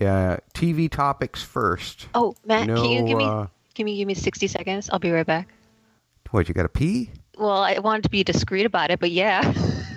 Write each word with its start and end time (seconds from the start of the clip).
Uh, 0.00 0.38
TV 0.54 0.90
topics 0.90 1.42
first. 1.42 2.08
Oh, 2.14 2.34
Matt, 2.46 2.66
no, 2.66 2.76
can 2.76 2.90
you 2.90 3.04
give 3.04 3.18
me 3.18 3.24
uh, 3.24 3.46
give 3.74 3.84
me 3.84 3.96
give 3.96 4.06
me 4.06 4.14
sixty 4.14 4.46
seconds? 4.46 4.88
I'll 4.90 4.98
be 4.98 5.10
right 5.10 5.26
back. 5.26 5.48
what 6.30 6.48
you 6.48 6.54
got 6.54 6.62
to 6.62 6.68
pee? 6.68 7.10
Well, 7.36 7.62
I 7.62 7.78
wanted 7.78 8.04
to 8.04 8.10
be 8.10 8.24
discreet 8.24 8.66
about 8.66 8.90
it, 8.90 9.00
but 9.00 9.10
yeah. 9.10 9.52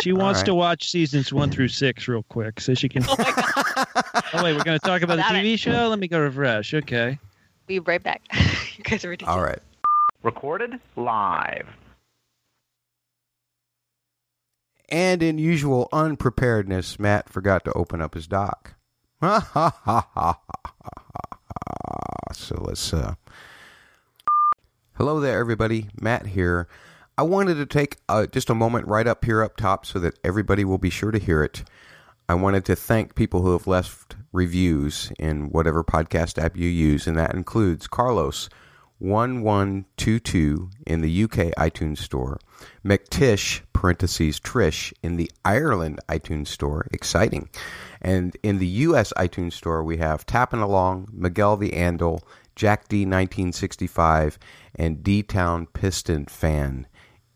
She 0.00 0.12
wants 0.12 0.40
right. 0.40 0.46
to 0.46 0.54
watch 0.54 0.90
seasons 0.90 1.32
one 1.32 1.50
through 1.50 1.68
six 1.68 2.08
real 2.08 2.24
quick 2.24 2.60
so 2.60 2.74
she 2.74 2.88
can. 2.88 3.04
oh 3.08 3.14
my 3.18 3.24
god. 3.24 4.04
oh, 4.34 4.44
wait, 4.44 4.56
we're 4.56 4.64
going 4.64 4.78
to 4.78 4.86
talk 4.86 5.02
about 5.02 5.16
the 5.16 5.22
Got 5.22 5.32
TV 5.32 5.58
show? 5.58 5.88
Let 5.88 5.98
me 5.98 6.08
go 6.08 6.18
refresh. 6.20 6.74
Okay. 6.74 7.18
Be 7.66 7.78
right 7.78 8.02
back. 8.02 8.22
you 8.76 8.84
guys 8.84 9.04
are 9.04 9.10
ridiculous. 9.10 9.36
All 9.36 9.42
right. 9.42 9.60
Recorded 10.22 10.80
live. 10.96 11.68
And 14.88 15.22
in 15.22 15.38
usual 15.38 15.88
unpreparedness, 15.92 16.98
Matt 16.98 17.28
forgot 17.28 17.64
to 17.64 17.72
open 17.72 18.00
up 18.02 18.14
his 18.14 18.26
dock. 18.26 18.74
So 22.34 22.60
let's. 22.60 22.92
Uh... 22.92 23.14
Hello 24.96 25.18
there, 25.18 25.38
everybody. 25.38 25.88
Matt 25.98 26.26
here. 26.26 26.68
I 27.16 27.22
wanted 27.22 27.54
to 27.54 27.64
take 27.64 27.96
uh, 28.08 28.26
just 28.26 28.50
a 28.50 28.54
moment 28.54 28.86
right 28.86 29.06
up 29.06 29.24
here 29.24 29.42
up 29.42 29.56
top 29.56 29.86
so 29.86 29.98
that 30.00 30.18
everybody 30.22 30.64
will 30.64 30.78
be 30.78 30.90
sure 30.90 31.10
to 31.10 31.18
hear 31.18 31.42
it. 31.42 31.64
I 32.28 32.34
wanted 32.34 32.66
to 32.66 32.76
thank 32.76 33.14
people 33.14 33.40
who 33.40 33.52
have 33.52 33.66
left 33.66 34.16
reviews 34.32 35.10
in 35.18 35.48
whatever 35.50 35.82
podcast 35.82 36.42
app 36.42 36.56
you 36.56 36.68
use, 36.68 37.06
and 37.06 37.16
that 37.16 37.34
includes 37.34 37.86
Carlos. 37.86 38.50
1122 38.98 40.70
in 40.86 41.00
the 41.00 41.24
UK 41.24 41.52
iTunes 41.58 41.98
Store, 41.98 42.38
McTish, 42.84 43.60
parentheses, 43.72 44.40
Trish, 44.40 44.92
in 45.02 45.16
the 45.16 45.30
Ireland 45.44 46.00
iTunes 46.08 46.48
Store, 46.48 46.86
exciting. 46.92 47.48
And 48.00 48.36
in 48.42 48.58
the 48.58 48.66
US 48.66 49.12
iTunes 49.16 49.54
Store, 49.54 49.82
we 49.82 49.96
have 49.98 50.26
Tapping 50.26 50.60
Along, 50.60 51.08
Miguel 51.12 51.56
the 51.56 51.72
Andal, 51.72 52.22
Jack 52.56 52.88
D 52.88 53.00
1965, 53.00 54.38
and 54.76 55.02
D 55.02 55.22
Town 55.22 55.66
Piston 55.66 56.26
Fan 56.26 56.86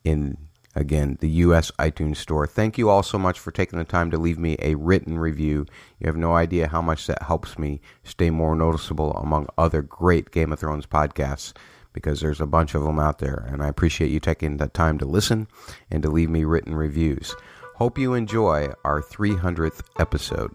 in 0.05 0.48
again 0.79 1.19
the 1.21 1.29
US 1.29 1.71
iTunes 1.79 2.17
Store. 2.17 2.47
Thank 2.47 2.79
you 2.79 2.89
all 2.89 3.03
so 3.03 3.19
much 3.19 3.39
for 3.39 3.51
taking 3.51 3.79
the 3.79 3.85
time 3.85 4.11
to 4.11 4.19
leave 4.19 4.39
me 4.39 4.57
a 4.61 4.75
written 4.77 5.19
review. 5.19 5.67
You 5.99 6.07
have 6.07 6.17
no 6.17 6.35
idea 6.35 6.69
how 6.69 6.81
much 6.81 7.07
that 7.07 7.23
helps 7.23 7.59
me 7.59 7.81
stay 8.05 8.31
more 8.31 8.55
noticeable 8.55 9.13
among 9.15 9.49
other 9.59 9.83
great 9.83 10.31
Game 10.31 10.53
of 10.53 10.61
Thrones 10.61 10.87
podcasts 10.87 11.53
because 11.93 12.21
there's 12.21 12.41
a 12.41 12.47
bunch 12.47 12.75
of 12.75 12.83
them 12.85 12.99
out 12.99 13.19
there 13.19 13.47
and 13.51 13.63
I 13.63 13.69
appreciate 13.69 14.11
you 14.11 14.21
taking 14.21 14.57
the 14.57 14.69
time 14.69 14.99
to 14.99 15.05
listen 15.05 15.49
and 15.91 16.03
to 16.03 16.11
leave 16.11 16.31
me 16.31 16.45
written 16.45 16.75
reviews. 16.75 17.35
Hope 17.77 17.99
you 17.99 18.15
enjoy 18.15 18.73
our 18.85 19.03
300th 19.03 19.81
episode. 19.99 20.55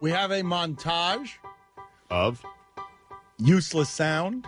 We 0.00 0.10
have 0.10 0.30
a 0.30 0.42
montage 0.42 1.30
Of? 2.10 2.44
useless 3.38 3.88
sound. 3.90 4.46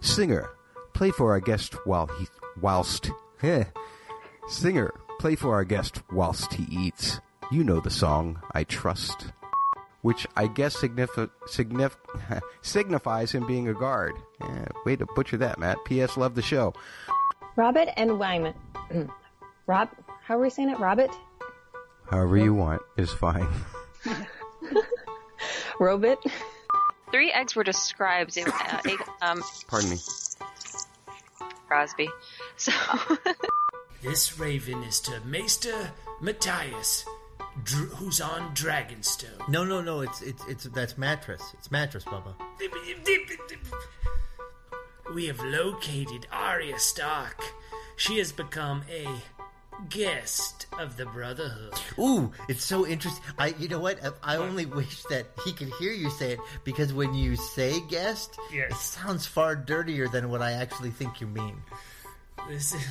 Singer, 0.00 0.50
play 0.94 1.10
for 1.10 1.30
our 1.30 1.40
guest 1.40 1.74
while 1.86 2.06
he 2.18 2.26
whilst 2.60 3.10
heh. 3.38 3.64
Singer, 4.48 4.92
play 5.18 5.34
for 5.36 5.54
our 5.54 5.64
guest 5.64 6.02
whilst 6.12 6.54
he 6.54 6.64
eats. 6.70 7.20
You 7.50 7.64
know 7.64 7.80
the 7.80 7.90
song, 7.90 8.40
I 8.52 8.64
trust. 8.64 9.26
Which 10.02 10.26
I 10.36 10.48
guess 10.48 10.76
signif- 10.76 11.30
signif- 11.46 12.40
signifies 12.62 13.30
him 13.32 13.46
being 13.46 13.68
a 13.68 13.74
guard. 13.74 14.14
Yeah, 14.40 14.66
way 14.84 14.96
to 14.96 15.06
butcher 15.14 15.36
that, 15.38 15.58
Matt. 15.58 15.78
P.S. 15.84 16.16
Love 16.16 16.34
the 16.34 16.42
show. 16.42 16.74
Robert 17.54 17.88
and 17.96 18.18
Wyman. 18.18 18.54
Rob, 19.66 19.90
how 20.24 20.38
are 20.38 20.40
we 20.40 20.50
saying 20.50 20.70
it? 20.70 20.80
Robert? 20.80 21.10
However 22.10 22.36
you 22.36 22.52
want 22.52 22.82
is 22.96 23.12
fine. 23.12 23.46
Robert? 25.78 26.18
Three 27.10 27.30
eggs 27.30 27.54
were 27.54 27.64
described 27.64 28.36
in 28.36 28.48
uh, 28.48 28.80
egg, 28.86 28.98
um, 29.20 29.42
Pardon 29.68 29.90
me. 29.90 29.96
Crosby. 31.72 32.10
So 32.56 32.70
This 34.02 34.38
raven 34.38 34.82
is 34.82 35.00
to 35.00 35.20
Maester 35.24 35.90
Matthias, 36.20 37.06
dr- 37.64 37.88
who's 37.94 38.20
on 38.20 38.54
Dragonstone. 38.54 39.48
No, 39.48 39.64
no, 39.64 39.80
no. 39.80 40.02
It's 40.02 40.20
it's 40.20 40.44
it's 40.46 40.64
that's 40.64 40.98
mattress. 40.98 41.42
It's 41.54 41.70
mattress, 41.70 42.04
Bubba. 42.04 42.34
We 45.14 45.26
have 45.28 45.40
located 45.40 46.26
Arya 46.30 46.78
Stark. 46.78 47.40
She 47.96 48.18
has 48.18 48.32
become 48.32 48.82
a 48.90 49.08
guest 49.88 50.66
of 50.78 50.96
the 50.96 51.06
Brotherhood. 51.06 51.74
Ooh, 51.98 52.32
it's 52.48 52.64
so 52.64 52.86
interesting. 52.86 53.22
I, 53.38 53.48
you 53.58 53.68
know 53.68 53.78
what? 53.78 53.98
I, 54.22 54.34
I 54.34 54.36
only 54.36 54.66
wish 54.80 55.02
that 55.04 55.26
he 55.44 55.52
could 55.52 55.70
hear 55.78 55.92
you 55.92 56.10
say 56.10 56.32
it 56.32 56.38
because 56.64 56.92
when 56.92 57.14
you 57.14 57.36
say 57.36 57.80
guest, 57.88 58.36
Yes. 58.52 58.70
it 58.72 58.76
sounds 58.76 59.26
far 59.26 59.54
dirtier 59.56 60.08
than 60.08 60.28
what 60.30 60.42
I 60.42 60.52
actually 60.52 60.90
think 60.90 61.20
you 61.20 61.26
mean. 61.26 61.56
This 62.48 62.74
is. 62.74 62.84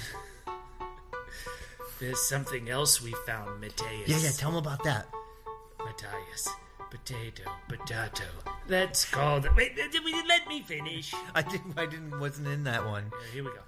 There's 2.00 2.20
something 2.22 2.70
else 2.70 3.02
we 3.02 3.14
found, 3.28 3.62
Matthias. 3.62 4.08
Yeah, 4.08 4.18
yeah. 4.18 4.32
Tell 4.32 4.50
him 4.50 4.56
about 4.56 4.84
that. 4.86 5.08
Matthias. 5.84 6.50
Potato, 6.90 7.44
potato. 7.70 8.24
That's 8.68 9.06
called. 9.10 9.48
Wait, 9.56 9.78
let 10.28 10.48
me 10.48 10.62
finish. 10.62 11.14
I 11.36 11.42
didn't. 11.42 11.78
I 11.78 11.86
didn't. 11.86 12.20
Wasn't 12.20 12.48
in 12.48 12.64
that 12.66 12.86
one. 12.86 13.12
Here 13.34 13.44
we 13.44 13.50
go. 13.52 13.60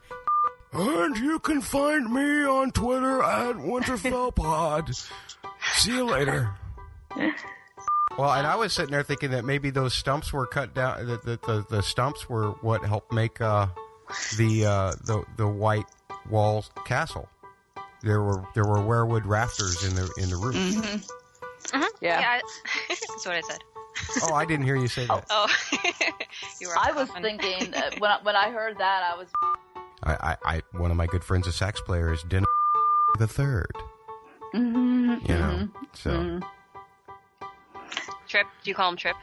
And 0.74 1.18
you 1.18 1.40
can 1.40 1.62
find 1.62 2.12
me 2.12 2.46
on 2.46 2.72
Twitter 2.72 3.22
at 3.22 3.56
WinterfellPod. 3.58 5.10
See 5.76 5.92
you 5.92 6.06
later. 6.06 6.52
Well, 8.16 8.32
and 8.32 8.46
I 8.46 8.56
was 8.58 8.74
sitting 8.74 8.92
there 8.92 9.02
thinking 9.02 9.32
that 9.32 9.44
maybe 9.44 9.72
those 9.72 9.96
stumps 9.96 10.32
were 10.32 10.46
cut 10.46 10.76
down. 10.76 11.08
That 11.08 11.24
the, 11.26 11.40
the, 11.48 11.66
the 11.68 11.82
stumps 11.82 12.30
were 12.30 12.52
what 12.62 12.86
helped 12.86 13.12
make 13.12 13.42
uh, 13.42 13.66
the 14.38 14.66
uh, 14.68 14.92
the 15.04 15.24
the 15.36 15.48
white 15.48 15.88
wall 16.30 16.64
castle. 16.86 17.28
There 18.04 18.22
were 18.22 18.44
there 18.54 18.66
were 18.66 18.78
weirwood 18.78 19.26
rafters 19.26 19.84
in 19.84 19.96
the 19.96 20.14
in 20.18 20.30
the 20.30 20.36
roof. 20.36 20.56
Mhm. 20.56 21.12
Yeah. 22.02 22.20
yeah, 22.20 22.40
that's 22.90 23.26
what 23.26 23.36
I 23.36 23.42
said. 23.42 23.64
Oh, 24.30 24.36
I 24.36 24.46
didn't 24.46 24.66
hear 24.66 24.76
you 24.76 24.88
say 24.88 25.08
that. 25.08 25.26
Oh, 25.32 25.48
you 26.62 26.68
were. 26.68 26.78
I 26.78 26.92
was 26.92 27.10
thinking 27.20 27.72
that 27.72 28.00
when 28.00 28.12
I, 28.12 28.20
when 28.22 28.36
I 28.36 28.52
heard 28.52 28.78
that, 28.78 29.12
I 29.12 29.18
was 29.18 29.28
I, 30.04 30.14
I, 30.32 30.38
I 30.56 30.62
one 30.78 30.92
of 30.92 30.98
my 30.98 31.08
good 31.08 31.24
friends, 31.24 31.48
a 31.48 31.52
sax 31.52 31.80
player, 31.82 32.12
is 32.14 32.22
Dennis 32.24 32.48
the 33.20 33.28
third. 33.28 33.72
Mhm, 34.54 35.28
You 35.28 35.36
know, 35.36 35.52
mhm, 35.52 35.70
so 35.94 36.10
mhm. 36.12 36.44
Trip. 38.28 38.48
Do 38.64 38.70
you 38.70 38.76
call 38.76 38.90
him 38.90 38.98
Trip? 38.98 39.16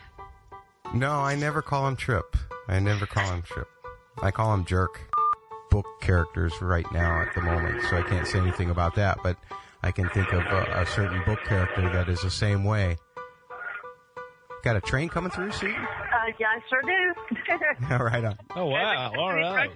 no, 0.94 1.10
I 1.12 1.34
never 1.36 1.62
call 1.62 1.86
him 1.88 1.96
Trip. 1.96 2.36
I 2.68 2.78
never 2.78 3.06
call 3.06 3.26
him 3.32 3.42
Trip. 3.42 3.68
I 4.22 4.30
call 4.30 4.52
him 4.54 4.64
Jerk. 4.64 5.00
Book 5.70 5.86
characters 6.00 6.52
right 6.60 6.90
now 6.92 7.22
at 7.22 7.32
the 7.34 7.40
moment, 7.40 7.84
so 7.88 7.96
I 7.96 8.02
can't 8.02 8.26
say 8.26 8.40
anything 8.40 8.70
about 8.70 8.96
that. 8.96 9.18
But 9.22 9.36
I 9.84 9.92
can 9.92 10.08
think 10.10 10.32
of 10.32 10.40
a, 10.42 10.80
a 10.82 10.86
certain 10.86 11.22
book 11.24 11.38
character 11.44 11.82
that 11.92 12.08
is 12.08 12.22
the 12.22 12.30
same 12.30 12.64
way. 12.64 12.96
Got 14.64 14.74
a 14.76 14.80
train 14.80 15.08
coming 15.08 15.30
through, 15.30 15.52
Susan? 15.52 15.76
Uh, 15.80 16.32
yeah, 16.40 16.48
I 16.48 16.60
sure 16.68 16.82
do. 16.82 17.88
All 17.94 18.04
right 18.04 18.24
on. 18.24 18.36
Oh, 18.56 18.66
wow. 18.66 19.12
All 19.16 19.32
right. 19.32 19.70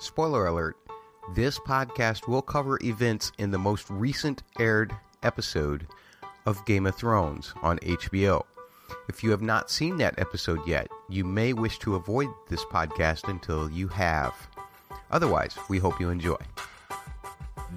Spoiler 0.00 0.46
alert 0.46 0.78
this 1.34 1.58
podcast 1.58 2.26
will 2.26 2.40
cover 2.40 2.78
events 2.82 3.32
in 3.36 3.50
the 3.50 3.58
most 3.58 3.88
recent 3.90 4.42
aired 4.58 4.96
episode 5.22 5.86
of 6.46 6.64
Game 6.64 6.86
of 6.86 6.94
Thrones 6.96 7.52
on 7.62 7.78
HBO. 7.80 8.42
If 9.10 9.22
you 9.22 9.30
have 9.30 9.42
not 9.42 9.70
seen 9.70 9.98
that 9.98 10.18
episode 10.18 10.66
yet, 10.66 10.88
you 11.10 11.22
may 11.24 11.52
wish 11.52 11.78
to 11.80 11.96
avoid 11.96 12.28
this 12.48 12.64
podcast 12.64 13.28
until 13.28 13.70
you 13.70 13.88
have. 13.88 14.34
Otherwise, 15.10 15.56
we 15.68 15.78
hope 15.78 16.00
you 16.00 16.08
enjoy. 16.08 16.38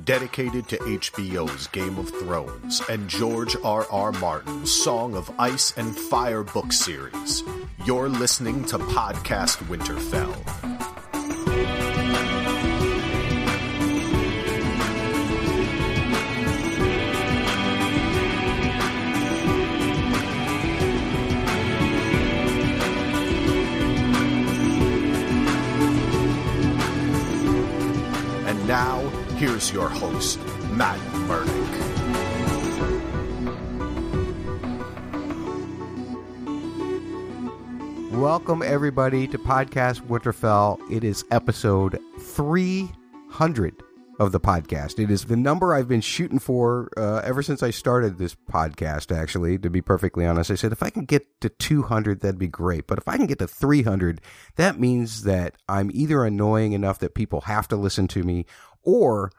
Dedicated 0.06 0.70
to 0.70 0.78
HBO's 0.78 1.68
Game 1.68 1.98
of 2.00 2.10
Thrones 2.10 2.81
and 2.90 3.10
George 3.10 3.58
R. 3.66 3.86
R. 3.92 4.14
Martin's 4.14 4.72
Song 4.72 5.16
of 5.16 5.30
Ice 5.38 5.74
and 5.76 5.94
Fire 5.94 6.44
book 6.44 6.72
series, 6.72 7.44
you're 7.86 8.10
listening 8.10 8.64
to 8.66 8.78
Podcast 8.80 9.58
Winterfell. 9.68 10.73
Your 29.74 29.90
host, 29.90 30.40
Matt 30.70 31.00
Murdock. 31.28 31.50
Welcome, 38.12 38.62
everybody, 38.62 39.28
to 39.28 39.40
Podcast 39.40 40.02
Winterfell. 40.02 40.80
It 40.92 41.04
is 41.04 41.25
episode 41.31 42.00
300. 42.20 43.81
of 44.20 44.31
the 44.31 44.40
podcast. 44.40 45.04
It 45.04 45.10
is 45.10 45.25
the 45.25 45.36
number 45.36 45.74
I've 45.74 45.88
been 45.88 46.00
shooting 46.00 46.38
for 46.38 46.92
uh, 46.96 47.22
ever 47.24 47.42
since 47.42 47.64
I 47.64 47.72
started 47.72 48.19
this 48.19 48.36
podcast, 48.36 49.14
actually, 49.14 49.58
to 49.58 49.72
be 49.72 49.81
perfectly 49.81 50.24
honest. 50.24 50.52
I 50.52 50.56
said, 50.56 50.72
if 50.72 50.84
I 50.84 50.92
can 50.92 51.06
get 51.06 51.26
to 51.42 51.50
200, 51.50 52.22
that'd 52.22 52.38
be 52.38 52.48
great. 52.48 52.86
But 52.86 53.00
if 53.00 53.08
I 53.08 53.18
can 53.18 53.26
get 53.26 53.40
to 53.40 53.48
300, 53.48 54.22
that 54.56 54.80
means 54.80 55.24
that 55.24 55.56
I'm 55.68 55.90
either 55.96 56.24
annoying 56.24 56.74
enough 56.74 57.00
that 57.00 57.16
people 57.16 57.42
have 57.42 57.68
to 57.69 57.76
listen 57.76 58.08
to 58.10 58.22
me 58.22 58.46
or 58.84 59.31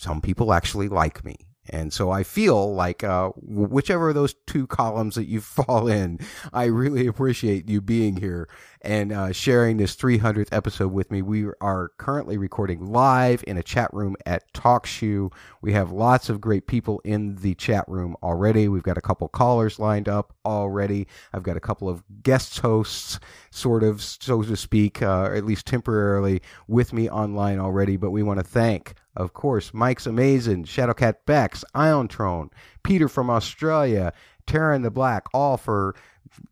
some 0.00 0.22
people 0.22 0.52
actually 0.54 0.88
like 0.88 1.24
me. 1.26 1.36
And 1.68 1.92
so 1.92 2.10
I 2.10 2.22
feel 2.22 2.74
like 2.74 3.04
uh, 3.04 3.28
whichever 3.36 4.08
of 4.08 4.14
those 4.14 4.34
two 4.46 4.66
columns 4.66 5.14
that 5.14 5.26
you 5.26 5.40
fall 5.42 5.88
in, 5.88 6.18
I 6.52 6.64
really 6.64 7.06
appreciate 7.06 7.68
you 7.68 7.82
being 7.82 8.16
here 8.16 8.48
and 8.82 9.12
uh, 9.12 9.32
sharing 9.32 9.76
this 9.76 9.96
300th 9.96 10.48
episode 10.52 10.92
with 10.92 11.10
me. 11.10 11.22
We 11.22 11.46
are 11.60 11.90
currently 11.98 12.36
recording 12.36 12.86
live 12.86 13.44
in 13.46 13.56
a 13.56 13.62
chat 13.62 13.92
room 13.92 14.16
at 14.26 14.52
TalkShoe. 14.52 15.32
We 15.62 15.72
have 15.72 15.92
lots 15.92 16.28
of 16.28 16.40
great 16.40 16.66
people 16.66 17.00
in 17.04 17.36
the 17.36 17.54
chat 17.54 17.84
room 17.88 18.16
already. 18.22 18.68
We've 18.68 18.82
got 18.82 18.98
a 18.98 19.02
couple 19.02 19.28
callers 19.28 19.78
lined 19.78 20.08
up 20.08 20.34
already. 20.44 21.06
I've 21.32 21.42
got 21.42 21.56
a 21.56 21.60
couple 21.60 21.88
of 21.88 22.02
guest 22.22 22.60
hosts, 22.60 23.20
sort 23.50 23.82
of, 23.82 24.02
so 24.02 24.42
to 24.42 24.56
speak, 24.56 25.02
uh, 25.02 25.22
or 25.22 25.34
at 25.34 25.44
least 25.44 25.66
temporarily, 25.66 26.42
with 26.68 26.92
me 26.92 27.08
online 27.10 27.58
already. 27.58 27.96
But 27.96 28.10
we 28.10 28.22
want 28.22 28.40
to 28.40 28.44
thank 28.44 28.94
of 29.16 29.32
course, 29.32 29.74
Mike's 29.74 30.06
amazing, 30.06 30.64
Shadowcat 30.64 31.16
Bex, 31.26 31.64
Ion 31.74 32.08
Trone, 32.08 32.50
Peter 32.82 33.08
from 33.08 33.28
Australia, 33.28 34.12
Taryn 34.46 34.82
the 34.82 34.90
Black, 34.90 35.26
all 35.34 35.56
for 35.56 35.94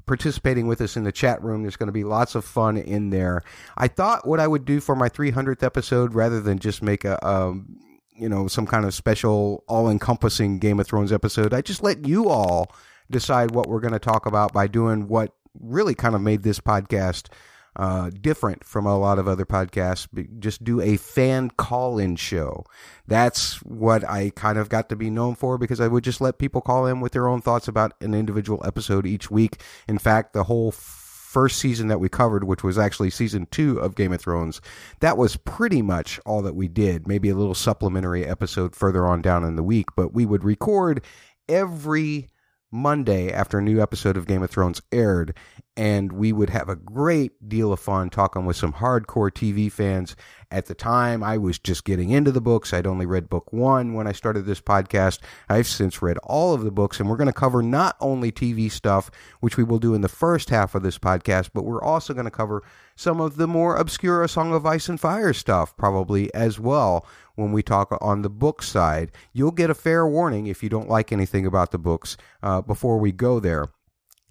participating 0.06 0.67
with 0.67 0.81
us 0.81 0.97
in 0.97 1.05
the 1.05 1.12
chat 1.12 1.43
room. 1.43 1.62
There's 1.62 1.76
going 1.76 1.88
to 1.88 1.93
be 1.93 2.05
lots 2.05 2.35
of 2.35 2.44
fun 2.44 2.76
in 2.76 3.11
there. 3.11 3.43
I 3.76 3.88
thought 3.88 4.26
what 4.26 4.41
I 4.41 4.47
would 4.47 4.65
do 4.65 4.81
for 4.81 4.97
my 4.97 5.09
300th 5.09 5.62
episode, 5.62 6.15
rather 6.15 6.41
than 6.41 6.59
just 6.59 6.82
make 6.82 7.05
a, 7.05 7.25
um, 7.26 7.79
you 8.17 8.29
know, 8.29 8.49
some 8.49 8.67
kind 8.67 8.85
of 8.85 8.94
special, 8.94 9.65
all-encompassing 9.69 10.59
Game 10.59 10.81
of 10.81 10.87
Thrones 10.87 11.12
episode, 11.12 11.55
I 11.55 11.62
just 11.62 11.82
let 11.82 12.06
you 12.06 12.29
all 12.29 12.73
decide 13.11 13.53
what 13.53 13.69
we're 13.69 13.81
going 13.81 13.93
to 13.93 13.99
talk 13.99 14.26
about 14.26 14.53
by 14.53 14.67
doing 14.67 15.09
what 15.09 15.32
really 15.61 15.94
kind 15.94 16.15
of 16.15 16.20
made 16.20 16.43
this 16.43 16.61
podcast 16.61 17.29
uh, 17.78 18.10
different 18.10 18.64
from 18.64 18.86
a 18.86 18.98
lot 18.98 19.19
of 19.19 19.28
other 19.28 19.46
podcasts. 19.46 20.08
Just 20.40 20.64
do 20.64 20.80
a 20.80 20.96
fan 20.96 21.50
call 21.50 21.98
in 21.98 22.16
show. 22.16 22.64
That's 23.06 23.62
what 23.62 24.08
I 24.08 24.30
kind 24.34 24.58
of 24.58 24.69
got 24.69 24.88
to 24.88 24.96
be 24.96 25.10
known 25.10 25.36
for 25.36 25.58
because 25.58 25.80
I 25.80 25.88
would 25.88 26.04
just 26.04 26.20
let 26.20 26.38
people 26.38 26.60
call 26.60 26.86
in 26.86 27.00
with 27.00 27.12
their 27.12 27.28
own 27.28 27.40
thoughts 27.40 27.69
about 27.69 27.92
an 28.00 28.14
individual 28.14 28.60
episode 28.66 29.06
each 29.06 29.30
week. 29.30 29.62
In 29.86 29.98
fact, 29.98 30.32
the 30.32 30.44
whole 30.44 30.72
first 30.72 31.58
season 31.58 31.88
that 31.88 32.00
we 32.00 32.08
covered, 32.08 32.44
which 32.44 32.64
was 32.64 32.78
actually 32.78 33.10
season 33.10 33.46
two 33.50 33.78
of 33.78 33.94
Game 33.94 34.12
of 34.12 34.20
Thrones, 34.20 34.60
that 35.00 35.16
was 35.16 35.36
pretty 35.36 35.82
much 35.82 36.19
all 36.26 36.42
that 36.42 36.56
we 36.56 36.66
did. 36.66 37.06
Maybe 37.06 37.28
a 37.28 37.36
little 37.36 37.54
supplementary 37.54 38.26
episode 38.26 38.74
further 38.74 39.06
on 39.06 39.22
down 39.22 39.44
in 39.44 39.54
the 39.54 39.62
week, 39.62 39.86
but 39.94 40.12
we 40.12 40.26
would 40.26 40.42
record 40.42 41.04
every 41.48 42.28
Monday 42.70 43.32
after 43.32 43.59
a 43.59 43.62
new 43.62 43.81
episode 43.81 44.17
of 44.17 44.26
Game 44.26 44.43
of 44.43 44.50
Thrones 44.50 44.82
aired, 44.93 45.35
and 45.76 46.12
we 46.12 46.32
would 46.32 46.50
have 46.50 46.69
a 46.69 46.76
great 46.76 47.49
deal 47.49 47.73
of 47.73 47.81
fun 47.81 48.11
talking 48.11 48.44
with 48.44 48.56
some 48.56 48.75
hardcore 48.75 49.31
TV 49.31 49.70
fans. 49.70 50.17
At 50.50 50.67
the 50.67 50.75
time, 50.75 51.23
I 51.23 51.38
was 51.38 51.59
just 51.59 51.85
getting 51.85 52.11
into 52.11 52.32
the 52.32 52.41
books. 52.41 52.73
I'd 52.73 52.87
only 52.87 53.06
read 53.06 53.29
book 53.29 53.53
one 53.53 53.94
when 53.94 54.06
I 54.06 54.12
started 54.12 54.44
this 54.44 54.61
podcast. 54.61 55.20
I've 55.49 55.67
since 55.67 56.03
read 56.03 56.19
all 56.19 56.53
of 56.53 56.65
the 56.65 56.70
books, 56.70 56.99
and 56.99 57.09
we're 57.09 57.17
going 57.17 57.26
to 57.26 57.32
cover 57.32 57.62
not 57.62 57.97
only 58.00 58.32
TV 58.32 58.70
stuff, 58.70 59.11
which 59.41 59.56
we 59.56 59.65
will 59.65 59.79
do 59.79 59.94
in 59.94 60.00
the 60.00 60.09
first 60.09 60.50
half 60.50 60.75
of 60.75 60.82
this 60.82 60.99
podcast, 60.99 61.50
but 61.55 61.65
we're 61.65 61.82
also 61.82 62.12
going 62.12 62.25
to 62.25 62.31
cover 62.31 62.62
some 62.97 63.20
of 63.20 63.37
the 63.37 63.47
more 63.47 63.76
obscure 63.76 64.26
Song 64.26 64.53
of 64.53 64.67
Ice 64.67 64.88
and 64.88 65.00
Fire 65.00 65.32
stuff, 65.32 65.76
probably 65.76 66.32
as 66.35 66.59
well, 66.59 67.06
when 67.38 67.52
we 67.52 67.62
talk 67.62 67.96
on 68.00 68.23
the 68.23 68.29
book 68.29 68.62
side. 68.62 69.12
You'll 69.32 69.52
get 69.52 69.70
a 69.70 69.75
fair 69.75 70.06
warning 70.06 70.46
if 70.46 70.62
you 70.62 70.69
don't 70.69 70.88
like 70.88 71.12
anything 71.12 71.46
about 71.46 71.70
the 71.70 71.79
books 71.79 72.17
uh, 72.43 72.61
before 72.62 72.99
we 72.99 73.12
go 73.12 73.38
there. 73.40 73.69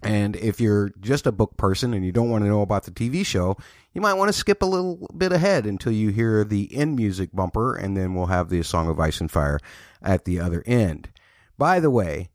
And 0.02 0.36
if 0.36 0.60
you're 0.60 0.90
just 1.00 1.26
a 1.26 1.32
book 1.32 1.56
person 1.56 1.92
and 1.92 2.04
you 2.04 2.12
don't 2.12 2.30
want 2.30 2.44
to 2.44 2.48
know 2.48 2.62
about 2.62 2.84
the 2.84 2.92
TV 2.92 3.26
show, 3.26 3.56
you 3.92 4.00
might 4.00 4.14
want 4.14 4.28
to 4.28 4.32
skip 4.32 4.62
a 4.62 4.66
little 4.66 5.08
bit 5.16 5.32
ahead 5.32 5.66
until 5.66 5.90
you 5.90 6.10
hear 6.10 6.44
the 6.44 6.72
end 6.72 6.94
music 6.94 7.30
bumper, 7.32 7.74
and 7.74 7.96
then 7.96 8.14
we'll 8.14 8.26
have 8.26 8.48
the 8.48 8.62
Song 8.62 8.88
of 8.88 9.00
Ice 9.00 9.20
and 9.20 9.30
Fire 9.30 9.58
at 10.00 10.24
the 10.24 10.38
other 10.38 10.62
end. 10.66 11.08
By 11.56 11.80
the 11.80 11.90
way, 11.90 12.28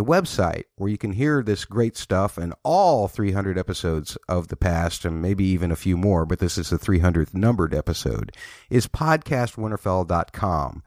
the 0.00 0.04
website 0.06 0.64
where 0.76 0.88
you 0.88 0.96
can 0.96 1.12
hear 1.12 1.42
this 1.42 1.66
great 1.66 1.94
stuff 1.94 2.38
and 2.38 2.54
all 2.62 3.06
300 3.06 3.58
episodes 3.58 4.16
of 4.30 4.48
the 4.48 4.56
past, 4.56 5.04
and 5.04 5.20
maybe 5.20 5.44
even 5.44 5.70
a 5.70 5.76
few 5.76 5.94
more, 5.94 6.24
but 6.24 6.38
this 6.38 6.56
is 6.56 6.70
the 6.70 6.78
300th 6.78 7.34
numbered 7.34 7.74
episode, 7.74 8.32
is 8.70 8.86
podcastwinterfell.com. 8.86 10.82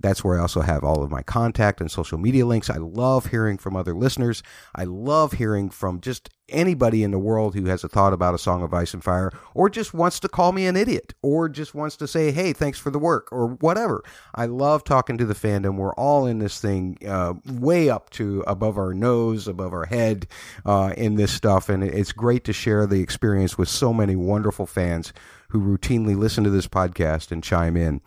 That's 0.00 0.22
where 0.22 0.38
I 0.38 0.42
also 0.42 0.60
have 0.60 0.84
all 0.84 1.02
of 1.02 1.10
my 1.10 1.22
contact 1.22 1.80
and 1.80 1.90
social 1.90 2.18
media 2.18 2.46
links. 2.46 2.70
I 2.70 2.76
love 2.76 3.26
hearing 3.26 3.58
from 3.58 3.76
other 3.76 3.94
listeners. 3.94 4.42
I 4.74 4.84
love 4.84 5.32
hearing 5.32 5.70
from 5.70 6.00
just 6.00 6.30
anybody 6.48 7.02
in 7.02 7.10
the 7.10 7.18
world 7.18 7.54
who 7.54 7.64
has 7.66 7.84
a 7.84 7.88
thought 7.88 8.12
about 8.12 8.34
a 8.34 8.38
Song 8.38 8.62
of 8.62 8.72
Ice 8.72 8.94
and 8.94 9.02
Fire 9.02 9.32
or 9.54 9.68
just 9.68 9.92
wants 9.92 10.20
to 10.20 10.28
call 10.28 10.52
me 10.52 10.66
an 10.66 10.76
idiot 10.76 11.14
or 11.20 11.48
just 11.48 11.74
wants 11.74 11.96
to 11.96 12.06
say, 12.06 12.30
hey, 12.30 12.52
thanks 12.52 12.78
for 12.78 12.90
the 12.90 12.98
work 12.98 13.28
or 13.32 13.48
whatever. 13.48 14.02
I 14.34 14.46
love 14.46 14.84
talking 14.84 15.18
to 15.18 15.26
the 15.26 15.34
fandom. 15.34 15.76
We're 15.76 15.94
all 15.94 16.26
in 16.26 16.38
this 16.38 16.60
thing 16.60 16.96
uh, 17.06 17.34
way 17.46 17.90
up 17.90 18.10
to 18.10 18.44
above 18.46 18.78
our 18.78 18.94
nose, 18.94 19.48
above 19.48 19.72
our 19.72 19.86
head 19.86 20.26
uh, 20.64 20.94
in 20.96 21.16
this 21.16 21.32
stuff. 21.32 21.68
And 21.68 21.82
it's 21.82 22.12
great 22.12 22.44
to 22.44 22.52
share 22.52 22.86
the 22.86 23.02
experience 23.02 23.58
with 23.58 23.68
so 23.68 23.92
many 23.92 24.16
wonderful 24.16 24.66
fans 24.66 25.12
who 25.48 25.60
routinely 25.60 26.16
listen 26.16 26.44
to 26.44 26.50
this 26.50 26.68
podcast 26.68 27.32
and 27.32 27.42
chime 27.42 27.76
in. 27.76 28.00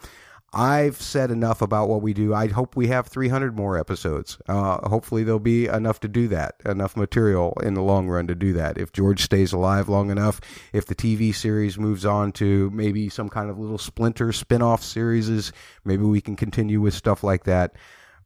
I've 0.54 1.02
said 1.02 1.32
enough 1.32 1.62
about 1.62 1.88
what 1.88 2.02
we 2.02 2.14
do. 2.14 2.34
I 2.34 2.48
hope 2.48 2.76
we 2.76 2.88
have 2.88 3.08
300 3.08 3.56
more 3.56 3.78
episodes. 3.78 4.38
Uh, 4.50 4.86
hopefully, 4.90 5.24
there'll 5.24 5.40
be 5.40 5.68
enough 5.68 6.02
to 6.02 6.10
do 6.10 6.28
that, 6.28 6.56
enough 6.66 6.98
material 6.98 7.58
in 7.64 7.74
the 7.74 7.82
long 7.82 8.10
run 8.10 8.28
to 8.28 8.36
do 8.36 8.52
that. 8.54 8.78
If 8.78 8.92
George 8.92 9.22
stays 9.22 9.54
alive 9.54 9.88
long 9.88 10.12
enough, 10.12 10.42
if 10.74 10.86
the 10.86 10.96
TV 10.96 11.34
series 11.34 11.78
moves 11.78 12.06
on 12.06 12.34
to 12.34 12.70
maybe 12.72 13.08
some 13.08 13.30
kind 13.30 13.50
of 13.50 13.60
little 13.60 13.78
splinter 13.78 14.34
spin 14.34 14.62
off 14.62 14.84
series, 14.84 15.54
maybe 15.86 16.04
we 16.04 16.20
can 16.20 16.36
continue 16.36 16.82
with 16.82 16.94
stuff 16.94 17.24
like 17.24 17.46
that. 17.46 17.74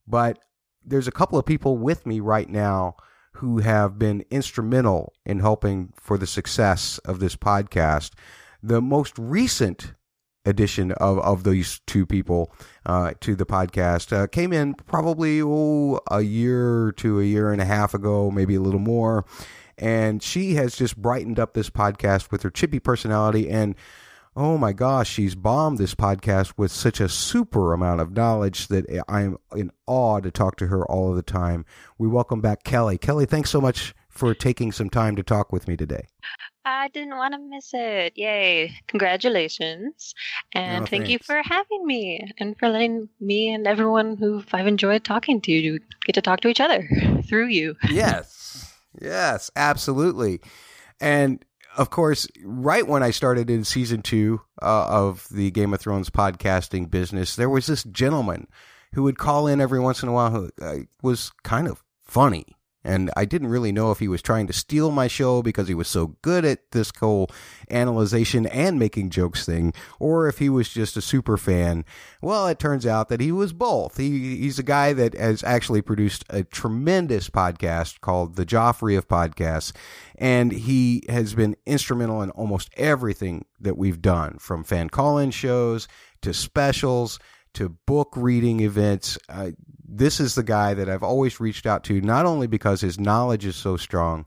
But 0.08 0.40
there's 0.84 1.08
a 1.08 1.12
couple 1.12 1.38
of 1.38 1.46
people 1.46 1.78
with 1.78 2.08
me 2.08 2.20
right 2.20 2.50
now 2.50 2.96
who 3.34 3.60
have 3.60 4.00
been 4.00 4.24
instrumental 4.32 5.14
in 5.26 5.40
helping 5.40 5.94
for 5.96 6.18
the 6.18 6.28
success 6.28 6.98
of 7.00 7.20
this 7.20 7.36
podcast. 7.36 8.12
The 8.64 8.82
most 8.82 9.14
recent 9.20 9.94
edition 10.46 10.92
of, 10.94 11.20
of 11.20 11.44
these 11.44 11.82
two 11.88 12.06
people 12.06 12.54
uh, 12.86 13.14
to 13.22 13.36
the 13.36 13.46
podcast 13.46 14.16
uh, 14.16 14.28
came 14.28 14.54
in 14.54 14.74
probably 14.74 15.42
oh, 15.42 16.00
a 16.10 16.22
year 16.22 16.92
to 16.98 17.20
a 17.20 17.24
year 17.24 17.52
and 17.52 17.62
a 17.62 17.66
half 17.66 17.94
ago, 17.94 18.32
maybe 18.32 18.56
a 18.56 18.62
little 18.62 18.80
more. 18.80 19.26
And 19.78 20.24
she 20.24 20.56
has 20.56 20.76
just 20.76 20.98
brightened 20.98 21.40
up 21.40 21.54
this 21.54 21.70
podcast 21.70 22.32
with 22.32 22.44
her 22.44 22.50
chippy 22.50 22.80
personality. 22.80 23.50
And 23.50 23.76
oh 24.36 24.58
my 24.58 24.74
gosh, 24.74 25.10
she's 25.10 25.36
bombed 25.36 25.78
this 25.78 25.96
podcast 25.96 26.54
with 26.58 26.72
such 26.72 27.00
a 27.00 27.10
super 27.10 27.74
amount 27.74 28.02
of 28.02 28.12
knowledge 28.12 28.68
that 28.68 28.86
I 29.08 29.22
am 29.22 29.38
in 29.56 29.72
awe 29.88 30.20
to 30.20 30.32
talk 30.32 30.56
to 30.58 30.68
her 30.68 30.86
all 30.86 31.10
of 31.10 31.16
the 31.16 31.24
time. 31.24 31.66
We 31.98 32.08
welcome 32.08 32.42
back 32.42 32.64
Kelly. 32.64 32.98
Kelly, 32.98 33.26
thanks 33.26 33.50
so 33.50 33.62
much 33.62 33.94
for 34.10 34.34
taking 34.34 34.72
some 34.72 34.90
time 34.90 35.16
to 35.18 35.24
talk 35.24 35.52
with 35.52 35.68
me 35.68 35.76
today. 35.76 36.08
I 36.66 36.88
didn't 36.88 37.16
want 37.16 37.34
to 37.36 37.40
miss 37.40 37.70
it. 37.74 38.14
Yay. 38.16 38.74
Congratulations. 38.88 40.16
And 40.54 40.84
Oh, 40.84 40.86
thank 40.88 41.08
you 41.08 41.20
for 41.20 41.42
having 41.44 41.86
me 41.86 42.28
and 42.40 42.58
for 42.58 42.70
letting 42.70 43.08
me 43.20 43.50
and 43.50 43.68
everyone 43.68 44.18
who 44.18 44.44
I've 44.52 44.66
enjoyed 44.66 45.04
talking 45.04 45.42
to 45.42 45.80
get 46.06 46.16
to 46.16 46.22
talk 46.22 46.42
to 46.42 46.48
each 46.48 46.60
other 46.60 46.88
through 47.28 47.48
you. 47.48 47.76
yes. 47.90 48.74
Yes, 49.00 49.52
absolutely. 49.56 50.42
And 51.00 51.46
of 51.78 51.90
course, 51.90 52.28
right 52.44 52.88
when 52.88 53.04
I 53.04 53.12
started 53.12 53.50
in 53.50 53.64
season 53.64 54.02
two 54.02 54.42
uh, 54.62 54.88
of 54.88 55.28
the 55.30 55.52
Game 55.52 55.74
of 55.74 55.82
Thrones 55.82 56.10
podcasting 56.10 56.90
business, 56.90 57.36
there 57.36 57.50
was 57.50 57.68
this 57.68 57.84
gentleman 57.84 58.48
who 58.94 59.04
would 59.04 59.18
call 59.18 59.46
in 59.46 59.60
every 59.62 59.80
once 59.80 60.02
in 60.02 60.10
a 60.10 60.14
while 60.14 60.32
who 60.32 60.50
uh, 60.62 60.78
was 61.04 61.32
kind 61.44 61.68
of 61.68 61.84
funny. 62.06 62.55
And 62.86 63.10
I 63.18 63.26
didn't 63.26 63.48
really 63.48 63.72
know 63.72 63.92
if 63.92 63.98
he 63.98 64.08
was 64.08 64.22
trying 64.22 64.46
to 64.46 64.54
steal 64.54 64.92
my 64.92 65.08
show 65.08 65.42
because 65.42 65.68
he 65.68 65.74
was 65.74 65.88
so 65.88 66.16
good 66.22 66.46
at 66.46 66.72
this 66.72 66.92
whole 67.00 67.30
analyzation 67.70 68.46
and 68.46 68.78
making 68.78 69.10
jokes 69.10 69.44
thing, 69.44 69.74
or 70.00 70.28
if 70.28 70.38
he 70.38 70.50
was 70.50 70.70
just 70.70 70.96
a 70.96 71.02
super 71.02 71.36
fan. 71.36 71.84
Well, 72.22 72.48
it 72.48 72.60
turns 72.60 72.86
out 72.86 73.10
that 73.10 73.22
he 73.22 73.32
was 73.32 73.54
both. 73.54 73.98
He, 73.98 74.38
he's 74.38 74.60
a 74.60 74.64
guy 74.64 74.94
that 74.94 75.16
has 75.16 75.44
actually 75.44 75.82
produced 75.82 76.24
a 76.30 76.44
tremendous 76.44 77.30
podcast 77.30 78.02
called 78.02 78.36
The 78.36 78.46
Joffrey 78.46 78.96
of 78.96 79.08
Podcasts, 79.08 79.74
and 80.16 80.52
he 80.52 81.04
has 81.10 81.34
been 81.34 81.56
instrumental 81.66 82.22
in 82.22 82.30
almost 82.30 82.70
everything 82.78 83.46
that 83.60 83.78
we've 83.78 84.02
done, 84.02 84.38
from 84.38 84.64
fan 84.64 84.90
call-in 84.90 85.32
shows 85.32 85.88
to 86.22 86.34
specials 86.34 87.18
to 87.54 87.70
book 87.70 88.14
reading 88.16 88.60
events. 88.60 89.18
Uh, 89.28 89.52
this 89.88 90.20
is 90.20 90.36
the 90.36 90.44
guy 90.44 90.74
that 90.74 90.90
I've 90.90 91.04
always 91.04 91.40
reached 91.40 91.66
out 91.66 91.84
to, 91.86 92.02
not 92.02 92.26
only 92.26 92.48
because 92.48 92.82
his 92.82 93.00
knowledge 93.00 93.46
is 93.46 93.56
so 93.56 93.78
strong, 93.78 94.26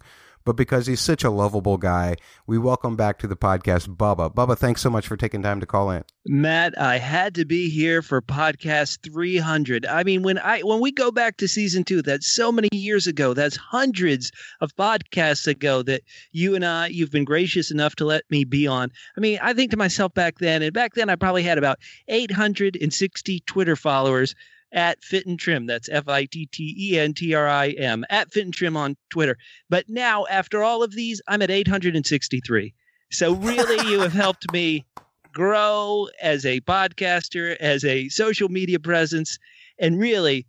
but 0.49 0.57
because 0.57 0.87
he's 0.87 1.01
such 1.01 1.25
a 1.25 1.31
lovable 1.31 1.77
guy. 1.77 2.17
We 2.47 2.57
welcome 2.57 2.97
back 2.97 3.19
to 3.19 3.27
the 3.27 3.37
podcast 3.37 3.97
Bubba. 3.97 4.35
Bubba, 4.35 4.57
thanks 4.57 4.81
so 4.81 4.89
much 4.89 5.07
for 5.07 5.15
taking 5.15 5.43
time 5.43 5.61
to 5.61 5.67
call 5.67 5.91
in. 5.91 6.05
Matt, 6.25 6.81
I 6.81 6.97
had 6.97 7.35
to 7.35 7.45
be 7.45 7.69
here 7.69 8.01
for 8.01 8.23
podcast 8.23 9.05
300. 9.13 9.85
I 9.85 10.05
mean, 10.05 10.23
when 10.23 10.39
I 10.39 10.61
when 10.61 10.81
we 10.81 10.91
go 10.91 11.11
back 11.11 11.37
to 11.39 11.49
season 11.49 11.85
2, 11.85 12.01
that's 12.01 12.33
so 12.33 12.51
many 12.51 12.71
years 12.73 13.07
ago. 13.07 13.35
That's 13.35 13.57
hundreds 13.57 14.33
of 14.63 14.75
podcasts 14.75 15.47
ago 15.47 15.83
that 15.83 16.01
you 16.33 16.55
and 16.55 16.65
I 16.65 16.87
you've 16.87 17.13
been 17.13 17.25
gracious 17.27 17.71
enough 17.71 17.97
to 17.97 18.07
let 18.07 18.25
me 18.31 18.45
be 18.45 18.67
on. 18.67 18.91
I 19.19 19.21
mean, 19.21 19.39
I 19.43 19.53
think 19.53 19.73
to 19.73 19.77
myself 19.77 20.15
back 20.15 20.39
then, 20.39 20.63
and 20.63 20.73
back 20.73 20.95
then 20.95 21.11
I 21.11 21.17
probably 21.17 21.43
had 21.43 21.59
about 21.59 21.79
860 22.09 23.41
Twitter 23.41 23.77
followers 23.77 24.35
at 24.73 25.03
Fit 25.03 25.27
and 25.27 25.39
Trim. 25.39 25.67
That's 25.67 25.89
F 25.89 26.09
I 26.09 26.25
T 26.25 26.47
T 26.47 26.75
E 26.79 26.99
N 26.99 27.15
T 27.15 27.35
R 27.35 27.49
I 27.49 27.69
M 27.71 28.05
at 28.11 28.33
Fit 28.33 28.45
and 28.45 28.55
Trim 28.55 28.77
on 28.77 28.97
Twitter. 29.11 29.37
But 29.69 29.89
now, 29.89 30.27
after 30.27 30.63
all 30.63 30.83
of 30.83 30.93
these, 30.93 31.21
I'm 31.29 31.43
at 31.43 31.51
863. 31.51 32.75
So 33.11 33.35
really, 33.35 33.91
you 33.91 34.01
have 34.01 34.13
helped 34.25 34.53
me 34.53 34.87
grow 35.33 36.09
as 36.21 36.45
a 36.45 36.61
podcaster, 36.61 37.57
as 37.57 37.85
a 37.85 38.09
social 38.09 38.49
media 38.49 38.79
presence, 38.79 39.39
and 39.79 39.99
really. 39.99 40.47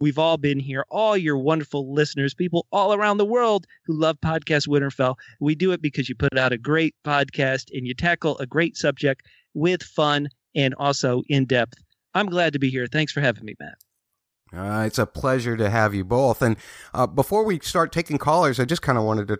We've 0.00 0.18
all 0.20 0.36
been 0.36 0.60
here, 0.60 0.84
all 0.90 1.16
your 1.16 1.36
wonderful 1.36 1.92
listeners, 1.92 2.32
people 2.32 2.68
all 2.70 2.94
around 2.94 3.16
the 3.16 3.24
world 3.24 3.66
who 3.84 3.98
love 3.98 4.16
Podcast 4.20 4.68
Winterfell. 4.68 5.16
We 5.40 5.56
do 5.56 5.72
it 5.72 5.82
because 5.82 6.08
you 6.08 6.14
put 6.14 6.38
out 6.38 6.52
a 6.52 6.56
great 6.56 6.94
podcast 7.04 7.76
and 7.76 7.84
you 7.84 7.94
tackle 7.94 8.38
a 8.38 8.46
great 8.46 8.76
subject 8.76 9.26
with 9.54 9.82
fun 9.82 10.28
and 10.54 10.72
also 10.74 11.22
in 11.28 11.46
depth. 11.46 11.74
I'm 12.14 12.26
glad 12.26 12.52
to 12.54 12.58
be 12.58 12.70
here. 12.70 12.86
Thanks 12.86 13.12
for 13.12 13.20
having 13.20 13.44
me, 13.44 13.54
Matt. 13.58 13.78
Uh, 14.52 14.84
it's 14.86 14.98
a 14.98 15.06
pleasure 15.06 15.56
to 15.56 15.68
have 15.68 15.94
you 15.94 16.04
both. 16.04 16.40
And 16.40 16.56
uh, 16.94 17.06
before 17.06 17.44
we 17.44 17.60
start 17.60 17.92
taking 17.92 18.18
callers, 18.18 18.58
I 18.58 18.64
just 18.64 18.82
kind 18.82 18.96
of 18.96 19.04
wanted 19.04 19.28
to 19.28 19.38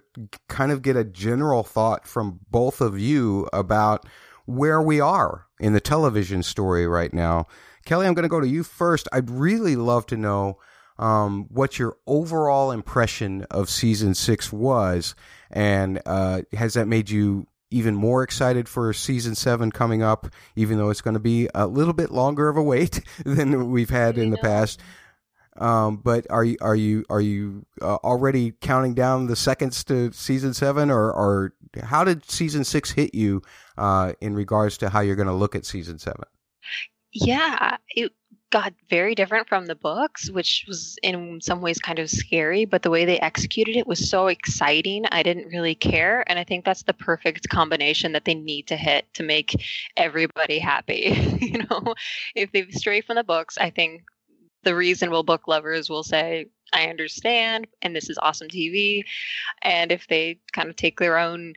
kind 0.48 0.70
of 0.70 0.82
get 0.82 0.96
a 0.96 1.04
general 1.04 1.62
thought 1.62 2.06
from 2.06 2.40
both 2.50 2.80
of 2.80 2.98
you 2.98 3.48
about 3.52 4.06
where 4.44 4.82
we 4.82 5.00
are 5.00 5.46
in 5.60 5.72
the 5.72 5.80
television 5.80 6.42
story 6.42 6.86
right 6.86 7.12
now. 7.12 7.46
Kelly, 7.84 8.06
I'm 8.06 8.14
going 8.14 8.24
to 8.24 8.28
go 8.28 8.40
to 8.40 8.48
you 8.48 8.62
first. 8.62 9.08
I'd 9.12 9.30
really 9.30 9.76
love 9.76 10.06
to 10.06 10.16
know 10.16 10.58
um, 10.98 11.46
what 11.48 11.78
your 11.78 11.96
overall 12.06 12.70
impression 12.70 13.46
of 13.50 13.70
season 13.70 14.14
six 14.14 14.52
was, 14.52 15.14
and 15.50 16.00
uh, 16.04 16.42
has 16.52 16.74
that 16.74 16.88
made 16.88 17.08
you 17.08 17.46
even 17.70 17.94
more 17.94 18.22
excited 18.22 18.68
for 18.68 18.92
season 18.92 19.34
seven 19.34 19.70
coming 19.70 20.02
up, 20.02 20.28
even 20.56 20.78
though 20.78 20.90
it's 20.90 21.00
going 21.00 21.14
to 21.14 21.20
be 21.20 21.48
a 21.54 21.66
little 21.66 21.92
bit 21.92 22.10
longer 22.10 22.48
of 22.48 22.56
a 22.56 22.62
wait 22.62 23.00
than 23.24 23.70
we've 23.70 23.90
had 23.90 24.18
in 24.18 24.30
the 24.30 24.38
past. 24.38 24.80
Um, 25.58 25.96
but 25.96 26.26
are 26.30 26.44
you 26.44 26.56
are 26.60 26.76
you 26.76 27.04
are 27.10 27.20
you 27.20 27.66
uh, 27.82 27.96
already 27.96 28.52
counting 28.60 28.94
down 28.94 29.26
the 29.26 29.34
seconds 29.34 29.82
to 29.84 30.12
season 30.12 30.54
seven, 30.54 30.88
or 30.88 31.12
or 31.12 31.52
how 31.82 32.04
did 32.04 32.30
season 32.30 32.62
six 32.62 32.92
hit 32.92 33.14
you 33.14 33.42
uh, 33.76 34.12
in 34.20 34.34
regards 34.34 34.78
to 34.78 34.88
how 34.88 35.00
you're 35.00 35.16
going 35.16 35.28
to 35.28 35.34
look 35.34 35.56
at 35.56 35.66
season 35.66 35.98
seven? 35.98 36.24
Yeah, 37.12 37.76
it 37.90 38.12
got 38.50 38.72
very 38.88 39.14
different 39.14 39.48
from 39.48 39.66
the 39.66 39.74
books, 39.74 40.30
which 40.30 40.64
was 40.66 40.96
in 41.02 41.40
some 41.40 41.60
ways 41.60 41.78
kind 41.78 41.98
of 41.98 42.08
scary, 42.08 42.64
but 42.64 42.82
the 42.82 42.90
way 42.90 43.04
they 43.04 43.18
executed 43.18 43.76
it 43.76 43.86
was 43.86 44.08
so 44.08 44.28
exciting. 44.28 45.04
I 45.12 45.22
didn't 45.22 45.48
really 45.48 45.74
care. 45.74 46.24
And 46.28 46.38
I 46.38 46.44
think 46.44 46.64
that's 46.64 46.82
the 46.82 46.94
perfect 46.94 47.48
combination 47.50 48.12
that 48.12 48.24
they 48.24 48.34
need 48.34 48.66
to 48.68 48.76
hit 48.76 49.12
to 49.14 49.22
make 49.22 49.54
everybody 49.96 50.58
happy. 50.58 51.38
you 51.40 51.58
know, 51.58 51.94
if 52.34 52.50
they 52.52 52.70
stray 52.70 53.02
from 53.02 53.16
the 53.16 53.24
books, 53.24 53.58
I 53.58 53.70
think 53.70 54.04
the 54.62 54.74
reasonable 54.74 55.22
book 55.22 55.46
lovers 55.46 55.90
will 55.90 56.02
say, 56.02 56.46
I 56.72 56.86
understand, 56.86 57.66
and 57.82 57.94
this 57.94 58.10
is 58.10 58.18
awesome 58.20 58.48
TV. 58.48 59.04
And 59.62 59.92
if 59.92 60.06
they 60.08 60.38
kind 60.52 60.68
of 60.68 60.76
take 60.76 60.98
their 60.98 61.18
own 61.18 61.54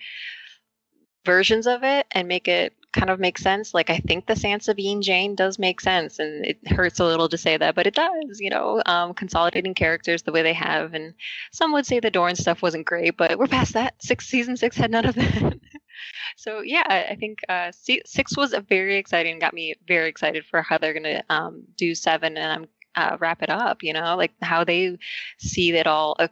versions 1.25 1.67
of 1.67 1.83
it 1.83 2.07
and 2.11 2.27
make 2.27 2.47
it 2.47 2.73
kind 2.93 3.09
of 3.09 3.19
makes 3.19 3.41
sense. 3.41 3.73
Like 3.73 3.89
I 3.89 3.99
think 3.99 4.25
the 4.25 4.33
Sansa 4.33 4.75
Bean 4.75 5.01
Jeyne 5.01 5.35
does 5.35 5.57
make 5.57 5.81
sense, 5.81 6.19
and 6.19 6.45
it 6.45 6.67
hurts 6.67 6.99
a 6.99 7.05
little 7.05 7.29
to 7.29 7.37
say 7.37 7.57
that, 7.57 7.75
but 7.75 7.87
it 7.87 7.95
does. 7.95 8.39
You 8.39 8.49
know, 8.49 8.81
um, 8.85 9.13
consolidating 9.13 9.73
characters 9.73 10.23
the 10.23 10.31
way 10.31 10.41
they 10.41 10.53
have, 10.53 10.93
and 10.93 11.13
some 11.51 11.71
would 11.73 11.85
say 11.85 11.99
the 11.99 12.11
Dorne 12.11 12.35
stuff 12.35 12.61
wasn't 12.61 12.85
great, 12.85 13.17
but 13.17 13.37
we're 13.37 13.47
past 13.47 13.73
that. 13.73 14.01
Six 14.01 14.27
season 14.27 14.57
six 14.57 14.75
had 14.75 14.91
none 14.91 15.05
of 15.05 15.15
that. 15.15 15.59
so 16.35 16.61
yeah, 16.61 17.05
I 17.09 17.15
think 17.15 17.39
uh, 17.49 17.71
six 17.71 18.37
was 18.37 18.53
very 18.67 18.97
exciting. 18.97 19.39
Got 19.39 19.53
me 19.53 19.75
very 19.87 20.09
excited 20.09 20.45
for 20.45 20.61
how 20.61 20.77
they're 20.77 20.93
gonna 20.93 21.23
um, 21.29 21.63
do 21.77 21.95
seven, 21.95 22.37
and 22.37 22.51
I'm. 22.51 22.67
Uh, 22.93 23.15
wrap 23.21 23.41
it 23.41 23.49
up, 23.49 23.83
you 23.83 23.93
know, 23.93 24.17
like 24.17 24.33
how 24.41 24.65
they 24.65 24.97
see 25.37 25.71
it 25.71 25.87
all 25.87 26.13
uh, 26.19 26.27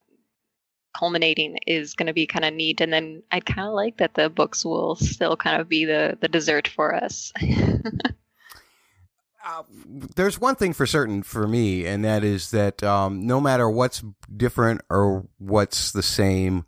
culminating 0.97 1.57
is 1.67 1.93
going 1.93 2.07
to 2.07 2.13
be 2.13 2.25
kind 2.25 2.45
of 2.45 2.53
neat 2.53 2.81
and 2.81 2.91
then 2.91 3.21
i 3.31 3.39
kind 3.39 3.67
of 3.67 3.73
like 3.73 3.97
that 3.97 4.13
the 4.15 4.29
books 4.29 4.65
will 4.65 4.95
still 4.95 5.37
kind 5.37 5.61
of 5.61 5.69
be 5.69 5.85
the 5.85 6.17
the 6.21 6.27
dessert 6.27 6.67
for 6.67 6.93
us. 6.95 7.31
Uh, 9.45 9.63
there's 10.15 10.39
one 10.39 10.53
thing 10.53 10.73
for 10.73 10.85
certain 10.85 11.23
for 11.23 11.47
me 11.47 11.85
and 11.85 12.03
that 12.03 12.25
is 12.25 12.51
that 12.51 12.83
um, 12.83 13.25
no 13.25 13.39
matter 13.39 13.69
what's 13.69 14.03
different 14.35 14.81
or 14.89 15.25
what's 15.37 15.93
the 15.93 16.03
same 16.03 16.65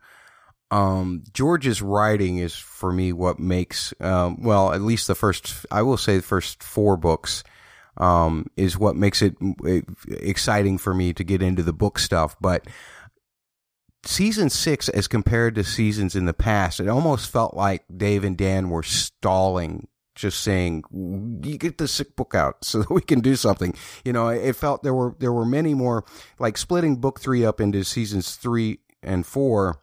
um, 0.71 1.21
george's 1.33 1.81
writing 1.81 2.37
is 2.37 2.55
for 2.55 2.93
me 2.93 3.11
what 3.11 3.37
makes 3.39 3.93
um, 3.99 4.41
well 4.41 4.71
at 4.73 4.81
least 4.81 5.05
the 5.07 5.13
first 5.13 5.65
i 5.69 5.81
will 5.81 5.97
say 5.97 6.15
the 6.15 6.23
first 6.23 6.63
four 6.63 6.95
books 6.95 7.43
um, 7.97 8.47
is 8.55 8.77
what 8.77 8.95
makes 8.95 9.21
it 9.21 9.35
exciting 10.09 10.77
for 10.77 10.93
me 10.93 11.11
to 11.11 11.25
get 11.25 11.41
into 11.41 11.63
the 11.63 11.73
book 11.73 11.99
stuff 11.99 12.37
but 12.39 12.65
season 14.03 14.50
six, 14.50 14.89
as 14.89 15.08
compared 15.08 15.55
to 15.55 15.63
seasons 15.63 16.15
in 16.15 16.25
the 16.25 16.34
past, 16.34 16.79
it 16.79 16.88
almost 16.88 17.31
felt 17.31 17.55
like 17.55 17.84
Dave 17.96 18.24
and 18.24 18.38
Dan 18.38 18.70
were 18.70 18.84
stalling, 18.84 19.88
just 20.15 20.41
saying, 20.41 20.84
"You 20.91 21.58
get 21.58 21.77
the 21.77 21.88
sick 21.88 22.15
book 22.15 22.36
out 22.36 22.63
so 22.63 22.79
that 22.79 22.91
we 22.91 23.01
can 23.01 23.20
do 23.20 23.36
something." 23.36 23.75
You 24.03 24.13
know, 24.13 24.29
it 24.29 24.55
felt 24.55 24.84
there 24.84 24.93
were 24.93 25.15
there 25.20 25.34
were 25.34 25.46
many 25.46 25.74
more 25.74 26.03
like 26.39 26.58
splitting 26.58 26.98
book 26.98 27.20
three 27.20 27.46
up 27.46 27.62
into 27.62 27.84
seasons 27.84 28.36
three 28.36 28.79
and 29.03 29.25
four. 29.25 29.81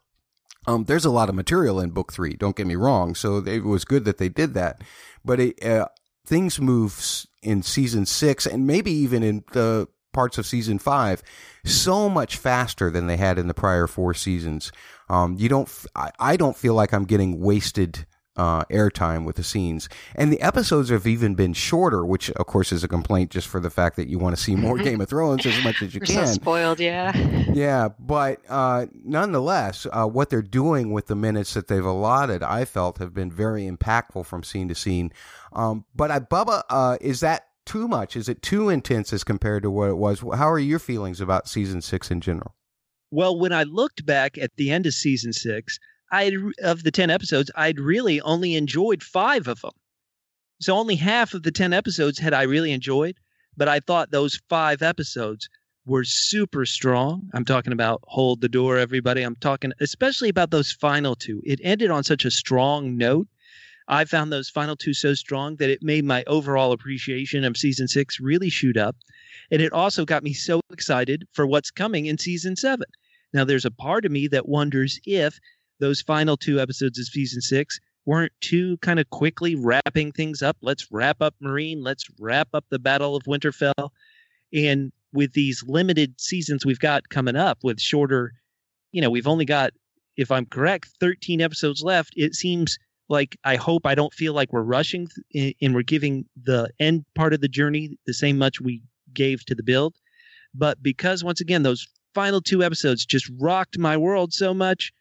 Um, 0.66 0.84
there's 0.84 1.06
a 1.06 1.10
lot 1.10 1.28
of 1.28 1.34
material 1.34 1.80
in 1.80 1.90
book 1.90 2.12
three. 2.12 2.34
Don't 2.34 2.56
get 2.56 2.66
me 2.66 2.76
wrong. 2.76 3.14
So 3.14 3.38
it 3.38 3.64
was 3.64 3.84
good 3.84 4.04
that 4.04 4.18
they 4.18 4.28
did 4.28 4.52
that, 4.54 4.82
but 5.24 5.40
it, 5.40 5.64
uh, 5.64 5.88
things 6.26 6.60
move 6.60 7.26
in 7.42 7.62
season 7.62 8.04
six 8.04 8.46
and 8.46 8.66
maybe 8.66 8.90
even 8.90 9.22
in 9.22 9.44
the 9.52 9.88
parts 10.18 10.36
of 10.36 10.44
season 10.44 10.80
five 10.80 11.22
so 11.64 12.08
much 12.08 12.38
faster 12.38 12.90
than 12.90 13.06
they 13.06 13.16
had 13.16 13.38
in 13.38 13.46
the 13.46 13.54
prior 13.54 13.86
four 13.86 14.14
seasons. 14.14 14.72
Um, 15.08 15.36
you 15.38 15.48
don't, 15.48 15.70
I, 15.94 16.10
I 16.18 16.36
don't 16.36 16.56
feel 16.56 16.74
like 16.74 16.92
I'm 16.92 17.04
getting 17.04 17.38
wasted 17.40 18.04
uh, 18.34 18.64
airtime 18.64 19.24
with 19.24 19.36
the 19.36 19.44
scenes. 19.44 19.88
And 20.16 20.32
the 20.32 20.40
episodes 20.40 20.88
have 20.90 21.06
even 21.06 21.36
been 21.36 21.52
shorter, 21.52 22.04
which 22.04 22.30
of 22.32 22.46
course 22.46 22.72
is 22.72 22.82
a 22.82 22.88
complaint 22.88 23.30
just 23.30 23.46
for 23.46 23.60
the 23.60 23.70
fact 23.70 23.94
that 23.94 24.08
you 24.08 24.18
want 24.18 24.36
to 24.36 24.42
see 24.42 24.56
more 24.56 24.76
Game 24.76 25.00
of 25.00 25.08
Thrones 25.08 25.46
as 25.46 25.62
much 25.62 25.82
as 25.82 25.94
you 25.94 26.00
We're 26.02 26.06
can. 26.06 26.26
So 26.26 26.32
spoiled, 26.32 26.80
yeah. 26.80 27.16
yeah, 27.52 27.90
but 28.00 28.40
uh, 28.48 28.86
nonetheless, 29.04 29.86
uh, 29.92 30.06
what 30.06 30.30
they're 30.30 30.42
doing 30.42 30.90
with 30.90 31.06
the 31.06 31.14
minutes 31.14 31.54
that 31.54 31.68
they've 31.68 31.84
allotted, 31.84 32.42
I 32.42 32.64
felt 32.64 32.98
have 32.98 33.14
been 33.14 33.30
very 33.30 33.70
impactful 33.70 34.26
from 34.26 34.42
scene 34.42 34.66
to 34.66 34.74
scene. 34.74 35.12
Um, 35.52 35.84
but 35.94 36.10
I, 36.10 36.18
Bubba, 36.18 36.62
uh, 36.70 36.98
is 37.00 37.20
that 37.20 37.47
too 37.68 37.86
much? 37.86 38.16
Is 38.16 38.28
it 38.28 38.42
too 38.42 38.68
intense 38.68 39.12
as 39.12 39.22
compared 39.22 39.62
to 39.62 39.70
what 39.70 39.90
it 39.90 39.98
was? 39.98 40.20
How 40.20 40.50
are 40.50 40.58
your 40.58 40.78
feelings 40.78 41.20
about 41.20 41.48
season 41.48 41.82
six 41.82 42.10
in 42.10 42.20
general? 42.20 42.54
Well, 43.10 43.38
when 43.38 43.52
I 43.52 43.62
looked 43.62 44.04
back 44.04 44.36
at 44.38 44.56
the 44.56 44.70
end 44.70 44.86
of 44.86 44.94
season 44.94 45.32
six, 45.32 45.78
I 46.10 46.32
of 46.62 46.82
the 46.82 46.90
ten 46.90 47.10
episodes, 47.10 47.50
I'd 47.54 47.78
really 47.78 48.20
only 48.22 48.54
enjoyed 48.54 49.02
five 49.02 49.46
of 49.46 49.60
them. 49.60 49.72
So 50.60 50.74
only 50.74 50.96
half 50.96 51.34
of 51.34 51.42
the 51.42 51.52
ten 51.52 51.72
episodes 51.72 52.18
had 52.18 52.34
I 52.34 52.42
really 52.42 52.72
enjoyed, 52.72 53.16
but 53.56 53.68
I 53.68 53.80
thought 53.80 54.10
those 54.10 54.40
five 54.48 54.82
episodes 54.82 55.48
were 55.86 56.04
super 56.04 56.66
strong. 56.66 57.30
I'm 57.32 57.44
talking 57.44 57.72
about 57.72 58.00
Hold 58.04 58.40
the 58.40 58.48
Door, 58.48 58.78
everybody. 58.78 59.22
I'm 59.22 59.36
talking 59.36 59.72
especially 59.80 60.28
about 60.28 60.50
those 60.50 60.72
final 60.72 61.14
two. 61.14 61.40
It 61.44 61.60
ended 61.62 61.90
on 61.90 62.04
such 62.04 62.24
a 62.24 62.30
strong 62.30 62.96
note 62.96 63.28
I 63.88 64.04
found 64.04 64.30
those 64.30 64.50
final 64.50 64.76
two 64.76 64.92
so 64.92 65.14
strong 65.14 65.56
that 65.56 65.70
it 65.70 65.82
made 65.82 66.04
my 66.04 66.22
overall 66.26 66.72
appreciation 66.72 67.42
of 67.44 67.56
season 67.56 67.88
six 67.88 68.20
really 68.20 68.50
shoot 68.50 68.76
up. 68.76 68.96
And 69.50 69.62
it 69.62 69.72
also 69.72 70.04
got 70.04 70.22
me 70.22 70.34
so 70.34 70.60
excited 70.70 71.26
for 71.32 71.46
what's 71.46 71.70
coming 71.70 72.06
in 72.06 72.18
season 72.18 72.54
seven. 72.54 72.86
Now, 73.32 73.44
there's 73.44 73.64
a 73.64 73.70
part 73.70 74.04
of 74.04 74.12
me 74.12 74.28
that 74.28 74.48
wonders 74.48 75.00
if 75.06 75.38
those 75.80 76.02
final 76.02 76.36
two 76.36 76.60
episodes 76.60 76.98
of 76.98 77.06
season 77.06 77.40
six 77.40 77.80
weren't 78.04 78.32
too 78.40 78.76
kind 78.78 79.00
of 79.00 79.08
quickly 79.10 79.54
wrapping 79.54 80.12
things 80.12 80.42
up. 80.42 80.56
Let's 80.62 80.90
wrap 80.90 81.20
up 81.20 81.34
Meereen. 81.42 81.78
Let's 81.80 82.04
wrap 82.18 82.48
up 82.54 82.64
the 82.70 82.78
Battle 82.78 83.16
of 83.16 83.24
Winterfell. 83.24 83.90
And 84.52 84.92
with 85.12 85.32
these 85.32 85.62
limited 85.66 86.20
seasons 86.20 86.64
we've 86.64 86.78
got 86.78 87.08
coming 87.08 87.36
up 87.36 87.58
with 87.62 87.80
shorter, 87.80 88.32
you 88.92 89.00
know, 89.00 89.10
we've 89.10 89.26
only 89.26 89.44
got, 89.44 89.72
if 90.16 90.30
I'm 90.30 90.46
correct, 90.46 90.88
13 91.00 91.40
episodes 91.40 91.82
left. 91.82 92.12
It 92.16 92.34
seems 92.34 92.78
like 93.08 93.38
I 93.44 93.56
hope 93.56 93.86
I 93.86 93.94
don't 93.94 94.12
feel 94.12 94.34
like 94.34 94.52
we're 94.52 94.62
rushing 94.62 95.08
th- 95.32 95.56
and 95.60 95.74
we're 95.74 95.82
giving 95.82 96.26
the 96.42 96.70
end 96.78 97.04
part 97.14 97.32
of 97.32 97.40
the 97.40 97.48
journey 97.48 97.98
the 98.06 98.14
same 98.14 98.38
much 98.38 98.60
we 98.60 98.82
gave 99.14 99.44
to 99.46 99.54
the 99.54 99.62
build. 99.62 99.96
But 100.54 100.82
because 100.82 101.24
once 101.24 101.40
again 101.40 101.62
those 101.62 101.86
final 102.14 102.40
two 102.40 102.62
episodes 102.62 103.06
just 103.06 103.30
rocked 103.38 103.78
my 103.78 103.96
world 103.96 104.32
so 104.32 104.52
much, 104.52 104.92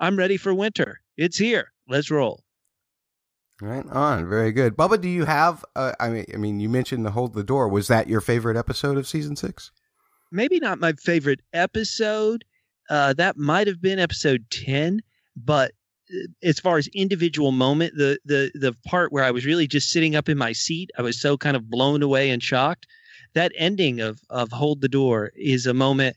I'm 0.00 0.16
ready 0.16 0.36
for 0.36 0.54
winter. 0.54 1.00
It's 1.16 1.38
here. 1.38 1.72
Let's 1.88 2.10
roll. 2.10 2.42
Right 3.60 3.86
on, 3.86 4.28
very 4.28 4.52
good. 4.52 4.76
Bubba, 4.76 5.00
do 5.00 5.08
you 5.08 5.24
have? 5.24 5.64
Uh, 5.74 5.92
I 5.98 6.10
mean, 6.10 6.26
I 6.34 6.36
mean, 6.36 6.60
you 6.60 6.68
mentioned 6.68 7.06
the 7.06 7.10
hold 7.10 7.32
the 7.32 7.42
door. 7.42 7.68
Was 7.68 7.88
that 7.88 8.06
your 8.06 8.20
favorite 8.20 8.56
episode 8.56 8.98
of 8.98 9.06
season 9.06 9.34
six? 9.34 9.70
Maybe 10.30 10.60
not 10.60 10.78
my 10.78 10.92
favorite 10.92 11.40
episode. 11.54 12.44
Uh, 12.90 13.14
that 13.14 13.38
might 13.38 13.66
have 13.66 13.80
been 13.80 13.98
episode 13.98 14.44
ten, 14.50 15.00
but 15.36 15.72
as 16.42 16.60
far 16.60 16.78
as 16.78 16.88
individual 16.88 17.52
moment, 17.52 17.94
the 17.96 18.18
the 18.24 18.50
the 18.54 18.74
part 18.86 19.12
where 19.12 19.24
I 19.24 19.30
was 19.30 19.46
really 19.46 19.66
just 19.66 19.90
sitting 19.90 20.16
up 20.16 20.28
in 20.28 20.38
my 20.38 20.52
seat, 20.52 20.90
I 20.98 21.02
was 21.02 21.20
so 21.20 21.36
kind 21.36 21.56
of 21.56 21.70
blown 21.70 22.02
away 22.02 22.30
and 22.30 22.42
shocked. 22.42 22.86
That 23.34 23.52
ending 23.56 24.00
of 24.00 24.20
of 24.30 24.50
hold 24.52 24.80
the 24.80 24.88
door 24.88 25.32
is 25.34 25.66
a 25.66 25.74
moment. 25.74 26.16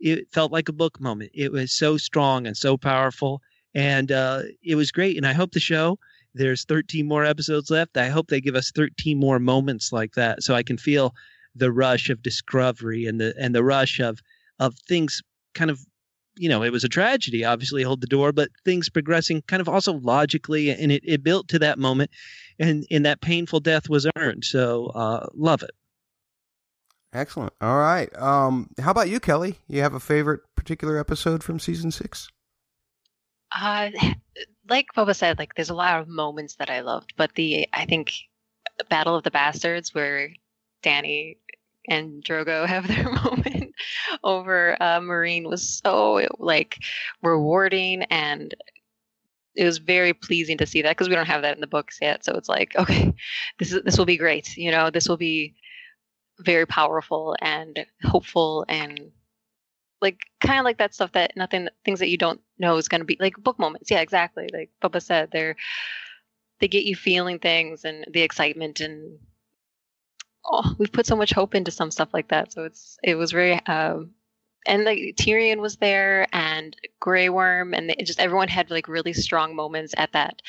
It 0.00 0.30
felt 0.32 0.52
like 0.52 0.68
a 0.68 0.72
book 0.72 1.00
moment. 1.00 1.32
It 1.34 1.52
was 1.52 1.72
so 1.72 1.96
strong 1.96 2.46
and 2.46 2.56
so 2.56 2.76
powerful, 2.76 3.42
and 3.74 4.10
uh, 4.12 4.42
it 4.62 4.76
was 4.76 4.92
great. 4.92 5.16
And 5.16 5.26
I 5.26 5.32
hope 5.32 5.52
the 5.52 5.60
show 5.60 5.98
there's 6.34 6.64
13 6.64 7.06
more 7.06 7.24
episodes 7.24 7.70
left. 7.70 7.96
I 7.96 8.08
hope 8.08 8.28
they 8.28 8.40
give 8.40 8.54
us 8.54 8.70
13 8.70 9.18
more 9.18 9.38
moments 9.38 9.92
like 9.92 10.14
that 10.14 10.42
so 10.42 10.54
I 10.54 10.62
can 10.62 10.78
feel 10.78 11.14
the 11.54 11.72
rush 11.72 12.10
of 12.10 12.22
discovery 12.22 13.06
and 13.06 13.20
the 13.20 13.34
and 13.38 13.54
the 13.54 13.64
rush 13.64 14.00
of 14.00 14.20
of 14.58 14.74
things 14.86 15.22
kind 15.54 15.70
of 15.70 15.80
you 16.38 16.48
know, 16.48 16.62
it 16.62 16.72
was 16.72 16.84
a 16.84 16.88
tragedy, 16.88 17.44
obviously 17.44 17.82
hold 17.82 18.00
the 18.00 18.06
door, 18.06 18.32
but 18.32 18.48
things 18.64 18.88
progressing 18.88 19.42
kind 19.42 19.60
of 19.60 19.68
also 19.68 19.94
logically 19.94 20.70
and 20.70 20.92
it, 20.92 21.02
it 21.04 21.22
built 21.22 21.48
to 21.48 21.58
that 21.58 21.78
moment 21.78 22.10
and 22.58 22.86
and 22.90 23.04
that 23.06 23.20
painful 23.20 23.60
death 23.60 23.88
was 23.88 24.06
earned. 24.16 24.44
So 24.44 24.86
uh 24.94 25.26
love 25.34 25.62
it. 25.62 25.70
Excellent. 27.12 27.52
All 27.60 27.78
right. 27.78 28.14
Um 28.16 28.70
how 28.80 28.90
about 28.90 29.08
you, 29.08 29.20
Kelly? 29.20 29.58
You 29.68 29.82
have 29.82 29.94
a 29.94 30.00
favorite 30.00 30.40
particular 30.56 30.98
episode 30.98 31.42
from 31.42 31.58
season 31.58 31.90
six? 31.90 32.28
Uh, 33.56 33.90
like 34.68 34.88
Bubba 34.94 35.16
said, 35.16 35.38
like 35.38 35.54
there's 35.54 35.70
a 35.70 35.74
lot 35.74 36.00
of 36.00 36.08
moments 36.08 36.56
that 36.56 36.70
I 36.70 36.80
loved, 36.80 37.14
but 37.16 37.34
the 37.34 37.66
I 37.72 37.86
think 37.86 38.12
Battle 38.88 39.16
of 39.16 39.24
the 39.24 39.30
Bastards, 39.30 39.94
where 39.94 40.30
Danny 40.82 41.38
and 41.88 42.22
Drogon 42.22 42.66
have 42.68 42.86
their 42.86 43.10
moment 43.24 43.57
over 44.24 44.76
uh, 44.80 45.00
Meereen, 45.00 45.48
was 45.48 45.80
so 45.84 46.26
like 46.38 46.78
rewarding 47.22 48.02
and 48.04 48.54
it 49.54 49.64
was 49.64 49.78
very 49.78 50.14
pleasing 50.14 50.56
to 50.58 50.66
see 50.66 50.82
that 50.82 50.90
because 50.90 51.08
we 51.08 51.14
don't 51.16 51.26
have 51.26 51.42
that 51.42 51.56
in 51.56 51.60
the 51.60 51.66
books 51.66 51.98
yet. 52.00 52.24
So 52.24 52.34
it's 52.34 52.48
like, 52.48 52.76
okay, 52.76 53.12
this 53.58 53.72
is 53.72 53.82
this 53.82 53.98
will 53.98 54.04
be 54.04 54.16
great. 54.16 54.56
You 54.56 54.70
know, 54.70 54.90
this 54.90 55.08
will 55.08 55.16
be 55.16 55.54
very 56.38 56.66
powerful 56.66 57.36
and 57.40 57.84
hopeful 58.04 58.64
and 58.68 59.10
like 60.00 60.20
kind 60.40 60.60
of 60.60 60.64
like 60.64 60.78
that 60.78 60.94
stuff 60.94 61.12
that 61.12 61.32
nothing 61.36 61.68
things 61.84 61.98
that 61.98 62.08
you 62.08 62.16
don't 62.16 62.40
know 62.58 62.76
is 62.76 62.88
going 62.88 63.00
to 63.00 63.04
be 63.04 63.16
like 63.18 63.36
book 63.38 63.58
moments 63.58 63.90
yeah 63.90 64.00
exactly 64.00 64.48
like 64.52 64.70
bubba 64.80 65.02
said 65.02 65.28
they're 65.32 65.56
they 66.60 66.68
get 66.68 66.84
you 66.84 66.94
feeling 66.94 67.40
things 67.40 67.84
and 67.84 68.04
the 68.12 68.22
excitement 68.22 68.80
and 68.80 69.18
oh 70.50 70.74
we've 70.78 70.92
put 70.92 71.06
so 71.06 71.16
much 71.16 71.32
hope 71.32 71.54
into 71.54 71.70
some 71.70 71.90
stuff 71.90 72.08
like 72.12 72.28
that 72.28 72.52
so 72.52 72.64
it's 72.64 72.98
it 73.02 73.14
was 73.14 73.32
very 73.32 73.54
um 73.66 74.10
and 74.66 74.84
like 74.84 74.98
Tyrion 75.16 75.60
was 75.60 75.76
there 75.76 76.26
and 76.32 76.76
Grey 77.00 77.28
Worm 77.28 77.72
and 77.72 77.88
they, 77.88 77.94
just 78.04 78.20
everyone 78.20 78.48
had 78.48 78.70
like 78.70 78.88
really 78.88 79.12
strong 79.12 79.54
moments 79.54 79.94
at 79.96 80.12
that 80.12 80.42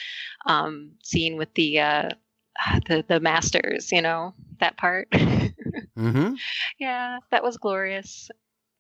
um 0.45 0.91
scene 1.03 1.37
with 1.37 1.53
the 1.53 1.79
uh 1.79 2.09
the 2.87 3.05
the 3.07 3.19
masters 3.19 3.91
you 3.91 4.01
know 4.01 4.33
that 4.59 4.77
part 4.77 5.09
mm-hmm. 5.11 6.33
yeah 6.79 7.19
that 7.31 7.43
was 7.43 7.57
glorious 7.57 8.29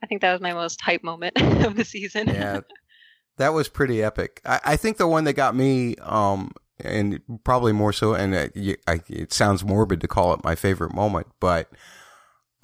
I 0.01 0.07
think 0.07 0.21
that 0.21 0.31
was 0.31 0.41
my 0.41 0.53
most 0.53 0.81
hype 0.81 1.03
moment 1.03 1.41
of 1.65 1.75
the 1.75 1.85
season. 1.85 2.27
yeah, 2.27 2.61
that 3.37 3.53
was 3.53 3.67
pretty 3.67 4.03
epic. 4.03 4.41
I, 4.45 4.59
I, 4.63 4.75
think 4.75 4.97
the 4.97 5.07
one 5.07 5.25
that 5.25 5.33
got 5.33 5.55
me, 5.55 5.95
um, 5.97 6.51
and 6.81 7.21
probably 7.43 7.73
more 7.73 7.93
so, 7.93 8.13
and 8.13 8.35
I, 8.35 8.49
it 9.07 9.33
sounds 9.33 9.63
morbid 9.63 10.01
to 10.01 10.07
call 10.07 10.33
it 10.33 10.43
my 10.43 10.55
favorite 10.55 10.93
moment, 10.93 11.27
but 11.39 11.69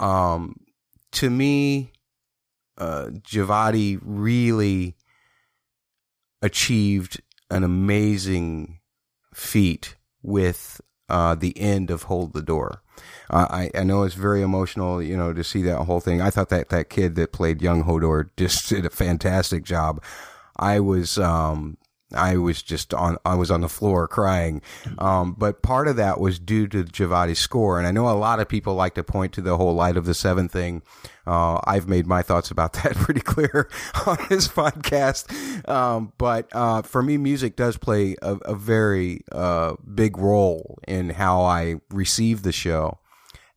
um, 0.00 0.60
to 1.12 1.30
me, 1.30 1.92
uh, 2.78 3.10
Djawadi 3.12 3.98
really 4.02 4.96
achieved 6.42 7.20
an 7.50 7.64
amazing 7.64 8.80
feat 9.34 9.96
with 10.22 10.80
uh, 11.08 11.34
the 11.34 11.58
end 11.58 11.90
of 11.90 12.04
Hold 12.04 12.32
the 12.32 12.42
Door. 12.42 12.82
Uh, 13.30 13.46
I, 13.50 13.70
I 13.78 13.84
know 13.84 14.02
it's 14.02 14.14
very 14.14 14.42
emotional, 14.42 15.02
you 15.02 15.16
know, 15.16 15.32
to 15.32 15.44
see 15.44 15.62
that 15.62 15.84
whole 15.84 16.00
thing. 16.00 16.20
I 16.20 16.30
thought 16.30 16.48
that 16.48 16.70
that 16.70 16.90
kid 16.90 17.14
that 17.16 17.32
played 17.32 17.62
young 17.62 17.84
Hodor 17.84 18.30
just 18.36 18.68
did 18.68 18.86
a 18.86 18.90
fantastic 18.90 19.64
job. 19.64 20.02
I 20.58 20.80
was, 20.80 21.18
um, 21.18 21.76
I 22.14 22.36
was 22.36 22.62
just 22.62 22.94
on, 22.94 23.16
I 23.24 23.34
was 23.34 23.50
on 23.50 23.62
the 23.62 23.68
floor 23.68 24.06
crying. 24.06 24.62
Um, 24.98 25.34
but 25.36 25.62
part 25.62 25.88
of 25.88 25.96
that 25.96 26.20
was 26.20 26.38
due 26.38 26.68
to 26.68 26.84
Djawadi's 26.84 27.38
score. 27.38 27.78
And 27.78 27.86
I 27.86 27.90
know 27.90 28.08
a 28.08 28.12
lot 28.12 28.38
of 28.38 28.48
people 28.48 28.74
like 28.74 28.94
to 28.94 29.04
point 29.04 29.32
to 29.34 29.40
the 29.40 29.56
whole 29.56 29.74
Light 29.74 29.96
of 29.96 30.04
the 30.04 30.14
Seven 30.14 30.48
thing. 30.48 30.82
Uh, 31.26 31.60
I've 31.64 31.88
made 31.88 32.06
my 32.06 32.22
thoughts 32.22 32.50
about 32.50 32.72
that 32.84 32.94
pretty 32.94 33.20
clear 33.20 33.68
on 34.06 34.18
this 34.28 34.46
podcast. 34.48 35.68
Um, 35.68 36.12
but, 36.18 36.48
uh, 36.52 36.82
for 36.82 37.02
me, 37.02 37.18
music 37.18 37.56
does 37.56 37.76
play 37.76 38.16
a, 38.22 38.36
a 38.36 38.54
very, 38.54 39.22
uh, 39.32 39.74
big 39.94 40.16
role 40.16 40.78
in 40.86 41.10
how 41.10 41.42
I 41.42 41.76
receive 41.90 42.42
the 42.42 42.52
show. 42.52 42.98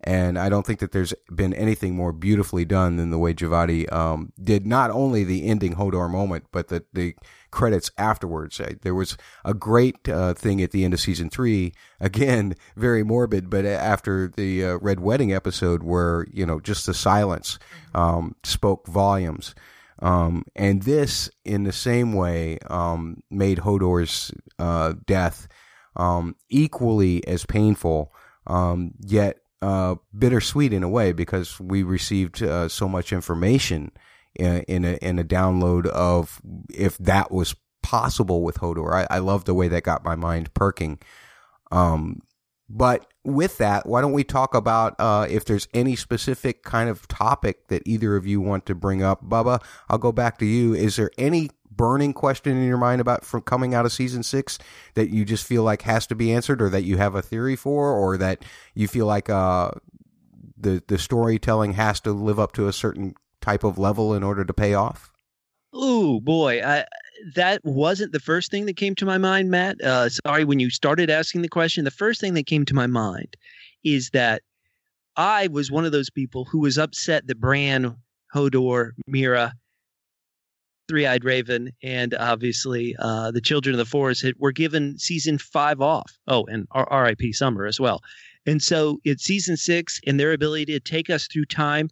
And 0.02 0.40
I 0.40 0.48
don't 0.48 0.66
think 0.66 0.80
that 0.80 0.94
there's 0.94 1.14
been 1.34 1.54
anything 1.54 1.94
more 1.94 2.14
beautifully 2.14 2.64
done 2.64 2.96
than 2.96 3.10
the 3.10 3.20
way 3.20 3.34
Javadi 3.34 3.92
um, 3.92 4.32
did 4.42 4.66
not 4.66 4.92
only 4.92 5.26
the 5.26 5.46
ending 5.48 5.76
Hodor 5.76 6.10
moment, 6.10 6.46
but 6.52 6.70
the, 6.70 6.86
the 6.94 7.16
credits 7.52 7.92
afterwards. 7.98 8.62
There 8.82 8.96
was 8.96 9.18
a 9.44 9.54
great 9.54 10.08
uh, 10.08 10.34
thing 10.34 10.62
at 10.62 10.72
the 10.72 10.84
end 10.84 10.94
of 10.94 11.00
season 11.00 11.30
three. 11.30 11.74
Again, 12.00 12.56
very 12.76 13.04
morbid, 13.04 13.50
but 13.50 13.66
after 13.66 14.28
the 14.28 14.66
uh, 14.66 14.78
Red 14.78 15.00
Wedding 15.00 15.34
episode, 15.34 15.84
where 15.84 16.26
you 16.32 16.46
know 16.46 16.60
just 16.60 16.86
the 16.86 16.94
silence 16.94 17.60
um, 17.94 18.36
spoke 18.44 18.88
volumes. 18.88 19.56
Um, 20.02 20.46
and 20.56 20.84
this, 20.84 21.30
in 21.44 21.64
the 21.64 21.74
same 21.74 22.14
way, 22.14 22.58
um, 22.70 23.22
made 23.30 23.60
Hodor's 23.60 24.32
uh, 24.58 24.94
death 25.06 25.48
um, 25.96 26.36
equally 26.50 27.26
as 27.28 27.46
painful. 27.46 28.14
Um, 28.48 28.94
yet 29.02 29.40
uh, 29.62 29.96
bittersweet 30.18 30.74
in 30.74 30.84
a 30.84 30.90
way 30.90 31.12
because 31.12 31.60
we 31.60 31.84
received 31.84 32.42
uh, 32.42 32.70
so 32.70 32.88
much 32.88 33.12
information 33.12 33.92
in, 34.36 34.86
a 34.86 34.94
in 35.02 35.20
a 35.20 35.24
download 35.24 35.86
of 35.88 36.42
if 36.74 36.98
that 36.98 37.32
was 37.32 37.56
possible 37.82 38.44
with 38.44 38.58
Hodor. 38.58 38.94
I, 38.94 39.16
I 39.16 39.20
love 39.20 39.46
the 39.46 39.54
way 39.54 39.68
that 39.68 39.84
got 39.84 40.04
my 40.04 40.16
mind 40.16 40.54
perking. 40.54 41.00
Um, 41.72 42.22
but 42.70 43.08
with 43.24 43.58
that, 43.58 43.88
why 43.88 44.02
don't 44.02 44.14
we 44.14 44.24
talk 44.24 44.54
about 44.54 44.96
uh, 45.00 45.26
if 45.30 45.46
there's 45.46 45.68
any 45.74 45.96
specific 45.96 46.64
kind 46.64 46.90
of 46.90 47.08
topic 47.08 47.68
that 47.70 47.82
either 47.86 48.16
of 48.16 48.28
you 48.28 48.42
want 48.42 48.66
to 48.68 48.76
bring 48.76 49.02
up? 49.02 49.24
Bubba, 49.28 49.64
I'll 49.90 49.98
go 49.98 50.12
back 50.12 50.38
to 50.40 50.46
you. 50.46 50.76
Is 50.76 50.96
there 50.96 51.10
any 51.18 51.50
burning 51.72 52.14
question 52.14 52.58
in 52.58 52.68
your 52.68 52.78
mind 52.78 53.02
about 53.02 53.26
from 53.26 53.42
coming 53.42 53.74
out 53.74 53.86
of 53.86 53.92
season 53.92 54.22
six 54.22 54.60
that 54.94 55.10
you 55.10 55.26
just 55.26 55.46
feel 55.46 55.64
like 55.64 55.82
has 55.84 56.06
to 56.08 56.16
be 56.16 56.32
answered, 56.32 56.62
or 56.62 56.70
that 56.70 56.84
you 56.84 56.98
have 56.98 57.16
a 57.16 57.22
theory 57.24 57.56
for, 57.56 57.92
or 57.92 58.18
that 58.18 58.44
you 58.76 58.88
feel 58.88 59.08
like 59.08 59.30
uh, 59.30 59.72
the 60.56 60.84
the 60.88 61.00
storytelling 61.00 61.74
has 61.74 62.00
to 62.02 62.12
live 62.12 62.40
up 62.40 62.52
to 62.52 62.68
a 62.68 62.74
certain 62.74 63.16
type 63.50 63.64
of 63.64 63.80
level 63.80 64.14
in 64.14 64.24
order 64.24 64.46
to 64.46 64.54
pay 64.54 64.74
off? 64.74 65.12
Oh 65.74 66.20
boy, 66.20 66.62
I, 66.64 66.86
that 67.36 67.62
wasn't 67.64 68.12
the 68.12 68.20
first 68.20 68.52
thing 68.52 68.66
that 68.66 68.78
came 68.78 68.96
to 68.96 69.06
my 69.06 69.18
mind, 69.18 69.50
Matt. 69.50 69.82
Uh, 69.82 70.10
sorry, 70.10 70.44
when 70.44 70.60
you 70.60 70.70
started 70.70 71.10
asking 71.10 71.42
the 71.42 71.50
question, 71.50 71.84
the 71.84 71.92
first 71.92 72.22
thing 72.22 72.36
that 72.36 72.46
came 72.46 72.66
to 72.66 72.74
my 72.74 72.88
mind 72.88 73.36
is 73.84 74.12
that 74.12 74.42
I 75.16 75.48
was 75.48 75.72
one 75.72 75.86
of 75.86 75.92
those 75.92 76.10
people 76.10 76.46
who 76.46 76.60
was 76.60 76.78
upset 76.78 77.28
that 77.28 77.40
Bran, 77.40 77.96
Hodor, 78.34 78.92
Mira, 79.08 79.54
Three 80.88 81.06
Eyed 81.06 81.24
Raven, 81.24 81.72
and 81.84 82.14
obviously 82.16 82.96
uh, 83.00 83.32
the 83.32 83.42
Children 83.42 83.74
of 83.76 83.78
the 83.78 83.86
Forest 83.86 84.24
had, 84.24 84.34
were 84.38 84.52
given 84.52 84.98
season 84.98 85.38
five 85.38 85.82
off. 85.82 86.18
Oh, 86.28 86.46
and 86.46 86.68
R- 86.72 86.88
R.I.P. 86.90 87.34
Summer 87.34 87.66
as 87.66 87.80
well. 87.80 88.02
And 88.46 88.62
so 88.62 89.00
it's 89.04 89.24
season 89.24 89.58
six, 89.58 90.00
and 90.08 90.20
their 90.20 90.34
ability 90.34 90.66
to 90.66 90.80
take 90.80 91.10
us 91.10 91.28
through 91.28 91.46
time. 91.46 91.90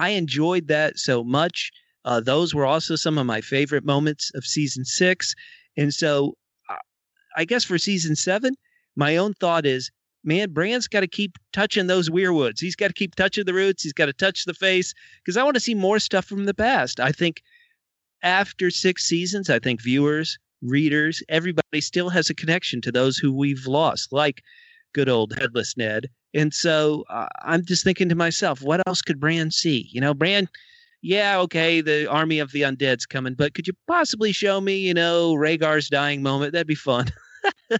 I 0.00 0.10
enjoyed 0.10 0.68
that 0.68 0.98
so 0.98 1.22
much. 1.22 1.70
Uh, 2.06 2.20
those 2.20 2.54
were 2.54 2.64
also 2.64 2.96
some 2.96 3.18
of 3.18 3.26
my 3.26 3.42
favorite 3.42 3.84
moments 3.84 4.30
of 4.34 4.44
season 4.44 4.84
six. 4.84 5.34
And 5.76 5.92
so 5.92 6.34
uh, 6.70 6.76
I 7.36 7.44
guess 7.44 7.64
for 7.64 7.76
season 7.76 8.16
seven, 8.16 8.54
my 8.96 9.18
own 9.18 9.34
thought 9.34 9.66
is 9.66 9.90
man, 10.24 10.52
Bran's 10.52 10.88
got 10.88 11.00
to 11.00 11.06
keep 11.06 11.38
touching 11.52 11.86
those 11.86 12.10
weirwoods. 12.10 12.60
He's 12.60 12.76
got 12.76 12.88
to 12.88 12.94
keep 12.94 13.14
touching 13.14 13.44
the 13.44 13.54
roots. 13.54 13.82
He's 13.82 13.92
got 13.92 14.06
to 14.06 14.12
touch 14.12 14.44
the 14.44 14.54
face 14.54 14.94
because 15.22 15.36
I 15.36 15.42
want 15.42 15.54
to 15.54 15.60
see 15.60 15.74
more 15.74 15.98
stuff 15.98 16.24
from 16.24 16.44
the 16.44 16.54
past. 16.54 17.00
I 17.00 17.12
think 17.12 17.42
after 18.22 18.70
six 18.70 19.04
seasons, 19.04 19.48
I 19.48 19.58
think 19.58 19.82
viewers, 19.82 20.38
readers, 20.62 21.22
everybody 21.28 21.80
still 21.80 22.10
has 22.10 22.28
a 22.28 22.34
connection 22.34 22.80
to 22.82 22.92
those 22.92 23.16
who 23.16 23.32
we've 23.32 23.66
lost, 23.66 24.12
like 24.12 24.42
good 24.92 25.08
old 25.08 25.34
Headless 25.38 25.76
Ned. 25.76 26.08
And 26.34 26.54
so 26.54 27.04
uh, 27.10 27.26
I'm 27.42 27.64
just 27.64 27.84
thinking 27.84 28.08
to 28.08 28.14
myself, 28.14 28.62
what 28.62 28.80
else 28.86 29.02
could 29.02 29.18
Bran 29.20 29.50
see? 29.50 29.88
You 29.90 30.00
know, 30.00 30.14
Bran, 30.14 30.48
yeah, 31.02 31.38
okay, 31.40 31.80
the 31.80 32.06
army 32.08 32.38
of 32.38 32.52
the 32.52 32.62
undead's 32.62 33.06
coming, 33.06 33.34
but 33.34 33.54
could 33.54 33.66
you 33.66 33.72
possibly 33.86 34.32
show 34.32 34.60
me, 34.60 34.76
you 34.76 34.94
know, 34.94 35.34
Rhaegar's 35.34 35.88
dying 35.88 36.22
moment? 36.22 36.52
That'd 36.52 36.66
be 36.66 36.74
fun. 36.74 37.10
oh, 37.72 37.78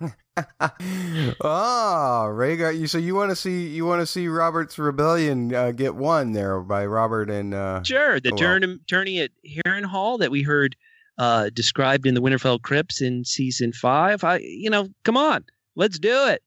Rhaegar! 1.40 2.78
You 2.78 2.86
so 2.86 2.98
you 2.98 3.14
want 3.14 3.30
to 3.30 3.36
see 3.36 3.68
you 3.68 3.86
want 3.86 4.00
to 4.00 4.06
see 4.06 4.28
Robert's 4.28 4.78
rebellion 4.78 5.54
uh, 5.54 5.70
get 5.70 5.94
won 5.94 6.32
there 6.32 6.60
by 6.60 6.84
Robert 6.86 7.30
and 7.30 7.54
uh, 7.54 7.82
sure 7.84 8.20
the 8.20 8.30
oh, 8.30 8.32
well. 8.32 8.38
turn 8.38 8.80
tourney 8.88 9.20
at 9.20 9.30
Harrenhal 9.46 10.18
that 10.18 10.30
we 10.30 10.42
heard 10.42 10.76
uh, 11.18 11.50
described 11.50 12.06
in 12.06 12.14
the 12.14 12.20
Winterfell 12.20 12.60
Crypts 12.60 13.00
in 13.00 13.24
season 13.24 13.72
five. 13.72 14.24
I, 14.24 14.38
you 14.38 14.70
know, 14.70 14.88
come 15.04 15.16
on, 15.16 15.44
let's 15.76 15.98
do 15.98 16.26
it. 16.28 16.42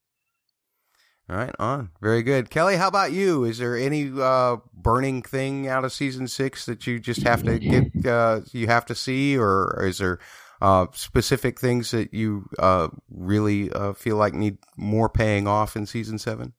All 1.30 1.36
right, 1.36 1.54
on 1.60 1.92
very 2.02 2.24
good, 2.24 2.50
Kelly. 2.50 2.76
How 2.76 2.88
about 2.88 3.12
you? 3.12 3.44
Is 3.44 3.60
there 3.60 3.78
any 3.78 4.12
uh, 4.20 4.58
burning 4.74 5.22
thing 5.22 5.68
out 5.68 5.86
of 5.86 5.94
season 5.94 6.28
six 6.28 6.66
that 6.66 6.88
you 6.88 7.00
just 7.00 7.22
have 7.22 7.44
to 7.44 7.60
get 7.60 8.06
uh, 8.06 8.42
you 8.52 8.66
have 8.66 8.86
to 8.88 8.96
see, 8.96 9.38
or 9.38 9.86
is 9.86 10.00
there 10.00 10.18
uh, 10.60 10.88
specific 10.94 11.60
things 11.60 11.92
that 11.92 12.16
you 12.16 12.50
uh, 12.58 12.88
really 13.12 13.72
uh, 13.72 13.94
feel 13.94 14.16
like 14.16 14.34
need 14.34 14.58
more 14.76 15.08
paying 15.08 15.48
off 15.48 15.76
in 15.76 15.86
season 15.86 16.18
seven? 16.18 16.54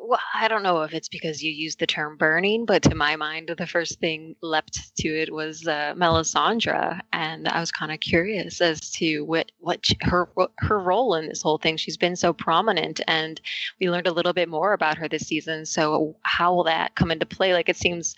Well, 0.00 0.20
I 0.34 0.48
don't 0.48 0.62
know 0.62 0.82
if 0.82 0.94
it's 0.94 1.08
because 1.08 1.42
you 1.42 1.50
used 1.50 1.78
the 1.78 1.86
term 1.86 2.16
burning, 2.16 2.64
but 2.66 2.82
to 2.84 2.94
my 2.94 3.16
mind, 3.16 3.50
the 3.56 3.66
first 3.66 3.98
thing 4.00 4.36
leapt 4.42 4.96
to 4.96 5.08
it 5.08 5.32
was 5.32 5.66
uh, 5.66 5.94
Melisandre, 5.96 7.00
and 7.12 7.48
I 7.48 7.60
was 7.60 7.72
kind 7.72 7.92
of 7.92 8.00
curious 8.00 8.60
as 8.60 8.90
to 8.92 9.22
what 9.24 9.50
what 9.58 9.84
she- 9.86 9.98
her 10.02 10.28
her 10.58 10.78
role 10.80 11.14
in 11.16 11.28
this 11.28 11.42
whole 11.42 11.58
thing. 11.58 11.76
She's 11.76 11.96
been 11.96 12.16
so 12.16 12.32
prominent, 12.32 13.00
and 13.08 13.40
we 13.80 13.90
learned 13.90 14.06
a 14.06 14.12
little 14.12 14.32
bit 14.32 14.48
more 14.48 14.72
about 14.72 14.98
her 14.98 15.08
this 15.08 15.26
season. 15.26 15.66
So 15.66 16.16
how 16.22 16.54
will 16.54 16.64
that 16.64 16.94
come 16.94 17.10
into 17.10 17.26
play? 17.26 17.52
Like 17.52 17.68
it 17.68 17.76
seems 17.76 18.14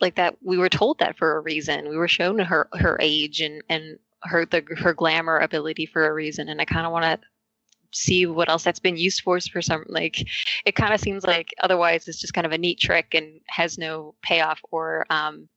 like 0.00 0.16
that 0.16 0.36
we 0.42 0.58
were 0.58 0.68
told 0.68 0.98
that 0.98 1.16
for 1.18 1.36
a 1.36 1.40
reason. 1.40 1.88
We 1.88 1.96
were 1.96 2.08
shown 2.08 2.38
her 2.38 2.68
her 2.74 2.98
age 3.00 3.40
and 3.40 3.62
and 3.68 3.98
her 4.22 4.46
the 4.46 4.62
her 4.78 4.94
glamour 4.94 5.38
ability 5.38 5.86
for 5.86 6.06
a 6.06 6.12
reason, 6.14 6.48
and 6.48 6.60
I 6.60 6.64
kind 6.64 6.86
of 6.86 6.92
want 6.92 7.04
to 7.04 7.26
see 7.92 8.26
what 8.26 8.48
else 8.48 8.64
that's 8.64 8.78
been 8.78 8.96
used 8.96 9.22
for 9.22 9.38
for 9.40 9.62
some 9.62 9.84
like 9.88 10.26
it 10.64 10.74
kind 10.74 10.94
of 10.94 11.00
seems 11.00 11.24
like 11.24 11.50
otherwise 11.62 12.08
it's 12.08 12.20
just 12.20 12.34
kind 12.34 12.46
of 12.46 12.52
a 12.52 12.58
neat 12.58 12.78
trick 12.78 13.14
and 13.14 13.40
has 13.46 13.78
no 13.78 14.14
payoff 14.22 14.60
or 14.70 15.06
um 15.10 15.48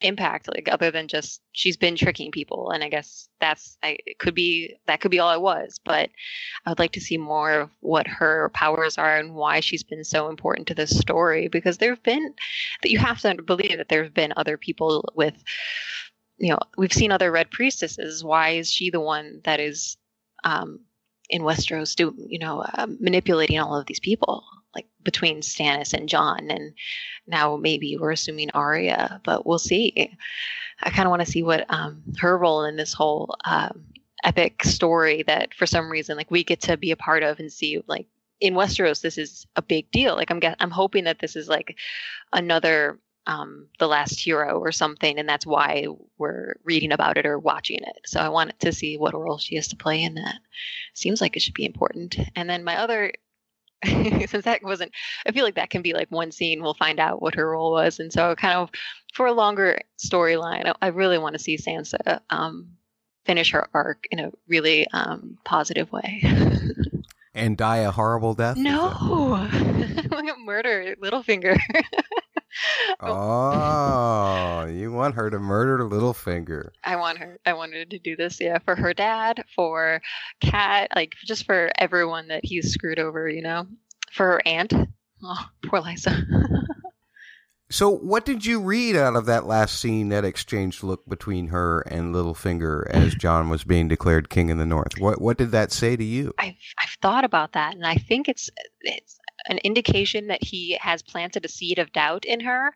impact 0.00 0.48
like 0.48 0.68
other 0.70 0.90
than 0.90 1.08
just 1.08 1.40
she's 1.52 1.76
been 1.76 1.96
tricking 1.96 2.30
people. 2.30 2.70
And 2.70 2.84
i 2.84 2.88
guess 2.88 3.28
that's 3.40 3.76
i 3.82 3.96
it 4.06 4.18
could 4.18 4.34
be 4.34 4.76
that 4.86 5.00
could 5.00 5.10
be 5.10 5.18
all 5.18 5.32
it 5.32 5.40
was. 5.40 5.80
But 5.84 6.10
i 6.64 6.70
would 6.70 6.78
like 6.78 6.92
to 6.92 7.00
see 7.00 7.16
more 7.16 7.52
of 7.52 7.70
what 7.80 8.06
her 8.06 8.50
powers 8.54 8.98
are 8.98 9.18
and 9.18 9.34
why 9.34 9.60
she's 9.60 9.82
been 9.82 10.04
so 10.04 10.28
important 10.28 10.68
to 10.68 10.74
this 10.74 10.96
story 10.98 11.48
because 11.48 11.78
there 11.78 11.90
have 11.90 12.02
been 12.02 12.34
that 12.82 12.90
you 12.90 12.98
have 12.98 13.20
to 13.22 13.42
believe 13.42 13.78
that 13.78 13.88
there 13.88 14.04
have 14.04 14.14
been 14.14 14.32
other 14.36 14.56
people 14.56 15.04
with 15.14 15.34
you 16.38 16.50
know 16.50 16.58
we've 16.76 16.92
seen 16.92 17.12
other 17.12 17.32
red 17.32 17.50
priestesses. 17.50 18.22
Why 18.22 18.50
is 18.50 18.70
she 18.70 18.90
the 18.90 19.00
one 19.00 19.40
that 19.44 19.60
is 19.60 19.96
um 20.44 20.80
in 21.28 21.42
Westeros, 21.42 21.94
do 21.94 22.14
you 22.28 22.38
know, 22.38 22.62
uh, 22.62 22.86
manipulating 23.00 23.58
all 23.58 23.78
of 23.78 23.86
these 23.86 24.00
people, 24.00 24.44
like 24.74 24.86
between 25.02 25.40
Stannis 25.40 25.92
and 25.92 26.08
Jon, 26.08 26.50
and 26.50 26.74
now 27.26 27.56
maybe 27.56 27.96
we're 27.96 28.12
assuming 28.12 28.50
Arya, 28.54 29.20
but 29.24 29.46
we'll 29.46 29.58
see. 29.58 30.16
I 30.82 30.90
kind 30.90 31.06
of 31.06 31.10
want 31.10 31.24
to 31.24 31.30
see 31.30 31.42
what 31.42 31.66
um, 31.72 32.02
her 32.18 32.38
role 32.38 32.64
in 32.64 32.76
this 32.76 32.94
whole 32.94 33.36
um, 33.44 33.84
epic 34.24 34.64
story 34.64 35.22
that, 35.24 35.54
for 35.54 35.66
some 35.66 35.90
reason, 35.90 36.16
like 36.16 36.30
we 36.30 36.44
get 36.44 36.60
to 36.62 36.76
be 36.76 36.90
a 36.90 36.96
part 36.96 37.22
of 37.22 37.38
and 37.40 37.52
see, 37.52 37.82
like 37.86 38.06
in 38.40 38.54
Westeros, 38.54 39.00
this 39.00 39.18
is 39.18 39.46
a 39.56 39.62
big 39.62 39.90
deal. 39.90 40.14
Like 40.14 40.30
I'm, 40.30 40.40
I'm 40.60 40.70
hoping 40.70 41.04
that 41.04 41.18
this 41.18 41.36
is 41.36 41.48
like 41.48 41.76
another 42.32 42.98
um, 43.28 43.66
the 43.78 43.86
last 43.86 44.18
hero 44.18 44.58
or 44.58 44.72
something, 44.72 45.18
and 45.18 45.28
that's 45.28 45.46
why 45.46 45.86
we're 46.16 46.56
reading 46.64 46.92
about 46.92 47.18
it 47.18 47.26
or 47.26 47.38
watching 47.38 47.80
it. 47.82 48.00
So 48.06 48.20
I 48.20 48.30
wanted 48.30 48.58
to 48.60 48.72
see 48.72 48.96
what 48.96 49.14
role 49.14 49.36
she 49.38 49.54
has 49.56 49.68
to 49.68 49.76
play 49.76 50.02
in 50.02 50.14
that. 50.14 50.38
Seems 50.94 51.20
like 51.20 51.36
it 51.36 51.40
should 51.40 51.54
be 51.54 51.66
important. 51.66 52.16
And 52.34 52.48
then 52.48 52.64
my 52.64 52.78
other, 52.78 53.12
since 53.84 54.44
that 54.44 54.62
wasn't, 54.62 54.92
I 55.26 55.32
feel 55.32 55.44
like 55.44 55.56
that 55.56 55.68
can 55.68 55.82
be 55.82 55.92
like 55.92 56.10
one 56.10 56.32
scene. 56.32 56.62
We'll 56.62 56.72
find 56.72 56.98
out 56.98 57.20
what 57.20 57.34
her 57.34 57.50
role 57.50 57.70
was, 57.70 58.00
and 58.00 58.10
so 58.10 58.34
kind 58.34 58.54
of 58.54 58.70
for 59.12 59.26
a 59.26 59.32
longer 59.32 59.78
storyline, 59.98 60.66
I, 60.66 60.86
I 60.86 60.88
really 60.88 61.18
want 61.18 61.34
to 61.34 61.38
see 61.38 61.58
Sansa 61.58 62.20
um, 62.30 62.70
finish 63.26 63.52
her 63.52 63.68
arc 63.74 64.06
in 64.10 64.20
a 64.20 64.32
really 64.48 64.88
um, 64.92 65.36
positive 65.44 65.92
way. 65.92 66.22
And 67.34 67.56
die 67.56 67.78
a 67.78 67.90
horrible 67.90 68.34
death? 68.34 68.56
no, 68.56 69.48
murder 70.44 70.96
Littlefinger. 71.00 71.58
Oh. 73.00 74.62
oh, 74.62 74.66
you 74.66 74.90
want 74.90 75.14
her 75.14 75.30
to 75.30 75.38
murder 75.38 75.84
Littlefinger. 75.84 76.70
I 76.82 76.96
want 76.96 77.18
her. 77.18 77.38
I 77.46 77.52
wanted 77.52 77.90
to 77.90 77.98
do 77.98 78.16
this. 78.16 78.40
Yeah, 78.40 78.58
for 78.58 78.74
her 78.74 78.92
dad, 78.92 79.44
for 79.54 80.00
Kat, 80.40 80.90
like 80.96 81.12
just 81.24 81.46
for 81.46 81.70
everyone 81.78 82.28
that 82.28 82.44
he's 82.44 82.72
screwed 82.72 82.98
over. 82.98 83.28
You 83.28 83.42
know, 83.42 83.66
for 84.12 84.26
her 84.26 84.42
aunt. 84.46 84.72
Oh, 85.22 85.46
poor 85.66 85.80
Lysa. 85.80 86.24
So, 87.70 87.90
what 87.90 88.24
did 88.24 88.46
you 88.46 88.60
read 88.62 88.96
out 88.96 89.14
of 89.14 89.26
that 89.26 89.44
last 89.44 89.78
scene, 89.78 90.08
that 90.08 90.24
exchange 90.24 90.82
look 90.82 91.06
between 91.06 91.48
her 91.48 91.82
and 91.82 92.14
Littlefinger 92.14 92.88
as 92.88 93.14
Jon 93.14 93.50
was 93.50 93.62
being 93.62 93.88
declared 93.88 94.30
king 94.30 94.48
in 94.48 94.56
the 94.56 94.64
North? 94.64 94.98
What 94.98 95.20
What 95.20 95.36
did 95.36 95.50
that 95.50 95.70
say 95.70 95.94
to 95.94 96.04
you? 96.04 96.32
I've 96.38 96.54
I've 96.82 96.96
thought 97.02 97.24
about 97.24 97.52
that, 97.52 97.74
and 97.74 97.84
I 97.84 97.96
think 97.96 98.26
it's 98.26 98.48
it's 98.80 99.17
an 99.48 99.58
indication 99.58 100.28
that 100.28 100.42
he 100.42 100.78
has 100.80 101.02
planted 101.02 101.44
a 101.44 101.48
seed 101.48 101.78
of 101.78 101.92
doubt 101.92 102.24
in 102.24 102.40
her. 102.40 102.74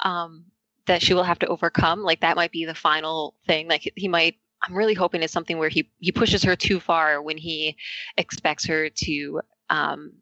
Um, 0.00 0.46
that 0.86 1.02
she 1.02 1.14
will 1.14 1.24
have 1.24 1.38
to 1.38 1.46
overcome. 1.46 2.02
Like 2.02 2.20
that 2.20 2.36
might 2.36 2.52
be 2.52 2.64
the 2.64 2.74
final 2.74 3.34
thing. 3.46 3.68
Like 3.68 3.90
he 3.96 4.08
might. 4.08 4.36
I'm 4.62 4.74
really 4.74 4.94
hoping 4.94 5.22
it's 5.22 5.32
something 5.32 5.58
where 5.58 5.68
he 5.68 5.90
he 5.98 6.12
pushes 6.12 6.42
her 6.44 6.56
too 6.56 6.80
far 6.80 7.20
when 7.20 7.36
he 7.36 7.76
expects 8.16 8.64
her 8.66 8.88
to 8.88 9.40
um, 9.70 10.12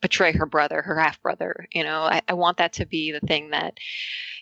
betray 0.00 0.32
her 0.32 0.46
brother, 0.46 0.82
her 0.82 0.98
half 0.98 1.20
brother. 1.22 1.66
You 1.72 1.84
know, 1.84 2.02
I, 2.02 2.22
I 2.28 2.34
want 2.34 2.56
that 2.58 2.72
to 2.74 2.86
be 2.86 3.12
the 3.12 3.26
thing 3.26 3.50
that, 3.50 3.78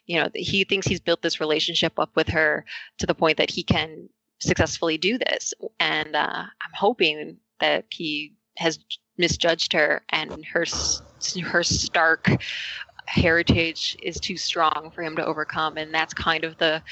you 0.06 0.20
know, 0.20 0.28
he 0.34 0.64
thinks 0.64 0.86
he's 0.86 1.00
built 1.00 1.22
this 1.22 1.40
relationship 1.40 1.98
up 1.98 2.10
with 2.14 2.28
her 2.28 2.64
to 2.98 3.06
the 3.06 3.14
point 3.14 3.38
that 3.38 3.50
he 3.50 3.62
can 3.62 4.08
successfully 4.40 4.98
do 4.98 5.18
this. 5.18 5.52
And 5.80 6.14
uh, 6.14 6.44
I'm 6.44 6.74
hoping 6.74 7.38
that 7.60 7.86
he 7.90 8.34
has 8.58 8.78
misjudged 9.16 9.72
her 9.72 10.02
and 10.10 10.44
her 10.44 10.64
her 11.42 11.62
stark 11.62 12.28
heritage 13.06 13.96
is 14.02 14.20
too 14.20 14.36
strong 14.36 14.90
for 14.94 15.02
him 15.02 15.16
to 15.16 15.24
overcome. 15.24 15.76
And 15.78 15.92
that's 15.94 16.12
kind 16.14 16.44
of 16.44 16.58
the 16.58 16.82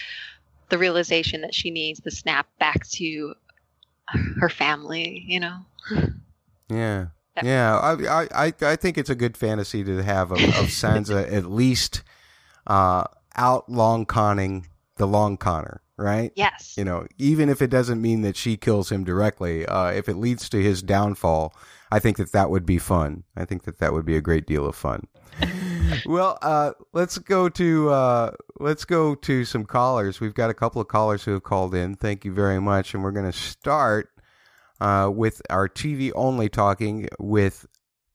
the 0.71 0.79
realization 0.79 1.43
that 1.43 1.55
she 1.55 1.71
needs 1.71 2.01
the 2.01 2.11
snap 2.11 2.47
back 2.59 2.87
to 2.91 3.35
her 4.41 4.49
family. 4.49 5.25
You 5.27 5.41
know. 5.41 5.57
Yeah, 6.69 7.07
yeah. 7.43 7.79
I, 7.79 8.23
I, 8.23 8.47
I- 8.47 8.53
I 8.63 8.77
think 8.77 8.99
it's 8.99 9.11
a 9.11 9.15
good 9.15 9.37
fantasy 9.37 9.85
to 9.85 10.03
have 10.03 10.33
of, 10.33 10.39
of 10.39 10.67
Sansa 10.67 11.31
at 11.33 11.47
least 11.51 12.03
uh, 12.67 13.05
out 13.37 13.69
long 13.69 14.05
conning 14.07 14.67
the 14.97 15.07
long 15.07 15.37
conner, 15.37 15.81
right? 15.99 16.33
Yes. 16.37 16.75
You 16.77 16.85
know, 16.85 17.07
even 17.19 17.49
if 17.49 17.63
it 17.63 17.71
doesn't 17.71 18.01
mean 18.01 18.23
that 18.23 18.37
she 18.37 18.57
kills 18.57 18.91
him 18.91 19.05
directly, 19.05 19.67
uh, 19.67 19.91
if 19.91 20.09
it 20.09 20.17
leads 20.17 20.49
to 20.51 20.63
his 20.63 20.83
downfall, 20.83 21.55
I 21.91 21.99
think 21.99 22.17
that 22.17 22.33
that 22.33 22.51
would 22.51 22.67
be 22.67 22.79
fun. 22.79 23.25
I 23.37 23.45
think 23.45 23.65
that 23.65 23.79
that 23.79 23.93
would 23.93 24.05
be 24.05 24.17
a 24.17 24.21
great 24.21 24.47
deal 24.47 24.67
of 24.67 24.75
fun. 24.75 25.07
well, 26.07 26.39
uh, 26.43 26.73
let's 26.93 27.19
go 27.19 27.49
to 27.49 27.91
uh, 27.91 28.31
let's 28.59 28.85
go 28.85 29.15
to 29.15 29.45
some 29.45 29.65
callers. 29.65 30.21
We've 30.21 30.35
got 30.35 30.51
a 30.51 30.55
couple 30.55 30.81
of 30.81 30.89
callers 30.89 31.25
who 31.25 31.33
have 31.33 31.43
called 31.43 31.75
in. 31.75 31.95
Thank 31.95 32.25
you 32.25 32.33
very 32.33 32.61
much, 32.61 32.95
and 32.95 33.03
we're 33.03 33.13
going 33.13 33.31
to 33.31 33.39
start 33.39 34.11
uh, 34.81 35.11
with 35.15 35.43
our 35.51 35.69
TV 35.69 36.13
only 36.15 36.49
talking 36.49 37.09
with 37.19 37.67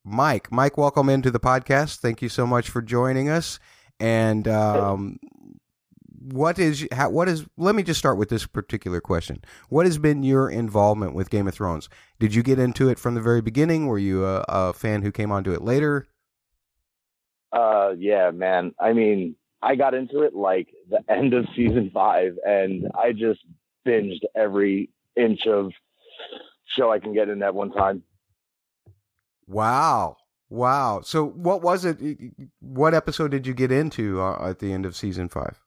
Mike. 0.04 0.52
Mike, 0.52 0.78
welcome 0.78 1.10
into 1.10 1.32
the 1.32 1.40
podcast. 1.40 1.98
Thank 1.98 2.22
you 2.22 2.30
so 2.30 2.46
much 2.46 2.70
for 2.70 2.82
joining 2.82 3.30
us. 3.30 3.60
And 4.00 4.48
um, 4.48 5.20
what 6.22 6.60
is 6.60 6.88
how, 6.92 7.10
what 7.10 7.28
is? 7.28 7.46
Let 7.58 7.76
me 7.76 7.84
just 7.84 8.00
start 8.00 8.18
with 8.18 8.30
this 8.30 8.46
particular 8.46 9.02
question. 9.02 9.44
What 9.70 9.86
has 9.86 9.98
been 9.98 10.24
your 10.24 10.50
involvement 10.50 11.16
with 11.16 11.30
Game 11.30 11.48
of 11.48 11.54
Thrones? 11.54 11.90
Did 12.20 12.36
you 12.36 12.44
get 12.44 12.60
into 12.60 12.90
it 12.90 13.00
from 13.00 13.16
the 13.16 13.22
very 13.22 13.42
beginning? 13.42 13.88
Were 13.88 13.98
you 13.98 14.26
a, 14.26 14.46
a 14.48 14.74
fan 14.74 15.02
who 15.02 15.12
came 15.12 15.32
onto 15.32 15.52
it 15.52 15.62
later? 15.62 16.08
Uh, 17.52 17.94
yeah, 17.98 18.32
man. 18.32 18.74
I 18.80 18.94
mean, 18.94 19.36
I 19.62 19.76
got 19.76 19.94
into 19.94 20.22
it 20.22 20.36
like 20.36 20.70
the 20.90 21.00
end 21.12 21.34
of 21.34 21.46
season 21.56 21.92
five, 21.94 22.38
and 22.46 22.88
I 22.96 23.14
just 23.14 23.40
binged 23.86 24.22
every 24.36 24.90
inch 25.16 25.48
of 25.48 25.72
show 26.66 26.92
I 26.92 27.00
can 27.00 27.14
get 27.14 27.30
in 27.30 27.42
at 27.42 27.56
one 27.56 27.72
time. 27.72 28.04
Wow. 29.48 30.18
Wow. 30.50 31.02
So 31.04 31.26
what 31.26 31.62
was 31.62 31.86
it? 31.86 31.98
What 32.60 32.94
episode 32.94 33.32
did 33.32 33.48
you 33.48 33.54
get 33.54 33.72
into 33.72 34.22
uh, 34.22 34.50
at 34.50 34.60
the 34.60 34.72
end 34.72 34.86
of 34.86 34.96
season 34.96 35.28
five? 35.28 35.60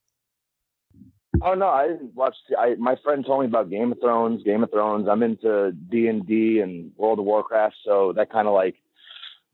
Oh 1.43 1.55
no, 1.55 1.69
I 1.69 1.89
didn't 1.89 2.15
watch. 2.15 2.35
I 2.59 2.75
my 2.79 2.97
friend 3.03 3.25
told 3.25 3.41
me 3.41 3.47
about 3.47 3.71
Game 3.71 3.93
of 3.93 4.01
Thrones. 4.01 4.43
Game 4.43 4.63
of 4.63 4.71
Thrones. 4.71 5.09
I'm 5.09 5.23
into 5.23 5.73
D 5.73 6.07
and 6.07 6.27
D 6.27 6.61
and 6.61 6.93
World 6.97 7.19
of 7.19 7.25
Warcraft, 7.25 7.77
so 7.85 8.13
that 8.17 8.31
kind 8.31 8.47
of 8.47 8.55
like 8.55 8.77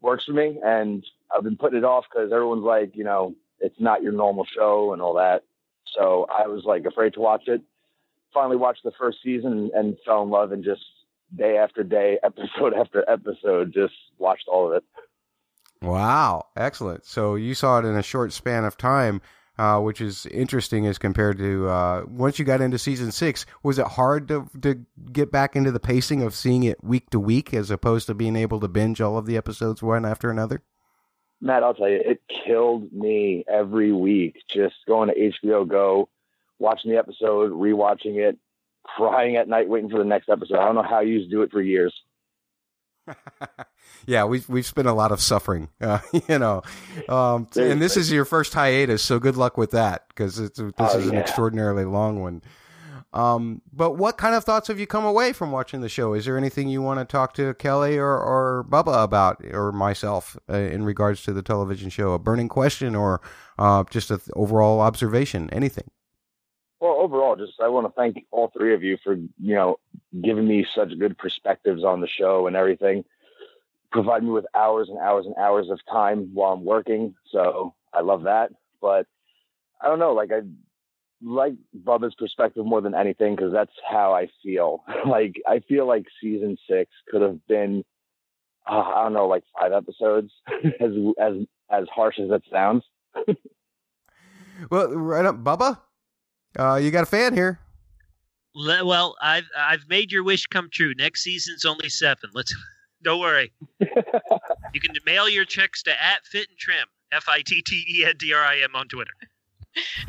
works 0.01 0.25
for 0.25 0.33
me. 0.33 0.59
And 0.65 1.05
I've 1.35 1.45
been 1.45 1.57
putting 1.57 1.79
it 1.79 1.85
off 1.85 2.05
because 2.11 2.33
everyone's 2.33 2.65
like, 2.65 2.97
you 2.97 3.05
know, 3.05 3.35
it's 3.61 3.81
not 3.81 4.03
your 4.03 4.13
normal 4.13 4.45
show 4.45 4.93
and 4.93 5.01
all 5.03 5.15
that. 5.15 5.45
So 5.95 6.27
I 6.31 6.47
was 6.47 6.65
like 6.65 6.85
afraid 6.85 7.15
to 7.15 7.21
watch 7.21 7.47
it. 7.47 7.63
Finally 8.33 8.57
watched 8.57 8.85
the 8.85 8.93
first 8.99 9.19
season 9.25 9.71
and 9.75 9.97
fell 10.05 10.23
in 10.23 10.31
love 10.31 10.53
and 10.53 10.65
just 10.65 10.83
day 11.37 11.57
after 11.57 11.83
day, 11.83 12.19
episode 12.23 12.75
after 12.75 13.09
episode, 13.09 13.73
just 13.73 13.95
watched 14.19 14.49
all 14.49 14.69
of 14.69 14.75
it. 14.75 14.85
Wow, 15.83 16.47
excellent. 16.57 17.07
So 17.07 17.37
you 17.37 17.55
saw 17.55 17.79
it 17.79 17.87
in 17.87 17.97
a 17.97 18.03
short 18.03 18.33
span 18.33 18.65
of 18.65 18.77
time, 18.77 19.23
uh, 19.61 19.79
which 19.79 20.01
is 20.01 20.25
interesting 20.25 20.87
as 20.87 20.97
compared 20.97 21.37
to 21.37 21.69
uh, 21.69 22.03
once 22.09 22.39
you 22.39 22.47
got 22.47 22.63
into 22.63 22.79
season 22.79 23.13
six. 23.13 23.45
Was 23.63 23.79
it 23.79 23.87
hard 23.87 24.27
to 24.29 24.49
to 24.63 24.87
get 25.13 25.31
back 25.31 25.55
into 25.55 25.71
the 25.71 25.79
pacing 25.79 26.23
of 26.23 26.35
seeing 26.35 26.63
it 26.63 26.83
week 26.83 27.11
to 27.11 27.21
week 27.21 27.53
as 27.53 27.71
opposed 27.71 28.07
to 28.07 28.15
being 28.15 28.37
able 28.37 28.59
to 28.61 28.69
binge 28.69 29.03
all 29.03 29.19
of 29.19 29.27
the 29.27 29.37
episodes 29.37 29.83
one 29.83 30.07
after 30.07 30.31
another? 30.31 30.63
Matt, 31.43 31.63
I'll 31.63 31.75
tell 31.75 31.91
you, 31.91 32.01
it 32.03 32.23
killed 32.47 32.91
me 32.91 33.45
every 33.47 33.93
week. 33.93 34.37
Just 34.49 34.77
going 34.89 35.11
to 35.11 35.31
HBO 35.45 35.69
Go, 35.69 36.09
watching 36.59 36.91
the 36.91 36.99
episode, 36.99 37.53
rewatching 37.53 38.17
it, 38.17 38.39
crying 38.83 39.37
at 39.37 39.47
night, 39.47 39.69
waiting 39.69 39.91
for 39.91 39.99
the 39.99 40.05
next 40.05 40.31
episode. 40.31 40.57
I 40.57 40.65
don't 40.65 40.75
know 40.75 40.83
how 40.83 41.01
you 41.01 41.13
used 41.15 41.29
to 41.29 41.37
do 41.37 41.43
it 41.43 41.53
for 41.53 41.61
years. 41.61 41.95
yeah, 44.07 44.25
we've 44.25 44.49
we've 44.49 44.67
spent 44.67 44.89
a 44.89 44.93
lot 44.93 45.13
of 45.13 45.21
suffering, 45.21 45.69
uh, 45.81 46.01
you 46.29 46.39
know, 46.39 46.63
um, 47.09 47.49
and 47.57 47.81
this 47.81 47.97
is 47.97 48.11
your 48.11 48.25
first 48.25 48.55
hiatus, 48.55 49.03
so 49.03 49.19
good 49.19 49.37
luck 49.37 49.57
with 49.57 49.71
that 49.73 50.09
because 50.09 50.37
this 50.37 50.51
Oh, 50.79 50.99
is 50.99 51.07
an 51.09 51.17
extraordinarily 51.17 51.85
long 51.85 52.21
one. 52.21 52.43
Um, 53.13 53.61
but 53.73 53.97
what 53.97 54.19
kind 54.19 54.37
of 54.37 54.45
thoughts 54.45 54.69
have 54.69 54.79
you 54.79 54.87
come 54.87 55.05
away 55.05 55.33
from 55.33 55.51
watching 55.51 55.81
the 55.81 55.89
show? 55.89 56.15
Is 56.15 56.27
there 56.27 56.39
anything 56.39 56.69
you 56.69 56.81
want 56.81 57.01
to 57.01 57.05
talk 57.05 57.35
to 57.35 57.55
Kelly 57.55 57.99
or, 57.99 58.17
or 58.17 58.65
Bubba 58.69 59.03
about, 59.03 59.45
or 59.53 59.73
myself, 59.73 60.37
uh, 60.49 60.57
in 60.57 60.85
regards 60.85 61.25
to 61.25 61.33
the 61.33 61.43
television 61.43 61.91
show? 61.91 62.13
A 62.13 62.21
burning 62.21 62.49
question, 62.49 62.95
or 62.95 63.21
uh, 63.59 63.83
just 63.91 64.13
an 64.13 64.21
overall 64.37 64.81
observation? 64.81 65.51
Anything? 65.51 65.91
Well, 66.81 66.93
overall, 66.93 67.37
just 67.37 67.61
I 67.61 67.69
want 67.69 67.87
to 67.87 67.93
thank 67.93 68.25
all 68.31 68.49
three 68.49 68.75
of 68.75 68.83
you 68.83 68.97
for 69.05 69.15
you 69.15 69.55
know 69.55 69.79
giving 70.23 70.49
me 70.49 70.67
such 70.75 70.99
good 70.99 71.19
perspectives 71.19 71.85
on 71.85 72.01
the 72.01 72.09
show 72.09 72.47
and 72.47 72.57
everything, 72.57 73.05
providing 73.93 74.29
me 74.29 74.33
with 74.33 74.47
hours 74.55 74.89
and 74.89 74.99
hours 74.99 75.27
and 75.27 75.35
hours 75.37 75.69
of 75.69 75.79
time 75.91 76.31
while 76.33 76.53
I'm 76.53 76.65
working. 76.65 77.15
So 77.31 77.75
I 77.93 78.01
love 78.01 78.23
that. 78.23 78.53
But 78.81 79.07
I 79.81 79.89
don't 79.89 79.99
know, 79.99 80.15
like 80.15 80.33
I 80.33 80.41
like 81.23 81.55
Bubba's 81.85 82.15
perspective 82.15 82.65
more 82.65 82.81
than 82.81 82.95
anything 82.95 83.37
because 83.37 83.53
that's 83.53 83.75
how 83.89 84.15
I 84.15 84.29
feel. 84.43 84.83
like 85.07 85.37
I 85.47 85.61
feel 85.61 85.87
like 85.87 86.07
season 86.23 86.57
six 86.69 86.91
could 87.09 87.21
have 87.21 87.47
been, 87.47 87.85
uh, 88.67 88.81
I 88.81 89.03
don't 89.03 89.13
know, 89.13 89.29
like 89.29 89.45
five 89.59 89.73
episodes, 89.73 90.33
as 90.81 90.93
as 91.21 91.35
as 91.71 91.89
harsh 91.95 92.19
as 92.19 92.31
it 92.31 92.43
sounds. 92.51 92.85
Well, 94.71 94.95
right 94.95 95.25
up, 95.25 95.43
Bubba. 95.43 95.79
Uh, 96.59 96.77
you 96.77 96.91
got 96.91 97.03
a 97.03 97.07
fan 97.07 97.35
here. 97.35 97.59
Le- 98.55 98.85
Well, 98.85 99.17
I've 99.23 99.49
I've 99.57 99.89
made 99.89 100.11
your 100.13 100.25
wish 100.25 100.47
come 100.47 100.69
true. 100.73 100.93
Next 100.97 101.23
season's 101.23 101.65
only 101.65 101.89
seven. 101.89 102.31
Let's 102.35 102.55
don't 103.03 103.21
worry. 103.21 103.53
you 103.81 104.81
can 104.81 104.93
mail 105.07 105.29
your 105.29 105.45
checks 105.45 105.83
to 105.85 105.91
at 105.93 106.25
Fit 106.27 106.49
and 106.49 106.59
Trim 106.59 106.87
F 107.13 107.27
I 107.29 107.43
T 107.47 107.63
T 107.63 107.85
E 107.89 108.05
N 108.05 108.15
D 108.19 108.33
R 108.35 108.43
I 108.43 108.59
M 108.59 108.75
on 108.75 108.89
Twitter. 108.89 109.13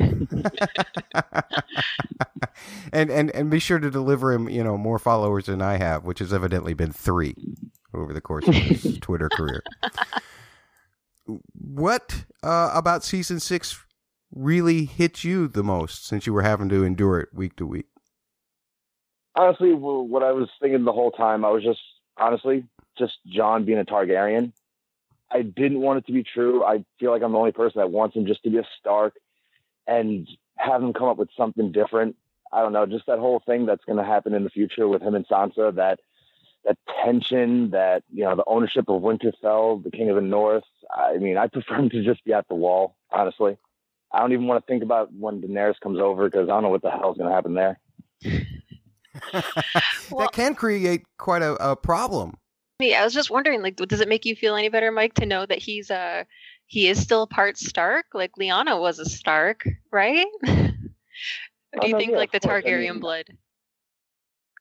and 2.92 3.10
and 3.10 3.30
and 3.30 3.50
be 3.50 3.58
sure 3.58 3.78
to 3.78 3.90
deliver 3.90 4.32
him, 4.32 4.48
you 4.48 4.62
know, 4.64 4.76
more 4.76 4.98
followers 4.98 5.46
than 5.46 5.62
I 5.62 5.76
have, 5.78 6.04
which 6.04 6.18
has 6.18 6.32
evidently 6.32 6.74
been 6.74 6.92
three 6.92 7.34
over 7.94 8.12
the 8.12 8.20
course 8.20 8.46
of 8.48 8.54
his 8.54 8.98
Twitter 9.00 9.28
career. 9.28 9.62
What 11.54 12.24
uh, 12.42 12.70
about 12.74 13.04
season 13.04 13.38
six 13.40 13.78
really 14.32 14.84
hit 14.86 15.24
you 15.24 15.46
the 15.46 15.62
most 15.62 16.06
since 16.06 16.26
you 16.26 16.32
were 16.32 16.42
having 16.42 16.68
to 16.70 16.84
endure 16.84 17.20
it 17.20 17.28
week 17.32 17.56
to 17.56 17.66
week? 17.66 17.86
honestly, 19.34 19.72
what 19.72 20.22
I 20.22 20.32
was 20.32 20.48
thinking 20.60 20.84
the 20.84 20.92
whole 20.92 21.10
time, 21.10 21.44
I 21.44 21.50
was 21.50 21.62
just 21.62 21.80
honestly 22.16 22.64
just 22.98 23.14
Jon 23.26 23.64
being 23.64 23.78
a 23.78 23.84
Targaryen. 23.84 24.52
I 25.30 25.42
didn't 25.42 25.80
want 25.80 25.98
it 25.98 26.06
to 26.06 26.12
be 26.12 26.22
true. 26.22 26.62
I 26.62 26.84
feel 27.00 27.10
like 27.10 27.22
I'm 27.22 27.32
the 27.32 27.38
only 27.38 27.52
person 27.52 27.80
that 27.80 27.90
wants 27.90 28.14
him 28.14 28.26
just 28.26 28.42
to 28.42 28.50
be 28.50 28.58
a 28.58 28.64
Stark 28.78 29.14
and 29.86 30.28
have 30.56 30.82
him 30.82 30.92
come 30.92 31.08
up 31.08 31.16
with 31.16 31.30
something 31.36 31.72
different. 31.72 32.16
I 32.52 32.60
don't 32.60 32.74
know, 32.74 32.84
just 32.84 33.06
that 33.06 33.18
whole 33.18 33.42
thing 33.46 33.64
that's 33.64 33.84
going 33.84 33.96
to 33.96 34.04
happen 34.04 34.34
in 34.34 34.44
the 34.44 34.50
future 34.50 34.86
with 34.86 35.00
him 35.00 35.14
and 35.14 35.26
Sansa. 35.26 35.74
That 35.74 36.00
that 36.64 36.76
tension, 37.02 37.70
that 37.70 38.04
you 38.12 38.24
know, 38.24 38.36
the 38.36 38.44
ownership 38.46 38.88
of 38.88 39.00
Winterfell, 39.00 39.82
the 39.82 39.90
King 39.90 40.10
of 40.10 40.16
the 40.16 40.22
North. 40.22 40.64
I 40.94 41.16
mean, 41.16 41.38
I 41.38 41.46
prefer 41.46 41.76
him 41.76 41.90
to 41.90 42.04
just 42.04 42.24
be 42.24 42.34
at 42.34 42.46
the 42.48 42.54
wall. 42.54 42.96
Honestly, 43.10 43.56
I 44.12 44.20
don't 44.20 44.32
even 44.32 44.46
want 44.46 44.64
to 44.64 44.70
think 44.70 44.82
about 44.82 45.12
when 45.12 45.40
Daenerys 45.40 45.80
comes 45.80 45.98
over 45.98 46.28
because 46.28 46.48
I 46.48 46.52
don't 46.52 46.62
know 46.62 46.68
what 46.68 46.82
the 46.82 46.90
hell's 46.90 47.16
going 47.16 47.28
to 47.30 47.34
happen 47.34 47.54
there. 47.54 47.80
that 49.32 50.28
can 50.32 50.54
create 50.54 51.02
quite 51.18 51.42
a, 51.42 51.54
a 51.70 51.76
problem. 51.76 52.34
Me, 52.80 52.94
I 52.94 53.04
was 53.04 53.14
just 53.14 53.30
wondering, 53.30 53.62
like, 53.62 53.76
does 53.76 54.00
it 54.00 54.08
make 54.08 54.24
you 54.24 54.34
feel 54.34 54.56
any 54.56 54.68
better, 54.68 54.90
Mike, 54.90 55.14
to 55.14 55.26
know 55.26 55.46
that 55.46 55.58
he's 55.58 55.90
uh 55.90 56.24
he 56.66 56.88
is 56.88 57.00
still 57.00 57.26
part 57.26 57.56
Stark? 57.58 58.06
Like 58.14 58.32
Lyanna 58.38 58.80
was 58.80 58.98
a 58.98 59.04
Stark, 59.04 59.64
right? 59.90 60.26
or 60.46 60.56
do 60.56 60.72
Oh, 61.80 61.86
you 61.86 61.92
no, 61.92 61.98
think 61.98 62.10
yeah, 62.12 62.16
like 62.18 62.32
the 62.32 62.38
of 62.38 62.42
course. 62.42 62.64
I 62.66 62.68
Targaryen 62.68 62.90
mean- 62.92 63.00
blood? 63.00 63.24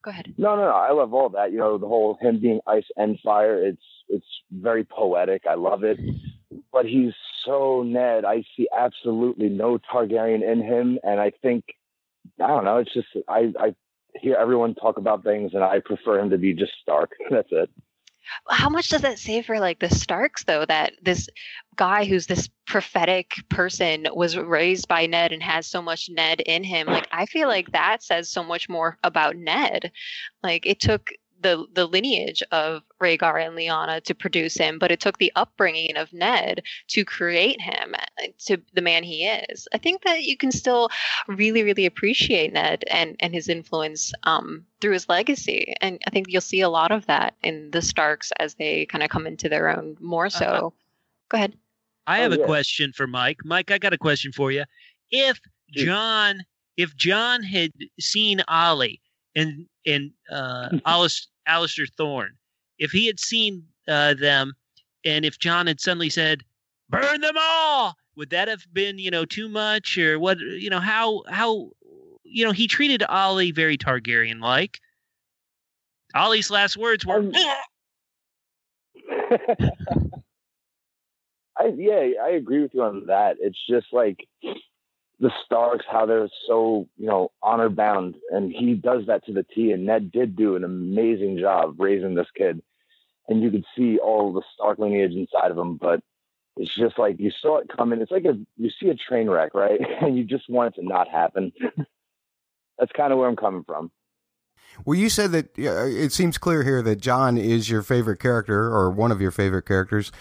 Go 0.04 0.10
ahead. 0.10 0.34
No, 0.38 0.56
no, 0.56 0.64
no. 0.64 0.72
I 0.72 0.92
love 0.94 1.14
all 1.14 1.30
that. 1.30 1.52
You 1.52 1.60
know, 1.60 1.78
the 1.78 1.88
whole 1.88 2.18
him 2.20 2.40
being 2.40 2.60
ice 2.66 2.86
and 2.98 3.20
fire. 3.24 3.64
It's 3.64 3.84
it's 4.10 4.26
very 4.52 4.84
poetic. 4.84 5.44
I 5.50 5.54
love 5.56 5.84
it. 5.84 6.00
But 6.72 6.86
he's 6.86 7.14
so 7.46 7.84
Ned. 7.84 8.26
I 8.26 8.44
see 8.56 8.68
absolutely 8.76 9.50
no 9.50 9.78
Targaryen 9.78 10.44
in 10.44 10.62
him, 10.62 11.00
and 11.04 11.20
I 11.20 11.32
think 11.42 11.64
I 12.40 12.48
don't 12.48 12.66
know. 12.66 12.78
It's 12.78 12.94
just 12.94 13.08
I 13.28 13.54
I 13.60 13.76
hear 14.16 14.36
everyone 14.36 14.76
talk 14.76 14.98
about 14.98 15.24
things, 15.24 15.54
and 15.54 15.64
I 15.64 15.80
prefer 15.80 16.20
him 16.20 16.30
to 16.30 16.38
be 16.38 16.54
just 16.54 16.74
Stark. 16.82 17.12
That's 17.30 17.50
it. 17.52 17.70
How 18.50 18.70
much 18.70 18.90
does 18.90 19.02
that 19.02 19.20
say 19.20 19.42
for 19.42 19.60
like 19.60 19.80
the 19.80 19.90
Starks 19.90 20.44
though 20.44 20.66
that 20.66 20.94
this 21.02 21.28
guy 21.76 22.06
who's 22.06 22.28
this 22.28 22.50
prophetic 22.68 23.34
person 23.50 24.08
was 24.14 24.38
raised 24.38 24.88
by 24.88 25.06
Ned 25.06 25.32
and 25.32 25.42
has 25.42 25.66
so 25.68 25.82
much 25.82 26.10
Ned 26.10 26.42
in 26.42 26.64
him? 26.64 26.88
Like 26.88 27.08
I 27.12 27.26
feel 27.26 27.48
like 27.48 27.72
that 27.72 28.04
says 28.04 28.30
so 28.30 28.44
much 28.44 28.70
more 28.70 28.98
about 29.04 29.36
Ned. 29.36 29.92
Like 30.44 30.66
it 30.66 30.80
took 30.80 31.10
the 31.42 31.66
the 31.74 31.86
lineage 31.88 32.44
of 32.52 32.84
Rhaegar 33.02 33.46
and 33.46 33.56
Lyanna 33.58 34.02
to 34.04 34.14
produce 34.16 34.56
him, 34.56 34.78
but 34.80 34.92
it 34.92 35.00
took 35.00 35.18
the 35.18 35.32
upbringing 35.36 35.98
of 35.98 36.14
Ned 36.14 36.64
to 36.90 37.04
create 37.04 37.60
him 37.60 37.96
uh, 37.98 38.28
to 38.46 38.58
the 38.74 38.82
man 38.82 39.04
he 39.04 39.26
is. 39.26 39.68
I 39.74 39.78
think 39.78 40.04
that 40.04 40.24
you 40.24 40.38
can 40.38 40.52
still 40.52 40.90
really, 41.28 41.64
really 41.64 41.86
appreciate 41.86 42.54
Ned 42.54 42.84
and 42.90 43.16
and 43.20 43.34
his 43.34 43.50
influence 43.50 44.14
um, 44.24 44.66
through 44.82 44.94
his 44.94 45.10
legacy, 45.10 45.74
and 45.82 46.00
I 46.08 46.10
think 46.12 46.28
you'll 46.30 46.42
see 46.42 46.62
a 46.62 46.70
lot 46.70 46.92
of 46.92 47.06
that 47.08 47.36
in 47.44 47.72
the 47.72 47.82
Starks 47.82 48.32
as 48.40 48.56
they 48.56 48.86
kind 48.86 49.04
of 49.04 49.10
come 49.10 49.28
into 49.28 49.50
their 49.50 49.70
own 49.70 49.98
more 50.00 50.30
so. 50.30 50.46
Uh-huh. 50.46 50.70
Go 51.30 51.38
ahead. 51.38 51.56
I 52.08 52.20
Oh, 52.20 52.24
have 52.24 52.34
a 52.34 52.38
yeah. 52.40 52.46
question 52.46 52.92
for 52.94 53.08
Mike. 53.08 53.38
Mike, 53.46 53.72
I 53.72 53.78
got 53.78 53.94
a 53.94 53.98
question 53.98 54.32
for 54.32 54.52
you. 54.52 54.64
If 55.12 55.40
Jon, 55.72 56.42
if 56.78 56.96
Jon 56.96 57.44
had 57.44 57.72
seen 58.00 58.42
Olly 58.50 59.02
and 59.36 59.66
and 59.86 60.12
uh, 60.32 60.70
Alice, 60.86 61.28
Alliser 61.48 61.88
Thorne, 61.98 62.36
if 62.80 62.92
he 62.92 63.08
had 63.08 63.20
seen 63.20 63.64
uh, 63.88 64.14
them, 64.14 64.54
and 65.06 65.26
if 65.26 65.40
Jon 65.40 65.68
had 65.68 65.80
suddenly 65.80 66.10
said, 66.10 66.44
"Burn 66.90 67.22
them 67.22 67.36
all," 67.40 67.96
would 68.16 68.30
that 68.30 68.48
have 68.48 68.66
been 68.74 69.00
you 69.00 69.12
know 69.12 69.26
too 69.26 69.50
much, 69.50 69.98
or 69.98 70.20
what? 70.20 70.40
You 70.40 70.70
know 70.70 70.80
how 70.80 71.24
how 71.28 71.72
you 72.24 72.46
know 72.46 72.52
he 72.52 72.68
treated 72.68 73.04
Olly 73.10 73.52
very 73.52 73.78
Targaryen 73.78 74.40
like. 74.40 74.80
Olly's 76.14 76.52
last 76.52 76.76
words 76.76 77.06
were, 77.06 77.32
I 81.58 81.74
yeah, 81.76 82.10
I 82.24 82.30
agree 82.32 82.62
with 82.62 82.74
you 82.74 82.84
on 82.84 83.06
that. 83.08 83.38
It's 83.40 83.60
just 83.70 83.88
like 83.92 84.28
the 85.22 85.32
Starks, 85.46 85.86
how 85.90 86.06
they're 86.06 86.28
so 86.48 86.90
you 86.98 87.06
know 87.06 87.32
honor 87.42 87.70
bound, 87.70 88.16
and 88.32 88.52
he 88.52 88.74
does 88.74 89.06
that 89.06 89.24
to 89.26 89.34
the 89.34 89.44
T. 89.44 89.72
And 89.72 89.86
Ned 89.86 90.12
did 90.12 90.36
do 90.36 90.56
an 90.56 90.64
amazing 90.64 91.38
job 91.38 91.76
raising 91.80 92.16
this 92.16 92.28
kid, 92.36 92.62
and 93.30 93.42
you 93.42 93.52
could 93.52 93.66
see 93.78 94.00
all 94.00 94.34
the 94.34 94.42
Stark 94.56 94.80
lineage 94.80 95.14
inside 95.14 95.52
of 95.52 95.58
him. 95.58 95.78
But 95.78 96.02
it's 96.58 96.76
just 96.76 96.98
like 96.98 97.20
you 97.20 97.32
saw 97.40 97.60
it 97.60 97.70
coming. 97.76 98.02
It's 98.02 98.12
like 98.12 98.26
a 98.26 98.38
you 98.58 98.72
see 98.80 98.90
a 98.90 98.96
train 98.96 99.30
wreck, 99.30 99.54
right? 99.54 99.80
And 100.02 100.18
you 100.18 100.24
just 100.24 100.50
want 100.50 100.74
it 100.74 100.82
to 100.82 100.88
not 100.88 101.08
happen. 101.08 101.54
That's 102.80 102.92
kind 102.92 103.14
of 103.14 103.20
where 103.20 103.30
I'm 103.30 103.36
coming 103.36 103.64
from. 103.64 103.92
Well, 104.86 104.98
you 104.98 105.10
said 105.10 105.34
that 105.34 105.60
uh, 105.60 105.86
it 105.86 106.12
seems 106.12 106.40
clear 106.40 106.64
here 106.64 106.82
that 106.82 106.96
Jon 106.96 107.38
is 107.38 107.70
your 107.70 107.84
favorite 107.84 108.20
character 108.20 108.74
or 108.74 108.90
one 108.90 109.12
of 109.12 109.22
your 109.22 109.30
favorite 109.30 109.68
characters. 109.68 110.12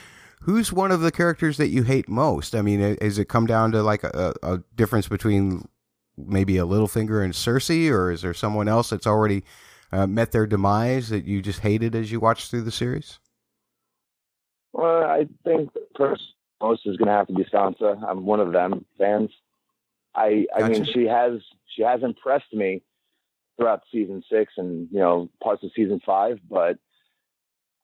Who's 0.44 0.72
one 0.72 0.90
of 0.90 1.00
the 1.00 1.12
characters 1.12 1.58
that 1.58 1.68
you 1.68 1.82
hate 1.82 2.08
most? 2.08 2.54
I 2.54 2.62
mean, 2.62 2.80
is 2.80 3.18
it 3.18 3.26
come 3.26 3.46
down 3.46 3.72
to 3.72 3.82
like 3.82 4.02
a, 4.04 4.34
a 4.42 4.62
difference 4.74 5.06
between 5.06 5.68
maybe 6.16 6.56
a 6.56 6.64
Littlefinger 6.64 7.22
and 7.22 7.34
Cersei, 7.34 7.90
or 7.90 8.10
is 8.10 8.22
there 8.22 8.34
someone 8.34 8.68
else 8.68 8.90
that's 8.90 9.06
already 9.06 9.44
uh, 9.92 10.06
met 10.06 10.32
their 10.32 10.46
demise 10.46 11.10
that 11.10 11.26
you 11.26 11.42
just 11.42 11.60
hated 11.60 11.94
as 11.94 12.10
you 12.10 12.20
watched 12.20 12.50
through 12.50 12.62
the 12.62 12.70
series? 12.70 13.18
Well, 14.72 15.04
I 15.04 15.26
think 15.44 15.70
first 15.96 16.22
most 16.60 16.82
is 16.86 16.96
going 16.96 17.08
to 17.08 17.14
have 17.14 17.26
to 17.26 17.34
be 17.34 17.44
Sansa. 17.44 18.02
I'm 18.06 18.24
one 18.24 18.40
of 18.40 18.52
them 18.52 18.84
fans. 18.98 19.30
I 20.14 20.46
I 20.54 20.68
mean 20.68 20.84
she 20.84 21.04
has 21.04 21.40
she 21.66 21.82
has 21.82 22.02
impressed 22.02 22.52
me 22.52 22.82
throughout 23.56 23.82
season 23.92 24.22
six 24.30 24.54
and 24.56 24.88
you 24.90 24.98
know 24.98 25.28
parts 25.42 25.62
of 25.62 25.70
season 25.74 26.00
five, 26.04 26.38
but 26.48 26.78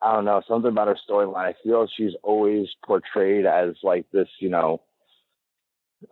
I 0.02 0.12
don't 0.12 0.24
know 0.24 0.42
something 0.46 0.70
about 0.70 0.88
her 0.88 0.98
storyline. 1.08 1.36
I 1.36 1.54
feel 1.62 1.88
she's 1.96 2.12
always 2.22 2.68
portrayed 2.84 3.46
as 3.46 3.76
like 3.82 4.06
this, 4.12 4.28
you 4.38 4.50
know, 4.50 4.82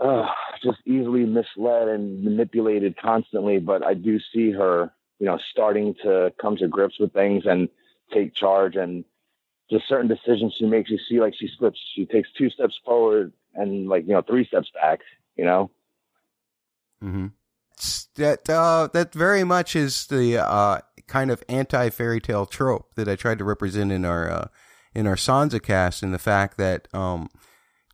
uh, 0.01 0.27
just 0.62 0.79
easily 0.87 1.25
misled 1.25 1.88
and 1.88 2.25
manipulated 2.25 2.97
constantly. 2.97 3.59
But 3.59 3.85
I 3.85 3.94
do 3.94 4.18
see 4.33 4.51
her, 4.53 4.90
you 5.18 5.27
know, 5.27 5.38
starting 5.51 5.94
to 6.03 6.33
come 6.40 6.57
to 6.57 6.68
grips 6.68 6.99
with 6.99 7.12
things 7.12 7.44
and 7.47 7.68
take 8.12 8.35
charge 8.35 8.77
and 8.77 9.05
just 9.70 9.88
certain 9.88 10.09
decisions 10.09 10.55
she 10.59 10.66
makes. 10.66 10.90
You 10.90 10.99
see, 11.09 11.20
like 11.20 11.35
she 11.38 11.49
slips, 11.59 11.79
she 11.94 12.07
takes 12.07 12.29
two 12.37 12.51
steps 12.51 12.79
forward 12.85 13.33
and 13.55 13.88
like 13.88 14.07
you 14.07 14.14
know 14.14 14.23
three 14.23 14.47
steps 14.47 14.70
back. 14.75 15.01
You 15.37 15.44
know. 15.44 15.70
Mm-hmm. 17.03 17.27
That 18.16 18.48
uh, 18.48 18.88
that 18.92 19.12
very 19.12 19.44
much 19.44 19.74
is 19.74 20.07
the 20.07 20.38
uh, 20.38 20.81
kind 21.07 21.31
of 21.31 21.42
anti 21.48 21.90
fairy 21.90 22.20
tale 22.20 22.46
trope 22.46 22.94
that 22.94 23.09
I 23.09 23.16
tried 23.16 23.38
to 23.38 23.44
represent 23.44 23.90
in 23.90 24.05
our 24.05 24.31
uh, 24.31 24.48
in 24.94 25.07
our 25.07 25.16
Sansa 25.16 25.62
cast, 25.62 26.03
in 26.03 26.12
the 26.12 26.18
fact 26.18 26.57
that 26.59 26.87
um, 26.94 27.29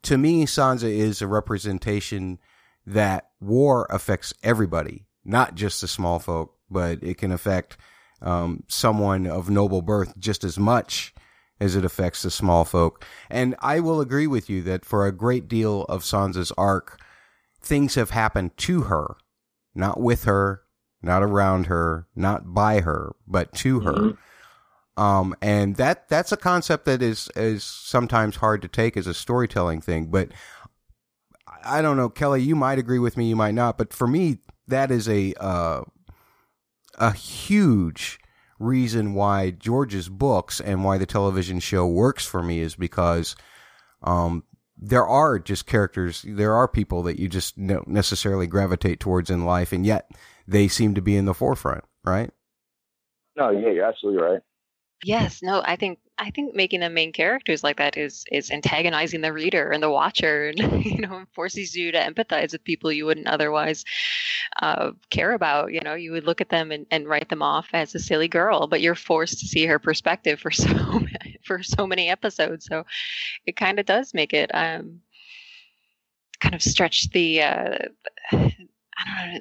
to 0.02 0.18
me 0.18 0.44
Sansa 0.44 0.90
is 0.90 1.22
a 1.22 1.26
representation 1.26 2.38
that 2.86 3.30
war 3.40 3.86
affects 3.90 4.34
everybody, 4.42 5.06
not 5.24 5.54
just 5.54 5.80
the 5.80 5.88
small 5.88 6.18
folk, 6.18 6.54
but 6.70 7.02
it 7.02 7.18
can 7.18 7.32
affect 7.32 7.76
um, 8.22 8.64
someone 8.68 9.26
of 9.26 9.50
noble 9.50 9.82
birth 9.82 10.18
just 10.18 10.44
as 10.44 10.58
much 10.58 11.14
as 11.60 11.76
it 11.76 11.84
affects 11.84 12.22
the 12.22 12.30
small 12.30 12.64
folk. 12.64 13.04
And 13.28 13.54
I 13.60 13.80
will 13.80 14.00
agree 14.00 14.26
with 14.26 14.48
you 14.48 14.62
that 14.62 14.84
for 14.84 15.06
a 15.06 15.12
great 15.12 15.46
deal 15.46 15.82
of 15.84 16.02
Sansa's 16.02 16.52
arc, 16.56 16.98
things 17.60 17.94
have 17.94 18.10
happened 18.10 18.56
to 18.58 18.82
her, 18.82 19.16
not 19.74 20.00
with 20.00 20.24
her, 20.24 20.62
not 21.02 21.22
around 21.22 21.66
her, 21.66 22.06
not 22.14 22.52
by 22.52 22.80
her, 22.80 23.14
but 23.26 23.52
to 23.54 23.80
her. 23.80 24.18
Um, 24.96 25.34
and 25.40 25.76
that 25.76 26.08
that's 26.08 26.32
a 26.32 26.36
concept 26.36 26.84
that 26.84 27.00
is 27.00 27.30
is 27.36 27.64
sometimes 27.64 28.36
hard 28.36 28.60
to 28.62 28.68
take 28.68 28.96
as 28.96 29.06
a 29.06 29.14
storytelling 29.14 29.80
thing. 29.80 30.06
But 30.06 30.30
I 31.46 31.78
I 31.78 31.82
don't 31.82 31.96
know, 31.96 32.08
Kelly. 32.08 32.42
You 32.42 32.56
might 32.56 32.78
agree 32.78 32.98
with 32.98 33.16
me, 33.16 33.28
you 33.28 33.36
might 33.36 33.54
not. 33.54 33.78
But 33.78 33.92
for 33.92 34.06
me, 34.06 34.38
that 34.66 34.90
is 34.90 35.08
a 35.08 35.32
uh, 35.40 35.82
a 36.98 37.12
huge 37.12 38.18
reason 38.58 39.14
why 39.14 39.50
George's 39.50 40.08
books 40.08 40.60
and 40.60 40.84
why 40.84 40.98
the 40.98 41.06
television 41.06 41.60
show 41.60 41.86
works 41.86 42.26
for 42.26 42.42
me 42.42 42.60
is 42.60 42.76
because 42.76 43.34
um, 44.02 44.44
there 44.80 45.06
are 45.06 45.38
just 45.38 45.66
characters, 45.66 46.24
there 46.26 46.54
are 46.54 46.66
people 46.66 47.02
that 47.02 47.18
you 47.18 47.28
just 47.28 47.56
don't 47.64 47.88
necessarily 47.88 48.46
gravitate 48.46 48.98
towards 48.98 49.28
in 49.28 49.44
life, 49.44 49.72
and 49.72 49.84
yet 49.84 50.10
they 50.48 50.68
seem 50.68 50.94
to 50.94 51.02
be 51.02 51.16
in 51.16 51.26
the 51.26 51.34
forefront, 51.34 51.84
right? 52.04 52.30
No, 53.36 53.50
yeah, 53.50 53.70
you're 53.70 53.84
absolutely 53.84 54.22
right. 54.22 54.40
Yes, 55.04 55.42
no, 55.42 55.62
I 55.64 55.76
think 55.76 55.98
I 56.18 56.30
think 56.30 56.54
making 56.54 56.80
them 56.80 56.92
main 56.92 57.12
characters 57.12 57.64
like 57.64 57.78
that 57.78 57.96
is 57.96 58.24
is 58.30 58.50
antagonizing 58.50 59.22
the 59.22 59.32
reader 59.32 59.70
and 59.70 59.82
the 59.82 59.90
watcher, 59.90 60.48
and 60.48 60.84
you 60.84 60.98
know, 60.98 61.24
forces 61.32 61.74
you 61.74 61.92
to 61.92 61.98
empathize 61.98 62.52
with 62.52 62.64
people 62.64 62.92
you 62.92 63.06
wouldn't 63.06 63.26
otherwise 63.26 63.84
uh, 64.60 64.90
care 65.08 65.32
about. 65.32 65.72
You 65.72 65.80
know, 65.80 65.94
you 65.94 66.12
would 66.12 66.24
look 66.24 66.42
at 66.42 66.50
them 66.50 66.70
and, 66.70 66.86
and 66.90 67.08
write 67.08 67.30
them 67.30 67.42
off 67.42 67.68
as 67.72 67.94
a 67.94 67.98
silly 67.98 68.28
girl, 68.28 68.66
but 68.66 68.82
you're 68.82 68.94
forced 68.94 69.40
to 69.40 69.46
see 69.46 69.64
her 69.64 69.78
perspective 69.78 70.38
for 70.38 70.50
so 70.50 70.74
many, 70.74 71.29
for 71.50 71.62
so 71.76 71.84
many 71.86 72.08
episodes. 72.08 72.66
So 72.66 72.84
it 73.44 73.56
kind 73.56 73.80
of 73.80 73.86
does 73.86 74.14
make 74.14 74.32
it 74.32 74.50
um, 74.54 75.00
kind 76.38 76.54
of 76.54 76.62
stretch 76.62 77.10
the 77.10 77.42
uh, 77.42 77.78
I 78.32 79.26
don't 79.26 79.34
know 79.34 79.40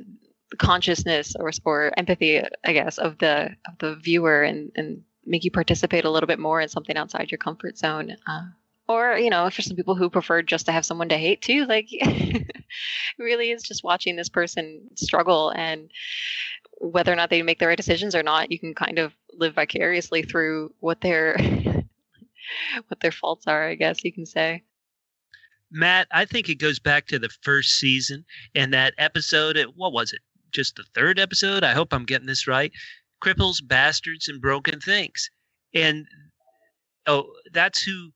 consciousness 0.58 1.36
or 1.40 1.52
or 1.64 1.92
empathy, 1.96 2.42
I 2.66 2.74
guess, 2.74 2.98
of 2.98 3.20
the 3.20 3.52
of 3.68 3.78
the 3.78 3.96
viewer 3.96 4.42
and 4.42 4.72
and 4.76 5.04
make 5.26 5.44
you 5.44 5.52
participate 5.52 6.06
a 6.06 6.10
little 6.10 6.26
bit 6.26 6.40
more 6.40 6.60
in 6.60 6.70
something 6.70 6.98
outside 6.98 7.30
your 7.30 7.38
comfort 7.38 7.78
zone. 7.78 8.16
Uh, 8.28 8.48
or 8.88 9.18
you 9.20 9.30
know, 9.30 9.48
for 9.52 9.62
some 9.62 9.78
people 9.78 9.94
who 9.94 10.10
prefer 10.10 10.42
just 10.42 10.66
to 10.66 10.72
have 10.72 10.86
someone 10.86 11.10
to 11.10 11.18
hate 11.18 11.44
too, 11.44 11.66
like 11.66 11.90
really 13.20 13.52
is 13.52 13.62
just 13.62 13.84
watching 13.84 14.16
this 14.16 14.30
person 14.30 14.82
struggle 14.96 15.52
and 15.52 15.92
whether 16.80 17.12
or 17.12 17.16
not 17.16 17.30
they 17.30 17.44
make 17.44 17.60
the 17.60 17.68
right 17.68 17.78
decisions 17.78 18.16
or 18.16 18.24
not, 18.24 18.52
you 18.52 18.58
can 18.58 18.74
kind 18.74 18.98
of 18.98 19.14
live 19.34 19.54
vicariously 19.54 20.24
through 20.24 20.74
what 20.80 21.02
their 21.02 21.36
what 22.88 23.00
their 23.00 23.12
faults 23.12 23.48
are. 23.48 23.68
I 23.68 23.76
guess 23.76 24.04
you 24.04 24.14
can 24.14 24.26
say. 24.26 24.64
Matt, 25.72 26.08
I 26.12 26.26
think 26.26 26.50
it 26.50 26.56
goes 26.56 26.80
back 26.80 27.08
to 27.08 27.20
the 27.20 27.30
first 27.44 27.80
season 27.80 28.26
and 28.56 28.74
that 28.74 28.94
episode. 28.98 29.58
At, 29.58 29.76
what 29.76 29.94
was 29.94 30.14
it? 30.14 30.22
Just 30.52 30.76
the 30.76 30.86
third 30.96 31.20
episode? 31.20 31.64
I 31.64 31.74
hope 31.74 31.94
I'm 31.94 32.06
getting 32.06 32.28
this 32.28 32.48
right. 32.48 32.72
Cripples, 33.24 33.60
bastards, 33.66 34.28
and 34.28 34.42
broken 34.42 34.80
things. 34.80 35.30
And 35.74 36.08
oh, 37.06 37.32
that's 37.54 37.84
who 37.84 38.12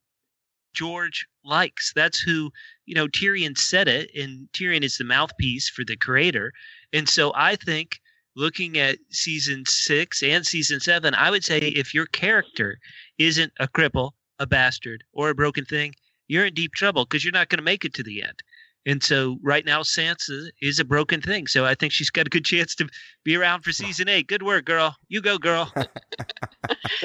George 0.72 1.26
likes. 1.44 1.92
That's 1.94 2.18
who, 2.18 2.50
you 2.86 2.94
know, 2.94 3.06
Tyrion 3.06 3.56
said 3.56 3.86
it, 3.86 4.10
and 4.16 4.48
Tyrion 4.52 4.82
is 4.82 4.98
the 4.98 5.04
mouthpiece 5.04 5.68
for 5.68 5.84
the 5.84 5.96
creator. 5.96 6.52
And 6.92 7.08
so 7.08 7.32
I 7.36 7.54
think 7.54 8.00
looking 8.34 8.78
at 8.78 8.98
season 9.10 9.64
six 9.66 10.22
and 10.22 10.44
season 10.44 10.80
seven, 10.80 11.14
I 11.14 11.30
would 11.30 11.44
say 11.44 11.58
if 11.58 11.94
your 11.94 12.06
character 12.06 12.78
isn't 13.18 13.52
a 13.60 13.68
cripple, 13.68 14.12
a 14.38 14.46
bastard, 14.46 15.04
or 15.12 15.30
a 15.30 15.34
broken 15.34 15.64
thing, 15.64 15.94
you're 16.28 16.46
in 16.46 16.54
deep 16.54 16.72
trouble 16.74 17.04
because 17.04 17.24
you're 17.24 17.32
not 17.32 17.48
going 17.48 17.58
to 17.58 17.64
make 17.64 17.84
it 17.84 17.94
to 17.94 18.02
the 18.02 18.22
end. 18.22 18.42
And 18.86 19.02
so 19.02 19.38
right 19.42 19.64
now, 19.64 19.80
Sansa 19.80 20.50
is 20.60 20.78
a 20.78 20.84
broken 20.84 21.22
thing. 21.22 21.46
So 21.46 21.64
I 21.64 21.74
think 21.74 21.92
she's 21.92 22.10
got 22.10 22.26
a 22.26 22.30
good 22.30 22.44
chance 22.44 22.74
to 22.74 22.86
be 23.24 23.34
around 23.34 23.62
for 23.62 23.72
season 23.72 24.10
eight. 24.10 24.26
Good 24.26 24.42
work, 24.42 24.66
girl. 24.66 24.94
You 25.08 25.22
go, 25.22 25.38
girl. 25.38 25.72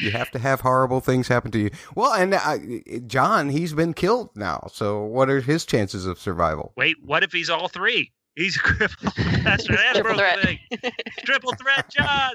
you 0.00 0.10
have 0.10 0.30
to 0.32 0.38
have 0.38 0.60
horrible 0.60 1.00
things 1.00 1.28
happen 1.28 1.50
to 1.52 1.58
you. 1.58 1.70
Well, 1.94 2.12
and 2.12 2.34
uh, 2.34 2.58
Jon, 3.06 3.48
he's 3.48 3.72
been 3.72 3.94
killed 3.94 4.28
now. 4.34 4.68
So 4.70 5.02
what 5.02 5.30
are 5.30 5.40
his 5.40 5.64
chances 5.64 6.04
of 6.04 6.18
survival? 6.18 6.72
Wait, 6.76 6.96
what 7.02 7.22
if 7.22 7.32
he's 7.32 7.48
all 7.48 7.68
three? 7.68 8.12
He's 8.36 8.56
a 8.56 8.58
cripple, 8.60 9.44
bastard, 9.44 9.78
and 9.78 9.96
a 9.96 10.02
Triple 10.02 10.14
broken 10.14 10.18
threat. 10.18 10.44
thing. 10.44 10.92
Triple 11.24 11.52
threat, 11.54 11.90
Jon. 11.90 12.34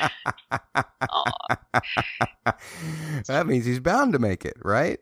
that 3.26 3.46
means 3.46 3.64
he's 3.64 3.80
bound 3.80 4.12
to 4.12 4.18
make 4.18 4.44
it, 4.44 4.56
right? 4.62 4.98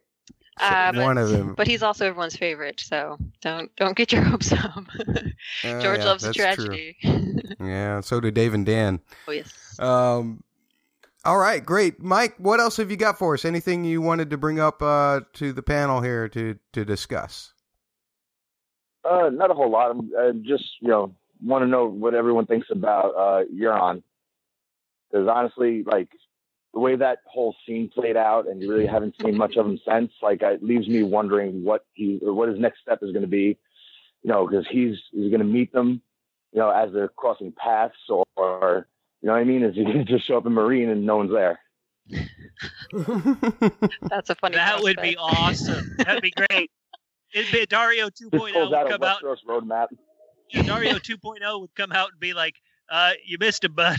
Uh, 0.61 0.93
One 0.95 1.19
of 1.19 1.31
them. 1.31 1.55
but 1.57 1.67
he's 1.67 1.83
also 1.83 2.07
everyone's 2.07 2.37
favorite, 2.37 2.79
so 2.79 3.17
don't 3.41 3.75
don't 3.77 3.97
get 3.97 4.13
your 4.13 4.23
hopes 4.23 4.53
up. 4.53 4.85
Uh, 4.99 5.81
George 5.81 6.01
yeah, 6.01 6.05
loves 6.05 6.25
a 6.25 6.33
tragedy. 6.33 6.97
Yeah, 7.61 8.01
so 8.01 8.21
do 8.21 8.31
Dave 8.31 8.55
and 8.55 8.67
Dan. 8.67 9.01
Oh 9.29 9.33
yes. 9.33 9.79
Um, 9.79 10.43
all 11.25 11.39
right, 11.39 11.65
great, 11.65 12.03
Mike. 12.03 12.35
What 12.39 12.61
else 12.61 12.77
have 12.79 12.91
you 12.91 12.97
got 12.97 13.19
for 13.19 13.35
us? 13.35 13.45
Anything 13.45 13.85
you 13.85 14.03
wanted 14.03 14.31
to 14.31 14.37
bring 14.37 14.59
up 14.59 14.83
uh, 14.83 15.21
to 15.35 15.53
the 15.53 15.63
panel 15.63 16.01
here 16.01 16.29
to 16.31 16.59
to 16.73 16.85
discuss? 16.85 17.53
Uh, 19.05 19.31
not 19.31 19.51
a 19.51 19.55
whole 19.55 19.71
lot. 19.71 19.91
I'm 19.93 20.11
uh, 20.19 20.33
just 20.43 20.65
you 20.81 20.89
know 20.89 21.15
want 21.45 21.63
to 21.63 21.69
know 21.69 21.87
what 21.87 22.15
everyone 22.15 22.47
thinks 22.47 22.69
about 22.71 23.15
uh, 23.17 23.45
Euron, 23.53 24.03
because 25.13 25.29
honestly, 25.29 25.83
like 25.85 26.09
the 26.75 26.81
way 26.81 26.97
that 26.97 27.19
whole 27.27 27.55
scene 27.67 27.91
played 27.93 28.17
out, 28.17 28.49
and 28.49 28.63
you 28.63 28.71
really 28.71 28.87
haven't 28.87 29.15
seen 29.23 29.37
much 29.37 29.57
of 29.57 29.67
him 29.67 29.79
since. 29.87 30.13
Like, 30.23 30.43
it 30.43 30.63
leaves 30.63 30.89
me 30.89 31.03
wondering 31.03 31.63
what 31.65 31.85
he 31.93 32.19
or 32.25 32.33
what 32.33 32.49
his 32.49 32.59
next 32.59 32.81
step 32.81 33.01
is 33.03 33.13
going 33.13 33.23
to 33.23 33.29
be. 33.29 33.59
You 34.23 34.31
know, 34.31 34.47
because 34.47 34.67
he's 34.71 34.97
he's 35.11 35.31
going 35.31 35.41
to 35.41 35.45
meet 35.45 35.73
them, 35.73 36.01
you 36.53 36.61
know, 36.61 36.71
as 36.71 36.93
they're 36.93 37.09
crossing 37.09 37.53
paths, 37.53 37.95
or, 38.09 38.25
or 38.37 38.87
you 39.21 39.27
know 39.27 39.33
what 39.33 39.41
I 39.41 39.45
mean? 39.45 39.65
Is 39.65 39.75
he 39.75 39.85
going 39.85 39.99
to 39.99 40.05
just 40.05 40.27
show 40.27 40.39
up 40.39 40.47
in 40.47 40.53
Meereen 40.53 40.91
and 40.91 41.05
no 41.05 41.17
one's 41.17 41.33
there? 41.33 41.59
That's 44.09 44.31
a 44.31 44.35
funny. 44.37 44.57
That 44.57 44.81
would 44.83 45.01
be 45.03 45.17
awesome. 45.17 45.97
That'd 45.99 46.23
be 46.23 46.31
great. 46.31 46.71
It'd 47.35 47.53
be 47.53 47.67
Daario 47.67 48.11
2.0 48.11 48.11
Just 48.11 48.31
pulls 48.31 48.53
would 48.55 48.75
out 48.75 48.89
come 48.89 49.03
out. 49.03 49.23
Roadmap. 49.47 49.89
Daario 50.53 51.01
2.0 51.01 51.61
would 51.61 51.75
come 51.75 51.93
out 51.93 52.11
and 52.13 52.21
be 52.21 52.33
like, 52.33 52.55
uh, 52.91 53.13
"You 53.25 53.39
missed 53.41 53.65
him, 53.65 53.73
bud." 53.75 53.99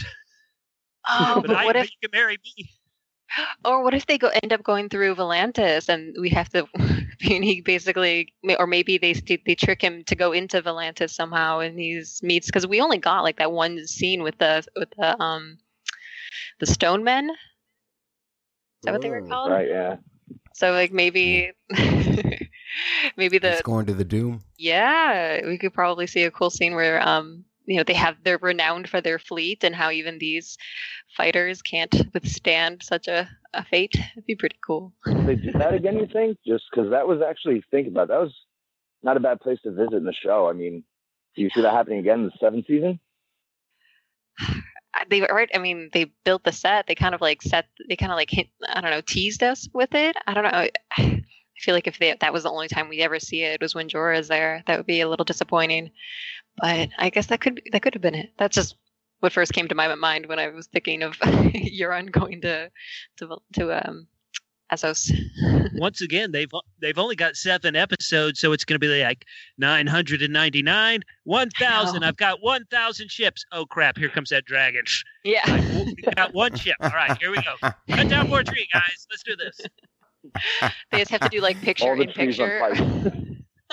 Oh, 1.07 1.41
but 1.41 1.47
but 1.47 1.57
I, 1.57 1.65
what 1.65 1.73
but 1.73 1.85
if 1.85 1.91
you 1.91 2.09
can 2.09 2.17
marry 2.17 2.37
me. 2.43 2.69
Or 3.65 3.83
what 3.83 3.95
if 3.95 4.05
they 4.05 4.19
go 4.19 4.27
end 4.27 4.53
up 4.53 4.61
going 4.61 4.89
through 4.89 5.15
Volantis 5.15 5.89
and 5.89 6.15
we 6.19 6.29
have 6.29 6.49
to? 6.49 6.67
and 6.75 7.43
he 7.43 7.61
basically, 7.61 8.33
or 8.59 8.67
maybe 8.67 8.97
they 8.97 9.13
they 9.13 9.55
trick 9.55 9.81
him 9.81 10.03
to 10.03 10.15
go 10.15 10.33
into 10.33 10.61
Volantis 10.61 11.11
somehow, 11.11 11.59
and 11.59 11.79
he's 11.79 12.21
meets 12.21 12.47
because 12.47 12.67
we 12.67 12.79
only 12.79 12.99
got 12.99 13.21
like 13.23 13.37
that 13.37 13.51
one 13.51 13.87
scene 13.87 14.21
with 14.21 14.37
the 14.37 14.63
with 14.75 14.89
the 14.97 15.19
um 15.19 15.57
the 16.59 16.67
Stone 16.67 17.03
Men. 17.03 17.29
Is 17.31 17.35
that 18.83 18.91
what 18.91 19.01
they 19.01 19.09
were 19.09 19.21
called? 19.21 19.51
Right? 19.51 19.67
Yeah. 19.67 19.97
So 20.53 20.71
like 20.71 20.91
maybe 20.91 21.51
maybe 23.17 23.37
the 23.39 23.53
It's 23.53 23.61
going 23.61 23.87
to 23.87 23.93
the 23.93 24.05
doom. 24.05 24.43
yeah, 24.57 25.45
we 25.45 25.57
could 25.57 25.73
probably 25.73 26.05
see 26.05 26.23
a 26.23 26.31
cool 26.31 26.49
scene 26.51 26.75
where 26.75 27.01
um 27.01 27.45
you 27.65 27.77
know 27.77 27.83
they 27.83 27.93
have 27.93 28.17
they're 28.23 28.37
renowned 28.37 28.89
for 28.89 29.01
their 29.01 29.19
fleet 29.19 29.63
and 29.63 29.75
how 29.75 29.91
even 29.91 30.17
these 30.17 30.57
fighters 31.15 31.61
can't 31.61 31.93
withstand 32.13 32.83
such 32.83 33.07
a 33.07 33.29
a 33.53 33.63
fate. 33.63 33.95
It'd 34.13 34.25
be 34.25 34.35
pretty 34.35 34.57
cool. 34.65 34.93
they 35.05 35.35
do 35.35 35.51
that 35.53 35.73
again, 35.73 35.97
you 35.97 36.07
think? 36.07 36.37
Just 36.45 36.65
because 36.71 36.89
that 36.91 37.07
was 37.07 37.21
actually 37.21 37.63
think 37.69 37.87
about 37.87 38.03
it, 38.03 38.09
that 38.09 38.21
was 38.21 38.33
not 39.03 39.17
a 39.17 39.19
bad 39.19 39.39
place 39.41 39.59
to 39.63 39.71
visit 39.71 39.93
in 39.93 40.05
the 40.05 40.13
show. 40.13 40.49
I 40.49 40.53
mean, 40.53 40.83
do 41.35 41.41
you 41.41 41.49
see 41.53 41.61
that 41.61 41.73
happening 41.73 41.99
again 41.99 42.21
in 42.21 42.25
the 42.25 42.31
seventh 42.39 42.65
season? 42.67 42.99
they 45.09 45.21
right 45.21 45.49
i 45.53 45.57
mean 45.57 45.89
they 45.91 46.05
built 46.23 46.43
the 46.43 46.51
set 46.51 46.85
they 46.87 46.95
kind 46.95 47.15
of 47.15 47.21
like 47.21 47.41
set 47.41 47.65
they 47.89 47.95
kind 47.95 48.11
of 48.11 48.15
like 48.15 48.29
hint 48.29 48.47
i 48.69 48.79
don't 48.79 48.91
know 48.91 49.01
teased 49.01 49.43
us 49.43 49.67
with 49.73 49.93
it 49.95 50.15
i 50.27 50.33
don't 50.33 50.43
know 50.43 50.67
i 51.57 51.59
feel 51.59 51.75
like 51.75 51.87
if 51.87 51.99
they, 51.99 52.15
that 52.19 52.33
was 52.33 52.43
the 52.43 52.49
only 52.49 52.67
time 52.67 52.89
we 52.89 53.01
ever 53.01 53.19
see 53.19 53.43
it 53.43 53.61
was 53.61 53.75
when 53.75 53.87
jorah's 53.87 54.27
there 54.27 54.63
that 54.67 54.77
would 54.77 54.85
be 54.85 55.01
a 55.01 55.09
little 55.09 55.25
disappointing 55.25 55.91
but 56.57 56.89
i 56.97 57.09
guess 57.09 57.27
that 57.27 57.41
could 57.41 57.61
that 57.71 57.81
could 57.81 57.93
have 57.93 58.01
been 58.01 58.15
it 58.15 58.31
that's 58.37 58.55
just 58.55 58.75
what 59.19 59.31
first 59.31 59.53
came 59.53 59.67
to 59.67 59.75
my 59.75 59.93
mind 59.95 60.25
when 60.25 60.39
i 60.39 60.47
was 60.49 60.67
thinking 60.67 61.01
of 61.03 61.17
euron 61.19 62.11
going 62.11 62.41
to 62.41 62.69
to 63.17 63.37
to 63.53 63.87
um 63.87 64.07
Essos. 64.73 65.11
Once 65.75 66.01
again, 66.01 66.31
they've 66.31 66.49
they've 66.81 66.97
only 66.97 67.15
got 67.15 67.35
seven 67.35 67.75
episodes, 67.75 68.39
so 68.39 68.51
it's 68.51 68.65
going 68.65 68.79
to 68.79 68.79
be 68.79 69.03
like 69.03 69.25
nine 69.57 69.87
hundred 69.87 70.21
and 70.21 70.33
ninety 70.33 70.61
nine, 70.61 71.03
one 71.23 71.49
thousand. 71.51 72.03
I've 72.03 72.17
got 72.17 72.41
one 72.41 72.65
thousand 72.71 73.11
ships. 73.11 73.45
Oh 73.51 73.65
crap! 73.65 73.97
Here 73.97 74.09
comes 74.09 74.29
that 74.29 74.45
dragon. 74.45 74.83
Yeah, 75.23 75.41
like, 75.47 75.85
we 75.85 76.13
got 76.15 76.33
one 76.33 76.55
ship. 76.55 76.75
All 76.81 76.89
right, 76.89 77.17
here 77.19 77.31
we 77.31 77.37
go. 77.37 77.69
Cut 77.89 78.09
down 78.09 78.29
more 78.29 78.43
tree, 78.43 78.67
guys. 78.73 79.07
Let's 79.09 79.23
do 79.23 79.35
this. 79.35 79.59
They 80.91 80.99
just 80.99 81.11
have 81.11 81.21
to 81.21 81.29
do 81.29 81.41
like 81.41 81.59
picture 81.61 81.93
in 81.93 82.11
picture. 82.11 82.61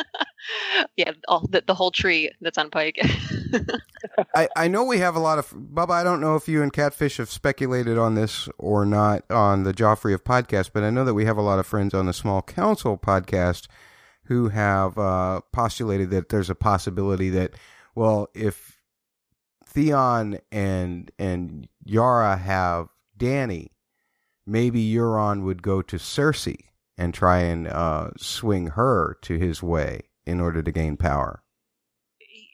yeah, 0.96 1.12
all 1.28 1.46
the, 1.50 1.62
the 1.66 1.74
whole 1.74 1.90
tree 1.90 2.30
that's 2.40 2.58
on 2.58 2.70
Pike. 2.70 2.98
I, 4.34 4.48
I 4.56 4.68
know 4.68 4.84
we 4.84 4.98
have 4.98 5.16
a 5.16 5.20
lot 5.20 5.38
of 5.38 5.50
Bubba. 5.50 5.90
I 5.90 6.04
don't 6.04 6.20
know 6.20 6.36
if 6.36 6.48
you 6.48 6.62
and 6.62 6.72
Catfish 6.72 7.18
have 7.18 7.30
speculated 7.30 7.98
on 7.98 8.14
this 8.14 8.48
or 8.58 8.84
not 8.86 9.30
on 9.30 9.64
the 9.64 9.74
Joffrey 9.74 10.14
of 10.14 10.24
podcast, 10.24 10.70
but 10.72 10.82
I 10.82 10.90
know 10.90 11.04
that 11.04 11.14
we 11.14 11.24
have 11.24 11.36
a 11.36 11.42
lot 11.42 11.58
of 11.58 11.66
friends 11.66 11.94
on 11.94 12.06
the 12.06 12.12
Small 12.12 12.42
Council 12.42 12.96
podcast 12.98 13.66
who 14.24 14.48
have 14.48 14.96
uh, 14.96 15.40
postulated 15.52 16.10
that 16.10 16.28
there's 16.28 16.50
a 16.50 16.54
possibility 16.54 17.30
that, 17.30 17.54
well, 17.94 18.28
if 18.34 18.80
Theon 19.66 20.38
and 20.50 21.10
and 21.18 21.68
Yara 21.84 22.36
have 22.36 22.88
Dany, 23.18 23.68
maybe 24.46 24.92
Euron 24.92 25.42
would 25.44 25.62
go 25.62 25.82
to 25.82 25.96
Cersei 25.96 26.66
and 26.96 27.14
try 27.14 27.38
and 27.38 27.66
uh, 27.66 28.10
swing 28.18 28.68
her 28.68 29.16
to 29.22 29.38
his 29.38 29.62
way 29.62 30.02
in 30.26 30.40
order 30.40 30.62
to 30.62 30.72
gain 30.72 30.96
power. 30.96 31.42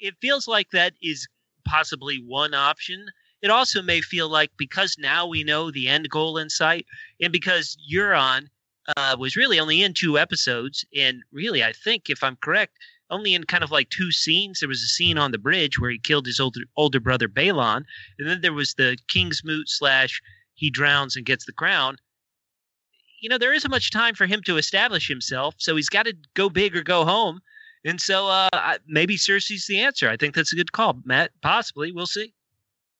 It 0.00 0.14
feels 0.20 0.46
like 0.46 0.70
that 0.70 0.94
is 1.02 1.26
possibly 1.66 2.22
one 2.24 2.54
option. 2.54 3.06
It 3.42 3.50
also 3.50 3.82
may 3.82 4.00
feel 4.00 4.28
like 4.28 4.50
because 4.56 4.96
now 4.98 5.26
we 5.26 5.42
know 5.42 5.70
the 5.70 5.88
end 5.88 6.08
goal 6.10 6.38
in 6.38 6.48
sight, 6.48 6.86
and 7.20 7.32
because 7.32 7.76
Euron 7.92 8.46
uh, 8.96 9.16
was 9.18 9.36
really 9.36 9.58
only 9.58 9.82
in 9.82 9.94
two 9.94 10.18
episodes, 10.18 10.84
and 10.96 11.22
really, 11.32 11.64
I 11.64 11.72
think, 11.72 12.08
if 12.08 12.22
I'm 12.22 12.36
correct, 12.36 12.78
only 13.10 13.34
in 13.34 13.44
kind 13.44 13.64
of 13.64 13.70
like 13.70 13.90
two 13.90 14.10
scenes. 14.10 14.60
There 14.60 14.68
was 14.68 14.82
a 14.82 14.86
scene 14.86 15.18
on 15.18 15.32
the 15.32 15.38
bridge 15.38 15.78
where 15.78 15.90
he 15.90 15.98
killed 15.98 16.26
his 16.26 16.40
older 16.40 16.60
older 16.76 17.00
brother 17.00 17.28
Balon, 17.28 17.84
and 18.18 18.28
then 18.28 18.40
there 18.40 18.52
was 18.52 18.74
the 18.74 18.96
King's 19.08 19.42
Moot 19.44 19.68
slash 19.68 20.20
he 20.56 20.70
drowns 20.70 21.14
and 21.14 21.24
gets 21.24 21.46
the 21.46 21.52
crown 21.52 21.96
you 23.20 23.28
know, 23.28 23.38
there 23.38 23.52
isn't 23.52 23.70
much 23.70 23.90
time 23.90 24.14
for 24.14 24.26
him 24.26 24.42
to 24.42 24.56
establish 24.56 25.08
himself, 25.08 25.54
so 25.58 25.76
he's 25.76 25.88
got 25.88 26.06
to 26.06 26.14
go 26.34 26.48
big 26.48 26.76
or 26.76 26.82
go 26.82 27.04
home. 27.04 27.40
And 27.84 28.00
so 28.00 28.28
uh, 28.28 28.78
maybe 28.86 29.16
Cersei's 29.16 29.66
the 29.66 29.80
answer. 29.80 30.08
I 30.08 30.16
think 30.16 30.34
that's 30.34 30.52
a 30.52 30.56
good 30.56 30.72
call, 30.72 30.98
Matt. 31.04 31.30
Possibly, 31.40 31.92
we'll 31.92 32.06
see. 32.06 32.32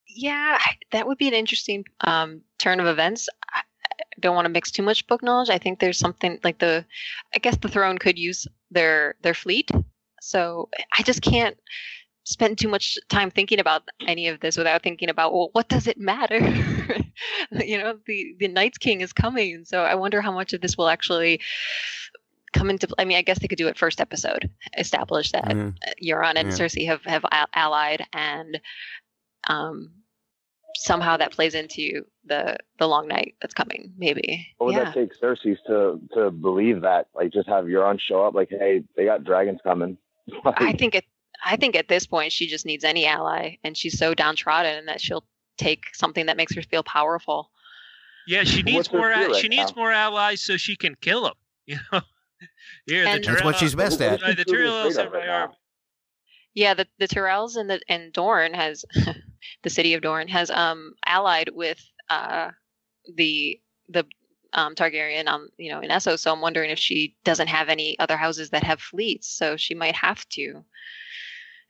Yeah, 0.09 0.59
that 0.93 1.07
would 1.07 1.19
be 1.19 1.29
an 1.29 1.35
interesting 1.35 1.85
um, 2.03 2.41
turn 2.59 2.81
of 2.81 2.87
events. 2.87 3.29
I 3.53 3.63
don't 4.21 4.35
want 4.35 4.47
to 4.47 4.53
mix 4.53 4.71
too 4.71 4.83
much 4.83 5.07
book 5.07 5.23
knowledge. 5.23 5.51
I 5.51 5.59
think 5.59 5.81
there's 5.81 5.99
something 5.99 6.39
like 6.45 6.59
the, 6.59 6.85
I 7.35 7.39
guess 7.39 7.57
the 7.57 7.69
throne 7.69 7.99
could 7.99 8.19
use 8.19 8.47
their 8.71 9.17
their 9.23 9.35
fleet. 9.35 9.71
So 10.21 10.69
I 10.97 11.03
just 11.03 11.23
can't 11.23 11.57
spend 12.27 12.59
too 12.59 12.69
much 12.69 12.99
time 13.09 13.31
thinking 13.31 13.61
about 13.61 13.85
any 14.07 14.27
of 14.27 14.41
this 14.41 14.57
without 14.57 14.83
thinking 14.83 15.09
about 15.09 15.33
well 15.33 15.49
what 15.53 15.69
does 15.69 15.87
it 15.87 15.97
matter 15.97 16.39
you 17.65 17.79
know 17.79 17.97
the 18.07 18.35
the 18.41 18.49
night's 18.49 18.79
king 18.79 19.01
is 19.01 19.13
coming 19.13 19.65
so 19.65 19.83
i 19.83 19.95
wonder 19.95 20.21
how 20.21 20.33
much 20.33 20.53
of 20.53 20.61
this 20.61 20.77
will 20.77 20.89
actually 20.89 21.41
come 22.53 22.69
into 22.69 22.89
i 22.99 23.05
mean 23.05 23.17
i 23.17 23.23
guess 23.23 23.39
they 23.39 23.47
could 23.47 23.59
do 23.59 23.69
it 23.69 23.79
first 23.79 24.01
episode 24.01 24.51
establish 24.77 25.31
that 25.31 25.45
mm. 25.45 25.73
euron 26.03 26.35
and 26.35 26.49
yeah. 26.49 26.55
cersei 26.55 26.85
have 26.85 27.03
have 27.05 27.25
allied 27.55 28.05
and 28.13 28.61
um 29.49 29.93
somehow 30.75 31.17
that 31.17 31.33
plays 31.33 31.55
into 31.55 32.03
the 32.25 32.57
the 32.81 32.89
long 32.89 33.07
night 33.07 33.35
that's 33.41 33.55
coming 33.55 33.93
maybe 33.97 34.47
what 34.59 34.67
would 34.67 34.75
yeah. 34.75 34.85
that 34.85 34.95
take 34.95 35.19
cersei 35.21 35.57
to 35.65 36.01
to 36.13 36.31
believe 36.33 36.81
that 36.81 37.07
like 37.15 37.33
just 37.33 37.49
have 37.49 37.67
euron 37.67 38.01
show 38.01 38.27
up 38.27 38.35
like 38.35 38.49
hey 38.51 38.83
they 38.97 39.05
got 39.05 39.23
dragons 39.23 39.61
coming 39.63 39.97
like, 40.45 40.61
i 40.61 40.73
think 40.73 40.97
it 40.97 41.05
I 41.45 41.57
think 41.57 41.77
at 41.77 41.89
this 41.89 42.07
point 42.07 42.33
she 42.33 42.47
just 42.47 42.67
needs 42.67 42.85
any 42.85 43.07
ally, 43.07 43.57
and 43.65 43.77
she's 43.77 43.99
so 43.99 44.15
downtrodden 44.15 44.87
that 44.87 45.01
she'll 45.01 45.25
take 45.57 45.95
something 45.95 46.27
that 46.27 46.37
makes 46.37 46.55
her 46.55 46.63
feel 46.63 46.83
powerful. 46.83 47.51
Yeah, 48.27 48.45
she 48.45 48.63
needs 48.63 48.93
more. 48.93 49.09
Right 49.09 49.35
she 49.37 49.49
now? 49.49 49.57
needs 49.57 49.77
more 49.77 49.93
allies 49.93 50.43
so 50.43 50.57
she 50.57 50.77
can 50.77 50.97
kill 51.01 51.23
them. 51.25 51.35
You 51.69 51.79
know, 51.91 52.01
here 52.87 53.19
the 53.19 53.27
that's 53.27 53.43
what 53.43 53.57
she's 53.57 53.75
best 53.75 54.01
at. 54.01 54.21
The 54.21 54.45
Tyrells 54.45 55.05
are 55.05 55.11
my 55.11 55.27
army. 55.27 55.55
Yeah, 56.55 56.75
the 56.75 56.87
the 56.99 57.09
Tyrells 57.09 57.57
and 57.57 57.69
the 57.69 57.81
and 57.89 58.13
Dorne 58.13 58.55
has 58.55 58.85
the 59.63 59.71
city 59.71 59.95
of 59.95 60.03
Dorne 60.03 60.29
has 60.29 60.51
um 60.51 60.95
allied 61.05 61.51
with 61.53 61.85
uh 62.09 62.51
the 63.17 63.61
the 63.89 64.05
um, 64.53 64.75
Targaryen 64.75 65.27
um 65.27 65.49
you 65.59 65.73
know 65.73 65.81
in 65.81 65.91
Essos. 65.91 66.21
So 66.21 66.33
I'm 66.33 66.41
wondering 66.41 66.71
if 66.71 66.79
she 66.79 67.17
doesn't 67.25 67.49
have 67.49 67.69
any 67.69 67.99
other 67.99 68.17
houses 68.17 68.51
that 68.51 68.63
have 68.63 68.81
fleets, 68.81 69.29
so 69.29 69.57
she 69.57 69.75
might 69.75 69.97
have 69.97 70.29
to 70.31 70.65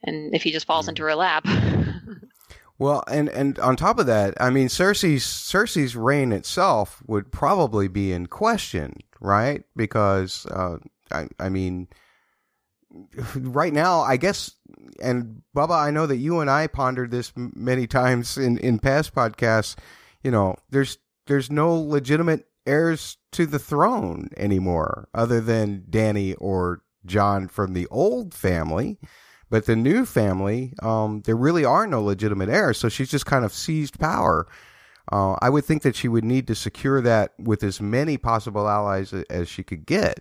and 0.02 0.34
if 0.34 0.42
he 0.42 0.52
just 0.52 0.66
falls 0.66 0.88
into 0.88 1.02
her 1.02 1.14
lap. 1.14 1.46
well, 2.78 3.04
and 3.08 3.28
and 3.28 3.58
on 3.58 3.76
top 3.76 3.98
of 3.98 4.06
that, 4.06 4.34
I 4.40 4.50
mean, 4.50 4.68
Cersei's 4.68 5.24
Cersei's 5.24 5.96
reign 5.96 6.32
itself 6.32 7.02
would 7.06 7.32
probably 7.32 7.88
be 7.88 8.12
in 8.12 8.26
question, 8.26 8.98
right? 9.20 9.64
Because 9.74 10.46
uh, 10.46 10.78
I 11.10 11.28
I 11.38 11.48
mean, 11.48 11.88
right 13.36 13.72
now, 13.72 14.00
I 14.00 14.16
guess, 14.16 14.52
and 15.00 15.42
Bubba, 15.54 15.78
I 15.78 15.90
know 15.90 16.06
that 16.06 16.16
you 16.16 16.40
and 16.40 16.50
I 16.50 16.66
pondered 16.66 17.10
this 17.10 17.32
many 17.36 17.86
times 17.86 18.36
in 18.36 18.58
in 18.58 18.78
past 18.78 19.14
podcasts. 19.14 19.76
You 20.22 20.30
know, 20.30 20.56
there's 20.70 20.98
there's 21.26 21.50
no 21.50 21.74
legitimate 21.74 22.46
heirs 22.66 23.16
to 23.32 23.46
the 23.46 23.58
throne 23.58 24.28
anymore, 24.36 25.08
other 25.14 25.40
than 25.40 25.84
Dany 25.88 26.34
or 26.38 26.82
Jon 27.04 27.48
from 27.48 27.72
the 27.72 27.86
old 27.88 28.34
family. 28.34 28.98
But 29.48 29.66
the 29.66 29.76
new 29.76 30.04
family, 30.04 30.74
um, 30.82 31.22
there 31.24 31.36
really 31.36 31.64
are 31.64 31.86
no 31.86 32.02
legitimate 32.02 32.48
heirs, 32.48 32.78
so 32.78 32.88
she's 32.88 33.10
just 33.10 33.26
kind 33.26 33.44
of 33.44 33.52
seized 33.52 33.98
power. 33.98 34.46
Uh, 35.12 35.36
I 35.40 35.50
would 35.50 35.64
think 35.64 35.82
that 35.82 35.94
she 35.94 36.08
would 36.08 36.24
need 36.24 36.48
to 36.48 36.54
secure 36.56 37.00
that 37.00 37.32
with 37.38 37.62
as 37.62 37.80
many 37.80 38.18
possible 38.18 38.68
allies 38.68 39.12
as 39.12 39.48
she 39.48 39.62
could 39.62 39.86
get. 39.86 40.18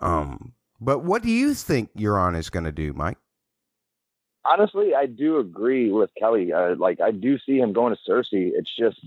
Um, 0.00 0.52
but 0.80 1.00
what 1.00 1.22
do 1.22 1.30
you 1.30 1.54
think 1.54 1.92
Euron 1.96 2.38
is 2.38 2.48
going 2.48 2.64
to 2.64 2.72
do, 2.72 2.92
Mike? 2.92 3.18
Honestly, 4.44 4.94
I 4.94 5.06
do 5.06 5.38
agree 5.38 5.90
with 5.90 6.10
Kelly. 6.16 6.52
Uh, 6.52 6.76
like, 6.76 7.00
I 7.00 7.10
do 7.10 7.38
see 7.40 7.58
him 7.58 7.72
going 7.72 7.94
to 7.94 8.10
Cersei. 8.10 8.52
It's 8.54 8.74
just, 8.78 9.04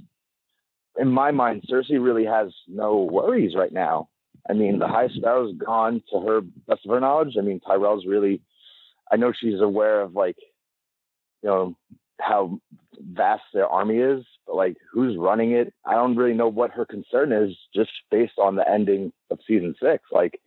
in 1.00 1.08
my 1.08 1.32
mind, 1.32 1.64
Cersei 1.72 2.04
really 2.04 2.26
has 2.26 2.54
no 2.68 3.04
worries 3.10 3.56
right 3.56 3.72
now. 3.72 4.10
I 4.50 4.54
mean, 4.54 4.80
the 4.80 4.88
High 4.88 5.08
Sparrow's 5.08 5.56
gone 5.56 6.04
to 6.12 6.20
her 6.20 6.42
best 6.42 6.86
of 6.86 6.92
her 6.92 7.00
knowledge. 7.00 7.36
I 7.40 7.42
mean, 7.42 7.62
Tyrell's 7.62 8.06
really 8.06 8.42
I 9.12 9.18
know 9.18 9.32
she's 9.32 9.60
aware 9.60 10.02
of 10.02 10.16
like, 10.16 10.38
you 11.44 11.50
know, 11.50 11.78
how 12.20 12.60
vast 13.00 13.44
their 13.54 13.68
army 13.68 13.98
is, 13.98 14.26
but 14.46 14.56
like 14.56 14.78
who's 14.92 15.18
running 15.18 15.52
it? 15.52 15.74
I 15.86 15.96
don't 15.96 16.16
really 16.16 16.34
know 16.34 16.48
what 16.48 16.72
her 16.72 16.86
concern 16.86 17.32
is 17.32 17.58
just 17.76 17.92
based 18.10 18.38
on 18.38 18.56
the 18.56 18.70
ending 18.70 19.12
of 19.30 19.40
season 19.46 19.76
six. 19.82 20.04
Like 20.12 20.40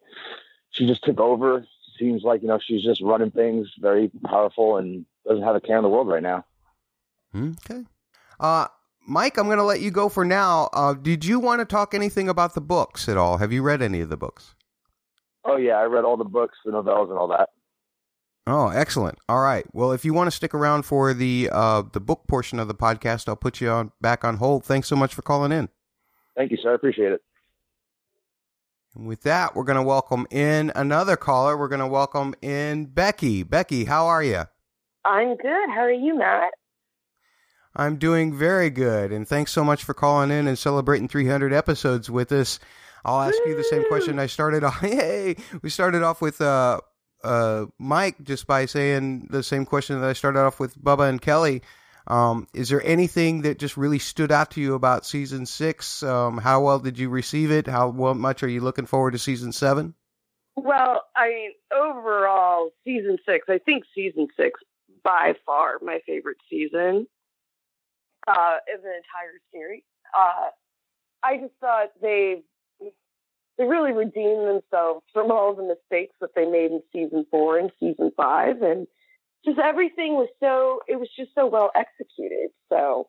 she 0.70 0.86
just 0.86 1.04
took 1.04 1.20
over. 1.20 1.66
Seems 1.98 2.24
like, 2.24 2.42
you 2.42 2.48
know, 2.48 2.58
she's 2.58 2.82
just 2.82 3.00
running 3.00 3.30
things 3.30 3.72
very 3.78 4.10
powerful 4.24 4.78
and 4.78 5.06
doesn't 5.26 5.44
have 5.44 5.54
a 5.54 5.60
care 5.60 5.76
in 5.76 5.84
the 5.84 5.88
world 5.88 6.08
right 6.08 6.22
now. 6.22 6.44
Okay. 7.36 7.84
Uh, 8.40 8.66
Mike, 9.06 9.38
I'm 9.38 9.46
going 9.46 9.58
to 9.58 9.64
let 9.64 9.80
you 9.80 9.90
go 9.90 10.08
for 10.08 10.24
now. 10.24 10.70
Uh, 10.72 10.94
did 10.94 11.24
you 11.24 11.38
want 11.38 11.60
to 11.60 11.64
talk 11.64 11.94
anything 11.94 12.28
about 12.28 12.54
the 12.54 12.60
books 12.60 13.08
at 13.08 13.16
all? 13.16 13.38
Have 13.38 13.52
you 13.52 13.62
read 13.62 13.80
any 13.80 14.00
of 14.00 14.08
the 14.08 14.16
books? 14.16 14.54
Oh 15.44 15.56
yeah, 15.56 15.74
I 15.74 15.84
read 15.84 16.04
all 16.04 16.16
the 16.16 16.24
books, 16.24 16.58
the 16.64 16.72
novellas, 16.72 17.10
and 17.10 17.18
all 17.18 17.28
that. 17.28 17.50
Oh, 18.46 18.68
excellent. 18.68 19.18
All 19.28 19.40
right. 19.40 19.64
Well, 19.72 19.92
if 19.92 20.04
you 20.04 20.12
want 20.12 20.26
to 20.26 20.30
stick 20.30 20.52
around 20.54 20.82
for 20.84 21.14
the 21.14 21.48
uh, 21.50 21.82
the 21.92 22.00
book 22.00 22.24
portion 22.28 22.58
of 22.58 22.68
the 22.68 22.74
podcast, 22.74 23.28
I'll 23.28 23.36
put 23.36 23.60
you 23.60 23.70
on 23.70 23.92
back 24.00 24.24
on 24.24 24.36
hold. 24.36 24.64
Thanks 24.64 24.88
so 24.88 24.96
much 24.96 25.14
for 25.14 25.22
calling 25.22 25.50
in. 25.50 25.70
Thank 26.36 26.50
you, 26.50 26.58
sir. 26.62 26.72
I 26.72 26.74
appreciate 26.74 27.12
it. 27.12 27.22
And 28.94 29.06
with 29.06 29.22
that, 29.22 29.56
we're 29.56 29.64
going 29.64 29.78
to 29.78 29.82
welcome 29.82 30.26
in 30.30 30.72
another 30.74 31.16
caller. 31.16 31.56
We're 31.56 31.68
going 31.68 31.80
to 31.80 31.86
welcome 31.86 32.34
in 32.42 32.86
Becky. 32.86 33.42
Becky, 33.42 33.86
how 33.86 34.06
are 34.06 34.22
you? 34.22 34.42
I'm 35.04 35.36
good. 35.36 35.70
How 35.70 35.80
are 35.80 35.90
you, 35.92 36.18
Matt? 36.18 36.52
I'm 37.76 37.96
doing 37.96 38.32
very 38.32 38.70
good, 38.70 39.10
and 39.10 39.26
thanks 39.26 39.50
so 39.50 39.64
much 39.64 39.82
for 39.82 39.94
calling 39.94 40.30
in 40.30 40.46
and 40.46 40.56
celebrating 40.56 41.08
300 41.08 41.52
episodes 41.52 42.08
with 42.08 42.30
us. 42.30 42.60
I'll 43.04 43.20
ask 43.20 43.36
you 43.46 43.56
the 43.56 43.64
same 43.64 43.86
question 43.88 44.18
I 44.18 44.26
started 44.26 44.62
off. 44.64 44.78
Hey, 44.80 45.36
we 45.60 45.70
started 45.70 46.02
off 46.02 46.22
with 46.22 46.40
uh, 46.40 46.80
uh, 47.24 47.66
Mike 47.78 48.22
just 48.22 48.46
by 48.46 48.66
saying 48.66 49.28
the 49.30 49.42
same 49.42 49.64
question 49.64 50.00
that 50.00 50.08
I 50.08 50.12
started 50.12 50.40
off 50.40 50.60
with 50.60 50.78
Bubba 50.80 51.08
and 51.08 51.20
Kelly. 51.20 51.62
Um, 52.06 52.46
is 52.52 52.68
there 52.68 52.84
anything 52.84 53.42
that 53.42 53.58
just 53.58 53.76
really 53.76 53.98
stood 53.98 54.30
out 54.30 54.50
to 54.52 54.60
you 54.60 54.74
about 54.74 55.06
season 55.06 55.46
six? 55.46 56.02
Um, 56.02 56.36
how 56.36 56.62
well 56.62 56.78
did 56.78 56.98
you 56.98 57.08
receive 57.08 57.50
it? 57.50 57.66
How 57.66 57.88
well, 57.88 58.14
much 58.14 58.42
are 58.42 58.48
you 58.48 58.60
looking 58.60 58.86
forward 58.86 59.12
to 59.12 59.18
season 59.18 59.52
seven? 59.52 59.94
Well, 60.56 61.02
I 61.16 61.28
mean, 61.28 61.50
overall, 61.74 62.70
season 62.84 63.18
six, 63.26 63.46
I 63.48 63.58
think 63.58 63.84
season 63.94 64.28
six 64.36 64.60
by 65.02 65.34
far 65.46 65.78
my 65.82 66.00
favorite 66.06 66.36
season 66.48 67.06
uh, 68.28 68.56
of 68.74 68.82
the 68.82 68.96
entire 68.96 69.40
series. 69.52 69.82
Uh, 70.16 70.50
I 71.22 71.38
just 71.38 71.54
thought 71.60 71.88
they 72.00 72.42
they 73.58 73.64
really 73.64 73.92
redeemed 73.92 74.46
themselves 74.48 75.04
from 75.12 75.30
all 75.30 75.54
the 75.54 75.62
mistakes 75.62 76.14
that 76.20 76.30
they 76.34 76.44
made 76.44 76.72
in 76.72 76.82
season 76.92 77.26
four 77.30 77.58
and 77.58 77.70
season 77.78 78.10
five, 78.16 78.62
and 78.62 78.86
just 79.44 79.58
everything 79.58 80.14
was 80.14 80.28
so 80.40 80.80
it 80.88 80.98
was 80.98 81.08
just 81.16 81.30
so 81.34 81.46
well 81.46 81.70
executed. 81.74 82.50
So, 82.70 83.08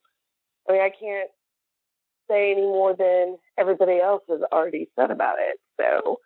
I 0.69 0.73
mean, 0.73 0.81
I 0.81 0.89
can't 0.89 1.29
say 2.29 2.51
any 2.51 2.61
more 2.61 2.95
than 2.95 3.37
everybody 3.57 3.99
else 3.99 4.23
has 4.29 4.41
already 4.51 4.89
said 4.97 5.11
about 5.11 5.37
it. 5.39 5.59
So, 5.79 6.19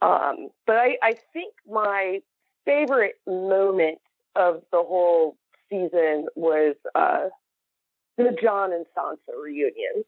um, 0.00 0.48
but 0.66 0.76
I, 0.76 0.96
I 1.02 1.14
think 1.32 1.54
my 1.68 2.20
favorite 2.64 3.14
moment 3.26 3.98
of 4.36 4.62
the 4.70 4.78
whole 4.78 5.36
season 5.70 6.26
was 6.36 6.76
uh, 6.94 7.28
the 8.16 8.36
Jon 8.40 8.72
and 8.72 8.86
Sansa 8.96 9.40
reunion. 9.42 10.04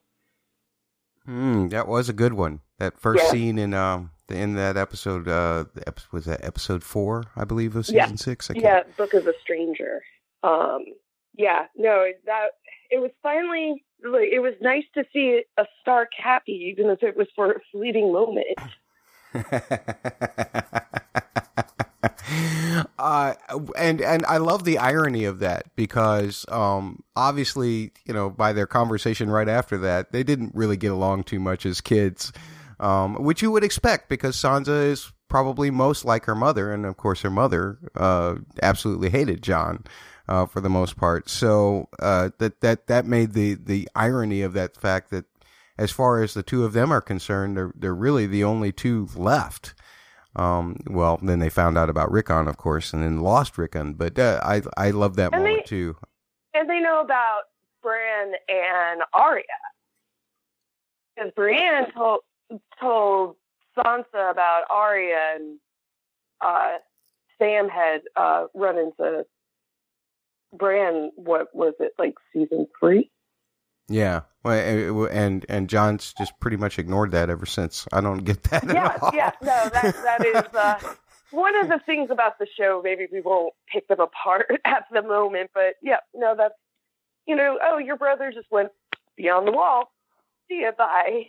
Hmm, 1.31 1.69
that 1.69 1.87
was 1.87 2.09
a 2.09 2.13
good 2.13 2.33
one. 2.33 2.59
That 2.81 2.99
first 2.99 3.23
Yeah. 3.23 3.31
scene 3.31 3.57
in 3.57 3.73
um 3.73 4.11
in 4.29 4.57
that 4.57 4.77
episode 4.77 5.29
uh 5.29 5.67
was 6.11 6.25
that 6.25 6.43
episode 6.45 6.83
four, 6.83 7.23
I 7.37 7.45
believe, 7.45 7.77
of 7.77 7.89
yeah. 7.89 8.07
season 8.07 8.17
six. 8.17 8.51
I 8.51 8.55
can't- 8.55 8.65
Yeah, 8.65 8.83
Book 8.97 9.15
of 9.15 9.29
a 9.29 9.35
Stranger. 9.41 10.03
Um, 10.43 10.87
yeah, 11.37 11.67
no, 11.77 12.01
it- 12.01 12.21
that 12.27 12.49
it 12.91 12.99
was 12.99 13.13
finally 13.23 13.85
like 14.05 14.29
it 14.33 14.41
was 14.41 14.55
nice 14.61 14.83
to 14.95 15.05
see 15.13 15.45
a 15.57 15.67
Stark 15.83 16.09
happy, 16.17 16.75
even 16.77 16.91
if 16.91 17.05
it 17.05 17.17
was 17.17 17.29
for 17.37 17.53
a 17.53 17.61
fleeting 17.71 18.13
moment. 18.13 18.59
uh, 22.99 23.35
and 23.77 24.01
and 24.01 24.25
I 24.27 24.37
love 24.39 24.65
the 24.65 24.79
irony 24.79 25.25
of 25.25 25.41
that 25.41 25.65
because 25.77 26.45
um, 26.49 27.03
obviously 27.17 27.93
you 28.05 28.15
know 28.15 28.31
by 28.31 28.53
their 28.53 28.67
conversation 28.67 29.31
right 29.31 29.49
after 29.49 29.79
that 29.79 30.13
they 30.13 30.23
didn't 30.23 30.55
really 30.55 30.77
get 30.77 30.93
along 30.93 31.25
too 31.25 31.41
much 31.41 31.67
as 31.67 31.81
kids, 31.81 32.33
um, 32.79 33.23
which 33.23 33.43
you 33.43 33.51
would 33.51 33.65
expect 33.65 34.09
because 34.09 34.37
Sansa 34.37 34.91
is 34.91 35.13
probably 35.29 35.71
most 35.71 36.05
like 36.05 36.27
her 36.27 36.35
mother, 36.35 36.73
and 36.73 36.87
of 36.87 36.97
course 36.97 37.23
her 37.23 37.31
mother 37.31 37.79
uh, 37.97 38.37
absolutely 38.63 39.11
hated 39.11 39.43
Jon. 39.43 39.85
Uh, 40.29 40.47
for 40.47 40.61
the 40.61 40.71
most 40.71 40.97
part, 40.97 41.29
so 41.29 41.89
uh, 41.99 42.31
that 42.39 42.61
that 42.61 42.87
that 42.87 43.05
made 43.05 43.33
the 43.33 43.55
the 43.55 43.89
irony 43.97 44.43
of 44.43 44.53
that 44.53 44.77
fact 44.77 45.11
that, 45.11 45.25
as 45.77 45.91
far 45.91 46.23
as 46.23 46.35
the 46.35 46.43
two 46.45 46.65
of 46.65 46.73
them 46.73 46.93
are 46.93 47.01
concerned, 47.01 47.57
they're 47.57 47.73
they're 47.75 47.93
really 47.93 48.29
the 48.29 48.45
only 48.45 48.71
two 48.71 49.09
left. 49.17 49.75
Um, 50.37 50.77
well, 50.87 51.19
then 51.23 51.41
they 51.41 51.49
found 51.51 51.77
out 51.77 51.91
about 51.91 52.11
Rickon, 52.11 52.47
of 52.49 52.57
course, 52.57 52.93
and 52.93 53.03
then 53.03 53.21
lost 53.21 53.59
Rickon. 53.59 53.95
But 53.95 54.19
uh, 54.19 54.41
I 54.45 54.63
I 54.77 54.91
love 54.91 55.17
that 55.17 55.33
And 55.33 55.43
moment 55.43 55.65
they- 55.65 55.69
too. 55.69 55.97
And 56.55 56.69
they 56.69 56.81
know 56.81 57.01
about 57.01 57.43
Bran 57.83 58.33
and 58.49 59.03
Arya. 59.13 59.45
Because 61.17 61.33
Brienne 61.37 61.91
told 61.93 62.21
told 62.81 63.37
Sansa 63.77 64.31
about 64.31 64.63
Arya 64.71 65.35
and 65.37 65.59
uh, 66.41 66.79
Sam 67.39 67.69
had 67.69 68.01
uh, 68.17 68.47
run 68.55 68.79
into 68.79 69.25
Bran. 70.57 71.13
What 71.17 71.55
was 71.55 71.75
it 71.81 71.93
like 71.99 72.15
season 72.33 72.67
three? 72.79 73.11
Yeah, 73.93 74.21
well, 74.45 75.07
and 75.11 75.45
and 75.49 75.69
Jon's 75.69 76.15
just 76.17 76.39
pretty 76.39 76.57
much 76.57 76.79
ignored 76.79 77.11
that 77.11 77.29
ever 77.29 77.45
since. 77.45 77.89
I 77.93 78.01
don't 78.01 78.25
get 78.25 78.43
that 78.45 78.63
at 78.69 78.75
Yeah, 78.75 78.97
all. 79.03 79.11
yeah. 79.13 79.33
No, 79.43 79.69
that 79.69 79.95
that 80.05 80.25
is 80.25 80.55
uh, 80.55 80.95
one 81.33 81.57
of 81.57 81.69
the 81.69 81.81
things 81.85 82.09
about 82.11 82.39
the 82.39 82.47
show. 82.57 82.81
Maybe 82.85 83.09
we 83.13 83.21
won't 83.21 83.53
pick 83.71 83.89
them 83.89 83.99
apart 84.01 84.47
at 84.65 84.85
the 84.93 85.03
moment, 85.03 85.51
but 85.53 85.75
yeah, 85.83 85.97
no, 86.15 86.35
that's 86.37 86.55
you 87.27 87.35
know. 87.35 87.59
Oh, 87.63 87.79
your 87.79 87.97
brother 87.97 88.31
just 88.33 88.47
went 88.53 88.71
beyond 89.17 89.49
the 89.49 89.53
wall. 89.53 89.93
See 90.49 90.63
ya, 90.63 90.71
bye. 90.79 91.25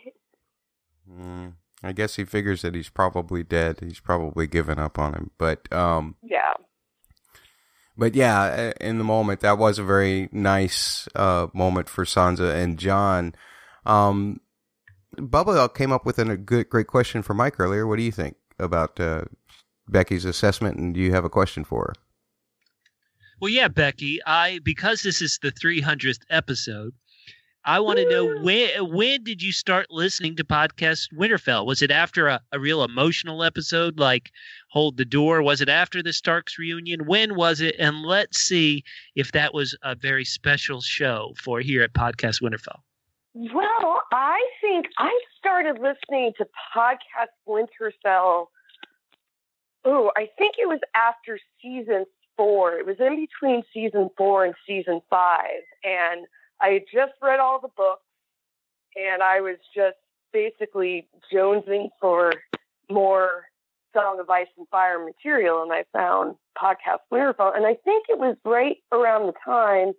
Mm, 1.10 1.54
I 1.82 1.92
guess 1.92 2.14
he 2.16 2.24
figures 2.24 2.62
that 2.62 2.74
he's 2.76 2.88
probably 2.90 3.42
dead. 3.42 3.80
He's 3.80 4.00
probably 4.00 4.46
given 4.46 4.78
up 4.78 4.98
on 5.00 5.14
him. 5.14 5.30
But 5.36 5.70
um, 5.72 6.14
Yeah. 6.22 6.52
But 7.96 8.14
yeah, 8.14 8.72
in 8.80 8.98
the 8.98 9.04
moment, 9.04 9.40
that 9.40 9.58
was 9.58 9.78
a 9.78 9.84
very 9.84 10.28
nice 10.32 11.08
uh, 11.14 11.48
moment 11.52 11.88
for 11.88 12.04
Sansa 12.04 12.54
and 12.54 12.78
Jon. 12.78 13.34
Um, 13.84 14.40
Bubba 15.16 15.74
came 15.74 15.92
up 15.92 16.06
with 16.06 16.18
an, 16.18 16.30
a 16.30 16.36
good, 16.36 16.70
great 16.70 16.86
question 16.86 17.22
for 17.22 17.34
Mike 17.34 17.60
earlier. 17.60 17.86
What 17.86 17.96
do 17.96 18.02
you 18.02 18.12
think 18.12 18.36
about 18.58 18.98
uh, 18.98 19.24
Becky's 19.88 20.24
assessment? 20.24 20.78
And 20.78 20.94
do 20.94 21.00
you 21.00 21.12
have 21.12 21.24
a 21.24 21.30
question 21.30 21.64
for 21.64 21.84
her? 21.84 21.92
Well, 23.40 23.50
yeah, 23.50 23.68
Becky. 23.68 24.20
I 24.24 24.60
because 24.62 25.02
this 25.02 25.20
is 25.20 25.38
the 25.42 25.50
300th 25.50 26.20
episode, 26.30 26.94
I 27.64 27.80
want 27.80 27.98
to 27.98 28.08
know 28.08 28.40
when 28.40 28.70
when 28.90 29.22
did 29.22 29.42
you 29.42 29.52
start 29.52 29.86
listening 29.90 30.36
to 30.36 30.44
podcast 30.44 31.12
Winterfell? 31.12 31.66
Was 31.66 31.82
it 31.82 31.90
after 31.90 32.28
a, 32.28 32.40
a 32.52 32.58
real 32.58 32.82
emotional 32.82 33.44
episode 33.44 33.98
like 33.98 34.30
Hold 34.72 34.96
the 34.96 35.04
Door? 35.04 35.42
Was 35.42 35.60
it 35.60 35.68
after 35.68 36.02
the 36.02 36.14
Starks 36.14 36.58
reunion? 36.58 37.04
When 37.04 37.36
was 37.36 37.60
it? 37.60 37.76
And 37.78 38.06
let's 38.06 38.38
see 38.38 38.82
if 39.14 39.32
that 39.32 39.52
was 39.52 39.76
a 39.82 39.94
very 39.94 40.24
special 40.24 40.80
show 40.80 41.34
for 41.36 41.60
here 41.60 41.82
at 41.82 41.92
Podcast 41.92 42.40
Winterfell. 42.40 42.78
Well, 43.34 44.00
I 44.12 44.40
think 44.62 44.86
I 44.96 45.12
started 45.38 45.74
listening 45.74 46.32
to 46.38 46.46
podcast 46.74 47.34
Winterfell. 47.46 48.46
Oh, 49.84 50.10
I 50.16 50.30
think 50.38 50.54
it 50.58 50.66
was 50.66 50.80
after 50.94 51.38
season 51.60 52.06
four. 52.38 52.78
It 52.78 52.86
was 52.86 52.96
in 52.98 53.26
between 53.26 53.64
season 53.74 54.08
four 54.16 54.46
and 54.46 54.54
season 54.66 55.02
five, 55.10 55.60
and 55.84 56.24
I 56.62 56.68
had 56.68 56.84
just 56.90 57.12
read 57.20 57.40
all 57.40 57.60
the 57.60 57.68
books, 57.76 58.06
and 58.96 59.22
I 59.22 59.42
was 59.42 59.56
just 59.74 59.98
basically 60.32 61.08
jonesing 61.30 61.90
for 62.00 62.32
more 62.88 63.44
Song 63.94 64.18
of 64.20 64.28
Ice 64.30 64.46
and 64.56 64.66
Fire 64.68 65.04
material, 65.04 65.62
and 65.62 65.72
I 65.72 65.84
found 65.92 66.36
podcast 66.60 66.98
Winterfell, 67.12 67.56
and 67.56 67.66
I 67.66 67.74
think 67.84 68.06
it 68.08 68.18
was 68.18 68.36
right 68.44 68.76
around 68.92 69.26
the 69.26 69.34
time 69.44 69.92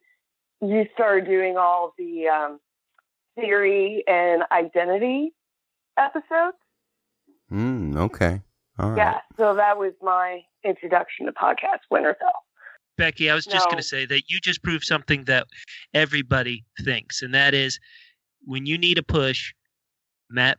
you 0.62 0.86
started 0.94 1.26
doing 1.26 1.58
all 1.58 1.94
the 1.98 2.28
um, 2.28 2.60
theory 3.36 4.04
and 4.08 4.44
identity 4.52 5.34
episodes. 5.98 6.58
Hmm. 7.50 7.98
Okay. 7.98 8.42
All 8.80 8.90
right. 8.92 8.98
Yeah, 8.98 9.20
so 9.38 9.54
that 9.56 9.78
was 9.78 9.94
my 10.02 10.42
introduction 10.64 11.26
to 11.28 11.32
podcast 11.32 11.80
Winterfell. 11.92 12.32
Becky, 12.98 13.30
I 13.30 13.36
was 13.36 13.46
just 13.46 13.66
No. 13.66 13.72
going 13.72 13.78
to 13.78 13.84
say 13.88 14.06
that 14.06 14.30
you 14.30 14.40
just 14.40 14.64
proved 14.64 14.84
something 14.86 15.26
that 15.26 15.48
everybody 15.94 16.64
thinks, 16.84 17.22
and 17.22 17.34
that 17.34 17.54
is 17.54 17.80
when 18.46 18.66
you 18.66 18.78
need 18.78 18.98
a 18.98 19.04
push, 19.04 19.54
Matt 20.30 20.58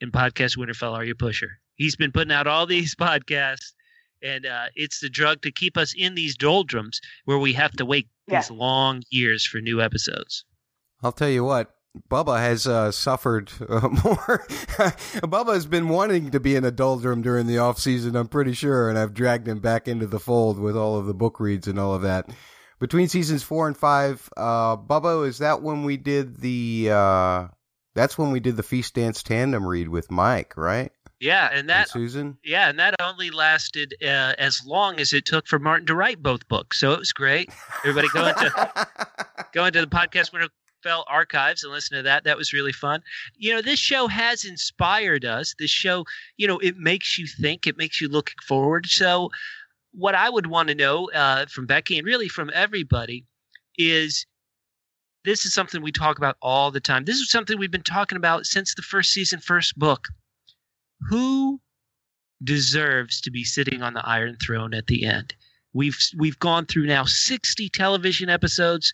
and 0.00 0.12
Podcast 0.12 0.56
Winterfell 0.58 0.92
are 0.92 1.04
your 1.04 1.14
pusher. 1.14 1.58
He's 1.76 1.96
been 1.96 2.12
putting 2.12 2.32
out 2.32 2.46
all 2.46 2.66
these 2.66 2.94
podcasts, 3.00 3.72
and 4.22 4.46
uh, 4.46 4.66
it's 4.74 5.00
the 5.00 5.08
drug 5.08 5.42
to 5.42 5.52
keep 5.52 5.76
us 5.76 5.94
in 5.96 6.14
these 6.14 6.36
doldrums 6.36 7.00
where 7.24 7.38
we 7.38 7.52
have 7.52 7.72
to 7.72 7.86
wait 7.86 8.08
these 8.26 8.50
long 8.50 9.02
years 9.10 9.46
for 9.46 9.60
new 9.60 9.80
episodes. 9.80 10.44
I'll 11.02 11.12
tell 11.12 11.28
you 11.28 11.44
what. 11.44 11.72
Bubba 12.10 12.38
has 12.38 12.66
uh, 12.66 12.92
suffered 12.92 13.50
uh, 13.68 13.88
more. 14.04 14.46
Bubba 15.22 15.54
has 15.54 15.66
been 15.66 15.88
wanting 15.88 16.30
to 16.30 16.40
be 16.40 16.54
in 16.54 16.64
a 16.64 16.70
doldrum 16.70 17.22
during 17.22 17.46
the 17.46 17.58
off 17.58 17.78
season. 17.78 18.16
I'm 18.16 18.28
pretty 18.28 18.52
sure, 18.52 18.90
and 18.90 18.98
I've 18.98 19.14
dragged 19.14 19.48
him 19.48 19.60
back 19.60 19.88
into 19.88 20.06
the 20.06 20.20
fold 20.20 20.58
with 20.58 20.76
all 20.76 20.98
of 20.98 21.06
the 21.06 21.14
book 21.14 21.40
reads 21.40 21.66
and 21.66 21.78
all 21.78 21.94
of 21.94 22.02
that. 22.02 22.28
Between 22.78 23.08
seasons 23.08 23.42
four 23.42 23.66
and 23.66 23.76
five, 23.76 24.28
uh, 24.36 24.76
Bubba, 24.76 25.26
is 25.26 25.38
that 25.38 25.62
when 25.62 25.84
we 25.84 25.96
did 25.96 26.40
the? 26.40 26.90
Uh, 26.92 27.48
that's 27.94 28.18
when 28.18 28.30
we 28.30 28.40
did 28.40 28.56
the 28.56 28.62
feast 28.62 28.94
dance 28.94 29.22
tandem 29.22 29.66
read 29.66 29.88
with 29.88 30.10
Mike, 30.10 30.54
right? 30.58 30.92
Yeah, 31.20 31.48
and 31.52 31.68
that 31.70 31.82
And 31.82 31.88
Susan. 31.88 32.38
Yeah, 32.44 32.68
and 32.68 32.78
that 32.78 32.94
only 33.00 33.30
lasted 33.30 33.94
uh, 34.02 34.34
as 34.38 34.60
long 34.66 35.00
as 35.00 35.12
it 35.12 35.24
took 35.24 35.46
for 35.46 35.58
Martin 35.58 35.86
to 35.86 35.94
write 35.94 36.22
both 36.22 36.46
books. 36.48 36.78
So 36.78 36.92
it 36.92 36.98
was 36.98 37.12
great. 37.12 37.50
Everybody 37.84 38.08
go 38.12 38.26
into 38.26 38.86
go 39.54 39.64
into 39.64 39.80
the 39.80 39.86
podcast 39.86 40.32
Winterfell 40.32 41.04
archives 41.08 41.64
and 41.64 41.72
listen 41.72 41.96
to 41.96 42.02
that. 42.02 42.24
That 42.24 42.36
was 42.36 42.52
really 42.52 42.72
fun. 42.72 43.02
You 43.36 43.54
know, 43.54 43.62
this 43.62 43.78
show 43.78 44.08
has 44.08 44.44
inspired 44.44 45.24
us. 45.24 45.54
This 45.58 45.70
show, 45.70 46.04
you 46.36 46.46
know, 46.46 46.58
it 46.58 46.76
makes 46.76 47.18
you 47.18 47.26
think. 47.26 47.66
It 47.66 47.78
makes 47.78 48.00
you 48.00 48.08
look 48.08 48.32
forward. 48.46 48.86
So, 48.86 49.30
what 49.92 50.14
I 50.14 50.28
would 50.28 50.48
want 50.48 50.68
to 50.68 50.74
know 50.74 51.10
uh, 51.12 51.46
from 51.46 51.64
Becky 51.64 51.96
and 51.96 52.06
really 52.06 52.28
from 52.28 52.50
everybody 52.52 53.24
is 53.78 54.26
this 55.24 55.46
is 55.46 55.54
something 55.54 55.80
we 55.80 55.92
talk 55.92 56.18
about 56.18 56.36
all 56.42 56.70
the 56.70 56.80
time. 56.80 57.06
This 57.06 57.16
is 57.16 57.30
something 57.30 57.58
we've 57.58 57.70
been 57.70 57.82
talking 57.82 58.16
about 58.16 58.44
since 58.44 58.74
the 58.74 58.82
first 58.82 59.12
season, 59.12 59.40
first 59.40 59.78
book. 59.78 60.08
Who 61.08 61.60
deserves 62.42 63.20
to 63.22 63.30
be 63.30 63.44
sitting 63.44 63.82
on 63.82 63.94
the 63.94 64.06
Iron 64.06 64.36
Throne 64.44 64.74
at 64.74 64.86
the 64.86 65.04
end? 65.06 65.34
We've 65.72 65.98
we've 66.16 66.38
gone 66.38 66.66
through 66.66 66.86
now 66.86 67.04
60 67.04 67.68
television 67.70 68.28
episodes. 68.28 68.92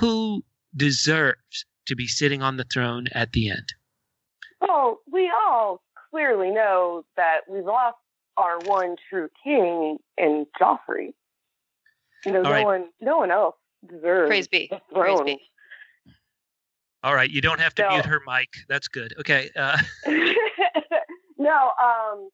Who 0.00 0.44
deserves 0.76 1.64
to 1.86 1.96
be 1.96 2.06
sitting 2.06 2.42
on 2.42 2.56
the 2.58 2.64
throne 2.64 3.06
at 3.12 3.32
the 3.32 3.50
end? 3.50 3.72
Well, 4.60 5.00
we 5.10 5.30
all 5.46 5.82
clearly 6.10 6.50
know 6.50 7.04
that 7.16 7.40
we've 7.48 7.64
lost 7.64 7.96
our 8.36 8.58
one 8.60 8.96
true 9.08 9.28
king 9.42 9.98
in 10.18 10.46
Joffrey. 10.60 11.14
You 12.26 12.32
know, 12.32 12.38
All 12.38 12.44
no 12.44 12.50
right. 12.50 12.64
one, 12.64 12.88
no 13.00 13.18
one 13.18 13.30
else 13.30 13.54
deserves 13.88 14.28
Praise 14.28 14.48
be. 14.48 14.68
the 14.70 14.80
Praise 14.92 15.16
throne. 15.16 15.24
be. 15.24 15.38
All 17.02 17.14
right, 17.14 17.30
you 17.30 17.40
don't 17.40 17.60
have 17.60 17.74
to 17.76 17.82
No. 17.82 17.88
mute 17.90 18.04
her 18.06 18.20
mic. 18.26 18.48
That's 18.68 18.88
good. 18.88 19.14
Okay. 19.20 19.48
Uh, 19.56 19.78
no, 21.38 21.50
um, 21.50 22.28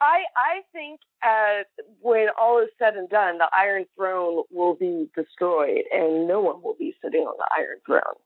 I 0.00 0.22
I 0.36 0.60
think 0.72 1.00
uh, 1.22 1.64
when 2.00 2.28
all 2.38 2.60
is 2.60 2.68
said 2.78 2.94
and 2.94 3.08
done, 3.08 3.38
the 3.38 3.48
Iron 3.56 3.84
Throne 3.96 4.44
will 4.50 4.74
be 4.74 5.10
destroyed, 5.16 5.84
and 5.92 6.28
no 6.28 6.40
one 6.40 6.62
will 6.62 6.76
be 6.78 6.94
sitting 7.02 7.22
on 7.22 7.36
the 7.36 7.48
Iron 7.56 7.78
Throne. 7.84 8.18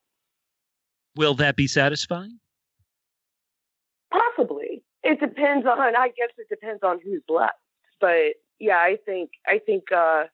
will 1.17 1.35
that 1.35 1.57
be 1.57 1.67
satisfying? 1.67 2.39
Possibly. 4.11 4.83
It 5.03 5.19
depends 5.19 5.67
on. 5.67 5.79
I 5.79 6.09
guess 6.09 6.31
it 6.37 6.49
depends 6.49 6.83
on 6.83 7.01
who's 7.03 7.23
left. 7.29 7.55
But 8.01 8.35
yeah, 8.59 8.77
I 8.77 8.99
think 9.05 9.31
I 9.47 9.59
think 9.59 9.85
uh, 9.91 10.25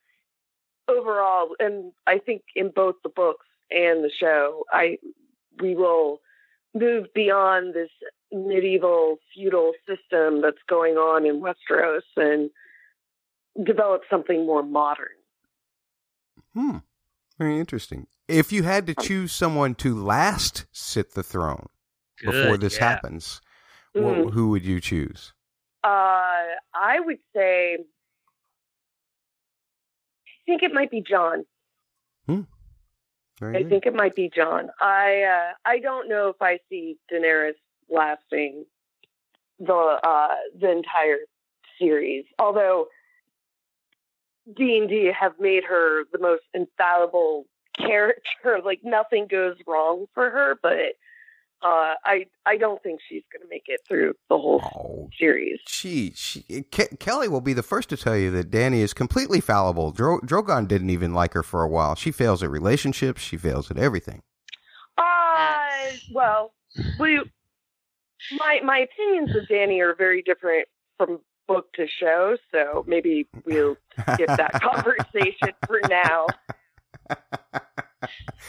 overall, 0.88 1.50
and 1.60 1.92
I 2.06 2.18
think 2.18 2.42
in 2.56 2.70
both 2.74 2.96
the 3.02 3.08
books 3.08 3.46
and 3.70 4.02
the 4.04 4.10
show, 4.10 4.64
I 4.72 4.98
we 5.60 5.74
will 5.74 6.20
move 6.74 7.06
beyond 7.14 7.74
this 7.74 7.90
medieval 8.32 9.16
feudal 9.34 9.72
system 9.86 10.40
that's 10.42 10.62
going 10.68 10.94
on 10.96 11.24
in 11.26 11.40
Westeros 11.40 12.02
and 12.16 12.50
develop 13.64 14.02
something 14.10 14.46
more 14.46 14.62
modern. 14.62 15.08
Hmm. 16.54 16.78
Very 17.38 17.58
interesting. 17.58 18.06
If 18.26 18.52
you 18.52 18.64
had 18.64 18.86
to 18.88 18.94
choose 18.94 19.32
someone 19.32 19.74
to 19.76 19.94
last 19.94 20.66
sit 20.72 21.14
the 21.14 21.22
throne 21.22 21.66
before 22.22 22.56
this 22.56 22.76
yeah. 22.78 22.88
happens, 22.90 23.40
wh- 23.94 23.98
Mhm. 23.98 24.30
who 24.32 24.50
would 24.50 24.64
you 24.64 24.80
choose? 24.80 25.32
Uh, 25.84 26.56
I 26.74 27.00
would 27.00 27.20
say, 27.34 27.74
I 30.26 30.30
think 30.46 30.62
it 30.62 30.72
might 30.72 30.90
be 30.90 31.00
Jon. 31.00 31.46
Very 33.40 33.56
I 33.56 33.62
good. 33.62 33.68
think 33.70 33.86
it 33.86 33.94
might 33.94 34.16
be 34.16 34.28
Jon. 34.34 34.68
I 34.80 35.22
uh, 35.22 35.52
I 35.64 35.78
don't 35.78 36.08
know 36.08 36.28
if 36.28 36.42
I 36.42 36.58
see 36.68 36.98
Daenerys 37.10 37.54
lasting 37.90 38.64
the 39.58 39.72
uh, 40.02 40.34
the 40.58 40.70
entire 40.70 41.18
series. 41.78 42.24
Although 42.38 42.86
D 44.56 44.78
and 44.78 44.88
D 44.88 45.10
have 45.18 45.32
made 45.38 45.64
her 45.64 46.04
the 46.12 46.18
most 46.18 46.42
infallible 46.54 47.46
character. 47.76 48.22
Like 48.64 48.80
nothing 48.82 49.26
goes 49.30 49.56
wrong 49.66 50.06
for 50.14 50.30
her, 50.30 50.58
but 50.62 50.96
uh, 51.62 51.94
I 52.04 52.26
I 52.46 52.56
don't 52.56 52.82
think 52.82 53.00
she's 53.08 53.22
going 53.32 53.42
to 53.42 53.48
make 53.50 53.64
it 53.66 53.80
through 53.86 54.14
the 54.28 54.38
whole 54.38 54.60
Oh, 54.62 55.10
series. 55.18 55.58
She, 55.66 56.12
she 56.14 56.42
Ke- 56.72 56.98
Kelly 57.00 57.28
will 57.28 57.40
be 57.40 57.52
the 57.52 57.62
first 57.62 57.88
to 57.90 57.96
tell 57.96 58.16
you 58.16 58.30
that 58.32 58.50
Dany 58.50 58.78
is 58.78 58.94
completely 58.94 59.40
fallible. 59.40 59.90
Dro- 59.90 60.20
Drogon 60.20 60.68
didn't 60.68 60.90
even 60.90 61.12
like 61.14 61.34
her 61.34 61.42
for 61.42 61.62
a 61.62 61.68
while. 61.68 61.94
She 61.94 62.10
fails 62.10 62.42
at 62.42 62.50
relationships. 62.50 63.20
She 63.22 63.36
fails 63.36 63.70
at 63.70 63.76
everything. 63.76 64.22
Uh, 64.96 65.58
well, 66.12 66.52
we, 66.98 67.20
my 68.38 68.60
my 68.64 68.78
opinions 68.78 69.36
of 69.36 69.44
Dany 69.48 69.80
are 69.80 69.94
very 69.94 70.22
different 70.22 70.66
from 70.96 71.20
book 71.46 71.72
to 71.74 71.86
show, 71.88 72.36
so 72.52 72.84
maybe 72.86 73.26
we'll 73.44 73.76
skip 74.12 74.28
that 74.28 74.52
conversation 74.62 75.54
for 75.66 75.80
now. 75.88 76.26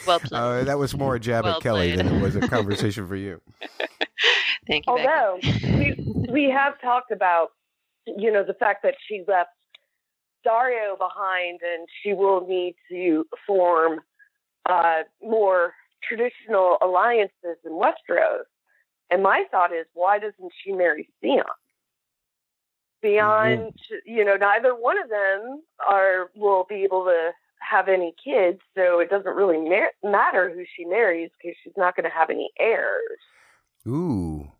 Well 0.05 0.19
played. 0.19 0.33
Uh, 0.33 0.63
that 0.65 0.77
was 0.77 0.95
more 0.95 1.15
a 1.15 1.19
jab 1.19 1.45
Well 1.45 1.57
at 1.57 1.63
Kelly 1.63 1.93
played. 1.93 1.99
than 1.99 2.07
it 2.15 2.21
was 2.21 2.35
a 2.35 2.41
conversation 2.47 3.07
for 3.07 3.15
you. 3.15 3.41
Thank 4.67 4.85
you. 4.85 4.93
Although 4.93 5.39
we 5.63 5.95
we 6.29 6.43
have 6.49 6.79
talked 6.81 7.11
about, 7.11 7.49
you 8.05 8.31
know, 8.31 8.43
the 8.43 8.53
fact 8.53 8.83
that 8.83 8.95
she 9.07 9.23
left 9.27 9.49
Daario 10.45 10.97
behind, 10.97 11.59
and 11.63 11.87
she 12.03 12.13
will 12.13 12.45
need 12.47 12.75
to 12.89 13.25
form 13.47 14.01
uh, 14.67 15.01
more 15.21 15.73
traditional 16.07 16.77
alliances 16.81 17.57
in 17.65 17.71
Westeros. 17.71 18.43
And 19.11 19.23
my 19.23 19.45
thought 19.51 19.73
is, 19.73 19.85
why 19.93 20.19
doesn't 20.19 20.51
she 20.63 20.71
marry 20.71 21.09
Theon? 21.21 21.43
Theon, 23.01 23.57
mm-hmm. 23.57 23.95
you 24.05 24.25
know, 24.25 24.35
neither 24.35 24.75
one 24.75 25.01
of 25.01 25.09
them 25.09 25.61
are 25.87 26.29
will 26.35 26.65
be 26.67 26.83
able 26.83 27.05
to 27.05 27.31
have 27.59 27.87
any 27.87 28.13
kids, 28.23 28.59
so 28.75 28.99
it 28.99 29.09
doesn't 29.09 29.35
really 29.35 29.57
mar- 29.57 29.91
matter 30.03 30.49
who 30.53 30.63
she 30.75 30.85
marries 30.85 31.29
because 31.41 31.55
she's 31.63 31.73
not 31.77 31.95
going 31.95 32.03
to 32.03 32.15
have 32.15 32.29
any 32.29 32.49
heirs. 32.59 33.19
Ooh. 33.87 34.51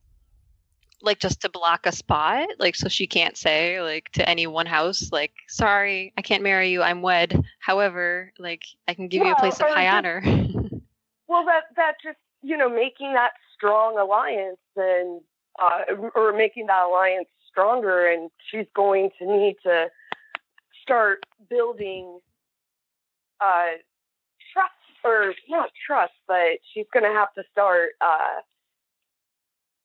like 1.02 1.20
just 1.20 1.42
to 1.42 1.50
block 1.50 1.86
a 1.86 1.92
spot, 1.92 2.48
like 2.58 2.76
so 2.76 2.88
she 2.88 3.08
can't 3.08 3.38
say 3.38 3.82
like 3.82 4.10
to 4.14 4.28
any 4.28 4.48
one 4.48 4.66
house, 4.66 5.12
like 5.12 5.34
sorry, 5.48 6.14
I 6.18 6.22
can't 6.22 6.44
marry 6.44 6.70
you, 6.72 6.82
I'm 6.82 7.02
wed. 7.02 7.44
However, 7.60 8.32
like 8.40 8.64
I 8.88 8.94
can 8.94 9.08
give 9.08 9.26
you 9.26 9.32
a 9.32 9.36
place 9.36 9.60
of 9.60 9.68
high 9.68 9.86
just- 9.86 9.96
honor. 9.96 10.24
Well, 11.28 11.46
that 11.46 11.66
that 11.76 11.94
just 12.04 12.18
you 12.42 12.58
know 12.58 12.68
making 12.68 13.14
that 13.14 13.34
strong 13.60 13.98
alliance 13.98 14.58
and 14.76 15.22
uh, 15.62 16.10
or 16.16 16.32
making 16.32 16.68
that 16.68 16.86
alliance 16.86 17.28
stronger, 17.52 18.08
and 18.08 18.30
she's 18.50 18.68
going 18.76 19.10
to 19.20 19.26
need 19.26 19.58
to 19.64 19.88
start 20.82 21.20
building 21.50 22.20
uh, 23.42 23.76
trust 24.54 24.74
or 25.04 25.34
not 25.50 25.70
trust, 25.86 26.14
but 26.28 26.60
she's 26.74 26.86
going 26.94 27.04
to 27.04 27.12
have 27.12 27.34
to 27.34 27.44
start 27.52 27.90
uh, 28.02 28.42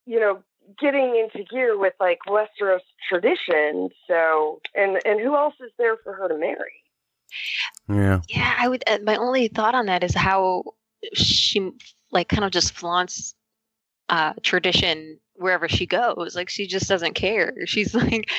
you 0.06 0.20
know 0.20 0.42
getting 0.80 1.16
into 1.16 1.44
gear 1.48 1.78
with 1.78 1.94
like 1.98 2.18
Westeros 2.28 2.80
tradition. 3.08 3.90
So 4.06 4.60
and 4.74 4.98
and 5.04 5.20
who 5.20 5.34
else 5.34 5.54
is 5.60 5.72
there 5.78 5.96
for 6.04 6.14
her 6.14 6.28
to 6.28 6.38
marry? 6.38 6.72
Yeah. 7.88 8.20
yeah, 8.28 8.54
I 8.58 8.68
would. 8.68 8.84
Uh, 8.86 8.98
my 9.02 9.16
only 9.16 9.48
thought 9.48 9.74
on 9.74 9.86
that 9.86 10.04
is 10.04 10.14
how 10.14 10.62
she 11.14 11.72
like 12.12 12.28
kind 12.28 12.44
of 12.44 12.52
just 12.52 12.72
flaunts 12.72 13.34
uh 14.09 14.32
tradition 14.42 15.18
wherever 15.36 15.68
she 15.68 15.86
goes. 15.86 16.34
Like 16.34 16.48
she 16.48 16.66
just 16.66 16.88
doesn't 16.88 17.14
care. 17.14 17.52
She's 17.66 17.94
like, 17.94 18.30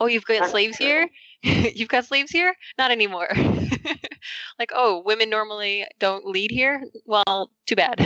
"Oh, 0.00 0.06
you've 0.06 0.24
got 0.24 0.50
slaves 0.50 0.76
true. 0.76 0.86
here? 0.86 1.10
you've 1.74 1.88
got 1.88 2.04
slaves 2.06 2.30
here? 2.30 2.54
Not 2.78 2.90
anymore." 2.90 3.28
like, 4.58 4.70
"Oh, 4.74 5.02
women 5.04 5.30
normally 5.30 5.86
don't 5.98 6.24
lead 6.26 6.50
here? 6.50 6.82
Well, 7.06 7.50
too 7.66 7.76
bad." 7.76 7.98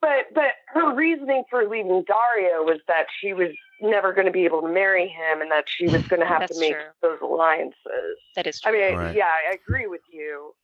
But 0.00 0.34
but 0.34 0.52
her 0.66 0.94
reasoning 0.94 1.44
for 1.48 1.68
leaving 1.68 2.04
Daario 2.04 2.64
was 2.64 2.80
that 2.88 3.06
she 3.20 3.32
was 3.32 3.50
never 3.80 4.12
going 4.12 4.26
to 4.26 4.32
be 4.32 4.44
able 4.44 4.60
to 4.62 4.68
marry 4.68 5.08
him, 5.08 5.40
and 5.40 5.50
that 5.50 5.64
she 5.68 5.86
was 5.86 6.02
going 6.08 6.20
to 6.20 6.26
have 6.26 6.48
to 6.48 6.58
make 6.58 6.72
true. 6.74 6.82
those 7.02 7.18
alliances. 7.22 8.18
that 8.36 8.46
is 8.46 8.60
true. 8.60 8.72
I 8.72 8.90
mean, 8.90 8.98
Right. 8.98 9.16
yeah, 9.16 9.30
I 9.48 9.54
agree 9.54 9.86
with 9.86 10.02
you 10.10 10.54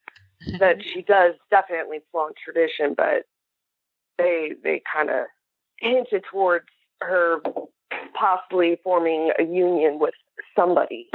that 0.58 0.82
she 0.82 1.02
does 1.02 1.34
definitely 1.50 2.00
flaunt 2.10 2.36
tradition, 2.42 2.94
but 2.96 3.26
they 4.18 4.52
they 4.62 4.82
kind 4.92 5.10
of 5.10 5.26
hinted 5.80 6.24
towards 6.30 6.66
her 7.00 7.40
possibly 8.14 8.78
forming 8.82 9.30
a 9.38 9.44
union 9.44 9.98
with 9.98 10.14
somebody. 10.56 11.08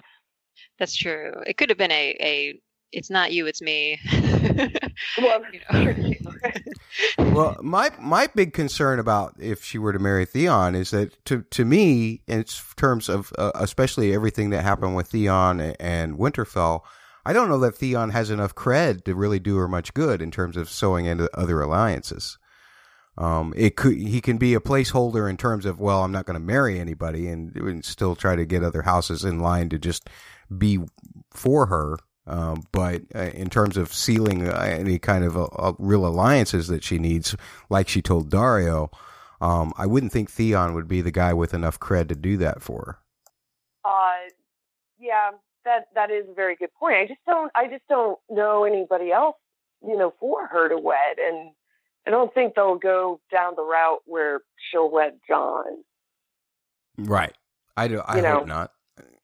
That's 0.80 0.96
true. 0.96 1.34
It 1.46 1.58
could 1.58 1.70
have 1.70 1.78
been 1.78 1.92
a 1.92 2.16
a. 2.20 2.60
It's 2.92 3.10
not 3.10 3.34
you, 3.34 3.48
it's 3.48 3.62
me. 3.62 4.00
Well, 5.18 5.42
Well, 7.18 7.58
my 7.62 7.90
my 8.00 8.28
big 8.28 8.54
concern 8.54 9.00
about 9.00 9.36
if 9.40 9.64
she 9.64 9.78
were 9.78 9.94
to 9.94 10.00
marry 10.00 10.26
Theon 10.26 10.76
is 10.76 10.92
that 10.92 11.24
to 11.26 11.42
to 11.42 11.66
me, 11.66 12.22
in 12.28 12.46
terms 12.76 13.10
of 13.10 13.34
uh, 13.38 13.52
especially 13.56 14.14
everything 14.14 14.52
that 14.52 14.64
happened 14.64 14.96
with 14.96 15.08
Theon 15.08 15.60
and 15.80 16.18
Winterfell, 16.18 16.82
I 17.26 17.34
don't 17.34 17.50
know 17.50 17.60
that 17.60 17.76
Theon 17.76 18.12
has 18.12 18.30
enough 18.30 18.54
cred 18.54 19.04
to 19.06 19.16
really 19.16 19.40
do 19.40 19.58
her 19.58 19.68
much 19.68 19.94
good 19.94 20.22
in 20.22 20.30
terms 20.30 20.58
of 20.58 20.70
sewing 20.70 21.06
into 21.06 21.30
other 21.38 21.62
alliances. 21.62 22.38
Um, 23.18 23.54
it 23.56 23.76
could 23.76 23.96
he 23.96 24.22
can 24.22 24.38
be 24.38 24.54
a 24.56 24.60
placeholder 24.60 25.30
in 25.30 25.38
terms 25.38 25.66
of 25.66 25.80
well, 25.80 26.04
I'm 26.04 26.12
not 26.12 26.26
going 26.26 26.40
to 26.40 26.46
marry 26.46 26.80
anybody, 26.80 27.28
and, 27.28 27.56
and 27.56 27.86
still 27.86 28.16
try 28.16 28.36
to 28.36 28.46
get 28.46 28.64
other 28.64 28.82
houses 28.82 29.24
in 29.24 29.40
line 29.40 29.70
to 29.70 29.78
just 29.78 30.10
be 30.56 30.80
for 31.32 31.68
her. 31.68 31.98
Um, 32.26 32.64
but 32.72 33.02
uh, 33.14 33.32
in 33.34 33.50
terms 33.50 33.76
of 33.76 33.94
sealing 33.94 34.48
uh, 34.48 34.58
any 34.58 34.98
kind 34.98 35.26
of 35.26 35.36
uh 35.36 35.44
uh 35.44 35.74
real 35.78 36.06
alliances 36.06 36.68
that 36.68 36.84
she 36.84 36.98
needs, 36.98 37.36
like 37.70 37.88
she 37.88 38.02
told 38.02 38.32
Daario, 38.32 38.92
um, 39.42 39.74
I 39.78 39.86
wouldn't 39.86 40.14
think 40.14 40.32
Theon 40.32 40.74
would 40.74 40.88
be 40.88 41.02
the 41.02 41.12
guy 41.12 41.34
with 41.34 41.54
enough 41.54 41.80
cred 41.80 42.08
to 42.10 42.16
do 42.16 42.38
that 42.38 42.62
for 42.62 42.80
her. 42.86 43.00
Uh, 43.86 44.30
yeah, 44.98 45.32
that 45.66 45.90
that 45.94 46.10
is 46.10 46.26
a 46.30 46.34
very 46.34 46.56
good 46.56 46.74
point. 46.80 46.96
I 46.96 47.06
just 47.08 47.26
don't 47.28 47.52
I 47.56 47.68
just 47.68 47.88
don't 47.90 48.18
know 48.30 48.64
anybody 48.64 49.12
else 49.12 49.36
you 49.86 49.98
know, 49.98 50.14
for 50.20 50.48
her 50.48 50.70
to 50.70 50.78
wed. 50.78 51.18
And 51.20 51.52
I 52.06 52.12
don't 52.12 52.34
think 52.34 52.56
they'll 52.56 52.76
go 52.78 53.20
down 53.32 53.54
the 53.56 53.64
route 53.64 54.02
where 54.06 54.42
she'll 54.72 54.90
wed 54.92 55.20
Jon. 55.28 55.64
Right. 56.98 57.34
I 57.78 57.88
do. 57.88 58.00
I 58.06 58.18
You 58.18 58.22
know, 58.22 58.40
hope 58.40 58.48
not. 58.48 58.72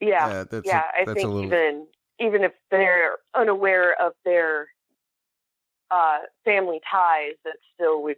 Yeah, 0.02 0.28
Yeah, 0.30 0.44
that's 0.50 0.66
a- 0.66 0.70
yeah. 0.70 0.84
I 0.94 1.06
that's 1.06 1.12
a 1.12 1.14
think 1.16 1.28
little- 1.28 1.44
even 1.46 1.88
even 2.22 2.44
if 2.44 2.52
they're 2.72 3.18
unaware 3.34 3.94
of 4.02 4.14
their 4.26 4.68
uh, 5.92 6.20
family 6.46 6.80
ties, 6.92 7.34
that 7.46 7.56
still 7.74 8.04
would 8.04 8.18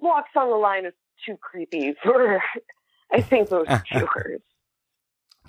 walks 0.00 0.30
on 0.36 0.50
the 0.50 0.56
line 0.56 0.86
of 0.86 0.92
too 1.24 1.36
creepy 1.40 1.94
for 2.02 2.42
I 3.12 3.20
think 3.20 3.48
those 3.48 3.66
viewers. 3.92 4.40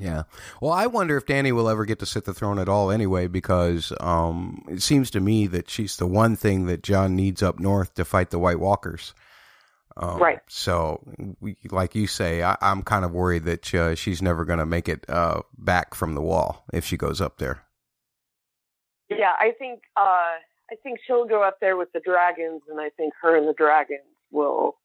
Yeah. 0.04 0.24
Well, 0.60 0.74
I 0.74 0.88
wonder 0.88 1.16
if 1.16 1.26
Dany 1.26 1.54
will 1.54 1.70
ever 1.70 1.86
get 1.86 2.00
to 2.00 2.06
sit 2.06 2.26
the 2.26 2.34
throne 2.34 2.60
at 2.60 2.68
all 2.68 2.92
anyway, 2.92 3.28
because 3.28 3.94
um, 4.02 4.66
it 4.68 4.82
seems 4.82 5.10
to 5.12 5.22
me 5.22 5.48
that 5.48 5.70
she's 5.70 5.96
the 5.96 6.06
one 6.06 6.36
thing 6.36 6.66
that 6.66 6.84
Jon 6.84 7.16
needs 7.16 7.42
up 7.42 7.58
north 7.58 7.94
to 7.94 8.04
fight 8.04 8.30
the 8.30 8.38
White 8.38 8.60
Walkers. 8.60 9.14
Um, 9.96 10.20
Right. 10.20 10.40
So, 10.50 11.02
we, 11.40 11.56
like 11.72 11.96
you 11.96 12.08
say, 12.08 12.44
I, 12.44 12.58
I'm 12.60 12.82
kind 12.82 13.06
of 13.06 13.14
worried 13.14 13.46
that 13.46 13.74
uh, 13.74 13.96
she's 13.96 14.22
never 14.22 14.44
going 14.44 14.60
to 14.60 14.66
make 14.66 14.90
it 14.90 15.10
uh, 15.10 15.44
back 15.58 15.96
from 15.96 16.16
the 16.16 16.22
wall 16.22 16.66
if 16.74 16.84
she 16.84 16.98
goes 16.98 17.22
up 17.22 17.38
there. 17.38 17.64
Yeah, 19.10 19.34
I 19.40 19.54
think 19.58 19.84
uh, 19.96 20.36
I 20.70 20.76
think 20.82 21.00
she'll 21.08 21.26
go 21.26 21.44
up 21.44 21.62
there 21.62 21.78
with 21.78 21.94
the 21.94 22.02
dragons, 22.02 22.64
and 22.70 22.82
I 22.82 22.90
think 22.98 23.14
her 23.22 23.38
and 23.38 23.48
the 23.48 23.54
dragons 23.54 24.02
will 24.32 24.76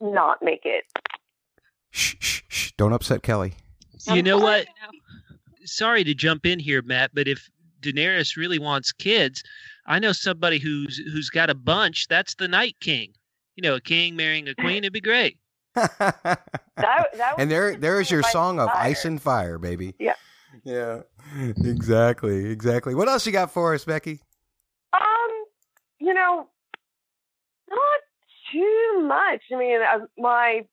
not 0.00 0.40
make 0.40 0.62
it. 0.64 0.84
Shh, 1.98 2.72
don't 2.76 2.92
upset 2.92 3.22
Kelly. 3.22 3.54
You 4.06 4.22
know 4.22 4.38
what? 4.38 4.66
Sorry 5.64 6.04
to 6.04 6.14
jump 6.14 6.46
in 6.46 6.58
here, 6.58 6.80
Matt, 6.82 7.10
but 7.14 7.28
if 7.28 7.48
Daenerys 7.82 8.36
really 8.36 8.58
wants 8.58 8.92
kids, 8.92 9.42
I 9.86 9.98
know 9.98 10.12
somebody 10.12 10.58
who's 10.58 10.96
who's 10.96 11.28
got 11.30 11.50
a 11.50 11.54
bunch. 11.54 12.08
That's 12.08 12.34
the 12.36 12.48
Night 12.48 12.76
King. 12.80 13.12
You 13.56 13.62
know, 13.62 13.74
a 13.74 13.80
king 13.80 14.14
marrying 14.16 14.48
a 14.48 14.54
queen. 14.54 14.78
It'd 14.78 14.92
be 14.92 15.00
great. 15.00 15.38
That 15.74 17.08
that 17.16 17.34
And 17.38 17.50
there, 17.50 17.76
there's 17.76 18.08
your 18.08 18.20
Ice 18.24 18.30
song 18.30 18.60
of 18.60 18.68
Fire. 18.70 18.76
ice 18.82 19.04
and 19.04 19.20
fire, 19.20 19.58
baby. 19.58 19.94
Yeah. 19.98 20.14
Yeah. 20.64 21.00
Exactly. 21.56 22.46
Exactly. 22.50 22.94
What 22.94 23.08
else 23.08 23.26
you 23.26 23.32
got 23.32 23.50
for 23.50 23.74
us, 23.74 23.84
Becky? 23.84 24.20
Um, 24.92 25.30
you 25.98 26.14
know, 26.14 26.48
not 27.68 28.00
too 28.52 29.04
much. 29.08 29.42
I 29.52 29.56
mean, 29.56 29.80
uh, 29.82 30.06
my 30.16 30.66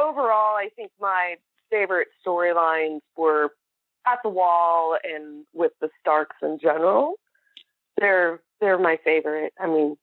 overall, 0.00 0.56
I 0.56 0.68
think 0.74 0.90
my 1.00 1.36
favorite 1.70 2.08
storylines 2.26 3.00
were 3.16 3.50
at 4.06 4.18
the 4.22 4.28
wall 4.28 4.96
and 5.04 5.44
with 5.52 5.72
the 5.80 5.88
Starks 6.00 6.36
in 6.42 6.58
general. 6.60 7.14
They're 7.98 8.40
they're 8.60 8.78
my 8.78 8.98
favorite. 9.04 9.52
I 9.60 9.66
mean, 9.66 9.96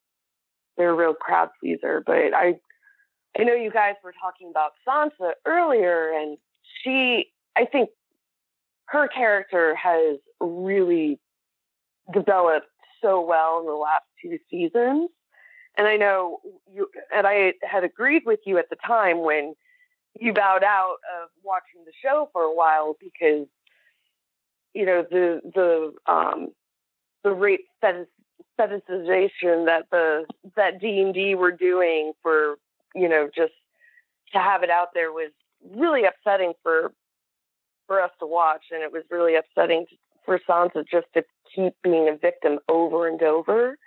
they're 0.76 0.90
a 0.90 0.94
real 0.94 1.14
crowd 1.14 1.50
pleaser. 1.60 2.02
But 2.04 2.34
I 2.34 2.54
I 3.38 3.44
know 3.44 3.54
you 3.54 3.70
guys 3.70 3.94
were 4.02 4.14
talking 4.20 4.50
about 4.50 4.72
Sansa 4.86 5.32
earlier, 5.44 6.10
and 6.12 6.38
she 6.82 7.26
I 7.56 7.64
think 7.64 7.90
her 8.86 9.08
character 9.08 9.74
has 9.74 10.18
really 10.40 11.18
developed 12.12 12.68
so 13.02 13.20
well 13.20 13.60
in 13.60 13.66
the 13.66 13.72
last 13.72 14.04
two 14.22 14.38
seasons. 14.50 15.10
And 15.76 15.86
I 15.86 15.96
know 15.96 16.40
you, 16.72 16.88
and 17.14 17.26
I 17.26 17.52
had 17.62 17.84
agreed 17.84 18.22
with 18.26 18.40
you 18.44 18.58
at 18.58 18.70
the 18.70 18.76
time 18.84 19.20
when 19.20 19.54
you 20.18 20.32
bowed 20.32 20.64
out 20.64 20.96
of 21.20 21.28
watching 21.42 21.84
the 21.84 21.92
show 22.02 22.28
for 22.32 22.42
a 22.42 22.54
while 22.54 22.96
because, 23.00 23.46
you 24.74 24.86
know, 24.86 25.04
the, 25.08 25.40
the, 25.54 26.12
um, 26.12 26.48
the 27.24 27.32
rate 27.32 27.66
fetishization 27.82 28.06
that 29.66 29.86
the, 29.90 30.24
that 30.56 30.80
D&D 30.80 31.34
were 31.34 31.52
doing 31.52 32.12
for, 32.22 32.56
you 32.94 33.08
know, 33.08 33.28
just 33.34 33.52
to 34.32 34.38
have 34.38 34.62
it 34.62 34.70
out 34.70 34.88
there 34.94 35.12
was 35.12 35.30
really 35.74 36.04
upsetting 36.04 36.52
for, 36.62 36.92
for 37.86 38.00
us 38.00 38.10
to 38.20 38.26
watch. 38.26 38.64
And 38.72 38.82
it 38.82 38.92
was 38.92 39.04
really 39.10 39.36
upsetting 39.36 39.86
for 40.24 40.38
Sansa 40.48 40.84
just 40.90 41.06
to 41.14 41.24
keep 41.54 41.74
being 41.82 42.08
a 42.08 42.16
victim 42.16 42.58
over 42.68 43.08
and 43.08 43.22
over. 43.22 43.78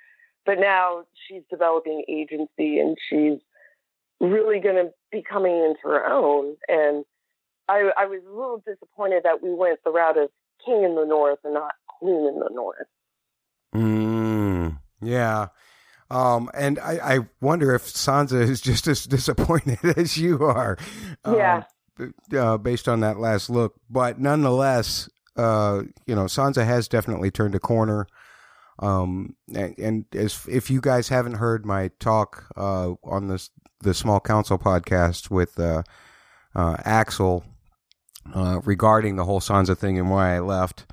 But 0.45 0.59
now 0.59 1.03
she's 1.27 1.43
developing 1.49 2.03
agency 2.09 2.79
and 2.79 2.97
she's 3.09 3.39
really 4.19 4.59
going 4.59 4.75
to 4.75 4.91
be 5.11 5.21
coming 5.21 5.55
into 5.55 5.81
her 5.83 6.05
own. 6.05 6.55
And 6.67 7.05
I, 7.67 7.91
I 7.97 8.05
was 8.05 8.21
a 8.25 8.29
little 8.29 8.63
disappointed 8.65 9.23
that 9.23 9.41
we 9.41 9.53
went 9.53 9.79
the 9.83 9.91
route 9.91 10.17
of 10.17 10.29
king 10.65 10.83
in 10.83 10.95
the 10.95 11.05
north 11.05 11.39
and 11.43 11.53
not 11.53 11.73
queen 11.87 12.27
in 12.27 12.39
the 12.39 12.49
north. 12.51 12.87
Mm, 13.75 14.79
yeah. 15.01 15.47
Um, 16.09 16.49
and 16.53 16.77
I, 16.79 17.15
I 17.15 17.19
wonder 17.39 17.73
if 17.73 17.83
Sansa 17.83 18.41
is 18.41 18.59
just 18.59 18.87
as 18.87 19.05
disappointed 19.05 19.79
as 19.97 20.17
you 20.17 20.43
are. 20.43 20.77
Yeah. 21.25 21.63
Um, 21.99 22.13
uh, 22.35 22.57
based 22.57 22.89
on 22.89 23.01
that 23.01 23.19
last 23.19 23.49
look, 23.49 23.75
but 23.89 24.19
nonetheless, 24.19 25.09
uh, 25.37 25.83
you 26.05 26.15
know, 26.15 26.25
Sansa 26.25 26.65
has 26.65 26.87
definitely 26.87 27.31
turned 27.31 27.55
a 27.55 27.59
corner. 27.59 28.07
Um, 28.79 29.35
and, 29.53 29.77
and 29.77 30.05
as 30.13 30.45
if 30.49 30.71
you 30.71 30.81
guys 30.81 31.09
haven't 31.09 31.35
heard 31.35 31.65
my 31.65 31.91
talk 31.99 32.45
uh, 32.57 32.93
on 33.03 33.27
this 33.27 33.51
the 33.81 33.93
Small 33.93 34.19
Council 34.19 34.57
podcast 34.57 35.29
with 35.29 35.59
uh, 35.59 35.83
uh, 36.55 36.77
Axel 36.85 37.43
uh, 38.33 38.61
regarding 38.63 39.15
the 39.15 39.25
whole 39.25 39.39
Sansa 39.39 39.77
thing 39.77 39.97
and 39.97 40.09
why 40.09 40.35
I 40.35 40.39
left, 40.39 40.85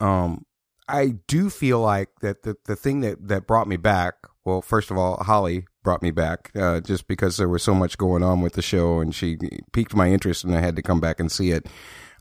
um, 0.00 0.44
I 0.88 1.16
do 1.26 1.50
feel 1.50 1.80
like 1.80 2.08
that 2.20 2.42
the, 2.42 2.56
the 2.64 2.76
thing 2.76 3.00
that, 3.00 3.28
that 3.28 3.46
brought 3.46 3.68
me 3.68 3.76
back, 3.76 4.14
well, 4.44 4.62
first 4.62 4.90
of 4.90 4.96
all, 4.96 5.16
Holly 5.22 5.66
brought 5.82 6.02
me 6.02 6.10
back 6.10 6.50
uh, 6.56 6.80
just 6.80 7.08
because 7.08 7.36
there 7.36 7.48
was 7.48 7.62
so 7.62 7.74
much 7.74 7.98
going 7.98 8.22
on 8.22 8.40
with 8.40 8.54
the 8.54 8.62
show 8.62 9.00
and 9.00 9.14
she 9.14 9.38
piqued 9.72 9.94
my 9.94 10.10
interest 10.10 10.44
and 10.44 10.54
I 10.54 10.60
had 10.60 10.76
to 10.76 10.82
come 10.82 11.00
back 11.00 11.20
and 11.20 11.30
see 11.30 11.50
it. 11.50 11.66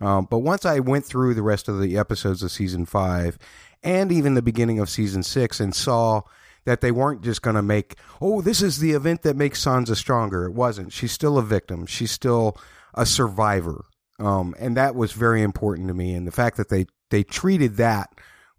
Um, 0.02 0.28
but 0.30 0.40
once 0.40 0.66
I 0.66 0.80
went 0.80 1.06
through 1.06 1.34
the 1.34 1.42
rest 1.42 1.68
of 1.68 1.80
the 1.80 1.98
episodes 1.98 2.44
of 2.44 2.52
season 2.52 2.86
five 2.86 3.38
and 3.84 4.12
even 4.12 4.34
the 4.34 4.42
beginning 4.42 4.80
of 4.80 4.90
season 4.90 5.24
six 5.24 5.60
and 5.60 5.74
saw 5.74 6.22
that 6.66 6.82
they 6.82 6.92
weren't 6.92 7.22
just 7.22 7.42
going 7.42 7.56
to 7.56 7.62
make, 7.62 7.96
oh, 8.20 8.42
this 8.42 8.62
is 8.62 8.80
the 8.80 8.92
event 8.92 9.22
that 9.22 9.36
makes 9.36 9.64
Sansa 9.64 9.96
stronger. 9.96 10.46
It 10.46 10.54
wasn't. 10.54 10.92
She's 10.92 11.12
still 11.12 11.38
a 11.38 11.44
victim. 11.44 11.86
She's 11.86 12.12
still 12.12 12.58
a 12.94 13.06
survivor. 13.06 13.86
Um, 14.20 14.56
and 14.60 14.76
that 14.78 14.96
was 14.96 15.12
very 15.12 15.42
important 15.42 15.88
to 15.90 15.94
me. 15.94 16.14
And 16.14 16.28
the 16.28 16.32
fact 16.32 16.58
that 16.58 16.70
they, 16.70 16.88
they 17.12 17.24
treated 17.24 17.78
that 17.78 18.10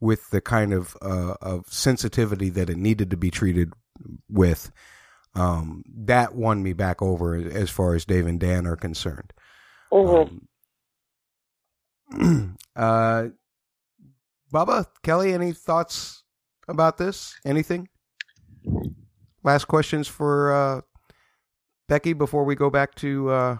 with 0.01 0.31
the 0.31 0.41
kind 0.41 0.73
of, 0.73 0.97
uh, 1.03 1.35
of 1.41 1.67
sensitivity 1.69 2.51
that 2.51 2.71
it 2.71 2.77
needed 2.77 3.11
to 3.11 3.17
be 3.17 3.31
treated 3.31 3.73
with, 4.29 4.71
um, 5.35 5.83
that 5.89 6.35
won 6.35 6.63
me 6.63 6.73
back 6.73 7.03
over 7.03 7.35
as 7.37 7.71
far 7.71 7.95
as 7.95 8.05
Dave 8.05 8.27
and 8.27 8.39
Dan 8.39 8.67
are 8.67 8.77
concerned. 8.77 9.33
Um, 9.91 10.49
uh, 12.77 13.29
Bubba, 14.53 14.87
Kelly, 15.03 15.33
any 15.33 15.53
thoughts 15.53 16.23
about 16.69 16.99
this? 16.99 17.35
Anything? 17.45 17.89
Last 19.43 19.67
questions 19.67 20.09
for 20.09 20.53
uh, 20.53 20.81
Becky 21.89 22.13
before 22.13 22.45
we 22.45 22.55
go 22.55 22.71
back 22.71 22.95
to. 22.97 23.31
Uh, 23.31 23.59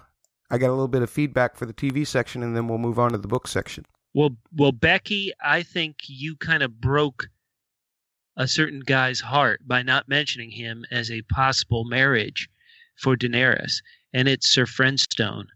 I 0.51 0.59
got 0.59 0.69
a 0.69 0.71
little 0.71 0.89
bit 0.89 1.03
of 1.03 1.11
feedback 1.11 1.57
for 1.57 1.67
the 1.67 1.75
TV 1.75 2.07
section, 2.07 2.43
and 2.43 2.57
then 2.57 2.69
we'll 2.69 2.79
move 2.79 2.99
on 2.99 3.13
to 3.13 3.19
the 3.19 3.29
book 3.29 3.49
section. 3.49 3.85
Well, 4.15 4.37
well, 4.53 4.73
Becky, 4.73 5.33
I 5.45 5.63
think 5.63 5.97
you 6.09 6.37
kind 6.37 6.63
of 6.63 6.81
broke 6.81 7.29
a 8.37 8.47
certain 8.47 8.81
guy's 8.81 9.21
heart 9.21 9.61
by 9.67 9.83
not 9.83 10.09
mentioning 10.09 10.51
him 10.51 10.85
as 10.91 11.11
a 11.11 11.23
possible 11.23 11.85
marriage 11.85 12.49
for 12.97 13.17
Daenerys, 13.17 13.83
and 14.13 14.29
it's 14.29 14.51
Sir 14.51 14.65
Friendstone, 14.65 15.47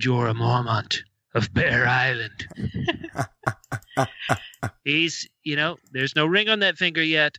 Jorah 0.00 0.36
Mormont 0.36 1.00
of 1.34 1.52
Bear 1.52 1.86
Island. 1.86 2.48
He's, 4.84 5.28
you 5.42 5.56
know, 5.56 5.76
there's 5.92 6.16
no 6.16 6.26
ring 6.26 6.48
on 6.48 6.60
that 6.60 6.78
finger 6.78 7.02
yet, 7.02 7.38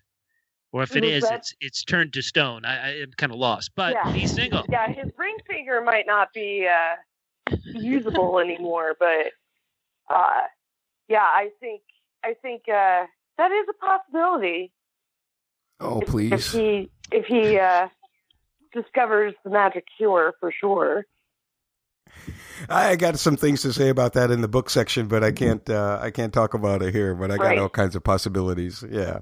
or 0.74 0.84
if 0.84 0.96
it 0.96 1.04
Was 1.04 1.30
it's 1.32 1.56
it's 1.60 1.84
turned 1.84 2.14
to 2.14 2.22
stone. 2.22 2.64
I, 2.66 2.88
I 2.88 2.90
am 3.02 3.12
kind 3.18 3.32
of 3.32 3.38
lost, 3.38 3.72
but 3.76 3.94
yeah. 3.94 4.12
he's 4.14 4.34
single. 4.34 4.64
Yeah, 4.70 4.88
his 4.88 5.12
ring 5.18 5.38
finger 5.48 5.82
might 5.82 6.06
not 6.08 6.30
be 6.34 6.68
uh, 6.68 7.56
usable 7.66 8.40
anymore, 8.40 8.96
but 9.00 9.32
uh, 10.10 10.42
yeah, 11.08 11.20
I 11.24 11.50
think 11.60 11.82
I 12.24 12.36
think 12.42 12.64
uh, 12.68 13.06
that 13.38 13.52
is 13.52 13.68
a 13.70 13.86
possibility. 13.86 14.72
Oh, 15.80 16.00
If 16.02 16.08
please. 16.08 16.52
he 16.52 16.90
if 17.12 17.26
he 17.26 17.58
uh, 17.58 17.88
discovers 18.74 19.34
the 19.44 19.50
magic 19.50 19.86
cure 19.98 20.34
for 20.40 20.52
sure. 20.52 21.06
I 22.70 22.96
got 22.96 23.18
some 23.18 23.36
things 23.38 23.64
to 23.64 23.74
say 23.74 23.90
about 23.90 24.14
that 24.14 24.30
in 24.30 24.42
the 24.42 24.48
book 24.48 24.70
section, 24.70 25.08
but 25.08 25.24
I 25.24 25.32
can't. 25.32 25.68
Uh, 25.70 25.98
I 26.02 26.12
can't 26.12 26.32
talk 26.32 26.54
about 26.54 26.84
it 26.84 26.94
here. 26.94 27.16
But 27.16 27.32
I 27.32 27.38
got 27.38 27.44
Right. 27.46 27.58
all 27.58 27.70
kinds 27.70 27.96
of 27.96 28.04
possibilities. 28.04 28.84
Yeah. 28.90 29.20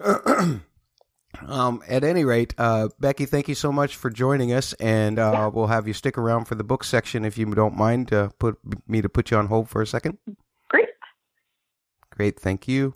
um. 1.46 1.82
At 1.88 2.04
any 2.04 2.24
rate, 2.24 2.54
uh, 2.58 2.88
Becky, 2.98 3.26
thank 3.26 3.48
you 3.48 3.54
so 3.54 3.72
much 3.72 3.96
for 3.96 4.10
joining 4.10 4.52
us, 4.52 4.72
and 4.74 5.18
uh, 5.18 5.50
we'll 5.52 5.66
have 5.66 5.86
you 5.86 5.94
stick 5.94 6.18
around 6.18 6.46
for 6.46 6.54
the 6.54 6.64
book 6.64 6.84
section 6.84 7.24
if 7.24 7.38
you 7.38 7.46
don't 7.46 7.76
mind. 7.76 8.12
Uh, 8.12 8.28
put 8.38 8.58
me 8.86 9.00
to 9.02 9.08
put 9.08 9.30
you 9.30 9.36
on 9.36 9.46
hold 9.46 9.68
for 9.68 9.82
a 9.82 9.86
second. 9.86 10.18
Great. 10.68 10.88
Great. 12.10 12.40
Thank 12.40 12.68
you. 12.68 12.94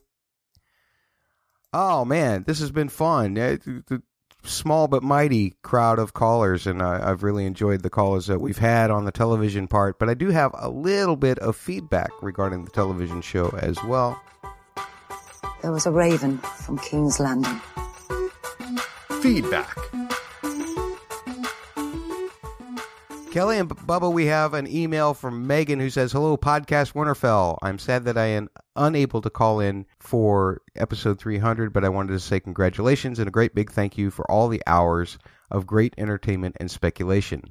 Oh 1.72 2.04
man, 2.04 2.44
this 2.46 2.60
has 2.60 2.70
been 2.70 2.88
fun. 2.88 3.34
The 3.34 4.02
small 4.44 4.88
but 4.88 5.02
mighty 5.02 5.54
crowd 5.62 5.98
of 5.98 6.14
callers, 6.14 6.66
and 6.66 6.82
I, 6.82 7.10
I've 7.10 7.22
really 7.22 7.46
enjoyed 7.46 7.82
the 7.82 7.90
callers 7.90 8.26
that 8.26 8.40
we've 8.40 8.58
had 8.58 8.90
on 8.90 9.04
the 9.04 9.12
television 9.12 9.66
part. 9.66 9.98
But 9.98 10.08
I 10.08 10.14
do 10.14 10.28
have 10.28 10.52
a 10.54 10.68
little 10.68 11.16
bit 11.16 11.38
of 11.40 11.56
feedback 11.56 12.10
regarding 12.22 12.64
the 12.64 12.70
television 12.70 13.22
show 13.22 13.48
as 13.58 13.82
well. 13.84 14.20
There 15.62 15.72
was 15.72 15.86
a 15.86 15.90
raven 15.90 16.38
from 16.38 16.78
King's 16.78 17.18
Landing. 17.18 17.60
Feedback. 19.24 19.74
Kelly 23.32 23.56
and 23.56 23.70
Bubba, 23.70 24.12
we 24.12 24.26
have 24.26 24.52
an 24.52 24.66
email 24.66 25.14
from 25.14 25.46
Megan 25.46 25.80
who 25.80 25.88
says, 25.88 26.12
Hello, 26.12 26.36
Podcast 26.36 26.92
Winterfell. 26.92 27.56
I'm 27.62 27.78
sad 27.78 28.04
that 28.04 28.18
I 28.18 28.26
am 28.26 28.50
unable 28.76 29.22
to 29.22 29.30
call 29.30 29.60
in 29.60 29.86
for 29.98 30.60
episode 30.76 31.18
300, 31.18 31.72
but 31.72 31.86
I 31.86 31.88
wanted 31.88 32.12
to 32.12 32.20
say 32.20 32.38
congratulations 32.38 33.18
and 33.18 33.26
a 33.26 33.30
great 33.30 33.54
big 33.54 33.72
thank 33.72 33.96
you 33.96 34.10
for 34.10 34.30
all 34.30 34.48
the 34.48 34.62
hours 34.66 35.16
of 35.50 35.66
great 35.66 35.94
entertainment 35.96 36.58
and 36.60 36.70
speculation. 36.70 37.44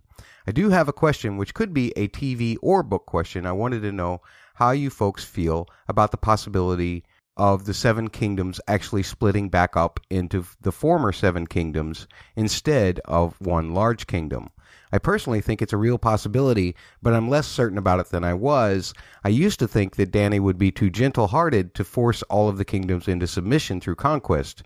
I 0.46 0.52
do 0.52 0.70
have 0.70 0.90
a 0.90 0.94
question, 0.94 1.38
which 1.38 1.56
could 1.56 1.74
be 1.74 1.92
a 1.96 2.08
TV 2.08 2.56
or 2.62 2.84
book 2.84 3.08
question. 3.08 3.48
I 3.48 3.54
wanted 3.54 3.82
to 3.82 3.92
know 3.92 4.22
how 4.54 4.70
you 4.72 4.92
folks 4.92 5.26
feel 5.26 5.68
about 5.88 6.12
the 6.12 6.18
possibility 6.18 7.04
of 7.38 7.66
the 7.66 7.74
Seven 7.74 8.10
Kingdoms 8.10 8.62
actually 8.68 9.04
splitting 9.04 9.50
back 9.50 9.76
up 9.76 10.00
into 10.10 10.46
the 10.62 10.72
former 10.72 11.12
Seven 11.12 11.48
Kingdoms 11.48 12.08
instead 12.36 13.00
of 13.06 13.40
one 13.40 13.74
large 13.74 14.08
kingdom. 14.08 14.50
I 14.92 15.00
personally 15.00 15.42
think 15.42 15.60
it's 15.60 15.74
a 15.74 15.78
real 15.78 15.98
possibility, 15.98 16.76
but 17.02 17.14
I'm 17.14 17.28
less 17.28 17.48
certain 17.48 17.80
about 17.80 18.00
it 18.00 18.10
than 18.10 18.24
I 18.24 18.36
was. 18.36 18.94
I 19.24 19.30
used 19.30 19.58
to 19.60 19.68
think 19.68 19.96
that 19.96 20.12
Dany 20.12 20.40
would 20.40 20.60
be 20.60 20.72
too 20.72 20.92
gentle 20.92 21.28
hearted 21.28 21.74
to 21.74 21.84
force 21.84 22.22
all 22.24 22.48
of 22.48 22.58
the 22.58 22.66
kingdoms 22.66 23.08
into 23.08 23.26
submission 23.26 23.82
through 23.82 23.96
conquest. 23.96 24.62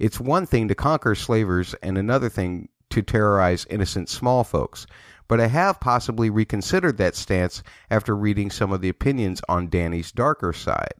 It's 0.00 0.18
one 0.18 0.46
thing 0.46 0.66
to 0.66 0.74
conquer 0.74 1.14
slavers 1.14 1.76
and 1.82 1.96
another 1.96 2.28
thing 2.28 2.68
to 2.90 3.02
terrorize 3.02 3.66
innocent 3.70 4.08
small 4.08 4.42
folks. 4.42 4.86
But 5.28 5.40
I 5.40 5.46
have 5.46 5.78
possibly 5.78 6.30
reconsidered 6.30 6.96
that 6.96 7.14
stance 7.14 7.62
after 7.90 8.16
reading 8.16 8.50
some 8.50 8.72
of 8.72 8.80
the 8.80 8.88
opinions 8.88 9.42
on 9.48 9.68
Dany's 9.68 10.10
darker 10.10 10.52
side. 10.52 10.94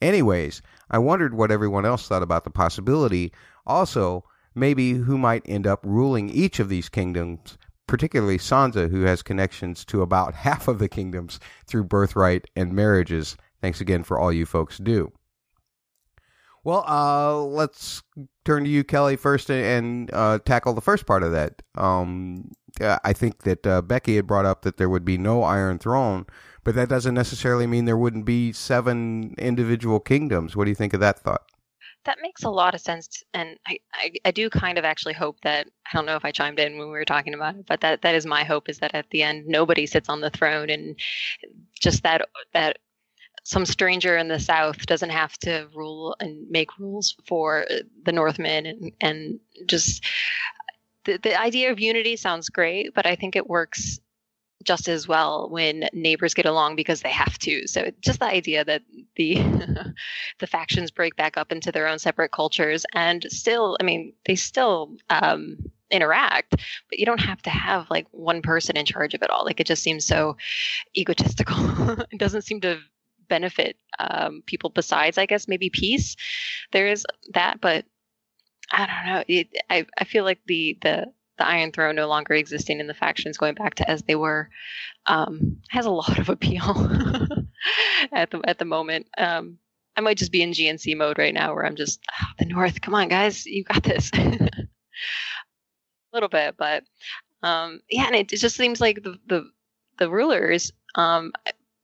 Anyways, 0.00 0.62
I 0.90 0.98
wondered 0.98 1.34
what 1.34 1.50
everyone 1.50 1.84
else 1.84 2.08
thought 2.08 2.22
about 2.22 2.44
the 2.44 2.50
possibility. 2.50 3.32
Also, 3.66 4.24
maybe 4.54 4.92
who 4.92 5.18
might 5.18 5.42
end 5.46 5.66
up 5.66 5.80
ruling 5.84 6.30
each 6.30 6.58
of 6.58 6.68
these 6.68 6.88
kingdoms, 6.88 7.58
particularly 7.86 8.38
Sansa, 8.38 8.90
who 8.90 9.02
has 9.02 9.22
connections 9.22 9.84
to 9.86 10.02
about 10.02 10.34
half 10.46 10.68
of 10.68 10.78
the 10.78 10.88
kingdoms 10.88 11.38
through 11.66 11.84
birthright 11.84 12.46
and 12.56 12.72
marriages. 12.72 13.36
Thanks 13.60 13.80
again 13.80 14.04
for 14.04 14.18
all 14.18 14.32
you 14.32 14.46
folks 14.46 14.78
do. 14.78 15.12
Well, 16.62 16.84
uh, 16.86 17.40
let's 17.42 18.02
turn 18.44 18.64
to 18.64 18.70
you, 18.70 18.84
Kelly, 18.84 19.16
first 19.16 19.50
and 19.50 20.12
uh, 20.12 20.40
tackle 20.44 20.74
the 20.74 20.82
first 20.82 21.06
part 21.06 21.22
of 21.22 21.32
that. 21.32 21.62
Um, 21.74 22.50
I 22.80 23.12
think 23.14 23.42
that 23.42 23.66
uh, 23.66 23.82
Becky 23.82 24.16
had 24.16 24.26
brought 24.26 24.44
up 24.44 24.62
that 24.62 24.76
there 24.76 24.88
would 24.88 25.04
be 25.04 25.16
no 25.16 25.42
Iron 25.42 25.78
Throne, 25.78 26.26
but 26.64 26.74
that 26.74 26.88
doesn't 26.88 27.14
necessarily 27.14 27.66
mean 27.66 27.84
there 27.84 27.96
wouldn't 27.96 28.24
be 28.24 28.52
seven 28.52 29.34
individual 29.38 30.00
kingdoms. 30.00 30.56
What 30.56 30.64
do 30.64 30.70
you 30.70 30.74
think 30.74 30.94
of 30.94 31.00
that 31.00 31.18
thought? 31.18 31.42
That 32.04 32.18
makes 32.22 32.44
a 32.44 32.50
lot 32.50 32.74
of 32.74 32.80
sense, 32.80 33.22
and 33.34 33.58
I, 33.66 33.78
I, 33.92 34.12
I 34.24 34.30
do 34.30 34.48
kind 34.48 34.78
of 34.78 34.86
actually 34.86 35.12
hope 35.12 35.38
that 35.42 35.66
I 35.66 35.96
don't 35.96 36.06
know 36.06 36.16
if 36.16 36.24
I 36.24 36.30
chimed 36.30 36.58
in 36.58 36.78
when 36.78 36.86
we 36.86 36.92
were 36.92 37.04
talking 37.04 37.34
about 37.34 37.56
it, 37.56 37.66
but 37.66 37.82
that 37.82 38.00
that 38.02 38.14
is 38.14 38.24
my 38.24 38.42
hope 38.42 38.70
is 38.70 38.78
that 38.78 38.94
at 38.94 39.10
the 39.10 39.22
end 39.22 39.46
nobody 39.46 39.86
sits 39.86 40.08
on 40.08 40.22
the 40.22 40.30
throne, 40.30 40.70
and 40.70 40.98
just 41.78 42.02
that 42.04 42.26
that 42.54 42.78
some 43.44 43.66
stranger 43.66 44.16
in 44.16 44.28
the 44.28 44.40
south 44.40 44.86
doesn't 44.86 45.10
have 45.10 45.36
to 45.38 45.68
rule 45.74 46.16
and 46.20 46.48
make 46.50 46.78
rules 46.78 47.16
for 47.26 47.66
the 48.04 48.12
Northmen, 48.12 48.64
and 48.64 48.92
and 49.02 49.40
just 49.66 50.02
the 51.04 51.18
the 51.18 51.38
idea 51.38 51.70
of 51.70 51.80
unity 51.80 52.16
sounds 52.16 52.48
great, 52.48 52.94
but 52.94 53.04
I 53.04 53.14
think 53.14 53.36
it 53.36 53.46
works 53.48 54.00
just 54.62 54.88
as 54.88 55.08
well 55.08 55.48
when 55.48 55.88
neighbors 55.92 56.34
get 56.34 56.46
along 56.46 56.76
because 56.76 57.00
they 57.02 57.10
have 57.10 57.38
to. 57.38 57.66
So 57.66 57.90
just 58.00 58.20
the 58.20 58.26
idea 58.26 58.64
that 58.64 58.82
the 59.16 59.34
the 60.38 60.46
factions 60.46 60.90
break 60.90 61.16
back 61.16 61.36
up 61.36 61.52
into 61.52 61.72
their 61.72 61.86
own 61.86 61.98
separate 61.98 62.32
cultures 62.32 62.84
and 62.92 63.24
still, 63.30 63.76
I 63.80 63.84
mean, 63.84 64.12
they 64.26 64.34
still 64.34 64.96
um, 65.08 65.56
interact, 65.90 66.50
but 66.88 66.98
you 66.98 67.06
don't 67.06 67.20
have 67.20 67.42
to 67.42 67.50
have 67.50 67.90
like 67.90 68.06
one 68.10 68.42
person 68.42 68.76
in 68.76 68.86
charge 68.86 69.14
of 69.14 69.22
it 69.22 69.30
all. 69.30 69.44
Like 69.44 69.60
it 69.60 69.66
just 69.66 69.82
seems 69.82 70.04
so 70.04 70.36
egotistical. 70.96 71.56
it 72.10 72.18
doesn't 72.18 72.42
seem 72.42 72.60
to 72.62 72.80
benefit 73.28 73.76
um, 73.98 74.42
people 74.46 74.70
besides, 74.70 75.16
I 75.18 75.26
guess, 75.26 75.48
maybe 75.48 75.70
peace. 75.70 76.16
There 76.72 76.86
is 76.86 77.06
that, 77.32 77.60
but 77.60 77.84
I 78.70 78.86
don't 78.86 79.14
know. 79.14 79.24
It, 79.26 79.48
I 79.68 79.86
I 79.98 80.04
feel 80.04 80.24
like 80.24 80.40
the 80.46 80.78
the 80.82 81.12
the 81.40 81.48
Iron 81.48 81.72
Throne 81.72 81.96
no 81.96 82.06
longer 82.06 82.34
existing 82.34 82.80
and 82.80 82.88
the 82.88 82.94
factions 82.94 83.38
going 83.38 83.54
back 83.54 83.76
to 83.76 83.90
as 83.90 84.02
they 84.02 84.14
were 84.14 84.50
um, 85.06 85.56
has 85.70 85.86
a 85.86 85.90
lot 85.90 86.18
of 86.18 86.28
appeal 86.28 86.62
at 88.12 88.30
the 88.30 88.42
at 88.44 88.58
the 88.58 88.66
moment. 88.66 89.06
Um, 89.16 89.58
I 89.96 90.02
might 90.02 90.18
just 90.18 90.32
be 90.32 90.42
in 90.42 90.50
GNC 90.52 90.96
mode 90.98 91.16
right 91.18 91.32
now, 91.32 91.54
where 91.54 91.64
I'm 91.64 91.76
just 91.76 92.00
oh, 92.12 92.26
the 92.38 92.44
North. 92.44 92.82
Come 92.82 92.94
on, 92.94 93.08
guys, 93.08 93.46
you 93.46 93.64
got 93.64 93.82
this. 93.82 94.10
a 94.14 94.68
little 96.12 96.28
bit, 96.28 96.56
but 96.58 96.84
um, 97.42 97.80
yeah, 97.88 98.04
and 98.06 98.16
it, 98.16 98.32
it 98.32 98.36
just 98.36 98.56
seems 98.56 98.80
like 98.80 99.02
the 99.02 99.16
the, 99.26 99.50
the 99.98 100.10
rulers. 100.10 100.72
Um, 100.94 101.32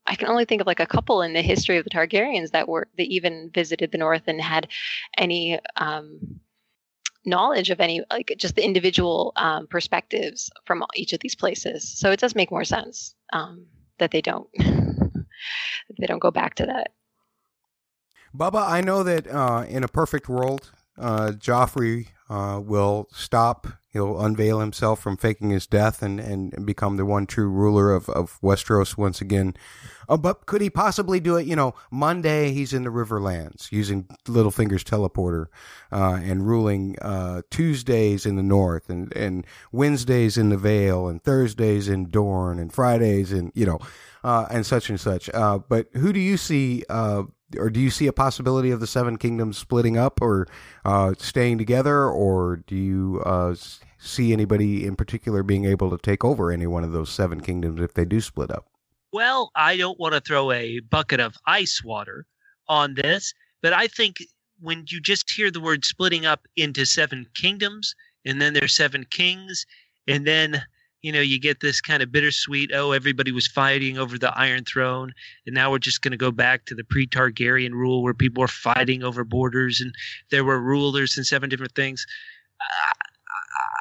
I 0.06 0.16
can 0.16 0.28
only 0.28 0.44
think 0.44 0.60
of 0.60 0.66
like 0.66 0.80
a 0.80 0.86
couple 0.86 1.22
in 1.22 1.32
the 1.32 1.42
history 1.42 1.78
of 1.78 1.84
the 1.84 1.90
Targaryens 1.90 2.50
that 2.50 2.68
were 2.68 2.88
that 2.98 3.06
even 3.06 3.50
visited 3.54 3.90
the 3.90 3.98
North 3.98 4.24
and 4.26 4.38
had 4.38 4.68
any 5.16 5.58
um, 5.76 6.40
knowledge 7.26 7.70
of 7.70 7.80
any 7.80 8.02
like 8.10 8.34
just 8.38 8.54
the 8.54 8.64
individual 8.64 9.32
um, 9.36 9.66
perspectives 9.66 10.50
from 10.64 10.84
each 10.94 11.12
of 11.12 11.20
these 11.20 11.34
places. 11.34 11.86
So 11.86 12.10
it 12.10 12.20
does 12.20 12.34
make 12.34 12.50
more 12.50 12.64
sense 12.64 13.14
um, 13.32 13.66
that 13.98 14.12
they 14.12 14.22
don't 14.22 14.48
they 14.58 16.06
don't 16.06 16.20
go 16.20 16.30
back 16.30 16.54
to 16.56 16.66
that. 16.66 16.92
Bubba, 18.34 18.68
I 18.68 18.80
know 18.80 19.02
that 19.02 19.26
uh, 19.26 19.64
in 19.68 19.82
a 19.82 19.88
perfect 19.88 20.28
world, 20.28 20.70
uh, 20.98 21.32
Joffrey 21.36 22.08
uh, 22.28 22.60
will 22.62 23.08
stop. 23.12 23.66
He'll 23.88 24.20
unveil 24.20 24.60
himself 24.60 25.00
from 25.00 25.16
faking 25.16 25.50
his 25.50 25.66
death 25.66 26.02
and, 26.02 26.20
and 26.20 26.66
become 26.66 26.98
the 26.98 27.06
one 27.06 27.26
true 27.26 27.48
ruler 27.48 27.94
of, 27.94 28.10
of 28.10 28.38
Westeros 28.42 28.98
once 28.98 29.22
again. 29.22 29.54
Uh, 30.08 30.18
but 30.18 30.44
could 30.44 30.60
he 30.60 30.68
possibly 30.68 31.18
do 31.18 31.36
it? 31.36 31.46
You 31.46 31.56
know, 31.56 31.74
Monday 31.90 32.52
he's 32.52 32.74
in 32.74 32.84
the 32.84 32.90
Riverlands 32.90 33.72
using 33.72 34.04
Littlefinger's 34.26 34.84
teleporter 34.84 35.46
uh, 35.90 36.20
and 36.22 36.46
ruling 36.46 36.96
uh, 37.00 37.42
Tuesdays 37.50 38.26
in 38.26 38.36
the 38.36 38.42
North 38.42 38.90
and, 38.90 39.16
and 39.16 39.46
Wednesdays 39.72 40.36
in 40.36 40.50
the 40.50 40.58
Vale 40.58 41.08
and 41.08 41.22
Thursdays 41.22 41.88
in 41.88 42.10
Dorne 42.10 42.58
and 42.58 42.72
Fridays 42.72 43.32
and, 43.32 43.50
you 43.54 43.64
know, 43.64 43.78
uh, 44.22 44.46
and 44.50 44.66
such 44.66 44.90
and 44.90 45.00
such. 45.00 45.30
Uh, 45.32 45.58
but 45.58 45.88
who 45.94 46.12
do 46.12 46.20
you 46.20 46.36
see 46.36 46.84
uh, 46.90 47.22
or 47.58 47.70
do 47.70 47.80
you 47.80 47.90
see 47.90 48.06
a 48.06 48.12
possibility 48.12 48.70
of 48.70 48.80
the 48.80 48.86
Seven 48.86 49.16
Kingdoms 49.16 49.58
splitting 49.58 49.96
up 49.96 50.20
or 50.20 50.48
uh, 50.84 51.14
staying 51.18 51.58
together, 51.58 52.08
or 52.08 52.56
do 52.66 52.74
you 52.74 53.22
uh, 53.24 53.54
see 53.98 54.32
anybody 54.32 54.86
in 54.86 54.96
particular 54.96 55.42
being 55.42 55.64
able 55.64 55.90
to 55.90 55.98
take 55.98 56.24
over 56.24 56.50
any 56.50 56.66
one 56.66 56.84
of 56.84 56.92
those 56.92 57.10
seven 57.10 57.40
kingdoms 57.40 57.80
if 57.80 57.94
they 57.94 58.04
do 58.04 58.20
split 58.20 58.50
up? 58.50 58.66
Well, 59.12 59.50
I 59.54 59.76
don't 59.76 59.98
want 59.98 60.14
to 60.14 60.20
throw 60.20 60.50
a 60.52 60.80
bucket 60.80 61.20
of 61.20 61.36
ice 61.46 61.82
water 61.84 62.26
on 62.68 62.94
this, 62.94 63.32
but 63.62 63.72
I 63.72 63.86
think 63.86 64.18
when 64.60 64.84
you 64.88 65.00
just 65.00 65.30
hear 65.30 65.50
the 65.50 65.60
word 65.60 65.84
splitting 65.84 66.26
up 66.26 66.46
into 66.56 66.84
seven 66.84 67.26
kingdoms, 67.34 67.94
and 68.24 68.40
then 68.40 68.54
there's 68.54 68.74
seven 68.74 69.06
kings, 69.10 69.64
and 70.08 70.26
then 70.26 70.62
you 71.06 71.12
know, 71.12 71.20
you 71.20 71.38
get 71.38 71.60
this 71.60 71.80
kind 71.80 72.02
of 72.02 72.10
bittersweet, 72.10 72.72
oh, 72.74 72.90
everybody 72.90 73.30
was 73.30 73.46
fighting 73.46 73.96
over 73.96 74.18
the 74.18 74.36
Iron 74.36 74.64
Throne, 74.64 75.12
and 75.46 75.54
now 75.54 75.70
we're 75.70 75.78
just 75.78 76.02
going 76.02 76.10
to 76.10 76.16
go 76.16 76.32
back 76.32 76.64
to 76.64 76.74
the 76.74 76.82
pre 76.82 77.06
Targaryen 77.06 77.70
rule 77.74 78.02
where 78.02 78.12
people 78.12 78.40
were 78.40 78.48
fighting 78.48 79.04
over 79.04 79.22
borders 79.22 79.80
and 79.80 79.94
there 80.32 80.44
were 80.44 80.60
rulers 80.60 81.16
and 81.16 81.24
seven 81.24 81.48
different 81.48 81.76
things. 81.76 82.04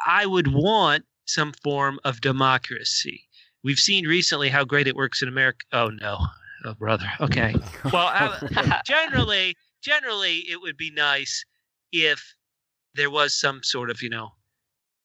I 0.06 0.28
would 0.28 0.54
want 0.54 1.04
some 1.26 1.52
form 1.64 2.00
of 2.04 2.22
democracy. 2.22 3.28
We've 3.64 3.80
seen 3.80 4.06
recently 4.06 4.50
how 4.50 4.64
great 4.64 4.88
it 4.88 4.96
works 4.96 5.24
in 5.24 5.28
America. 5.28 5.66
Oh, 5.74 5.90
no. 5.90 6.20
Oh, 6.64 6.76
brother. 6.76 7.12
Okay. 7.22 7.56
Well, 7.92 8.12
uh, 8.14 8.82
generally, 8.86 9.56
generally, 9.82 10.46
it 10.48 10.62
would 10.62 10.78
be 10.78 10.92
nice 10.92 11.44
if 11.92 12.36
there 12.94 13.10
was 13.10 13.34
some 13.34 13.64
sort 13.64 13.90
of, 13.90 14.04
you 14.04 14.10
know, 14.12 14.34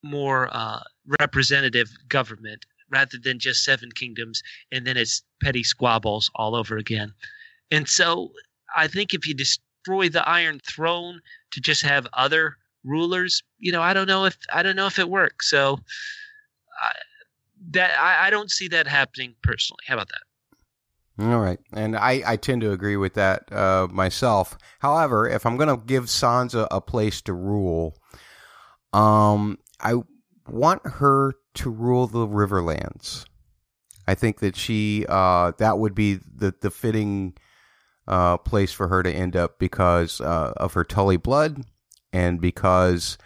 more 0.02 0.48
uh, 0.52 0.80
representative 1.20 1.90
government 2.08 2.66
rather 2.90 3.18
than 3.22 3.38
just 3.38 3.64
seven 3.64 3.90
kingdoms 3.92 4.42
and 4.72 4.86
then 4.86 4.96
it's 4.96 5.22
petty 5.42 5.62
squabbles 5.62 6.30
all 6.34 6.54
over 6.54 6.76
again. 6.76 7.12
And 7.70 7.88
so 7.88 8.32
I 8.76 8.88
think 8.88 9.14
if 9.14 9.26
you 9.26 9.34
destroy 9.34 10.08
the 10.08 10.28
Iron 10.28 10.60
Throne 10.66 11.20
to 11.52 11.60
just 11.60 11.82
have 11.82 12.06
other 12.14 12.56
rulers, 12.84 13.42
you 13.58 13.72
know, 13.72 13.82
I 13.82 13.92
don't 13.92 14.08
know 14.08 14.24
if 14.24 14.36
I 14.52 14.62
don't 14.62 14.76
know 14.76 14.86
if 14.86 14.98
it 14.98 15.08
works. 15.08 15.50
So 15.50 15.78
I, 16.82 16.92
that 17.70 17.98
I, 17.98 18.26
I 18.26 18.30
don't 18.30 18.50
see 18.50 18.68
that 18.68 18.86
happening 18.86 19.34
personally. 19.42 19.82
How 19.86 19.94
about 19.94 20.08
that? 20.08 20.22
All 21.24 21.40
right, 21.40 21.58
and 21.74 21.96
I, 21.96 22.22
I 22.24 22.36
tend 22.36 22.62
to 22.62 22.72
agree 22.72 22.96
with 22.96 23.12
that 23.14 23.52
uh, 23.52 23.88
myself. 23.90 24.56
However, 24.78 25.28
if 25.28 25.44
I'm 25.44 25.58
going 25.58 25.68
to 25.68 25.84
give 25.84 26.04
Sansa 26.04 26.66
a 26.70 26.80
place 26.80 27.20
to 27.22 27.34
rule, 27.34 27.98
um, 28.94 29.58
I 29.82 30.02
want 30.48 30.82
her 30.84 31.34
to 31.54 31.70
rule 31.70 32.06
the 32.06 32.26
Riverlands. 32.26 33.24
I 34.06 34.14
think 34.14 34.40
that 34.40 34.56
she 34.56 35.06
uh, 35.08 35.52
that 35.58 35.78
would 35.78 35.94
be 35.94 36.14
the 36.14 36.54
the 36.60 36.70
fitting 36.70 37.34
uh, 38.08 38.38
place 38.38 38.72
for 38.72 38.88
her 38.88 39.02
to 39.02 39.12
end 39.12 39.36
up 39.36 39.58
because 39.58 40.20
uh, 40.20 40.52
of 40.56 40.72
her 40.74 40.84
Tully 40.84 41.16
blood 41.16 41.62
and 42.12 42.40
because 42.40 43.18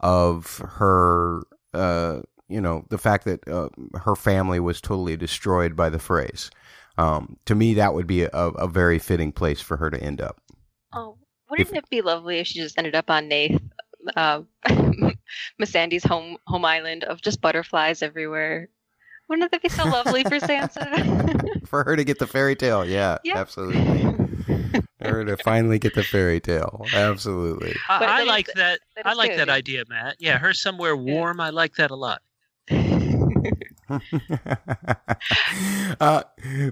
of 0.00 0.58
her 0.58 1.42
uh, 1.74 2.22
you 2.48 2.60
know 2.60 2.84
the 2.90 2.98
fact 2.98 3.24
that 3.24 3.46
uh, 3.48 3.68
her 3.98 4.16
family 4.16 4.60
was 4.60 4.80
totally 4.80 5.16
destroyed 5.16 5.76
by 5.76 5.88
the 5.88 5.98
Freys. 5.98 6.50
Um, 6.98 7.36
to 7.44 7.54
me, 7.54 7.74
that 7.74 7.92
would 7.92 8.06
be 8.06 8.22
a, 8.22 8.30
a 8.30 8.66
very 8.66 8.98
fitting 8.98 9.30
place 9.30 9.60
for 9.60 9.76
her 9.76 9.90
to 9.90 10.02
end 10.02 10.20
up. 10.20 10.40
Oh, 10.94 11.18
wouldn't 11.50 11.76
it 11.76 11.90
be 11.90 12.00
lovely 12.00 12.38
if 12.38 12.46
she 12.46 12.58
just 12.58 12.78
ended 12.78 12.94
up 12.94 13.10
on 13.10 13.28
Naath, 13.28 13.60
uh, 14.16 14.42
Missandei's 15.60 16.04
home 16.04 16.36
home 16.46 16.64
island 16.64 17.04
of 17.04 17.20
just 17.22 17.40
butterflies 17.40 18.02
everywhere? 18.02 18.68
Wouldn't 19.28 19.50
that 19.50 19.62
be 19.62 19.68
so 19.68 19.84
lovely 19.84 20.22
for 20.22 20.38
Sansa? 20.38 21.66
for 21.66 21.82
her 21.84 21.96
to 21.96 22.04
get 22.04 22.18
the 22.20 22.26
fairy 22.28 22.54
tale, 22.54 22.84
yeah, 22.84 23.18
Yeah. 23.24 23.38
absolutely. 23.38 24.14
For 25.02 25.12
her 25.12 25.24
to 25.26 25.36
finally 25.36 25.78
get 25.78 25.94
the 25.94 26.02
fairy 26.02 26.40
tale, 26.40 26.84
absolutely. 26.92 27.74
I, 27.88 27.98
But 27.98 28.08
I 28.08 28.22
like 28.24 28.46
that. 28.54 28.80
that 28.96 29.06
I 29.06 29.12
like 29.12 29.30
good, 29.30 29.40
that 29.40 29.48
yeah. 29.48 29.54
idea, 29.54 29.84
Matt. 29.88 30.16
Yeah, 30.18 30.38
her 30.38 30.52
somewhere 30.52 30.96
warm. 30.96 31.38
I 31.40 31.50
like 31.50 31.74
that 31.76 31.90
a 31.90 31.94
lot. 31.94 32.22
uh, 36.00 36.22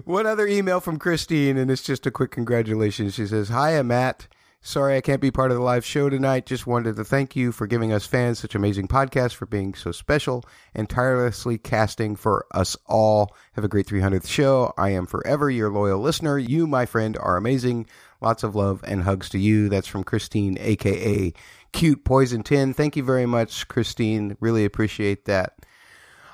one 0.05 0.25
other 0.25 0.47
email 0.47 0.79
from 0.79 0.97
Christine, 0.99 1.57
and 1.57 1.69
it's 1.71 1.83
just 1.83 2.05
a 2.05 2.11
quick 2.11 2.31
congratulations. 2.31 3.13
She 3.13 3.25
says, 3.27 3.49
Hiya, 3.49 3.83
Matt. 3.83 4.27
Sorry 4.67 4.97
I 4.97 5.01
can't 5.01 5.21
be 5.21 5.29
part 5.29 5.51
of 5.51 5.57
the 5.57 5.63
live 5.63 5.85
show 5.85 6.09
tonight. 6.09 6.47
Just 6.47 6.65
wanted 6.65 6.95
to 6.95 7.03
thank 7.03 7.35
you 7.35 7.51
for 7.51 7.67
giving 7.67 7.93
us 7.93 8.07
fans 8.07 8.39
such 8.39 8.55
amazing 8.55 8.87
podcasts, 8.87 9.35
for 9.35 9.45
being 9.45 9.75
so 9.75 9.91
special 9.91 10.43
and 10.73 10.89
tirelessly 10.89 11.59
casting 11.59 12.15
for 12.15 12.47
us 12.51 12.75
all. 12.87 13.35
Have 13.53 13.63
a 13.63 13.67
great 13.67 13.85
300th 13.85 14.25
show. 14.25 14.73
I 14.75 14.89
am 14.89 15.05
forever 15.05 15.51
your 15.51 15.69
loyal 15.69 15.99
listener. 15.99 16.39
You, 16.39 16.65
my 16.65 16.87
friend, 16.87 17.15
are 17.15 17.37
amazing. 17.37 17.85
Lots 18.21 18.41
of 18.41 18.55
love 18.55 18.83
and 18.87 19.03
hugs 19.03 19.29
to 19.29 19.37
you. 19.37 19.69
That's 19.69 19.85
from 19.85 20.03
Christine, 20.03 20.57
aka 20.59 21.31
Cute 21.71 22.03
Poison 22.03 22.41
10. 22.41 22.73
Thank 22.73 22.95
you 22.95 23.03
very 23.03 23.27
much, 23.27 23.67
Christine. 23.67 24.35
Really 24.39 24.65
appreciate 24.65 25.25
that. 25.25 25.59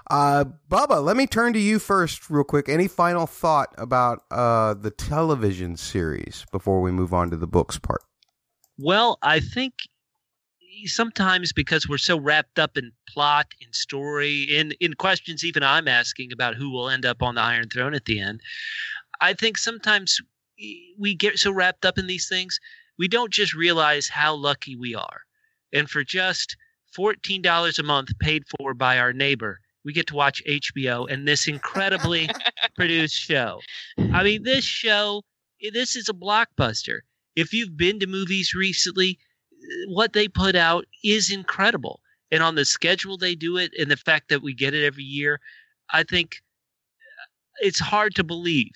Uh, 0.10 0.46
Bubba, 0.70 1.04
let 1.04 1.18
me 1.18 1.28
turn 1.28 1.52
to 1.52 1.60
you 1.60 1.80
first, 1.80 2.30
real 2.30 2.46
quick. 2.46 2.70
Any 2.70 2.88
final 2.88 3.28
thought 3.28 3.76
about 3.78 4.24
uh, 4.32 4.74
the 4.74 4.90
television 4.90 5.76
series 5.76 6.46
before 6.54 6.80
we 6.80 6.92
move 6.92 7.14
on 7.14 7.30
to 7.32 7.36
the 7.36 7.46
books 7.46 7.78
part? 7.78 8.02
Well, 8.78 9.18
I 9.22 9.40
think 9.40 9.74
sometimes 10.86 11.54
because 11.54 11.88
we're 11.88 11.98
so 11.98 12.20
wrapped 12.20 12.58
up 12.60 12.78
in 12.78 12.92
plot, 13.08 13.48
and 13.64 13.76
story, 13.76 14.44
in 14.44 14.74
in 14.80 14.94
questions 14.94 15.44
even 15.44 15.64
I'm 15.64 15.88
asking 15.88 16.32
about 16.32 16.56
who 16.56 16.70
will 16.70 16.90
end 16.90 17.06
up 17.06 17.22
on 17.22 17.36
the 17.36 17.42
Iron 17.42 17.70
Throne 17.70 17.94
at 17.94 18.06
the 18.06 18.20
end, 18.20 18.42
I 19.20 19.34
think 19.34 19.58
sometimes 19.58 20.20
we 20.98 21.16
get 21.16 21.40
so 21.40 21.52
wrapped 21.52 21.86
up 21.86 21.98
in 21.98 22.08
these 22.08 22.28
things, 22.28 22.60
we 22.98 23.08
don't 23.08 23.34
just 23.34 23.54
realize 23.54 24.08
how 24.08 24.36
lucky 24.36 24.76
we 24.76 24.96
are. 24.96 25.22
And 25.74 25.90
for 25.90 26.04
just 26.04 26.56
$14 26.98 27.80
a 27.80 27.84
month 27.84 28.18
paid 28.20 28.44
for 28.48 28.74
by 28.74 29.00
our 29.00 29.14
neighbor, 29.14 29.60
we 29.84 29.94
get 29.94 30.08
to 30.08 30.16
watch 30.16 30.44
HBO 30.48 31.10
and 31.10 31.28
this 31.28 31.48
incredibly 31.48 32.30
produced 32.76 33.16
show. 33.16 33.60
I 34.14 34.24
mean, 34.24 34.44
this 34.44 34.66
show, 34.66 35.24
this 35.74 35.96
is 35.96 36.10
a 36.10 36.14
blockbuster. 36.14 37.00
If 37.36 37.54
you've 37.54 37.78
been 37.78 38.00
to 38.00 38.08
movies 38.08 38.54
recently, 38.54 39.20
what 39.88 40.14
they 40.14 40.28
put 40.28 40.56
out 40.56 40.86
is 41.04 41.32
incredible. 41.32 42.00
And 42.32 42.42
on 42.42 42.56
the 42.56 42.66
schedule 42.66 43.18
they 43.18 43.36
do 43.36 43.58
it 43.58 43.72
and 43.78 43.92
the 43.92 43.98
fact 43.98 44.30
that 44.30 44.42
we 44.42 44.54
get 44.54 44.74
it 44.74 44.86
every 44.86 45.04
year, 45.04 45.40
I 45.92 46.04
think 46.04 46.42
it's 47.60 47.80
hard 47.80 48.16
to 48.16 48.24
believe 48.24 48.72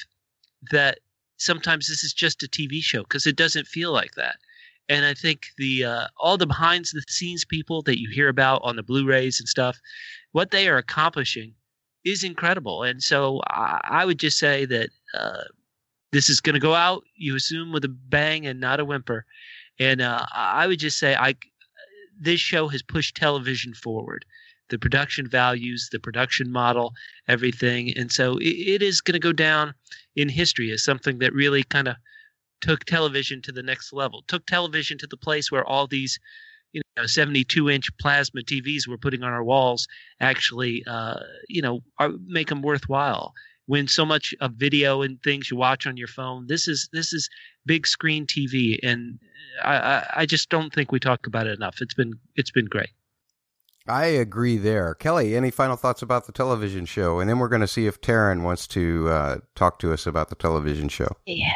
that 0.72 1.00
sometimes 1.38 1.88
this 1.88 2.04
is 2.04 2.14
just 2.14 2.44
a 2.44 2.48
TV 2.48 2.82
show 2.82 3.04
because 3.04 3.26
it 3.26 3.36
doesn't 3.36 3.68
feel 3.68 3.92
like 3.92 4.14
that. 4.16 4.38
And 4.88 5.06
I 5.06 5.14
think 5.14 5.48
the 5.58 5.84
uh, 5.86 6.08
all 6.18 6.38
the 6.38 6.46
behind 6.46 6.86
the 6.94 7.04
scenes 7.08 7.44
people 7.44 7.82
that 7.84 8.00
you 8.00 8.10
hear 8.10 8.30
about 8.30 8.62
on 8.64 8.76
the 8.76 8.84
Blu-rays 8.84 9.40
and 9.40 9.50
stuff, 9.50 9.80
what 10.32 10.52
they 10.52 10.68
are 10.68 10.78
accomplishing 10.78 11.54
is 12.04 12.24
incredible. 12.24 12.84
And 12.84 13.02
so 13.02 13.42
I, 13.48 13.82
I 13.84 14.06
would 14.06 14.20
just 14.20 14.38
say 14.38 14.66
that 14.66 14.90
uh, 15.16 15.46
this 16.16 16.30
is 16.30 16.40
going 16.40 16.54
to 16.54 16.62
go 16.62 16.74
out, 16.74 17.04
you 17.18 17.36
assume, 17.36 17.74
with 17.74 17.84
a 17.84 17.90
bang 17.90 18.48
and 18.48 18.58
not 18.58 18.80
a 18.80 18.86
whimper. 18.86 19.26
And 19.80 20.00
uh, 20.02 20.26
I 20.34 20.66
would 20.66 20.80
just 20.80 20.98
say 20.98 21.14
I 21.14 21.36
this 22.18 22.40
show 22.40 22.70
has 22.70 22.82
pushed 22.82 23.18
television 23.18 23.74
forward. 23.74 24.24
The 24.70 24.80
production 24.80 25.28
values, 25.28 25.90
the 25.92 26.00
production 26.00 26.50
model, 26.50 26.94
everything, 27.28 27.96
and 27.98 28.10
so 28.14 28.38
it, 28.38 28.56
it 28.76 28.82
is 28.82 29.02
going 29.02 29.14
to 29.14 29.20
go 29.20 29.34
down 29.34 29.74
in 30.16 30.30
history 30.30 30.72
as 30.72 30.82
something 30.86 31.20
that 31.20 31.34
really 31.34 31.64
kind 31.64 31.90
of 31.90 31.98
took 32.62 32.86
television 32.86 33.42
to 33.42 33.52
the 33.52 33.62
next 33.62 33.92
level. 33.92 34.24
Took 34.30 34.46
television 34.46 34.98
to 35.00 35.08
the 35.08 35.18
place 35.18 35.52
where 35.52 35.66
all 35.66 35.86
these, 35.86 36.18
you 36.72 36.82
know, 36.96 37.06
72 37.06 37.70
inch 37.70 37.90
plasma 38.00 38.42
TVs 38.42 38.88
we're 38.88 38.98
putting 38.98 39.22
on 39.22 39.34
our 39.34 39.44
walls 39.44 39.86
actually, 40.22 40.82
uh, 40.88 41.20
you 41.50 41.62
know, 41.62 41.82
are, 42.00 42.12
make 42.26 42.48
them 42.48 42.62
worthwhile. 42.62 43.34
When 43.68 43.88
so 43.88 44.06
much 44.06 44.34
of 44.42 44.54
video 44.54 45.02
and 45.02 45.22
things 45.24 45.50
you 45.50 45.58
watch 45.58 45.88
on 45.88 45.98
your 45.98 46.08
phone, 46.08 46.46
this 46.48 46.68
is 46.68 46.90
this 46.94 47.14
is 47.14 47.30
big 47.66 47.88
screen 47.88 48.28
TV, 48.28 48.78
and 48.84 49.20
I, 49.64 49.78
I, 49.78 50.08
I 50.18 50.26
just 50.26 50.50
don't 50.50 50.72
think 50.74 50.92
we 50.92 51.00
talk 51.00 51.26
about 51.26 51.48
it 51.48 51.58
enough. 51.58 51.78
It's 51.82 51.94
been 51.94 52.14
it's 52.36 52.52
been 52.52 52.66
great. 52.66 52.92
I 53.88 54.06
agree 54.06 54.58
there. 54.58 54.96
Kelly, 54.96 55.36
any 55.36 55.52
final 55.52 55.76
thoughts 55.76 56.02
about 56.02 56.26
the 56.26 56.32
television 56.32 56.86
show? 56.86 57.20
And 57.20 57.30
then 57.30 57.38
we're 57.38 57.50
going 57.50 57.62
to 57.62 57.68
see 57.68 57.86
if 57.86 58.02
Taryn 58.02 58.42
wants 58.42 58.66
to 58.70 59.08
uh, 59.10 59.38
talk 59.54 59.78
to 59.80 59.94
us 59.94 60.08
about 60.08 60.30
the 60.30 60.36
television 60.36 60.90
show. 60.90 61.10
Yeah, 61.28 61.54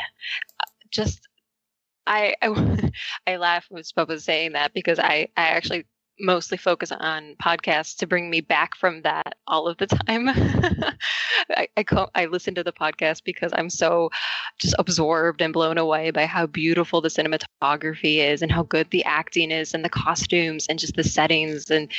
Uh, 0.59 0.65
just 0.91 1.27
I 2.05 2.35
I, 2.41 2.91
I 3.27 3.37
laugh 3.37 3.65
when 3.69 3.83
Spub 3.83 4.09
was 4.09 4.23
saying 4.23 4.53
that 4.53 4.73
because 4.73 4.99
I 4.99 5.29
I 5.37 5.47
actually 5.47 5.85
mostly 6.19 6.57
focus 6.57 6.91
on 6.91 7.35
podcasts 7.41 7.95
to 7.97 8.07
bring 8.07 8.29
me 8.29 8.41
back 8.41 8.75
from 8.75 9.01
that 9.03 9.35
all 9.47 9.67
of 9.67 9.77
the 9.77 9.87
time. 9.87 10.29
I 11.49 11.67
I, 11.77 12.07
I 12.15 12.25
listen 12.25 12.55
to 12.55 12.63
the 12.63 12.73
podcast 12.73 13.23
because 13.23 13.51
I'm 13.55 13.69
so 13.69 14.09
just 14.59 14.75
absorbed 14.79 15.41
and 15.41 15.53
blown 15.53 15.77
away 15.77 16.11
by 16.11 16.25
how 16.25 16.45
beautiful 16.45 17.01
the 17.01 17.09
cinematography 17.09 18.17
is 18.17 18.41
and 18.41 18.51
how 18.51 18.63
good 18.63 18.89
the 18.91 19.03
acting 19.05 19.51
is 19.51 19.73
and 19.73 19.83
the 19.83 19.89
costumes 19.89 20.67
and 20.67 20.79
just 20.79 20.95
the 20.95 21.03
settings 21.03 21.69
and 21.69 21.91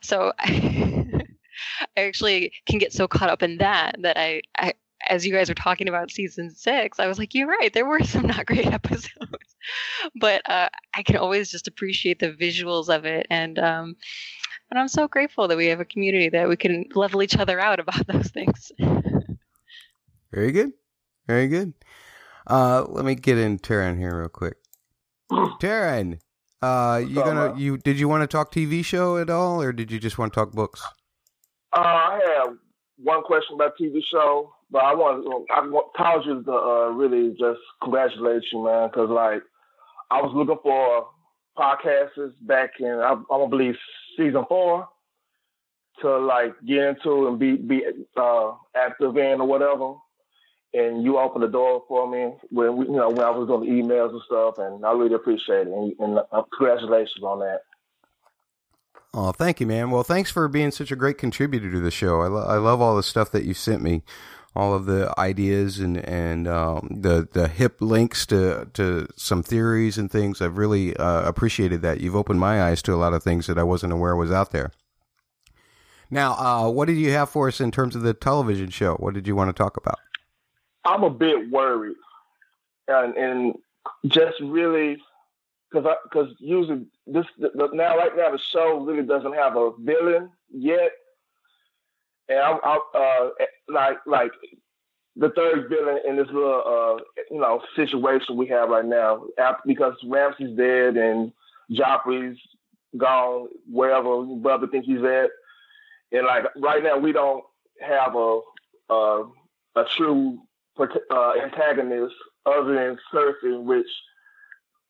so 0.00 0.32
I, 0.38 1.04
I 1.96 2.00
actually 2.02 2.52
can 2.66 2.78
get 2.78 2.92
so 2.92 3.08
caught 3.08 3.30
up 3.30 3.42
in 3.42 3.58
that 3.58 3.96
that 4.00 4.18
I, 4.18 4.42
I 4.56 4.74
as 5.08 5.24
you 5.24 5.32
guys 5.32 5.48
were 5.48 5.54
talking 5.54 5.88
about 5.88 6.10
season 6.10 6.50
six, 6.50 6.98
I 6.98 7.06
was 7.06 7.18
like, 7.18 7.34
you're 7.34 7.46
right. 7.46 7.72
There 7.72 7.86
were 7.86 8.02
some 8.02 8.26
not 8.26 8.46
great 8.46 8.66
episodes, 8.72 9.47
but 10.20 10.48
uh, 10.48 10.68
I 10.94 11.02
can 11.02 11.16
always 11.16 11.50
just 11.50 11.68
appreciate 11.68 12.18
the 12.18 12.32
visuals 12.32 12.88
of 12.88 13.04
it, 13.04 13.26
and 13.30 13.58
um, 13.58 13.96
and 14.70 14.78
I'm 14.78 14.88
so 14.88 15.08
grateful 15.08 15.48
that 15.48 15.56
we 15.56 15.66
have 15.66 15.80
a 15.80 15.84
community 15.84 16.28
that 16.30 16.48
we 16.48 16.56
can 16.56 16.86
level 16.94 17.22
each 17.22 17.36
other 17.36 17.58
out 17.60 17.80
about 17.80 18.06
those 18.12 18.28
things. 18.28 18.72
Very 20.32 20.52
good. 20.52 20.72
Very 21.26 21.48
good. 21.48 21.74
Uh, 22.46 22.84
let 22.88 23.04
me 23.04 23.14
get 23.14 23.38
in 23.38 23.58
Taryn 23.58 23.98
here 23.98 24.18
real 24.18 24.28
quick. 24.28 24.56
Taryn, 25.30 26.20
uh, 26.62 27.02
you 27.06 27.20
up, 27.20 27.26
gonna 27.26 27.48
man? 27.50 27.58
you 27.58 27.76
did 27.78 27.98
you 27.98 28.08
want 28.08 28.22
to 28.22 28.26
talk 28.26 28.52
TV 28.52 28.84
show 28.84 29.18
at 29.18 29.30
all, 29.30 29.62
or 29.62 29.72
did 29.72 29.90
you 29.90 29.98
just 29.98 30.18
want 30.18 30.32
to 30.32 30.40
talk 30.40 30.52
books? 30.52 30.82
Uh, 31.76 31.80
I 31.80 32.20
have 32.38 32.56
one 32.96 33.22
question 33.22 33.54
about 33.54 33.72
TV 33.80 34.02
show, 34.02 34.52
but 34.70 34.82
I 34.82 34.94
want 34.94 35.46
I 35.50 35.60
want 35.60 35.94
called 35.94 36.26
you 36.26 36.42
to 36.42 36.52
uh, 36.52 36.88
really 36.88 37.30
just 37.38 37.60
congratulate 37.82 38.42
you, 38.52 38.64
man, 38.64 38.88
because 38.88 39.10
like 39.10 39.42
I 40.10 40.22
was 40.22 40.32
looking 40.34 40.58
for 40.62 41.08
podcasters 41.56 42.32
back 42.42 42.70
in 42.80 42.86
I, 42.86 43.12
I'm 43.12 43.24
gonna 43.28 43.48
believe 43.48 43.76
season 44.16 44.44
four 44.48 44.88
to 46.00 46.18
like 46.18 46.54
get 46.66 46.78
into 46.78 47.28
and 47.28 47.38
be 47.38 47.56
be 47.56 47.82
uh, 48.16 48.52
active 48.76 49.16
in 49.16 49.40
or 49.40 49.46
whatever. 49.46 49.94
And 50.74 51.02
you 51.02 51.18
opened 51.18 51.44
the 51.44 51.48
door 51.48 51.82
for 51.88 52.08
me 52.08 52.34
when 52.50 52.76
we, 52.76 52.86
you 52.86 52.92
know 52.92 53.08
when 53.08 53.20
I 53.20 53.30
was 53.30 53.48
doing 53.48 53.62
the 53.62 53.82
emails 53.82 54.10
and 54.10 54.22
stuff, 54.26 54.58
and 54.58 54.84
I 54.84 54.92
really 54.92 55.14
appreciate 55.14 55.66
it. 55.66 55.72
And, 55.72 55.94
and 55.98 56.18
uh, 56.30 56.42
congratulations 56.56 57.24
on 57.24 57.40
that. 57.40 57.62
Oh, 59.14 59.32
thank 59.32 59.60
you, 59.60 59.66
man. 59.66 59.90
Well, 59.90 60.02
thanks 60.02 60.30
for 60.30 60.46
being 60.48 60.70
such 60.70 60.92
a 60.92 60.96
great 60.96 61.16
contributor 61.16 61.70
to 61.72 61.80
the 61.80 61.90
show. 61.90 62.20
I, 62.20 62.26
lo- 62.26 62.46
I 62.46 62.58
love 62.58 62.82
all 62.82 62.94
the 62.94 63.02
stuff 63.02 63.30
that 63.32 63.44
you 63.44 63.54
sent 63.54 63.82
me, 63.82 64.02
all 64.58 64.74
of 64.74 64.86
the 64.86 65.14
ideas 65.16 65.78
and 65.78 65.96
and 65.98 66.48
um, 66.48 66.88
the 66.90 67.28
the 67.30 67.46
hip 67.46 67.80
links 67.80 68.26
to 68.26 68.68
to 68.74 69.06
some 69.16 69.40
theories 69.40 69.96
and 69.96 70.10
things. 70.10 70.42
I've 70.42 70.58
really 70.58 70.96
uh, 70.96 71.22
appreciated 71.22 71.80
that. 71.82 72.00
You've 72.00 72.16
opened 72.16 72.40
my 72.40 72.64
eyes 72.64 72.82
to 72.82 72.92
a 72.92 72.96
lot 72.96 73.12
of 73.12 73.22
things 73.22 73.46
that 73.46 73.56
I 73.56 73.62
wasn't 73.62 73.92
aware 73.92 74.16
was 74.16 74.32
out 74.32 74.50
there. 74.50 74.72
Now, 76.10 76.32
uh, 76.32 76.70
what 76.70 76.88
did 76.88 76.96
you 76.96 77.12
have 77.12 77.30
for 77.30 77.46
us 77.46 77.60
in 77.60 77.70
terms 77.70 77.94
of 77.94 78.02
the 78.02 78.14
television 78.14 78.70
show? 78.70 78.94
What 78.94 79.14
did 79.14 79.28
you 79.28 79.36
want 79.36 79.48
to 79.48 79.62
talk 79.62 79.76
about? 79.76 80.00
I'm 80.84 81.04
a 81.04 81.10
bit 81.10 81.50
worried, 81.50 81.96
and 82.88 83.14
and 83.16 83.54
just 84.08 84.40
really 84.40 85.00
because 85.70 85.86
because 86.10 86.34
usually 86.40 86.84
this 87.06 87.26
the, 87.38 87.70
now 87.74 87.96
right 87.96 88.16
now 88.16 88.32
the 88.32 88.38
show 88.38 88.80
really 88.80 89.06
doesn't 89.06 89.34
have 89.34 89.56
a 89.56 89.70
villain 89.78 90.30
yet, 90.50 90.90
and 92.28 92.38
I'm, 92.38 92.58
I'm 92.64 92.80
uh 92.94 93.28
like 93.68 93.98
like 94.06 94.32
the 95.16 95.30
third 95.30 95.68
villain 95.68 95.98
in 96.06 96.16
this 96.16 96.28
little 96.28 96.62
uh 96.66 97.02
you 97.30 97.40
know 97.40 97.62
situation 97.76 98.36
we 98.36 98.46
have 98.48 98.68
right 98.70 98.84
now 98.84 99.24
after, 99.38 99.62
because 99.66 99.94
Ramsay's 100.04 100.56
dead 100.56 100.96
and 100.96 101.32
Joffrey's 101.70 102.38
gone 102.96 103.48
wherever 103.70 104.24
brother 104.24 104.66
thinks 104.66 104.86
he's 104.86 105.02
at, 105.02 105.30
and 106.12 106.26
like 106.26 106.44
right 106.56 106.82
now 106.82 106.98
we 106.98 107.12
don't 107.12 107.44
have 107.80 108.14
a 108.14 108.40
a, 108.90 109.24
a 109.76 109.84
true 109.96 110.38
uh, 110.78 111.32
antagonist 111.42 112.14
other 112.46 112.74
than 112.74 112.98
Cersei, 113.12 113.62
which 113.62 113.86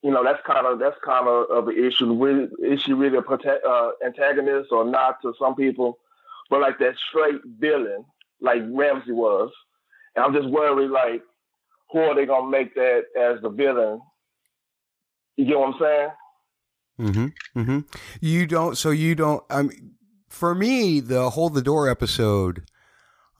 you 0.02 0.10
know 0.10 0.22
that's 0.22 0.42
kind 0.46 0.66
of 0.66 0.78
that's 0.78 0.96
kind 1.04 1.26
of 1.26 1.50
of 1.50 1.68
an 1.68 1.84
issue. 1.84 2.48
Is 2.62 2.82
she 2.82 2.92
really 2.92 3.18
a 3.18 3.22
protect, 3.22 3.64
uh, 3.64 3.92
antagonist 4.04 4.70
or 4.70 4.84
not 4.84 5.20
to 5.22 5.34
some 5.38 5.54
people? 5.54 5.98
But 6.50 6.60
like 6.60 6.78
that 6.78 6.94
straight 7.08 7.40
villain, 7.58 8.04
like 8.40 8.62
Ramsay 8.70 9.12
was, 9.12 9.50
and 10.16 10.24
I'm 10.24 10.32
just 10.32 10.48
worried 10.48 10.90
like 10.90 11.22
who 11.90 12.00
are 12.00 12.14
they 12.14 12.26
gonna 12.26 12.50
make 12.50 12.74
that 12.74 13.02
as 13.18 13.40
the 13.42 13.50
villain? 13.50 14.00
You 15.36 15.46
get 15.46 15.58
what 15.58 15.74
I'm 15.74 15.80
saying? 15.80 16.08
Mm-hmm. 17.00 17.60
Mm-hmm. 17.60 17.78
You 18.20 18.46
don't. 18.46 18.76
So 18.76 18.90
you 18.90 19.14
don't. 19.14 19.42
I 19.48 19.62
mean, 19.62 19.94
for 20.28 20.54
me, 20.54 21.00
the 21.00 21.30
hold 21.30 21.54
the 21.54 21.62
door 21.62 21.88
episode 21.88 22.64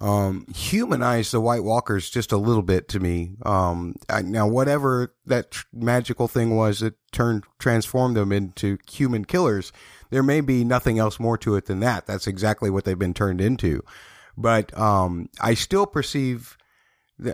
um, 0.00 0.46
humanized 0.54 1.32
the 1.32 1.40
White 1.40 1.64
Walkers 1.64 2.08
just 2.08 2.30
a 2.30 2.36
little 2.36 2.62
bit 2.62 2.88
to 2.88 3.00
me. 3.00 3.32
Um, 3.44 3.96
I, 4.08 4.22
now 4.22 4.46
whatever 4.46 5.14
that 5.26 5.50
tr- 5.50 5.66
magical 5.72 6.28
thing 6.28 6.56
was 6.56 6.80
that 6.80 6.94
turned 7.10 7.44
transformed 7.58 8.16
them 8.16 8.30
into 8.30 8.78
human 8.88 9.24
killers, 9.24 9.72
there 10.10 10.22
may 10.22 10.40
be 10.40 10.64
nothing 10.64 10.98
else 10.98 11.20
more 11.20 11.38
to 11.38 11.56
it 11.56 11.66
than 11.66 11.80
that. 11.80 12.06
That's 12.06 12.26
exactly 12.26 12.70
what 12.70 12.84
they've 12.84 12.98
been 12.98 13.14
turned 13.14 13.40
into. 13.40 13.82
But 14.36 14.76
um, 14.78 15.28
I 15.40 15.54
still 15.54 15.86
perceive. 15.86 16.56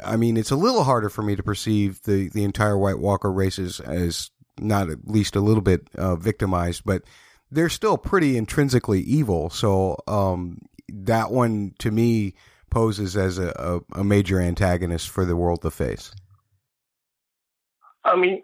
I 0.05 0.17
mean, 0.17 0.37
it's 0.37 0.51
a 0.51 0.57
little 0.57 0.85
harder 0.85 1.11
for 1.11 1.23
me 1.23 1.37
to 1.37 1.43
perceive 1.43 2.03
the 2.03 2.29
the 2.31 2.45
entire 2.45 2.79
White 2.79 2.99
Walker 2.99 3.31
races 3.31 3.81
as 3.81 4.31
not 4.59 4.89
at 4.89 5.07
least 5.07 5.37
a 5.37 5.41
little 5.41 5.63
bit 5.63 5.89
uh, 5.97 6.17
victimized, 6.17 6.83
but 6.85 7.03
they're 7.51 7.69
still 7.69 7.99
pretty 7.99 8.37
intrinsically 8.37 9.01
evil. 9.01 9.51
So 9.51 9.99
um, 10.07 10.59
that 10.89 11.31
one 11.31 11.75
to 11.79 11.91
me 11.91 12.35
poses 12.75 13.17
as 13.17 13.39
a, 13.39 13.81
a, 13.95 14.01
a 14.01 14.05
major 14.05 14.41
antagonist 14.41 15.09
for 15.09 15.25
the 15.25 15.37
world 15.37 15.63
to 15.63 15.71
face? 15.71 16.13
I 18.05 18.17
mean, 18.17 18.43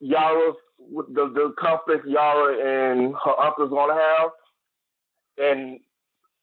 Yara, 0.00 0.52
the 0.90 1.28
the 1.28 1.54
conflict 1.58 2.06
Yara 2.06 2.54
and 2.54 3.14
her 3.24 3.40
uncle's 3.40 3.70
gonna 3.70 3.94
have, 3.94 4.30
and 5.38 5.80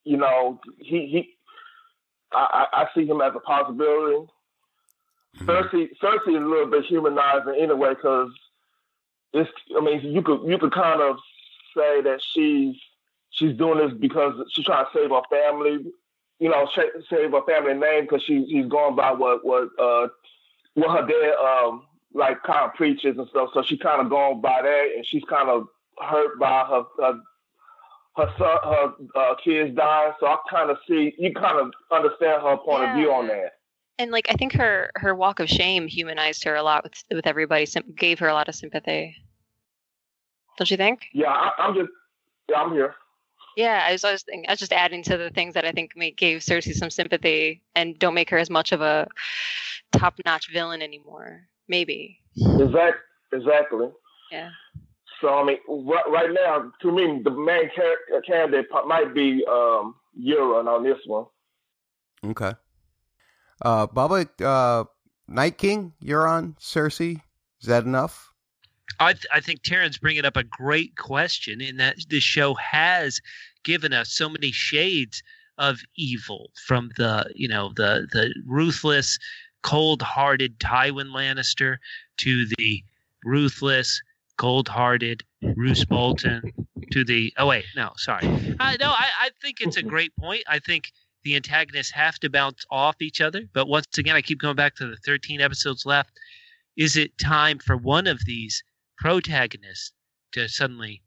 you 0.04 0.18
know, 0.18 0.60
he 0.78 1.08
he, 1.08 1.30
I, 2.32 2.66
I 2.72 2.88
see 2.96 3.06
him 3.06 3.22
as 3.22 3.34
a 3.36 3.40
possibility. 3.40 4.28
Mm-hmm. 5.38 5.50
Cersei, 5.50 5.90
Cersei 6.02 6.38
is 6.38 6.44
a 6.44 6.48
little 6.48 6.68
bit 6.72 6.86
humanizing 6.86 7.56
anyway, 7.60 7.90
because 7.90 8.32
it's. 9.34 9.50
I 9.78 9.82
mean, 9.82 10.02
you 10.04 10.22
could 10.22 10.42
you 10.48 10.58
could 10.58 10.74
kind 10.74 11.02
of 11.02 11.18
say 11.76 12.02
that 12.02 12.20
she's 12.34 12.76
she's 13.30 13.58
doing 13.58 13.78
this 13.78 13.98
because 14.00 14.34
she's 14.52 14.66
trying 14.66 14.86
to 14.86 14.92
save 14.94 15.10
her 15.10 15.22
family 15.30 15.92
you 16.40 16.50
know, 16.50 16.68
save 17.10 17.32
her 17.32 17.42
family 17.46 17.74
name 17.74 18.04
because 18.04 18.24
she 18.24 18.48
she's 18.50 18.66
going 18.68 18.96
by 18.96 19.12
what 19.12 19.46
what 19.46 19.68
uh 19.78 20.08
what 20.74 20.90
her 20.90 21.06
dad 21.06 21.34
um 21.36 21.84
like 22.14 22.41
kind 22.43 22.66
of 22.66 22.74
preaches 22.74 23.18
and 23.18 23.28
stuff. 23.30 23.49
So 23.53 23.64
she 23.64 23.78
kind 23.78 24.01
of 24.01 24.10
gone 24.10 24.41
by 24.41 24.62
that, 24.62 24.88
and 24.95 25.05
she's 25.05 25.24
kind 25.30 25.49
of 25.49 25.68
hurt 25.99 26.39
by 26.39 26.66
her 26.66 26.84
her 26.99 27.20
her 28.18 28.34
son, 28.38 28.57
her 28.64 28.93
uh, 29.16 29.36
kids 29.43 29.76
dying. 29.76 30.14
So 30.20 30.28
I 30.28 30.38
kind 30.49 30.70
of 30.70 30.78
see 30.88 31.14
you 31.18 31.34
kind 31.34 31.60
of 31.60 31.72
understand 31.91 32.41
her 32.41 32.57
point 32.57 32.84
yeah. 32.84 32.91
of 32.91 32.97
view 32.97 33.12
on 33.12 33.28
that. 33.28 33.53
And 33.97 34.12
like 34.12 34.28
I 34.30 34.34
think 34.34 34.53
her 34.53 34.91
her 34.95 35.14
walk 35.14 35.39
of 35.39 35.49
shame 35.49 35.88
humanized 35.88 36.43
her 36.45 36.55
a 36.55 36.64
lot 36.64 36.84
with 36.84 37.03
with 37.12 37.28
everybody, 37.28 37.68
gave 37.95 38.20
her 38.20 38.28
a 38.28 38.34
lot 38.34 38.49
of 38.49 38.55
sympathy. 38.55 39.16
Don't 40.57 40.72
you 40.72 40.78
think? 40.78 41.07
Yeah, 41.14 41.30
I, 41.30 41.51
I'm 41.57 41.76
just 41.76 41.89
yeah, 42.49 42.57
I'm 42.57 42.74
here. 42.74 42.95
Yeah, 43.55 43.84
I 43.86 43.91
was, 43.91 44.05
I 44.05 44.14
was, 44.14 44.24
thinking, 44.24 44.45
I 44.47 44.53
was 44.53 44.60
just 44.60 44.72
adding 44.72 45.03
to 45.03 45.18
the 45.18 45.32
things 45.32 45.53
that 45.55 45.66
I 45.66 45.74
think 45.74 45.91
make, 45.95 46.16
gave 46.16 46.39
Cersei 46.39 46.74
some 46.74 46.89
sympathy 46.89 47.62
and 47.76 47.97
don't 47.99 48.14
make 48.14 48.30
her 48.30 48.38
as 48.38 48.49
much 48.49 48.72
of 48.72 48.80
a 48.80 49.07
top-notch 49.91 50.49
villain 50.53 50.82
anymore. 50.82 51.41
Maybe. 51.70 52.20
Exactly. 52.36 53.01
Exactly. 53.32 53.89
Yeah. 54.32 54.49
So 55.22 55.30
I 55.30 55.43
mean, 55.43 55.57
right, 55.67 56.09
right 56.09 56.30
now, 56.32 56.72
to 56.82 56.91
me, 56.91 57.22
the 57.24 57.32
main 57.32 57.70
char- 57.76 58.22
candidate 58.26 58.67
might 58.86 59.13
be 59.13 59.45
um, 59.47 59.95
Euron 60.20 60.67
on 60.67 60.84
this 60.84 60.97
one. 61.05 61.26
Okay. 62.26 62.53
Uh, 63.61 63.88
Bubba, 63.88 64.28
uh, 64.41 64.86
Night 65.28 65.57
King, 65.57 65.93
Euron, 66.03 66.57
Cersei. 66.59 67.22
Is 67.61 67.67
that 67.67 67.84
enough? 67.84 68.34
I, 68.99 69.13
th- 69.13 69.28
I 69.34 69.39
think 69.39 69.61
Taryn's 69.61 69.97
bringing 69.97 70.26
up 70.26 70.38
a 70.38 70.43
great 70.43 70.97
question 70.97 71.61
in 71.61 71.78
that 71.78 71.97
this 72.09 72.24
show 72.24 72.53
has 72.55 73.22
given 73.63 73.93
us 73.93 74.11
so 74.11 74.30
many 74.30 74.51
shades 74.51 75.22
of 75.57 75.82
evil 75.97 76.51
from 76.65 76.89
the 76.95 77.30
you 77.36 77.47
know 77.47 77.74
the 77.76 78.07
the 78.13 78.34
ruthless 78.47 79.20
cold-hearted 79.62 80.60
Tywin 80.60 81.12
Lannister 81.12 81.78
to 82.18 82.45
the 82.57 82.84
ruthless 83.24 84.01
cold-hearted 84.38 85.24
Roose 85.55 85.84
Bolton 85.86 86.53
to 86.91 87.03
the 87.03 87.34
oh 87.38 87.47
wait 87.47 87.66
no 87.76 87.91
sorry. 87.97 88.26
Uh, 88.60 88.76
no 88.80 88.89
I, 88.89 89.10
I 89.22 89.30
think 89.41 89.57
it's 89.60 89.78
a 89.78 89.84
great 89.84 90.16
point. 90.16 90.43
I 90.47 90.60
think 90.60 90.91
the 91.24 91.36
antagonists 91.36 91.91
have 91.91 92.18
to 92.20 92.30
bounce 92.30 92.66
off 92.72 93.01
each 93.01 93.20
other 93.22 93.43
but 93.53 93.68
once 93.68 93.97
again 93.97 94.16
I 94.16 94.22
keep 94.22 94.39
going 94.39 94.55
back 94.55 94.76
to 94.76 94.88
the 94.88 94.97
13 95.05 95.41
episodes 95.41 95.86
left. 95.86 96.12
Is 96.78 96.95
it 96.95 97.18
time 97.18 97.60
for 97.60 97.76
one 97.76 98.07
of 98.07 98.24
these 98.26 98.64
protagonists 98.97 99.91
to 100.34 100.47
suddenly 100.47 101.01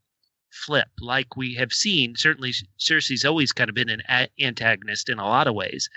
flip, 0.53 0.89
like 1.01 1.37
we 1.37 1.55
have 1.55 1.73
seen. 1.73 2.15
Certainly, 2.17 2.55
Cersei's 2.79 3.25
always 3.25 3.53
kind 3.53 3.69
of 3.69 3.75
been 3.75 3.89
an 3.89 4.29
antagonist 4.41 5.09
in 5.09 5.19
a 5.19 5.25
lot 5.25 5.47
of 5.47 5.55
ways, 5.55 5.89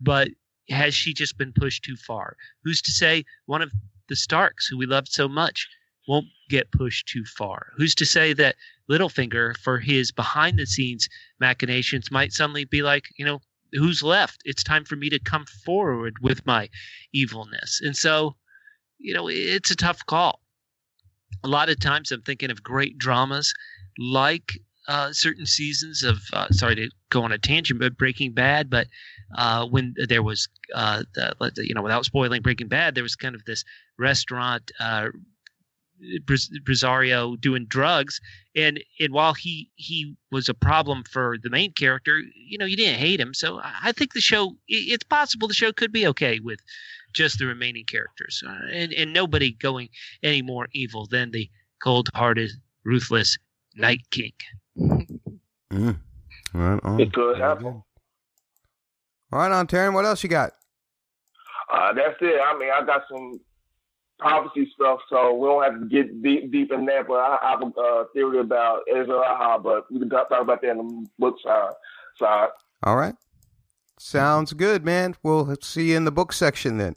but 0.00 0.28
has 0.68 0.94
she 0.94 1.14
just 1.14 1.38
been 1.38 1.52
pushed 1.52 1.84
too 1.84 1.96
far? 1.96 2.36
Who's 2.64 2.82
to 2.82 2.90
say 2.90 3.24
one 3.46 3.62
of 3.62 3.72
the 4.08 4.16
Starks, 4.16 4.66
who 4.66 4.76
we 4.76 4.86
loved 4.86 5.08
so 5.08 5.28
much, 5.28 5.68
won't 6.08 6.26
get 6.48 6.70
pushed 6.72 7.08
too 7.08 7.24
far? 7.24 7.72
Who's 7.76 7.94
to 7.96 8.06
say 8.06 8.32
that 8.34 8.56
Littlefinger, 8.90 9.56
for 9.58 9.78
his 9.78 10.12
behind 10.12 10.58
the 10.58 10.66
scenes 10.66 11.08
machinations, 11.40 12.10
might 12.10 12.32
suddenly 12.32 12.64
be 12.64 12.82
like, 12.82 13.04
you 13.16 13.24
know, 13.24 13.40
who's 13.72 14.02
left? 14.02 14.40
It's 14.44 14.62
time 14.62 14.84
for 14.84 14.96
me 14.96 15.10
to 15.10 15.18
come 15.18 15.44
forward 15.64 16.16
with 16.20 16.46
my 16.46 16.68
evilness. 17.12 17.80
And 17.82 17.96
so, 17.96 18.36
you 18.98 19.12
know, 19.12 19.28
it's 19.28 19.70
a 19.70 19.76
tough 19.76 20.04
call 20.06 20.40
a 21.44 21.48
lot 21.48 21.68
of 21.68 21.78
times 21.80 22.10
I'm 22.10 22.22
thinking 22.22 22.50
of 22.50 22.62
great 22.62 22.98
dramas 22.98 23.54
like 23.98 24.58
uh, 24.88 25.12
certain 25.12 25.46
seasons 25.46 26.02
of 26.02 26.20
uh, 26.32 26.48
sorry 26.50 26.74
to 26.76 26.90
go 27.10 27.22
on 27.22 27.32
a 27.32 27.38
tangent, 27.38 27.80
but 27.80 27.96
Breaking 27.96 28.32
Bad. 28.32 28.70
But 28.70 28.86
uh, 29.36 29.66
when 29.66 29.94
there 30.08 30.22
was 30.22 30.48
uh, 30.74 31.02
the, 31.14 31.34
you 31.58 31.74
know 31.74 31.82
without 31.82 32.04
spoiling 32.04 32.42
Breaking 32.42 32.68
Bad, 32.68 32.94
there 32.94 33.02
was 33.02 33.16
kind 33.16 33.34
of 33.34 33.44
this 33.44 33.64
restaurant. 33.98 34.70
Uh, 34.80 35.08
doing 37.40 37.64
drugs, 37.66 38.20
and 38.54 38.84
and 39.00 39.14
while 39.14 39.32
he 39.32 39.70
he 39.76 40.14
was 40.30 40.46
a 40.46 40.54
problem 40.54 41.02
for 41.10 41.38
the 41.42 41.48
main 41.48 41.72
character, 41.72 42.20
you 42.34 42.58
know 42.58 42.66
you 42.66 42.76
didn't 42.76 42.98
hate 43.00 43.18
him. 43.18 43.32
So 43.32 43.60
I 43.62 43.92
think 43.92 44.12
the 44.12 44.20
show 44.20 44.56
it's 44.68 45.04
possible 45.04 45.48
the 45.48 45.54
show 45.54 45.72
could 45.72 45.92
be 45.92 46.06
okay 46.08 46.38
with 46.38 46.60
just 47.14 47.38
the 47.38 47.46
remaining 47.46 47.86
characters, 47.86 48.42
uh, 48.46 48.66
and 48.70 48.92
and 48.92 49.14
nobody 49.14 49.52
going 49.52 49.88
any 50.22 50.42
more 50.42 50.68
evil 50.72 51.06
than 51.06 51.30
the 51.30 51.48
cold-hearted, 51.82 52.50
ruthless 52.84 53.38
Night 53.76 54.02
King. 54.10 54.32
Mm. 55.72 55.98
Right 56.54 56.80
on. 56.82 57.00
It 57.00 57.12
could 57.12 57.38
happen. 57.38 57.82
Right 59.30 59.52
on, 59.52 59.66
Taryn. 59.66 59.92
What 59.92 60.04
else 60.04 60.22
you 60.22 60.28
got? 60.28 60.52
Uh, 61.70 61.92
that's 61.92 62.16
it. 62.20 62.40
I 62.40 62.56
mean, 62.58 62.70
I 62.74 62.84
got 62.86 63.02
some 63.10 63.40
prophecy 64.18 64.70
stuff, 64.74 65.00
so 65.10 65.34
we 65.34 65.46
don't 65.46 65.62
have 65.64 65.80
to 65.80 65.86
get 65.86 66.22
deep, 66.22 66.50
deep 66.52 66.72
in 66.72 66.86
that. 66.86 67.06
But 67.08 67.14
I, 67.14 67.38
I 67.42 67.50
have 67.50 67.62
a 67.62 67.80
uh, 67.80 68.04
theory 68.14 68.38
about 68.38 68.82
Ezra, 68.88 69.58
but 69.62 69.90
we 69.92 69.98
can 69.98 70.08
talk 70.08 70.28
about 70.30 70.62
that 70.62 70.70
in 70.70 70.78
the 70.78 71.06
book 71.18 71.36
side. 71.42 71.72
side. 72.18 72.48
All 72.82 72.96
right. 72.96 73.14
Sounds 73.98 74.52
good, 74.52 74.84
man. 74.84 75.16
We'll 75.22 75.56
see 75.60 75.90
you 75.90 75.96
in 75.96 76.04
the 76.04 76.12
book 76.12 76.32
section 76.32 76.78
then. 76.78 76.96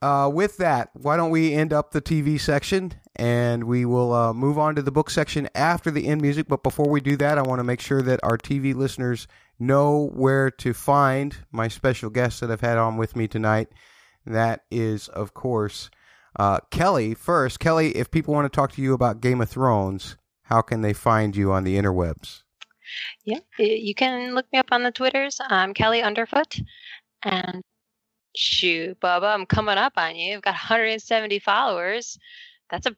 Uh, 0.00 0.30
with 0.32 0.56
that, 0.56 0.90
why 0.94 1.16
don't 1.16 1.30
we 1.30 1.52
end 1.52 1.72
up 1.72 1.92
the 1.92 2.00
TV 2.02 2.40
section 2.40 2.94
and 3.16 3.64
we 3.64 3.84
will 3.84 4.12
uh, 4.12 4.32
move 4.32 4.58
on 4.58 4.74
to 4.74 4.82
the 4.82 4.90
book 4.90 5.10
section 5.10 5.48
after 5.54 5.90
the 5.90 6.06
end 6.06 6.22
music. 6.22 6.48
But 6.48 6.62
before 6.62 6.88
we 6.88 7.00
do 7.00 7.16
that, 7.16 7.38
I 7.38 7.42
want 7.42 7.58
to 7.60 7.64
make 7.64 7.80
sure 7.80 8.02
that 8.02 8.20
our 8.22 8.38
TV 8.38 8.74
listeners 8.74 9.26
know 9.58 10.10
where 10.14 10.50
to 10.50 10.72
find 10.72 11.36
my 11.50 11.68
special 11.68 12.10
guests 12.10 12.40
that 12.40 12.50
I've 12.50 12.60
had 12.60 12.78
on 12.78 12.96
with 12.96 13.14
me 13.14 13.28
tonight. 13.28 13.68
That 14.24 14.64
is, 14.70 15.08
of 15.08 15.34
course, 15.34 15.90
uh, 16.38 16.60
Kelly. 16.70 17.14
First, 17.14 17.60
Kelly, 17.60 17.96
if 17.96 18.10
people 18.10 18.34
want 18.34 18.50
to 18.50 18.56
talk 18.56 18.72
to 18.72 18.82
you 18.82 18.94
about 18.94 19.20
Game 19.20 19.40
of 19.40 19.50
Thrones, 19.50 20.16
how 20.44 20.62
can 20.62 20.82
they 20.82 20.92
find 20.92 21.36
you 21.36 21.52
on 21.52 21.64
the 21.64 21.76
interwebs? 21.76 22.42
Yeah, 23.24 23.40
you 23.58 23.94
can 23.94 24.34
look 24.34 24.46
me 24.52 24.58
up 24.58 24.68
on 24.70 24.82
the 24.82 24.90
Twitters. 24.90 25.40
I'm 25.48 25.74
Kelly 25.74 26.02
Underfoot. 26.02 26.60
And 27.22 27.62
shoot, 28.36 28.98
Bubba, 29.00 29.34
I'm 29.34 29.46
coming 29.46 29.78
up 29.78 29.94
on 29.96 30.16
you. 30.16 30.36
I've 30.36 30.42
got 30.42 30.52
170 30.52 31.38
followers. 31.38 32.18
That's 32.72 32.86
a 32.86 32.96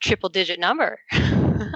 triple 0.00 0.30
digit 0.30 0.58
number. 0.58 0.98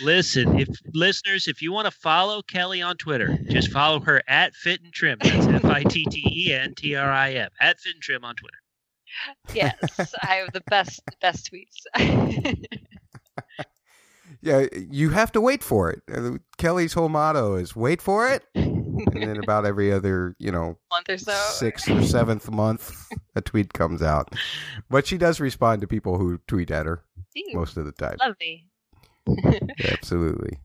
Listen, 0.00 0.58
if 0.58 0.68
listeners, 0.94 1.46
if 1.46 1.60
you 1.60 1.72
want 1.72 1.84
to 1.84 1.90
follow 1.90 2.40
Kelly 2.40 2.80
on 2.80 2.96
Twitter, 2.96 3.38
just 3.50 3.70
follow 3.70 4.00
her 4.00 4.22
at 4.26 4.54
Fit 4.54 4.80
and 4.82 4.92
Trim. 4.92 5.18
That's 5.20 5.46
F 5.46 5.64
I 5.66 5.82
T 5.82 6.06
T 6.10 6.46
E 6.48 6.54
N 6.54 6.74
T 6.74 6.94
R 6.94 7.10
I 7.10 7.32
M 7.32 7.50
at 7.60 7.78
Fit 7.80 7.94
and 7.94 8.02
Trim 8.02 8.24
on 8.24 8.34
Twitter. 8.34 8.56
yes, 9.52 10.14
I 10.22 10.36
have 10.36 10.52
the 10.52 10.62
best 10.70 11.02
best 11.20 11.50
tweets. 11.52 12.64
yeah, 14.40 14.66
you 14.72 15.10
have 15.10 15.32
to 15.32 15.40
wait 15.40 15.62
for 15.62 15.90
it. 15.90 16.02
Uh, 16.10 16.38
Kelly's 16.56 16.94
whole 16.94 17.10
motto 17.10 17.56
is 17.56 17.76
"wait 17.76 18.00
for 18.00 18.26
it," 18.28 18.44
and 19.06 19.22
then 19.22 19.42
about 19.42 19.66
every 19.66 19.92
other, 19.92 20.34
you 20.38 20.50
know, 20.50 20.78
month 20.90 21.08
or 21.08 21.18
so, 21.18 21.32
sixth 21.32 21.88
or 21.90 22.02
seventh 22.02 22.50
month, 22.50 23.06
a 23.34 23.40
tweet 23.40 23.72
comes 23.72 24.02
out. 24.02 24.34
But 24.88 25.06
she 25.06 25.18
does 25.18 25.40
respond 25.40 25.80
to 25.80 25.86
people 25.86 26.18
who 26.18 26.38
tweet 26.46 26.70
at 26.70 26.86
her 26.86 27.04
most 27.52 27.76
of 27.76 27.84
the 27.84 27.92
time. 27.92 28.16
Lovely. 28.20 28.66
Absolutely. 29.92 30.58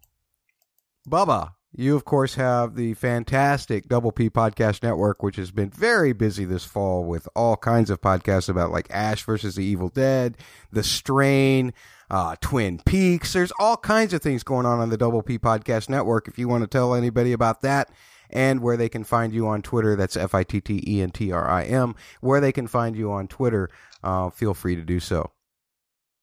Bubba, 1.07 1.51
you 1.77 1.95
of 1.95 2.05
course 2.05 2.35
have 2.35 2.75
the 2.75 2.93
fantastic 2.93 3.87
Double 3.87 4.11
P 4.11 4.29
Podcast 4.29 4.81
Network, 4.81 5.21
which 5.21 5.35
has 5.35 5.51
been 5.51 5.69
very 5.69 6.13
busy 6.13 6.45
this 6.45 6.63
fall 6.63 7.03
with 7.03 7.27
all 7.35 7.57
kinds 7.57 7.89
of 7.89 8.01
podcasts 8.01 8.49
about 8.49 8.71
like 8.71 8.87
Ash 8.89 9.23
versus 9.23 9.55
the 9.55 9.63
Evil 9.63 9.89
Dead, 9.89 10.37
The 10.71 10.83
Strain, 10.83 11.73
uh, 12.09 12.35
Twin 12.39 12.79
Peaks. 12.85 13.33
There's 13.33 13.51
all 13.59 13.77
kinds 13.77 14.13
of 14.13 14.21
things 14.21 14.43
going 14.43 14.65
on 14.65 14.79
on 14.79 14.89
the 14.89 14.97
Double 14.97 15.21
P 15.21 15.37
Podcast 15.37 15.89
Network. 15.89 16.27
If 16.27 16.39
you 16.39 16.47
want 16.47 16.63
to 16.63 16.67
tell 16.67 16.95
anybody 16.95 17.33
about 17.33 17.61
that 17.61 17.89
and 18.29 18.61
where 18.61 18.77
they 18.77 18.89
can 18.89 19.03
find 19.03 19.33
you 19.33 19.47
on 19.47 19.61
Twitter, 19.61 19.95
that's 19.95 20.17
F 20.17 20.33
I 20.33 20.43
T 20.43 20.61
T 20.61 20.83
E 20.87 21.01
N 21.01 21.11
T 21.11 21.31
R 21.31 21.49
I 21.49 21.63
M. 21.63 21.95
Where 22.21 22.41
they 22.41 22.51
can 22.51 22.67
find 22.67 22.95
you 22.95 23.11
on 23.11 23.27
Twitter, 23.27 23.69
uh, 24.03 24.29
feel 24.29 24.53
free 24.53 24.75
to 24.75 24.81
do 24.81 24.99
so. 24.99 25.31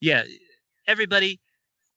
Yeah, 0.00 0.24
everybody 0.86 1.40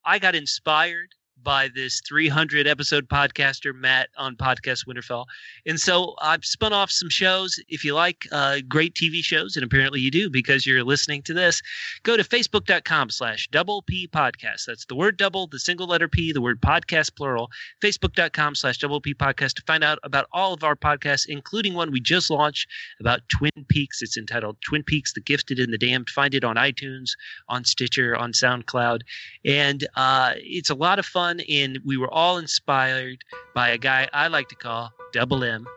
I 0.06 0.20
got 0.20 0.36
inspired 0.36 1.15
by 1.46 1.70
this 1.74 2.02
300 2.02 2.68
episode 2.68 3.08
podcaster 3.08 3.74
Matt 3.74 4.10
on 4.18 4.36
Podcast 4.36 4.88
Winterfell, 4.88 5.26
and 5.66 5.80
so 5.80 6.16
I've 6.20 6.44
spun 6.44 6.74
off 6.74 6.90
some 6.90 7.10
shows. 7.10 7.60
If 7.70 7.86
you 7.86 7.94
like 7.94 8.28
uh, 8.32 8.58
great 8.68 8.96
TV 8.96 9.24
shows, 9.24 9.56
and 9.56 9.64
apparently 9.64 10.02
you 10.02 10.10
do 10.10 10.30
because 10.30 10.66
you're 10.66 10.84
listening 10.84 11.22
to 11.24 11.34
this, 11.34 11.62
go 12.04 12.18
to 12.18 12.24
facebook.com/slash 12.24 13.48
double 13.50 13.84
P 13.84 14.08
podcast. 14.08 14.66
That's 14.66 14.86
the 14.86 14.96
word 14.96 15.18
double, 15.18 15.48
the 15.48 15.60
single 15.60 15.88
letter 15.88 16.08
P, 16.08 16.34
the 16.34 16.42
word 16.42 16.60
podcast 16.60 17.16
plural. 17.16 17.50
Facebook.com/slash 17.82 18.80
double 18.80 19.00
P 19.00 19.14
podcast 19.14 19.54
to 19.54 19.64
find 19.68 19.84
out 19.84 20.00
about 20.04 20.28
all 20.34 20.54
of 20.54 20.64
our 20.64 20.76
podcasts, 20.76 21.28
including 21.28 21.76
one 21.76 21.92
we 21.92 22.02
just 22.02 22.30
launched 22.30 22.68
about 23.00 23.22
Twin 23.30 23.52
Peaks. 23.70 24.02
It's 24.02 24.18
entitled 24.18 24.58
Twin 24.68 24.82
Peaks: 24.84 25.14
The 25.14 25.22
Gifted 25.22 25.60
and 25.60 25.72
the 25.72 25.78
Damned. 25.78 26.10
Find 26.10 26.34
it 26.34 26.44
on 26.44 26.56
iTunes, 26.56 27.12
on 27.48 27.64
Stitcher, 27.64 28.16
on 28.16 28.34
SoundCloud, 28.34 29.02
and 29.46 29.88
uh, 29.96 30.34
it's 30.38 30.72
a 30.72 30.76
lot 30.76 30.98
of 30.98 31.06
fun 31.06 31.35
and 31.42 31.80
we 31.86 31.98
were 31.98 32.14
all 32.14 32.38
inspired 32.38 33.24
by 33.54 33.70
a 33.70 33.78
guy 33.78 34.10
I 34.14 34.28
like 34.28 34.50
to 34.50 34.56
call 34.56 34.92
Double 35.14 35.44
M, 35.44 35.68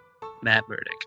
Matt 0.43 0.65
Murdock. 0.69 1.05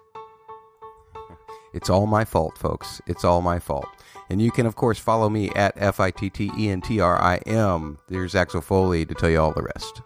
It's 1.73 1.89
all 1.89 2.05
my 2.05 2.25
fault, 2.25 2.57
folks. 2.57 3.01
It's 3.07 3.23
all 3.23 3.41
my 3.41 3.59
fault. 3.59 3.87
And 4.29 4.41
you 4.41 4.51
can, 4.51 4.65
of 4.65 4.75
course, 4.75 4.99
follow 4.99 5.29
me 5.29 5.49
at 5.51 5.73
F 5.77 5.99
I 5.99 6.11
T 6.11 6.29
T 6.29 6.51
E 6.57 6.69
N 6.69 6.81
T 6.81 6.99
R 6.99 7.21
I 7.21 7.37
M. 7.45 7.99
There's 8.09 8.35
Axel 8.35 8.61
Foley 8.61 9.05
to 9.05 9.13
tell 9.13 9.29
you 9.29 9.39
all 9.39 9.53
the 9.53 9.63
rest. 9.63 10.01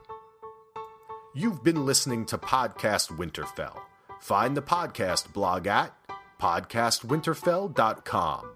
You've 1.33 1.63
been 1.63 1.85
listening 1.85 2.25
to 2.27 2.37
Podcast 2.37 3.17
Winterfell. 3.17 3.79
Find 4.21 4.55
the 4.55 4.61
podcast 4.61 5.33
blog 5.33 5.67
at 5.67 5.93
podcastwinterfell.com. 6.39 8.51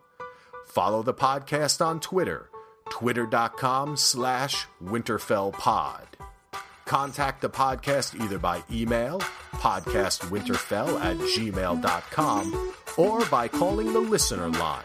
Follow 0.65 1.03
the 1.03 1.13
podcast 1.13 1.85
on 1.85 1.99
Twitter 1.99 2.48
twitter.com 2.89 3.97
slash 3.97 4.67
winterfellpod. 4.83 6.05
Contact 6.85 7.41
the 7.41 7.49
podcast 7.49 8.19
either 8.19 8.39
by 8.39 8.63
email, 8.71 9.19
podcastwinterfell 9.53 10.99
at 10.99 11.17
gmail.com, 11.17 12.73
or 12.97 13.25
by 13.25 13.47
calling 13.47 13.93
the 13.93 13.99
listener 13.99 14.49
line, 14.49 14.83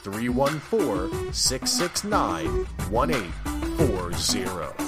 314 0.00 1.32
669 1.32 2.66
1840. 2.90 4.87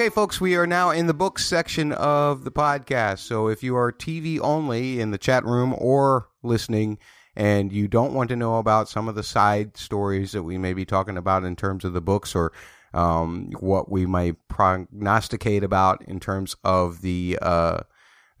Okay, 0.00 0.08
folks, 0.08 0.40
we 0.40 0.56
are 0.56 0.66
now 0.66 0.88
in 0.88 1.08
the 1.08 1.12
books 1.12 1.44
section 1.44 1.92
of 1.92 2.44
the 2.44 2.50
podcast. 2.50 3.18
So 3.18 3.48
if 3.48 3.62
you 3.62 3.76
are 3.76 3.92
TV 3.92 4.40
only 4.40 4.98
in 4.98 5.10
the 5.10 5.18
chat 5.18 5.44
room 5.44 5.74
or 5.76 6.30
listening 6.42 6.96
and 7.36 7.70
you 7.70 7.86
don't 7.86 8.14
want 8.14 8.30
to 8.30 8.36
know 8.36 8.56
about 8.56 8.88
some 8.88 9.08
of 9.08 9.14
the 9.14 9.22
side 9.22 9.76
stories 9.76 10.32
that 10.32 10.42
we 10.42 10.56
may 10.56 10.72
be 10.72 10.86
talking 10.86 11.18
about 11.18 11.44
in 11.44 11.54
terms 11.54 11.84
of 11.84 11.92
the 11.92 12.00
books 12.00 12.34
or 12.34 12.50
um, 12.94 13.50
what 13.60 13.90
we 13.90 14.06
might 14.06 14.36
prognosticate 14.48 15.62
about 15.62 16.02
in 16.08 16.18
terms 16.18 16.56
of 16.64 17.02
the 17.02 17.38
uh, 17.42 17.80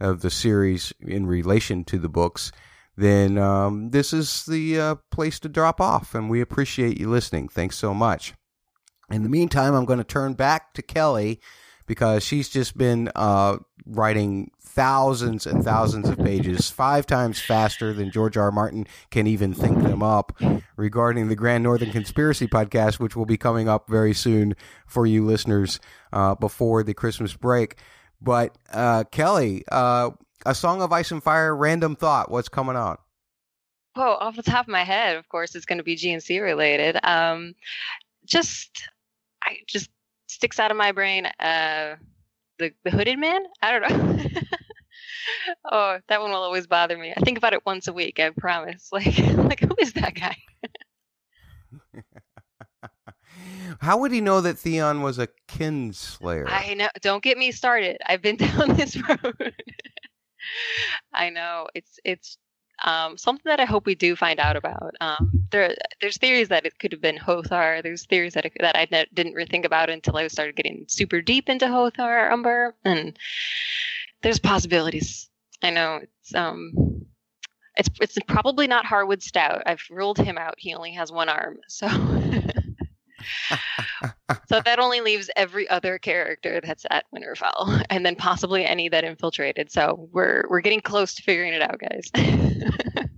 of 0.00 0.22
the 0.22 0.30
series 0.30 0.94
in 1.02 1.26
relation 1.26 1.84
to 1.84 1.98
the 1.98 2.08
books, 2.08 2.52
then 2.96 3.36
um, 3.36 3.90
this 3.90 4.14
is 4.14 4.46
the 4.46 4.80
uh, 4.80 4.94
place 5.10 5.38
to 5.40 5.48
drop 5.50 5.78
off. 5.78 6.14
And 6.14 6.30
we 6.30 6.40
appreciate 6.40 6.98
you 6.98 7.10
listening. 7.10 7.48
Thanks 7.48 7.76
so 7.76 7.92
much. 7.92 8.32
In 9.10 9.22
the 9.22 9.28
meantime, 9.28 9.74
I'm 9.74 9.84
going 9.84 9.98
to 9.98 10.04
turn 10.04 10.34
back 10.34 10.74
to 10.74 10.82
Kelly 10.82 11.40
because 11.86 12.24
she's 12.24 12.48
just 12.48 12.78
been 12.78 13.10
uh, 13.16 13.56
writing 13.84 14.52
thousands 14.62 15.46
and 15.46 15.64
thousands 15.64 16.08
of 16.08 16.16
pages, 16.18 16.70
five 16.70 17.04
times 17.04 17.40
faster 17.40 17.92
than 17.92 18.12
George 18.12 18.36
R. 18.36 18.44
R. 18.44 18.52
Martin 18.52 18.86
can 19.10 19.26
even 19.26 19.52
think 19.52 19.82
them 19.82 20.00
up, 20.02 20.40
regarding 20.76 21.28
the 21.28 21.34
Grand 21.34 21.64
Northern 21.64 21.90
Conspiracy 21.90 22.46
podcast, 22.46 23.00
which 23.00 23.16
will 23.16 23.26
be 23.26 23.36
coming 23.36 23.68
up 23.68 23.88
very 23.88 24.14
soon 24.14 24.54
for 24.86 25.06
you 25.06 25.26
listeners 25.26 25.80
uh, 26.12 26.36
before 26.36 26.84
the 26.84 26.94
Christmas 26.94 27.34
break. 27.34 27.76
But 28.22 28.56
uh, 28.72 29.04
Kelly, 29.10 29.64
uh, 29.72 30.10
a 30.46 30.54
Song 30.54 30.82
of 30.82 30.92
Ice 30.92 31.10
and 31.10 31.22
Fire, 31.22 31.54
random 31.56 31.96
thought. 31.96 32.30
What's 32.30 32.48
coming 32.48 32.76
on? 32.76 32.98
Oh, 33.96 34.12
off 34.20 34.36
the 34.36 34.44
top 34.44 34.66
of 34.66 34.72
my 34.72 34.84
head, 34.84 35.16
of 35.16 35.28
course, 35.28 35.56
it's 35.56 35.66
going 35.66 35.78
to 35.78 35.84
be 35.84 35.96
GNC 35.96 36.40
related. 36.40 36.96
Um, 37.02 37.54
just 38.24 38.88
I 39.42 39.58
just 39.66 39.90
sticks 40.28 40.58
out 40.58 40.70
of 40.70 40.76
my 40.76 40.92
brain. 40.92 41.26
Uh, 41.26 41.96
the 42.58 42.72
the 42.84 42.90
hooded 42.90 43.18
man. 43.18 43.42
I 43.62 43.78
don't 43.78 43.90
know. 43.90 44.30
oh, 45.70 45.98
that 46.08 46.20
one 46.20 46.30
will 46.30 46.42
always 46.42 46.66
bother 46.66 46.96
me. 46.96 47.12
I 47.16 47.20
think 47.20 47.38
about 47.38 47.52
it 47.52 47.64
once 47.66 47.88
a 47.88 47.92
week. 47.92 48.20
I 48.20 48.30
promise. 48.30 48.88
Like 48.92 49.18
like 49.36 49.60
who 49.60 49.74
is 49.78 49.92
that 49.94 50.14
guy? 50.14 50.36
How 53.80 53.98
would 53.98 54.12
he 54.12 54.20
know 54.20 54.40
that 54.40 54.58
Theon 54.58 55.00
was 55.02 55.18
a 55.18 55.28
kinslayer? 55.48 56.46
I 56.48 56.74
know. 56.74 56.88
Don't 57.00 57.22
get 57.22 57.38
me 57.38 57.52
started. 57.52 57.96
I've 58.04 58.20
been 58.20 58.36
down 58.36 58.74
this 58.74 58.96
road. 59.08 59.54
I 61.12 61.30
know. 61.30 61.68
It's 61.74 61.98
it's 62.04 62.36
um, 62.84 63.16
something 63.16 63.48
that 63.48 63.60
I 63.60 63.64
hope 63.64 63.86
we 63.86 63.94
do 63.94 64.16
find 64.16 64.40
out 64.40 64.56
about. 64.56 64.94
Um, 65.00 65.30
there, 65.50 65.74
there's 66.00 66.18
theories 66.18 66.48
that 66.48 66.66
it 66.66 66.78
could 66.78 66.92
have 66.92 67.00
been 67.00 67.16
Hother. 67.16 67.80
There's 67.82 68.06
theories 68.06 68.34
that 68.34 68.46
it, 68.46 68.52
that 68.60 68.76
I 68.76 68.86
ne- 68.90 69.06
didn't 69.12 69.34
really 69.34 69.48
think 69.48 69.64
about 69.64 69.90
until 69.90 70.16
I 70.16 70.28
started 70.28 70.56
getting 70.56 70.86
super 70.88 71.20
deep 71.20 71.48
into 71.48 71.68
Hother 71.68 72.30
Umber, 72.30 72.74
and 72.84 73.18
there's 74.22 74.38
possibilities. 74.38 75.28
I 75.62 75.70
know 75.70 76.00
it's 76.02 76.34
um, 76.34 77.04
it's 77.76 77.90
it's 78.00 78.18
probably 78.26 78.66
not 78.66 78.86
Harwood 78.86 79.22
Stout. 79.22 79.62
I've 79.66 79.82
ruled 79.90 80.18
him 80.18 80.38
out. 80.38 80.54
He 80.58 80.74
only 80.74 80.92
has 80.92 81.12
one 81.12 81.28
arm, 81.28 81.58
so. 81.68 81.88
so 84.48 84.60
that 84.64 84.78
only 84.78 85.00
leaves 85.00 85.30
every 85.36 85.68
other 85.68 85.98
character 85.98 86.60
that's 86.62 86.86
at 86.90 87.04
Winterfell, 87.14 87.84
and 87.90 88.04
then 88.04 88.16
possibly 88.16 88.64
any 88.64 88.88
that 88.88 89.04
infiltrated. 89.04 89.70
So 89.70 90.08
we're 90.12 90.44
we're 90.48 90.60
getting 90.60 90.80
close 90.80 91.14
to 91.14 91.22
figuring 91.22 91.52
it 91.52 91.62
out, 91.62 91.78
guys. 91.78 92.10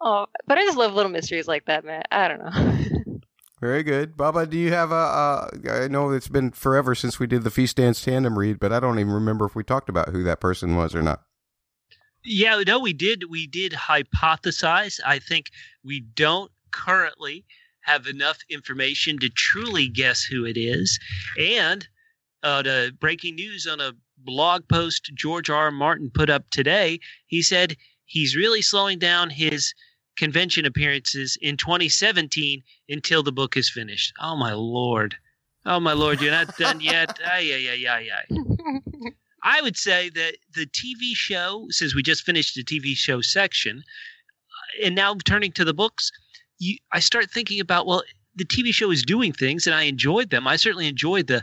oh, 0.00 0.26
but 0.46 0.58
I 0.58 0.62
just 0.62 0.78
love 0.78 0.94
little 0.94 1.12
mysteries 1.12 1.48
like 1.48 1.66
that, 1.66 1.84
man. 1.84 2.02
I 2.10 2.28
don't 2.28 2.38
know. 2.38 3.20
Very 3.60 3.82
good, 3.82 4.16
Bubba. 4.16 4.48
Do 4.48 4.58
you 4.58 4.70
have 4.72 4.92
a? 4.92 4.94
Uh, 4.94 5.48
I 5.70 5.88
know 5.88 6.10
it's 6.10 6.28
been 6.28 6.50
forever 6.50 6.94
since 6.94 7.18
we 7.18 7.26
did 7.26 7.42
the 7.42 7.50
Feast 7.50 7.76
Dance 7.76 8.02
tandem 8.04 8.38
read, 8.38 8.58
but 8.58 8.72
I 8.72 8.80
don't 8.80 8.98
even 8.98 9.12
remember 9.12 9.46
if 9.46 9.54
we 9.54 9.64
talked 9.64 9.88
about 9.88 10.10
who 10.10 10.22
that 10.24 10.40
person 10.40 10.76
was 10.76 10.94
or 10.94 11.02
not. 11.02 11.22
Yeah, 12.22 12.60
no, 12.66 12.80
we 12.80 12.92
did. 12.92 13.24
We 13.30 13.46
did 13.46 13.72
hypothesize. 13.72 15.00
I 15.06 15.20
think 15.20 15.50
we 15.84 16.00
don't 16.00 16.50
currently 16.70 17.44
have 17.86 18.06
enough 18.06 18.38
information 18.50 19.18
to 19.20 19.28
truly 19.28 19.88
guess 19.88 20.24
who 20.24 20.44
it 20.44 20.56
is. 20.56 20.98
And 21.38 21.86
uh, 22.42 22.62
the 22.62 22.92
breaking 22.98 23.36
news 23.36 23.66
on 23.66 23.80
a 23.80 23.92
blog 24.18 24.68
post 24.68 25.10
George 25.14 25.48
R. 25.48 25.64
R. 25.66 25.70
Martin 25.70 26.10
put 26.12 26.28
up 26.28 26.50
today, 26.50 26.98
he 27.26 27.42
said 27.42 27.76
he's 28.04 28.36
really 28.36 28.60
slowing 28.60 28.98
down 28.98 29.30
his 29.30 29.72
convention 30.16 30.64
appearances 30.64 31.38
in 31.40 31.56
2017 31.56 32.62
until 32.88 33.22
the 33.22 33.32
book 33.32 33.56
is 33.56 33.70
finished. 33.70 34.12
Oh 34.20 34.36
my 34.36 34.52
lord. 34.52 35.14
Oh 35.64 35.80
my 35.80 35.92
lord, 35.92 36.20
you're 36.20 36.32
not 36.32 36.56
done 36.56 36.80
yet. 36.80 37.18
Ay, 37.24 37.52
ay, 37.52 37.68
ay, 37.70 37.86
ay, 37.88 38.08
ay. 38.14 39.10
I 39.42 39.60
would 39.62 39.76
say 39.76 40.10
that 40.10 40.36
the 40.54 40.66
TV 40.66 41.14
show, 41.14 41.66
since 41.70 41.94
we 41.94 42.02
just 42.02 42.24
finished 42.24 42.54
the 42.54 42.64
TV 42.64 42.96
show 42.96 43.20
section, 43.20 43.84
and 44.82 44.94
now 44.94 45.14
turning 45.24 45.52
to 45.52 45.64
the 45.64 45.74
books, 45.74 46.10
you, 46.58 46.76
I 46.92 47.00
start 47.00 47.30
thinking 47.30 47.60
about 47.60 47.86
well, 47.86 48.02
the 48.34 48.44
TV 48.44 48.72
show 48.72 48.90
is 48.90 49.02
doing 49.02 49.32
things, 49.32 49.66
and 49.66 49.74
I 49.74 49.82
enjoyed 49.82 50.30
them. 50.30 50.46
I 50.46 50.56
certainly 50.56 50.88
enjoyed 50.88 51.26
the 51.26 51.42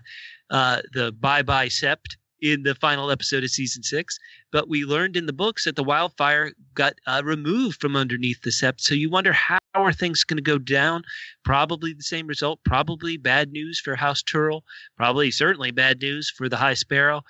uh, 0.50 0.82
the 0.94 1.12
Bye 1.12 1.42
Bye 1.42 1.68
Sept 1.68 2.16
in 2.44 2.64
the 2.64 2.76
final 2.76 3.10
episode 3.10 3.44
of 3.44 3.50
season 3.50 3.82
six. 3.82 4.20
But 4.52 4.68
we 4.68 4.84
learned 4.84 5.16
in 5.16 5.26
the 5.26 5.34
books 5.34 5.64
that 5.64 5.78
the 5.78 5.84
wildfire 5.84 6.52
got 6.76 6.94
uh, 7.08 7.22
removed 7.24 7.80
from 7.80 7.96
underneath 7.96 8.42
the 8.42 8.50
sept. 8.50 8.82
So 8.82 8.94
you 8.94 9.10
wonder 9.10 9.32
how 9.32 9.58
are 9.74 9.94
things 9.94 10.26
going 10.26 10.38
to 10.38 10.44
go 10.44 10.58
down? 10.58 11.04
Probably 11.46 11.94
the 11.94 12.04
same 12.04 12.28
result. 12.28 12.60
Probably 12.66 13.16
bad 13.16 13.52
news 13.54 13.80
for 13.80 13.96
House 13.96 14.22
Tyrell. 14.22 14.66
Probably 14.98 15.32
certainly 15.32 15.72
bad 15.72 16.02
news 16.02 16.30
for 16.30 16.50
the 16.50 16.58
High 16.58 16.74
Sparrow. 16.74 17.22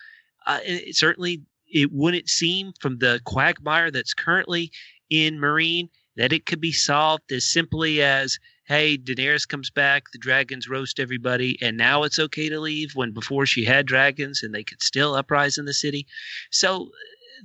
Uh, 0.48 0.60
it, 0.64 0.96
certainly, 0.96 1.44
it 1.72 1.92
wouldn't 1.94 2.28
seem 2.28 2.74
from 2.82 2.98
the 2.98 3.22
quagmire 3.24 3.92
that's 3.92 4.16
currently 4.16 4.72
in 5.12 5.38
Meereen 5.38 5.90
that 6.16 6.34
it 6.34 6.46
could 6.46 6.62
be 6.62 6.72
solved 6.72 7.32
as 7.32 7.46
simply 7.46 8.02
as 8.02 8.40
hey, 8.66 8.98
Daenerys 8.98 9.48
comes 9.48 9.70
back, 9.70 10.06
the 10.12 10.18
dragons 10.18 10.70
roast 10.70 11.00
everybody, 11.00 11.58
and 11.62 11.76
now 11.76 12.04
it's 12.04 12.18
okay 12.18 12.48
to 12.48 12.62
leave 12.62 12.96
when 12.96 13.12
before 13.12 13.46
she 13.46 13.66
had 13.66 13.86
dragons 13.86 14.42
and 14.42 14.56
they 14.56 14.64
could 14.64 14.82
still 14.82 15.16
uprise 15.16 15.58
in 15.58 15.66
the 15.66 15.74
city. 15.74 16.08
So 16.50 16.90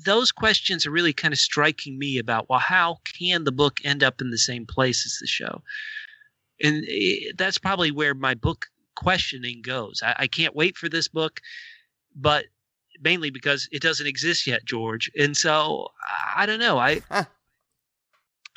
those 0.05 0.31
questions 0.31 0.87
are 0.87 0.93
really 0.93 1.13
kind 1.13 1.35
of 1.35 1.41
striking 1.41 1.99
me 1.99 2.19
about 2.19 2.49
well, 2.49 2.61
how 2.61 2.99
can 3.19 3.45
the 3.45 3.53
book 3.53 3.79
end 3.85 4.03
up 4.05 4.21
in 4.21 4.31
the 4.31 4.39
same 4.39 4.65
place 4.65 5.05
as 5.05 5.19
the 5.21 5.27
show? 5.27 5.63
And 6.63 6.85
eh, 6.89 7.33
that's 7.37 7.59
probably 7.59 7.91
where 7.91 8.15
my 8.15 8.35
book 8.35 8.67
questioning 8.95 9.63
goes. 9.63 10.01
I, 10.05 10.15
I 10.21 10.27
can't 10.27 10.55
wait 10.55 10.77
for 10.77 10.89
this 10.89 11.09
book, 11.09 11.41
but 12.15 12.47
mainly 13.01 13.31
because 13.31 13.69
it 13.73 13.83
doesn't 13.83 14.07
exist 14.07 14.47
yet, 14.47 14.65
George. 14.65 15.11
And 15.19 15.37
so 15.37 15.89
I 16.37 16.47
don't 16.47 16.61
know. 16.61 16.79
I 16.79 17.01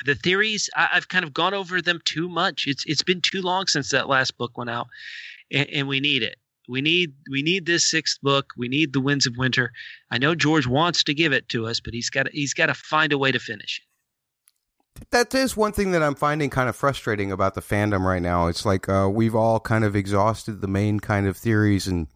the 0.04 0.14
theories 0.14 0.68
I, 0.76 0.88
have 0.92 1.08
kind 1.08 1.24
of 1.24 1.34
gone 1.34 1.54
over 1.54 1.80
them 1.80 2.00
too 2.04 2.28
much. 2.28 2.66
It's 2.66 2.84
it's 2.86 3.02
been 3.02 3.20
too 3.20 3.42
long 3.42 3.66
since 3.66 3.90
that 3.90 4.08
last 4.08 4.36
book 4.36 4.56
went 4.56 4.70
out, 4.70 4.88
and, 5.50 5.68
and, 5.70 5.88
we 5.88 6.00
need 6.00 6.22
it. 6.22 6.36
We 6.68 6.80
need 6.80 7.14
we 7.30 7.42
need 7.42 7.66
this 7.66 7.88
sixth 7.90 8.20
book. 8.22 8.52
We 8.56 8.68
need 8.68 8.92
the 8.92 9.00
Winds 9.00 9.26
of 9.26 9.36
Winter. 9.36 9.72
I 10.10 10.18
know 10.18 10.34
George 10.34 10.66
wants 10.66 11.04
to 11.04 11.14
give 11.14 11.32
it 11.32 11.48
to 11.50 11.66
us, 11.66 11.80
but 11.80 11.94
he's 11.94 12.10
got 12.10 12.28
he's 12.30 12.54
got 12.54 12.66
to 12.66 12.74
find 12.74 13.12
a 13.12 13.18
way 13.18 13.32
to 13.32 13.38
finish 13.38 13.80
it. 13.82 13.88
That 15.10 15.34
is 15.34 15.56
one 15.56 15.72
thing 15.72 15.92
that 15.92 16.02
I'm 16.02 16.14
finding 16.14 16.50
kind 16.50 16.68
of 16.68 16.76
frustrating 16.76 17.32
about 17.32 17.54
the 17.54 17.62
fandom 17.62 18.04
right 18.04 18.22
now. 18.22 18.46
It's 18.46 18.64
like 18.64 18.88
uh, 18.88 19.08
we've 19.12 19.34
all 19.34 19.58
kind 19.58 19.84
of 19.84 19.96
exhausted 19.96 20.60
the 20.60 20.68
main 20.68 21.00
kind 21.00 21.26
of 21.26 21.36
theories, 21.36 21.86
and 21.86 22.06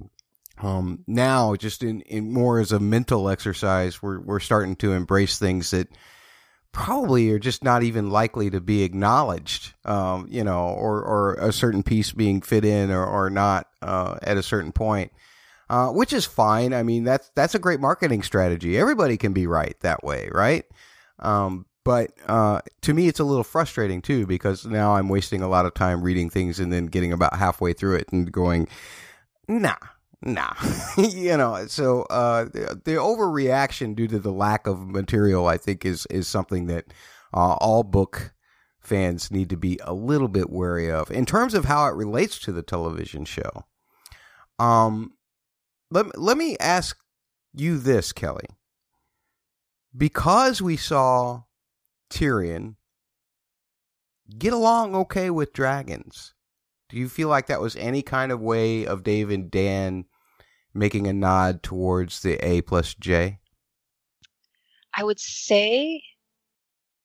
um, 0.63 1.05
now 1.07 1.57
just 1.57 1.83
in, 1.83 2.03
in 2.03 2.33
more 2.33 2.61
as 2.61 2.73
a 2.73 2.81
mental 2.81 3.29
exercise, 3.29 4.03
we're 4.03 4.21
we're 4.21 4.41
starting 4.41 4.77
to 4.77 4.93
embrace 4.93 5.39
things 5.39 5.71
that 5.73 5.89
probably 6.77 7.31
are 7.31 7.39
just 7.39 7.65
not 7.65 7.83
even 7.83 8.11
likely 8.11 8.51
to 8.51 8.61
be 8.61 8.83
acknowledged, 8.83 9.73
um, 9.87 10.29
you 10.31 10.45
know, 10.45 10.69
or, 10.69 11.03
or 11.03 11.35
a 11.37 11.51
certain 11.51 11.83
piece 11.83 12.13
being 12.13 12.43
fit 12.43 12.67
in 12.67 12.91
or, 12.91 13.03
or 13.03 13.31
not 13.31 13.67
uh, 13.81 14.19
at 14.21 14.37
a 14.37 14.43
certain 14.43 14.73
point, 14.73 15.11
uh, 15.71 15.89
which 15.89 16.13
is 16.13 16.27
fine. 16.27 16.75
I 16.75 16.83
mean, 16.83 17.03
that's 17.03 17.31
that's 17.35 17.55
a 17.55 17.59
great 17.59 17.81
marketing 17.81 18.23
strategy. 18.23 18.77
Everybody 18.77 19.17
can 19.17 19.33
be 19.33 19.47
right 19.47 19.75
that 19.81 20.05
way, 20.05 20.29
right? 20.31 20.67
Um, 21.19 21.65
but 21.83 22.11
uh, 22.27 22.61
to 22.83 22.93
me, 22.93 23.09
it's 23.09 23.21
a 23.21 23.25
little 23.25 23.43
frustrating 23.43 24.03
too 24.03 24.27
because 24.27 24.67
now 24.67 24.97
I'm 24.97 25.09
wasting 25.09 25.41
a 25.41 25.49
lot 25.49 25.65
of 25.65 25.73
time 25.73 26.03
reading 26.03 26.29
things 26.29 26.61
and 26.61 26.71
then 26.71 26.87
getting 26.87 27.11
about 27.11 27.37
halfway 27.37 27.73
through 27.73 27.97
it 27.97 28.11
and 28.13 28.31
going, 28.31 28.69
nah, 29.49 29.77
nah. 30.27 30.53
You 30.99 31.37
know 31.37 31.67
so 31.69 32.03
uh 32.03 32.45
the, 32.45 32.81
the, 32.85 32.93
overreaction 32.93 33.95
due 33.95 34.09
to 34.09 34.19
the 34.19 34.33
lack 34.33 34.67
of 34.67 34.87
material 34.87 35.47
i 35.47 35.57
think 35.57 35.85
is 35.85 36.07
is 36.11 36.27
something 36.27 36.67
that 36.67 36.87
uh, 37.33 37.55
all 37.55 37.83
book 37.83 38.33
fans 38.81 39.31
need 39.31 39.51
to 39.51 39.57
be 39.57 39.79
a 39.83 39.93
little 39.93 40.29
bit 40.29 40.49
wary 40.49 40.91
of. 40.91 41.11
In 41.11 41.27
terms 41.27 41.55
of 41.55 41.65
how 41.65 41.87
it 41.87 41.95
relates 41.95 42.39
to 42.41 42.53
the 42.53 42.63
television 42.63 43.25
show 43.25 43.65
um 44.59 45.13
let, 45.91 46.19
let 46.19 46.37
me 46.37 46.57
ask 46.59 46.99
you 47.55 47.79
this 47.79 48.13
kelly. 48.13 48.47
Because 49.97 50.61
we 50.61 50.77
saw 50.77 51.45
tyrion 52.11 52.77
get 54.39 54.53
along 54.53 54.95
okay 54.95 55.31
with 55.31 55.53
dragons 55.53 56.35
do 56.89 56.97
you 56.97 57.09
feel 57.09 57.29
like 57.29 57.47
that 57.47 57.61
was 57.61 57.77
any 57.77 58.03
kind 58.03 58.31
of 58.31 58.41
way 58.41 58.87
of 58.87 59.03
Dave 59.03 59.31
and 59.31 59.51
Dan 59.51 60.05
making 60.77 61.07
a 61.07 61.13
nod 61.13 61.63
towards 61.63 62.21
the 62.21 62.35
A 62.47 62.61
plus 62.63 62.95
J? 62.95 63.39
I 64.95 65.05
would 65.05 65.21
say 65.21 66.03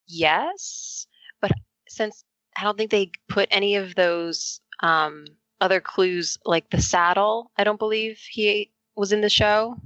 yes, 0.08 1.08
but 1.42 1.52
since 1.88 2.24
I 2.58 2.64
don't 2.64 2.78
think 2.78 2.92
they 2.92 3.12
put 3.28 3.48
any 3.52 3.76
of 3.76 3.96
those 3.96 4.62
um, 4.82 5.26
other 5.60 5.80
clues, 5.80 6.38
like 6.46 6.70
the 6.70 6.82
saddle, 6.82 7.52
I 7.58 7.64
don't 7.64 7.80
believe 7.80 8.20
he 8.30 8.72
was 8.96 9.12
in 9.12 9.22
the 9.22 9.30
show. 9.30 9.78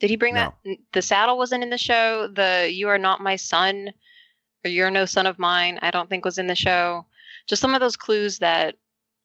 Did 0.00 0.10
he 0.10 0.16
bring 0.16 0.34
no. 0.34 0.54
that? 0.64 0.78
The 0.92 1.02
saddle 1.02 1.38
wasn't 1.38 1.64
in 1.64 1.70
the 1.70 1.78
show. 1.78 2.28
The 2.28 2.70
"You 2.72 2.88
are 2.88 2.98
not 2.98 3.20
my 3.20 3.36
son" 3.36 3.92
or 4.64 4.70
"You're 4.70 4.90
no 4.90 5.06
son 5.06 5.26
of 5.26 5.38
mine," 5.38 5.78
I 5.82 5.90
don't 5.90 6.08
think 6.08 6.24
was 6.24 6.38
in 6.38 6.46
the 6.46 6.54
show. 6.54 7.06
Just 7.46 7.62
some 7.62 7.74
of 7.74 7.80
those 7.80 7.96
clues 7.96 8.38
that 8.38 8.76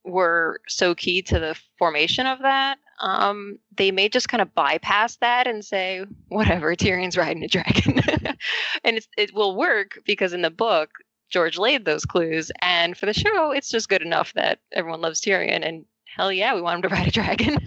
were 0.04 0.62
so 0.68 0.96
key 0.96 1.22
to 1.24 1.40
the 1.40 1.56
formation 1.78 2.26
of 2.26 2.40
that, 2.40 2.78
um, 3.00 3.58
they 3.76 3.92
may 3.92 4.10
just 4.10 4.30
kind 4.30 4.42
of 4.42 4.54
bypass 4.54 5.18
that 5.18 5.48
and 5.48 5.64
say, 5.64 6.06
whatever, 6.30 6.76
Tyrion's 6.76 7.18
riding 7.18 7.44
a 7.44 7.48
dragon. 7.48 8.00
and 8.84 9.00
it 9.18 9.34
will 9.34 9.56
work 9.56 10.00
because 10.06 10.34
in 10.34 10.42
the 10.42 10.52
book, 10.52 10.90
George 11.30 11.58
laid 11.58 11.86
those 11.86 12.06
clues. 12.06 12.52
And 12.62 12.96
for 12.96 13.06
the 13.06 13.14
show, 13.14 13.52
it's 13.52 13.70
just 13.70 13.90
good 13.90 14.02
enough 14.02 14.34
that 14.34 14.60
everyone 14.72 15.02
loves 15.02 15.20
Tyrion. 15.20 15.68
And 15.68 15.86
hell 16.16 16.32
yeah, 16.32 16.54
we 16.54 16.62
want 16.62 16.78
him 16.78 16.90
to 16.90 16.96
ride 16.96 17.08
a 17.08 17.12
dragon. 17.12 17.58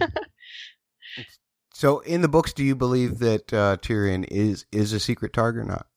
so 1.73 1.99
in 1.99 2.21
the 2.21 2.29
books, 2.29 2.53
do 2.53 2.63
you 2.63 2.75
believe 2.75 3.19
that 3.19 3.53
uh, 3.53 3.77
Tyrion 3.77 4.25
is, 4.31 4.65
is 4.71 4.93
a 4.93 4.99
secret 4.99 5.33
target 5.33 5.63
or 5.63 5.65
not? 5.65 5.87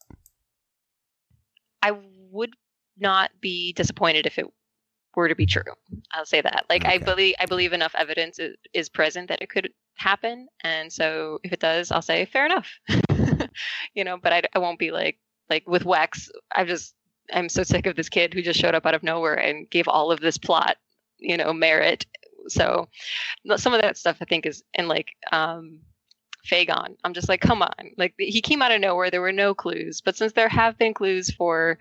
I 1.82 1.92
would 2.30 2.54
not 2.98 3.30
be 3.40 3.72
disappointed 3.72 4.26
if 4.26 4.38
it 4.38 4.46
were 5.14 5.28
to 5.28 5.34
be 5.34 5.46
true. 5.46 5.62
I'll 6.12 6.26
say 6.26 6.40
that. 6.40 6.66
Like 6.68 6.84
okay. 6.84 6.94
I 6.94 6.98
believe 6.98 7.34
I 7.40 7.46
believe 7.46 7.72
enough 7.72 7.94
evidence 7.96 8.38
is, 8.38 8.56
is, 8.72 8.88
present 8.88 9.28
that 9.28 9.42
it 9.42 9.50
could 9.50 9.70
happen, 9.94 10.48
and 10.62 10.92
so 10.92 11.38
if 11.42 11.52
it 11.52 11.60
does, 11.60 11.90
I'll 11.90 12.02
say 12.02 12.24
fair 12.24 12.46
enough. 12.46 12.68
you 13.94 14.04
know, 14.04 14.16
but 14.16 14.32
I, 14.32 14.42
I 14.54 14.58
won't 14.58 14.78
be 14.78 14.90
like 14.90 15.18
like 15.48 15.68
with 15.68 15.84
Wex. 15.84 16.28
I 16.54 16.64
just 16.64 16.94
I'm 17.32 17.48
so 17.48 17.62
sick 17.62 17.86
of 17.86 17.96
this 17.96 18.08
kid 18.08 18.34
who 18.34 18.42
just 18.42 18.60
showed 18.60 18.74
up 18.74 18.86
out 18.86 18.94
of 18.94 19.02
nowhere 19.02 19.34
and 19.34 19.68
gave 19.70 19.88
all 19.88 20.10
of 20.10 20.20
this 20.20 20.38
plot, 20.38 20.76
you 21.18 21.36
know, 21.36 21.52
merit. 21.52 22.06
So 22.48 22.88
some 23.56 23.74
of 23.74 23.82
that 23.82 23.98
stuff 23.98 24.18
I 24.20 24.24
think 24.24 24.46
is 24.46 24.62
and 24.74 24.88
like 24.88 25.08
um 25.32 25.80
Fagon. 26.46 26.96
I'm 27.04 27.14
just 27.14 27.28
like, 27.28 27.40
come 27.40 27.62
on. 27.62 27.92
Like 27.96 28.14
he 28.18 28.40
came 28.40 28.62
out 28.62 28.72
of 28.72 28.80
nowhere. 28.80 29.10
There 29.10 29.20
were 29.20 29.32
no 29.32 29.54
clues. 29.54 30.00
But 30.00 30.16
since 30.16 30.32
there 30.32 30.48
have 30.48 30.78
been 30.78 30.94
clues 30.94 31.30
for 31.30 31.78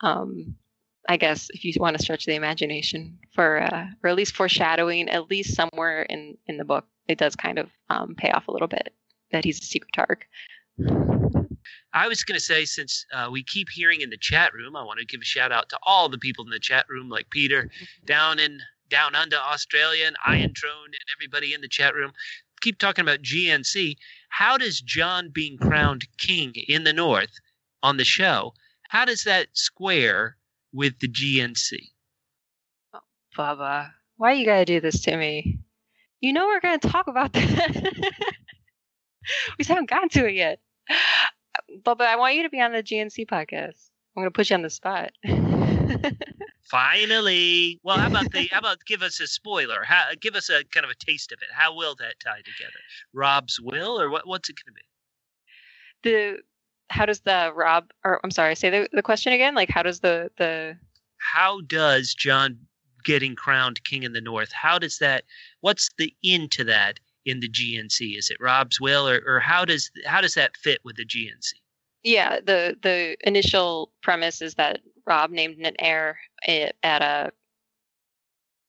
um 0.00 0.56
I 1.08 1.16
guess 1.16 1.48
if 1.54 1.64
you 1.64 1.72
want 1.78 1.96
to 1.96 2.02
stretch 2.02 2.26
the 2.26 2.34
imagination 2.34 3.18
for, 3.34 3.62
uh, 3.62 3.86
or 4.02 4.10
at 4.10 4.16
least 4.16 4.36
foreshadowing, 4.36 5.08
at 5.08 5.30
least 5.30 5.54
somewhere 5.54 6.02
in 6.02 6.36
in 6.46 6.58
the 6.58 6.64
book, 6.64 6.86
it 7.08 7.18
does 7.18 7.34
kind 7.34 7.58
of 7.58 7.70
um, 7.88 8.14
pay 8.14 8.30
off 8.30 8.46
a 8.48 8.52
little 8.52 8.68
bit 8.68 8.94
that 9.32 9.44
he's 9.44 9.58
a 9.58 9.64
secret 9.64 9.90
targ. 9.96 10.18
I 11.94 12.06
was 12.06 12.22
going 12.22 12.38
to 12.38 12.44
say, 12.44 12.66
since 12.66 13.06
uh, 13.12 13.28
we 13.32 13.42
keep 13.42 13.68
hearing 13.70 14.02
in 14.02 14.10
the 14.10 14.18
chat 14.18 14.52
room, 14.52 14.76
I 14.76 14.84
want 14.84 15.00
to 15.00 15.06
give 15.06 15.22
a 15.22 15.24
shout 15.24 15.50
out 15.50 15.70
to 15.70 15.78
all 15.82 16.08
the 16.08 16.18
people 16.18 16.44
in 16.44 16.50
the 16.50 16.60
chat 16.60 16.86
room, 16.88 17.08
like 17.08 17.30
Peter, 17.30 17.70
down 18.04 18.38
in 18.38 18.60
down 18.90 19.14
under 19.14 19.36
Australia 19.36 20.04
and 20.06 20.16
Iron 20.26 20.52
Throne 20.54 20.86
and 20.86 21.04
everybody 21.16 21.54
in 21.54 21.60
the 21.60 21.68
chat 21.68 21.94
room 21.94 22.12
keep 22.60 22.78
talking 22.78 23.02
about 23.02 23.22
GNC. 23.22 23.96
How 24.30 24.58
does 24.58 24.80
Jon 24.80 25.30
being 25.30 25.56
crowned 25.58 26.06
king 26.18 26.52
in 26.68 26.84
the 26.84 26.92
North 26.92 27.32
on 27.82 27.96
the 27.96 28.04
show? 28.04 28.52
How 28.88 29.04
does 29.04 29.24
that 29.24 29.48
square 29.52 30.36
with 30.72 30.98
the 31.00 31.08
GNC? 31.08 31.76
Oh, 32.94 33.00
Bubba, 33.36 33.90
why 34.16 34.32
you 34.32 34.44
gotta 34.44 34.64
do 34.64 34.80
this 34.80 35.00
to 35.02 35.16
me? 35.16 35.58
You 36.20 36.32
know 36.32 36.46
we're 36.46 36.60
gonna 36.60 36.78
talk 36.78 37.06
about 37.06 37.32
that. 37.34 38.12
we 39.58 39.64
just 39.64 39.68
haven't 39.68 39.90
gotten 39.90 40.08
to 40.10 40.26
it 40.26 40.34
yet. 40.34 40.60
Bubba, 41.84 42.02
I 42.02 42.16
want 42.16 42.34
you 42.34 42.42
to 42.42 42.48
be 42.50 42.60
on 42.60 42.72
the 42.72 42.82
GNC 42.82 43.26
podcast. 43.26 43.90
I'm 44.16 44.22
gonna 44.22 44.30
put 44.30 44.50
you 44.50 44.54
on 44.56 44.62
the 44.62 44.70
spot. 44.70 45.10
Finally. 46.70 47.80
Well, 47.82 47.96
how 47.98 48.08
about 48.08 48.30
the 48.32 48.46
how 48.50 48.58
about 48.58 48.78
give 48.86 49.02
us 49.02 49.20
a 49.20 49.26
spoiler? 49.26 49.84
How 49.84 50.06
give 50.20 50.34
us 50.34 50.50
a 50.50 50.64
kind 50.64 50.84
of 50.84 50.90
a 50.90 50.94
taste 50.96 51.32
of 51.32 51.38
it. 51.40 51.48
How 51.52 51.74
will 51.74 51.94
that 51.96 52.14
tie 52.22 52.38
together? 52.38 52.80
Robb's 53.14 53.58
will 53.60 54.00
or 54.00 54.10
what 54.10 54.26
what's 54.26 54.48
it 54.50 54.56
gonna 54.64 54.74
be? 54.74 54.82
the 56.02 56.38
how 56.90 57.06
does 57.06 57.20
the 57.20 57.52
Robb 57.54 57.90
or 58.04 58.20
I'm 58.24 58.30
sorry, 58.30 58.54
say 58.54 58.70
the, 58.70 58.88
the 58.92 59.02
question 59.02 59.32
again? 59.32 59.54
Like 59.54 59.70
how 59.70 59.82
does 59.82 60.00
the 60.00 60.30
the 60.38 60.76
How 61.18 61.60
does 61.62 62.14
Jon 62.14 62.58
getting 63.04 63.34
crowned 63.34 63.82
king 63.84 64.02
in 64.02 64.12
the 64.12 64.20
north, 64.20 64.52
how 64.52 64.78
does 64.78 64.98
that 64.98 65.24
what's 65.60 65.88
the 65.98 66.14
into 66.22 66.64
that 66.64 67.00
in 67.24 67.40
the 67.40 67.48
GNC? 67.48 68.18
Is 68.18 68.30
it 68.30 68.38
Robb's 68.40 68.80
will 68.80 69.08
or, 69.08 69.22
or 69.26 69.40
how 69.40 69.64
does 69.64 69.90
how 70.06 70.20
does 70.20 70.34
that 70.34 70.56
fit 70.56 70.80
with 70.84 70.96
the 70.96 71.06
GNC? 71.06 71.52
yeah, 72.04 72.40
the 72.40 72.76
the 72.82 73.16
initial 73.26 73.90
premise 74.02 74.40
is 74.40 74.54
that 74.54 74.80
Robb 75.06 75.30
named 75.30 75.58
an 75.58 75.74
heir 75.78 76.18
at 76.46 77.02
a 77.02 77.32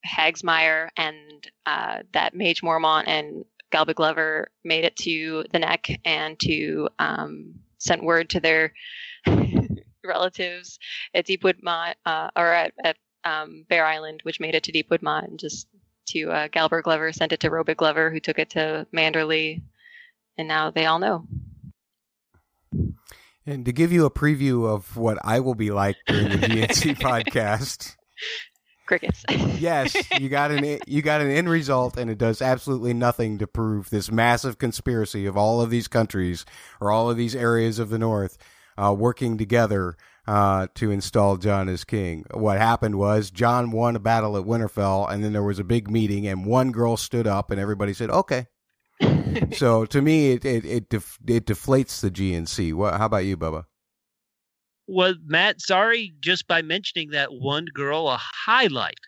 Hagsmire 0.06 0.90
and 0.98 1.50
uh, 1.66 2.00
that 2.14 2.34
Maege 2.34 2.64
Mormont 2.64 3.04
and 3.08 3.46
Galbart 3.72 3.96
Glover 3.96 4.50
made 4.64 4.86
it 4.86 4.96
to 4.98 5.46
the 5.52 5.60
neck 5.60 5.88
and 6.06 6.40
to 6.40 6.90
um, 6.98 7.54
sent 7.80 8.04
word 8.04 8.30
to 8.30 8.40
their 8.40 8.74
relatives 10.06 10.80
at 11.14 11.26
Deepwood 11.26 11.58
Motte 11.62 11.98
uh, 12.06 12.30
or 12.36 12.54
at, 12.54 12.74
at 12.84 12.98
um, 13.24 13.66
Bear 13.70 13.86
Island, 13.86 14.22
which 14.24 14.40
made 14.40 14.56
it 14.56 14.64
to 14.64 14.72
Deepwood 14.72 15.02
Motte, 15.02 15.30
and 15.30 15.40
just 15.40 15.68
to 16.10 16.32
uh, 16.32 16.48
Galbart 16.48 16.84
Glover 16.84 17.12
sent 17.12 17.32
it 17.32 17.40
to 17.42 17.50
Robett 17.50 17.78
Glover, 17.78 18.10
who 18.10 18.20
took 18.20 18.40
it 18.40 18.52
to 18.52 18.88
Manderley, 18.96 19.62
and 20.38 20.48
now 20.48 20.72
they 20.72 20.86
all 20.86 21.00
know. 21.00 21.28
And 23.46 23.66
to 23.66 23.72
give 23.72 23.92
you 23.92 24.06
a 24.06 24.12
preview 24.12 24.68
of 24.68 24.96
what 24.96 25.18
I 25.24 25.40
will 25.40 25.56
be 25.56 25.72
like 25.72 25.98
during 26.08 26.30
the 26.30 26.38
GNC 26.38 26.98
podcast, 27.00 27.96
Crickets. 28.90 29.24
yes, 29.60 29.96
you 30.20 30.30
got 30.30 30.50
an 30.50 30.80
you 30.88 31.04
got 31.04 31.22
an 31.22 31.30
end 31.30 31.48
result, 31.48 31.96
and 31.96 32.10
it 32.10 32.18
does 32.18 32.42
absolutely 32.42 32.92
nothing 32.92 33.38
to 33.38 33.46
prove 33.46 33.92
this 33.92 34.12
massive 34.12 34.58
conspiracy 34.58 35.28
of 35.28 35.38
all 35.38 35.62
of 35.62 35.70
these 35.70 35.88
countries 35.88 36.44
or 36.82 36.90
all 36.90 37.08
of 37.08 37.16
these 37.16 37.36
areas 37.36 37.78
of 37.78 37.92
the 37.92 38.00
North 38.00 38.40
uh, 38.80 38.92
working 38.98 39.38
together 39.38 39.96
uh, 40.26 40.66
to 40.74 40.90
install 40.90 41.38
Jon 41.38 41.70
as 41.70 41.84
king. 41.84 42.26
What 42.34 42.58
happened 42.58 42.96
was 42.96 43.30
Jon 43.30 43.70
won 43.70 43.96
a 43.96 44.00
battle 44.00 44.36
at 44.36 44.46
Winterfell, 44.46 45.08
and 45.08 45.24
then 45.24 45.34
there 45.34 45.44
was 45.44 45.60
a 45.60 45.64
big 45.64 45.92
meeting, 45.92 46.26
and 46.26 46.44
one 46.44 46.72
girl 46.72 46.98
stood 46.98 47.28
up, 47.28 47.52
and 47.52 47.60
everybody 47.60 47.94
said, 47.94 48.10
"Okay." 48.10 48.48
so 49.54 49.86
to 49.86 50.02
me, 50.02 50.32
it 50.32 50.44
it 50.44 50.66
it, 50.66 50.90
def- 50.90 51.20
it 51.28 51.46
deflates 51.46 52.02
the 52.02 52.10
GNC. 52.10 52.74
What? 52.74 52.96
How 52.96 53.06
about 53.06 53.26
you, 53.26 53.38
Bubba? 53.38 53.66
Was 54.90 55.18
Matt 55.24 55.62
sorry 55.62 56.14
just 56.20 56.48
by 56.48 56.64
mentioning 56.64 57.12
that 57.12 57.32
one 57.32 57.66
girl 57.72 58.10
a 58.10 58.18
highlight, 58.20 59.00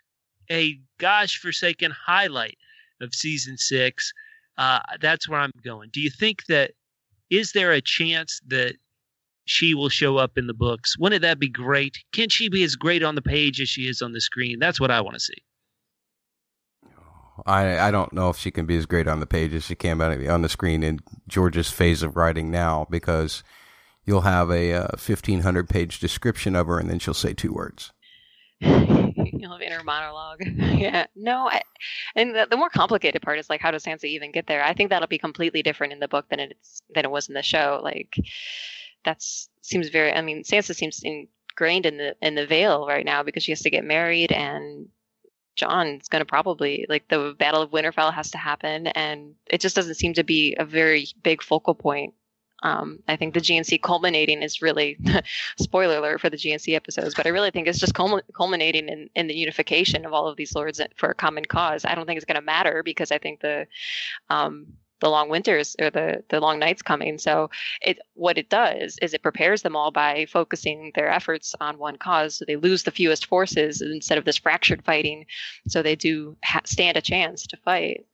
a 0.52 0.80
gosh 0.99 1.40
forsaken 1.40 1.91
highlight 1.91 2.56
of 3.02 3.16
season 3.16 3.58
six? 3.58 4.14
Uh, 4.60 4.80
that's 4.99 5.28
where 5.28 5.40
I'm 5.40 5.52
going. 5.64 5.90
Do 5.91 5.99
you 5.99 6.12
think 6.12 6.45
that 6.45 6.74
is 7.32 7.53
there 7.53 7.72
a 7.72 7.82
chance 7.82 8.40
that 8.45 8.76
she 9.45 9.74
will 9.74 9.90
show 9.90 10.18
up 10.18 10.38
in 10.38 10.45
the 10.45 10.53
books? 10.53 10.99
Wouldn't 10.99 11.24
that 11.24 11.40
be 11.40 11.49
great? 11.49 11.98
Can 12.12 12.30
she 12.30 12.48
be 12.48 12.64
as 12.64 12.76
great 12.76 13.02
on 13.02 13.16
the 13.16 13.22
page 13.24 13.60
as 13.60 13.68
she 13.68 13.88
is 13.88 14.03
on 14.03 14.14
the 14.14 14.22
screen? 14.22 14.60
That's 14.60 14.80
what 14.80 14.91
I 14.91 15.02
want 15.02 15.16
to 15.16 15.20
see. 15.20 15.44
I 17.48 17.88
I 17.88 17.90
don't 17.90 18.14
know 18.14 18.30
if 18.30 18.38
she 18.38 18.52
can 18.52 18.68
be 18.68 18.78
as 18.78 18.86
great 18.86 19.08
on 19.08 19.20
the 19.20 19.26
page 19.26 19.56
as 19.56 19.64
she 19.64 19.74
can 19.74 19.99
on 19.99 20.44
the 20.44 20.49
screen 20.49 20.84
in 20.84 20.99
George's 21.28 21.72
phase 21.72 22.03
of 22.03 22.16
writing 22.16 22.52
now 22.52 22.86
because 22.91 23.41
you'll 24.12 24.22
have 24.22 24.52
a 24.52 24.74
uh, 24.74 24.88
fifteen 24.98 25.40
hundred 25.40 25.70
page 25.70 26.00
description 26.00 26.54
of 26.54 26.68
her 26.68 26.78
and 26.78 26.90
then 26.90 27.00
she'll 27.00 27.14
say 27.14 27.34
two 27.34 27.54
words. 27.54 27.94
You'll 28.62 29.54
have 29.54 29.62
inner 29.62 29.84
monologue. 29.84 30.42
yeah. 30.46 31.08
No, 31.16 31.48
I, 31.48 31.62
and 32.16 32.36
the, 32.36 32.46
the 32.48 32.58
more 32.58 32.70
complicated 32.70 33.22
part 33.24 33.40
is 33.40 33.50
like, 33.50 33.60
how 33.60 33.72
does 33.72 33.84
Sansa 33.84 34.04
even 34.04 34.32
get 34.32 34.46
there? 34.46 34.64
I 34.64 34.74
think 34.74 34.92
that'll 34.92 35.08
be 35.08 35.18
completely 35.18 35.64
different 35.64 35.94
in 35.94 36.00
the 36.00 36.08
book 36.08 36.28
than 36.30 36.40
it's 36.40 36.84
than 36.94 37.04
it 37.04 37.10
was 37.10 37.28
in 37.28 37.34
the 37.34 37.42
show. 37.42 37.80
Like, 37.84 38.14
that's 39.04 39.50
seems 39.62 39.90
very. 39.90 40.14
I 40.14 40.22
mean, 40.22 40.44
Sansa 40.44 40.76
seems 40.76 41.02
ingrained 41.02 41.88
in 41.88 41.98
the 41.98 42.16
in 42.22 42.36
the 42.36 42.46
Vale 42.46 42.86
right 42.86 43.06
now 43.06 43.24
because 43.24 43.42
she 43.42 43.52
has 43.52 43.62
to 43.62 43.72
get 43.72 43.84
married, 43.84 44.32
and 44.32 44.90
Jon's 45.56 46.08
going 46.08 46.22
to 46.22 46.26
probably 46.26 46.86
like 46.88 47.08
the 47.08 47.36
Battle 47.40 47.64
of 47.64 47.72
Winterfell 47.72 48.14
has 48.14 48.30
to 48.32 48.38
happen, 48.38 48.88
and 48.88 49.34
it 49.48 49.62
just 49.62 49.76
doesn't 49.76 49.96
seem 49.96 50.14
to 50.14 50.24
be 50.24 50.56
a 50.60 50.66
very 50.66 51.08
big 51.24 51.42
focal 51.42 51.74
point 51.74 52.14
um, 52.64 53.00
I 53.08 53.16
think 53.16 53.34
the 53.34 53.40
GNC 53.40 53.82
culminating 53.82 54.42
is 54.42 54.62
really 54.62 54.98
spoiler 55.60 55.98
alert 55.98 56.22
for 56.22 56.30
the 56.30 56.38
GNC 56.38 56.76
episodes, 56.76 57.16
but 57.16 57.26
I 57.26 57.30
really 57.30 57.52
think 57.52 57.68
it's 57.68 57.80
just 57.80 57.94
culmin- 57.94 58.22
culminating 58.36 58.88
in, 58.88 59.10
in 59.16 59.28
the 59.28 59.36
unification 59.36 60.06
of 60.06 60.14
all 60.14 60.28
of 60.28 60.38
these 60.38 60.56
lords 60.56 60.80
for 60.96 61.10
a 61.10 61.16
common 61.16 61.46
cause. 61.46 61.86
I 61.86 61.96
don't 61.96 62.06
think 62.06 62.18
it's 62.18 62.26
going 62.26 62.40
to 62.40 62.46
matter 62.46 62.84
because 62.84 63.12
I 63.12 63.18
think 63.18 63.42
the 63.42 63.68
um, 64.30 64.68
the 65.00 65.10
long 65.10 65.30
winters 65.30 65.76
or 65.82 65.90
the 65.90 66.24
the 66.30 66.40
long 66.40 66.60
nights 66.60 66.82
coming. 66.82 67.18
So 67.18 67.50
it 67.82 68.00
what 68.14 68.38
it 68.38 68.50
does 68.50 68.98
is 69.02 69.14
it 69.14 69.24
prepares 69.24 69.64
them 69.64 69.76
all 69.76 69.92
by 69.92 70.26
focusing 70.28 70.92
their 70.96 71.10
efforts 71.10 71.56
on 71.60 71.80
one 71.80 71.98
cause. 71.98 72.36
So 72.36 72.46
they 72.46 72.56
lose 72.56 72.84
the 72.84 72.92
fewest 72.92 73.26
forces 73.26 73.82
instead 73.82 74.20
of 74.20 74.26
this 74.26 74.38
fractured 74.38 74.86
fighting. 74.86 75.26
So 75.68 75.82
they 75.82 75.96
do 75.96 76.38
ha- 76.46 76.62
stand 76.66 76.98
a 76.98 77.02
chance 77.02 77.48
to 77.48 77.58
fight. 77.58 78.06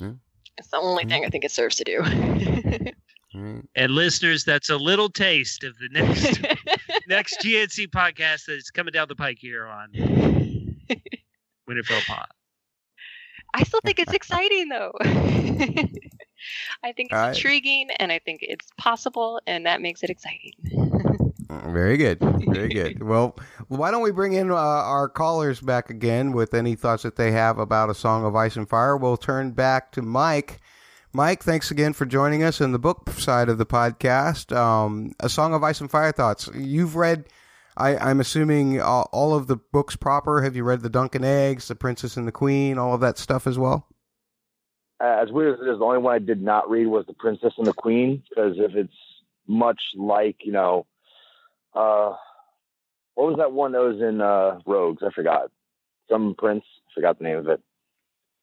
Yeah. 0.00 0.12
It's 0.58 0.68
the 0.68 0.78
only 0.78 1.04
thing 1.04 1.24
I 1.24 1.28
think 1.28 1.44
it 1.44 1.50
serves 1.50 1.76
to 1.76 1.84
do. 1.84 2.02
And 3.34 3.90
listeners, 3.90 4.44
that's 4.44 4.68
a 4.70 4.76
little 4.76 5.08
taste 5.08 5.64
of 5.64 5.74
the 5.78 5.88
next 5.90 6.40
next 7.08 7.40
GNC 7.40 7.88
podcast 7.88 8.46
that's 8.46 8.70
coming 8.70 8.92
down 8.92 9.08
the 9.08 9.16
pike 9.16 9.38
here 9.40 9.66
on 9.66 9.90
Winterfell 11.68 12.04
Pod. 12.06 12.26
I 13.54 13.64
still 13.64 13.80
think 13.84 13.98
it's 13.98 14.12
exciting 14.12 14.68
though. 14.68 14.92
I 16.82 16.92
think 16.92 17.10
it's 17.10 17.12
All 17.12 17.18
right. 17.18 17.36
intriguing 17.36 17.90
and 17.98 18.10
I 18.10 18.18
think 18.18 18.40
it's 18.42 18.66
possible 18.78 19.40
and 19.46 19.66
that 19.66 19.80
makes 19.80 20.02
it 20.02 20.10
exciting. 20.10 20.52
Very 21.66 21.96
good. 21.96 22.18
Very 22.48 22.68
good. 22.68 23.02
well, 23.02 23.36
why 23.68 23.90
don't 23.90 24.02
we 24.02 24.10
bring 24.10 24.32
in 24.32 24.50
uh, 24.50 24.54
our 24.54 25.08
callers 25.08 25.60
back 25.60 25.90
again 25.90 26.32
with 26.32 26.54
any 26.54 26.74
thoughts 26.74 27.02
that 27.02 27.16
they 27.16 27.30
have 27.30 27.58
about 27.58 27.90
A 27.90 27.94
Song 27.94 28.24
of 28.24 28.34
Ice 28.34 28.56
and 28.56 28.68
Fire? 28.68 28.96
We'll 28.96 29.18
turn 29.18 29.52
back 29.52 29.92
to 29.92 30.02
Mike. 30.02 30.60
Mike, 31.14 31.42
thanks 31.42 31.70
again 31.70 31.92
for 31.92 32.06
joining 32.06 32.42
us 32.42 32.62
in 32.62 32.72
the 32.72 32.78
book 32.78 33.10
side 33.10 33.50
of 33.50 33.58
the 33.58 33.66
podcast. 33.66 34.56
Um, 34.56 35.12
A 35.20 35.28
Song 35.28 35.52
of 35.52 35.62
Ice 35.62 35.82
and 35.82 35.90
Fire 35.90 36.10
thoughts. 36.10 36.48
You've 36.54 36.96
read, 36.96 37.26
I, 37.76 37.98
I'm 37.98 38.18
assuming, 38.18 38.80
all, 38.80 39.10
all 39.12 39.34
of 39.34 39.46
the 39.46 39.56
books 39.56 39.94
proper. 39.94 40.40
Have 40.40 40.56
you 40.56 40.64
read 40.64 40.80
The 40.80 40.88
Dunk 40.88 41.14
and 41.14 41.24
Eggs, 41.24 41.68
The 41.68 41.74
Princess 41.74 42.16
and 42.16 42.26
the 42.26 42.32
Queen, 42.32 42.78
all 42.78 42.94
of 42.94 43.02
that 43.02 43.18
stuff 43.18 43.46
as 43.46 43.58
well? 43.58 43.86
Uh, 45.04 45.18
as 45.22 45.30
weird 45.30 45.54
as 45.54 45.66
it 45.66 45.70
is, 45.70 45.80
the 45.80 45.84
only 45.84 45.98
one 45.98 46.14
I 46.14 46.18
did 46.18 46.40
not 46.40 46.70
read 46.70 46.86
was 46.86 47.04
The 47.06 47.12
Princess 47.12 47.52
and 47.58 47.66
the 47.66 47.74
Queen, 47.74 48.22
because 48.30 48.54
if 48.56 48.74
it's 48.74 48.94
much 49.46 49.82
like, 49.94 50.36
you 50.44 50.52
know, 50.52 50.86
uh, 51.74 52.14
what 53.16 53.26
was 53.28 53.36
that 53.36 53.52
one 53.52 53.72
that 53.72 53.82
was 53.82 54.00
in 54.00 54.22
uh, 54.22 54.60
Rogues? 54.64 55.02
I 55.06 55.10
forgot. 55.10 55.50
Some 56.10 56.34
prince. 56.38 56.64
Forgot 56.94 57.18
the 57.18 57.24
name 57.24 57.36
of 57.36 57.48
it. 57.48 57.60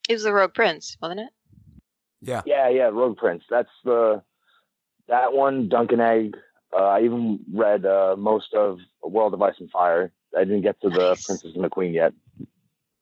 It 0.07 0.13
was 0.13 0.23
the 0.23 0.33
Rogue 0.33 0.53
Prince, 0.53 0.97
wasn't 1.01 1.21
it? 1.21 1.29
Yeah. 2.21 2.41
Yeah, 2.45 2.69
yeah, 2.69 2.89
Rogue 2.91 3.17
Prince. 3.17 3.43
That's 3.49 3.69
the 3.83 4.21
that 5.07 5.33
one. 5.33 5.69
Dunk 5.69 5.91
and 5.91 6.01
Egg. 6.01 6.35
Uh, 6.71 6.83
I 6.83 7.01
even 7.01 7.39
read 7.51 7.85
uh, 7.85 8.15
most 8.17 8.53
of 8.53 8.79
World 9.03 9.33
of 9.33 9.41
Ice 9.41 9.55
and 9.59 9.69
Fire. 9.71 10.11
I 10.37 10.43
didn't 10.43 10.61
get 10.61 10.79
to 10.81 10.89
the 10.89 11.19
Princess 11.25 11.55
and 11.55 11.63
the 11.63 11.69
Queen 11.69 11.93
yet. 11.93 12.13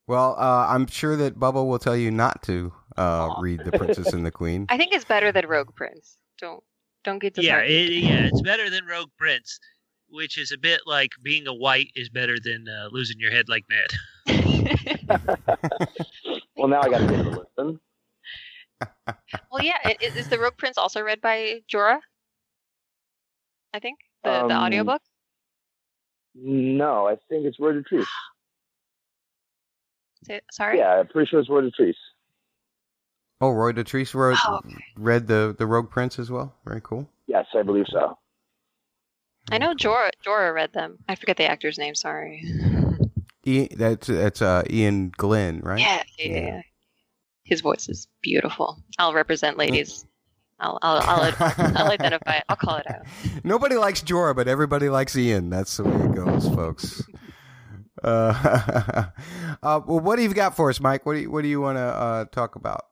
Well, 0.07 0.35
uh, 0.39 0.68
I'm 0.69 0.88
sure 0.88 1.18
that 1.18 1.38
Bubba 1.38 1.68
will 1.68 1.80
tell 1.80 1.98
you 1.98 2.11
not 2.11 2.41
to 2.44 2.72
uh, 2.95 3.35
read 3.41 3.65
The 3.65 3.77
Princess 3.77 4.14
and 4.14 4.26
the 4.26 4.31
Queen. 4.31 4.65
I 4.69 4.77
think 4.77 4.94
it's 4.94 5.03
better 5.03 5.34
than 5.34 5.45
Rogue 5.48 5.76
Prince. 5.76 6.18
Don't 6.39 6.64
don't 7.03 7.19
get 7.19 7.38
Yeah, 7.38 7.60
it, 7.60 7.91
yeah, 7.91 8.27
it's 8.31 8.41
better 8.41 8.69
than 8.69 8.85
Rogue 8.85 9.10
Prince, 9.18 9.60
which 10.10 10.38
is 10.38 10.53
a 10.53 10.57
bit 10.57 10.81
like 10.85 11.11
being 11.23 11.45
a 11.48 11.53
white 11.53 11.91
is 11.95 12.07
better 12.10 12.38
than 12.41 12.68
uh, 12.69 12.88
losing 12.91 13.19
your 13.19 13.31
head 13.31 13.49
like 13.49 13.65
Ned. 13.69 13.89
Well, 16.57 16.68
now 16.68 16.81
I 16.81 16.89
got 16.89 16.98
to 16.99 17.07
give 17.07 17.19
it 17.19 17.26
a 17.27 17.30
listen. 17.30 17.80
Well, 19.51 19.63
yeah, 19.63 19.77
it, 19.85 19.97
it- 20.01 20.15
is 20.17 20.27
the 20.29 20.39
Rogue 20.39 20.57
Prince 20.57 20.77
also 20.77 21.01
read 21.01 21.21
by 21.21 21.61
Jorah? 21.71 21.99
I 23.73 23.79
think 23.79 23.99
the 24.23 24.29
the 24.47 24.55
Um, 24.55 24.63
audiobook. 24.63 25.01
No, 26.35 27.07
I 27.07 27.15
think 27.29 27.45
it's 27.45 27.59
Word 27.59 27.77
of 27.77 27.85
Truth. 27.85 28.07
Say, 30.23 30.41
sorry. 30.51 30.79
Yeah, 30.79 30.99
I'm 30.99 31.07
pretty 31.07 31.29
sure 31.29 31.39
it's 31.39 31.49
Roy 31.49 31.61
Dotrice. 31.61 31.93
Oh, 33.39 33.51
Roy 33.51 33.71
Dotrice 33.71 34.13
wrote, 34.15 34.37
Oh, 34.47 34.55
okay. 34.65 34.83
read 34.95 35.27
the 35.27 35.55
the 35.57 35.65
Rogue 35.67 35.89
Prince 35.89 36.19
as 36.19 36.29
well. 36.31 36.55
Very 36.65 36.81
cool. 36.81 37.07
Yes, 37.27 37.45
I 37.55 37.61
believe 37.63 37.85
so. 37.89 38.17
I 39.51 39.59
know 39.59 39.73
Jorah, 39.75 40.09
Jorah 40.25 40.53
read 40.53 40.73
them. 40.73 40.97
I 41.07 41.15
forget 41.15 41.37
the 41.37 41.45
actor's 41.45 41.77
name. 41.77 41.95
Sorry. 41.95 42.43
E, 43.45 43.67
that's 43.75 44.07
that's 44.07 44.41
uh, 44.41 44.63
Iain 44.69 45.11
Glen, 45.15 45.61
right? 45.61 45.79
Yeah, 45.79 46.03
yeah, 46.17 46.27
yeah, 46.27 46.39
yeah. 46.39 46.61
His 47.47 47.61
voice 47.61 47.87
is 47.87 48.07
beautiful. 48.21 48.77
I'll 48.99 49.13
represent 49.13 49.57
ladies. 49.57 50.05
I'll, 50.59 50.77
I'll, 50.81 51.01
I'll, 51.01 51.33
I'll 51.77 51.91
identify 51.91 52.37
it. 52.37 52.43
I'll 52.49 52.55
call 52.57 52.75
it 52.77 52.89
out. 52.89 53.05
Nobody 53.43 53.75
likes 53.75 54.01
Jorah, 54.01 54.35
but 54.35 54.47
everybody 54.47 54.89
likes 54.89 55.15
Iain. 55.15 55.49
That's 55.49 55.77
the 55.77 55.83
way 55.83 55.95
it 55.95 56.15
goes, 56.15 56.47
folks. 56.49 57.03
Uh, 58.03 59.05
uh, 59.63 59.81
well, 59.85 59.99
what 59.99 60.17
do 60.17 60.23
you 60.23 60.33
got 60.33 60.55
for 60.55 60.69
us, 60.69 60.81
Mike? 60.81 61.05
What 61.05 61.13
do 61.13 61.19
you, 61.21 61.31
what 61.31 61.43
do 61.43 61.47
you 61.47 61.61
want 61.61 61.77
to 61.77 61.81
uh, 61.81 62.25
talk 62.25 62.55
about? 62.55 62.85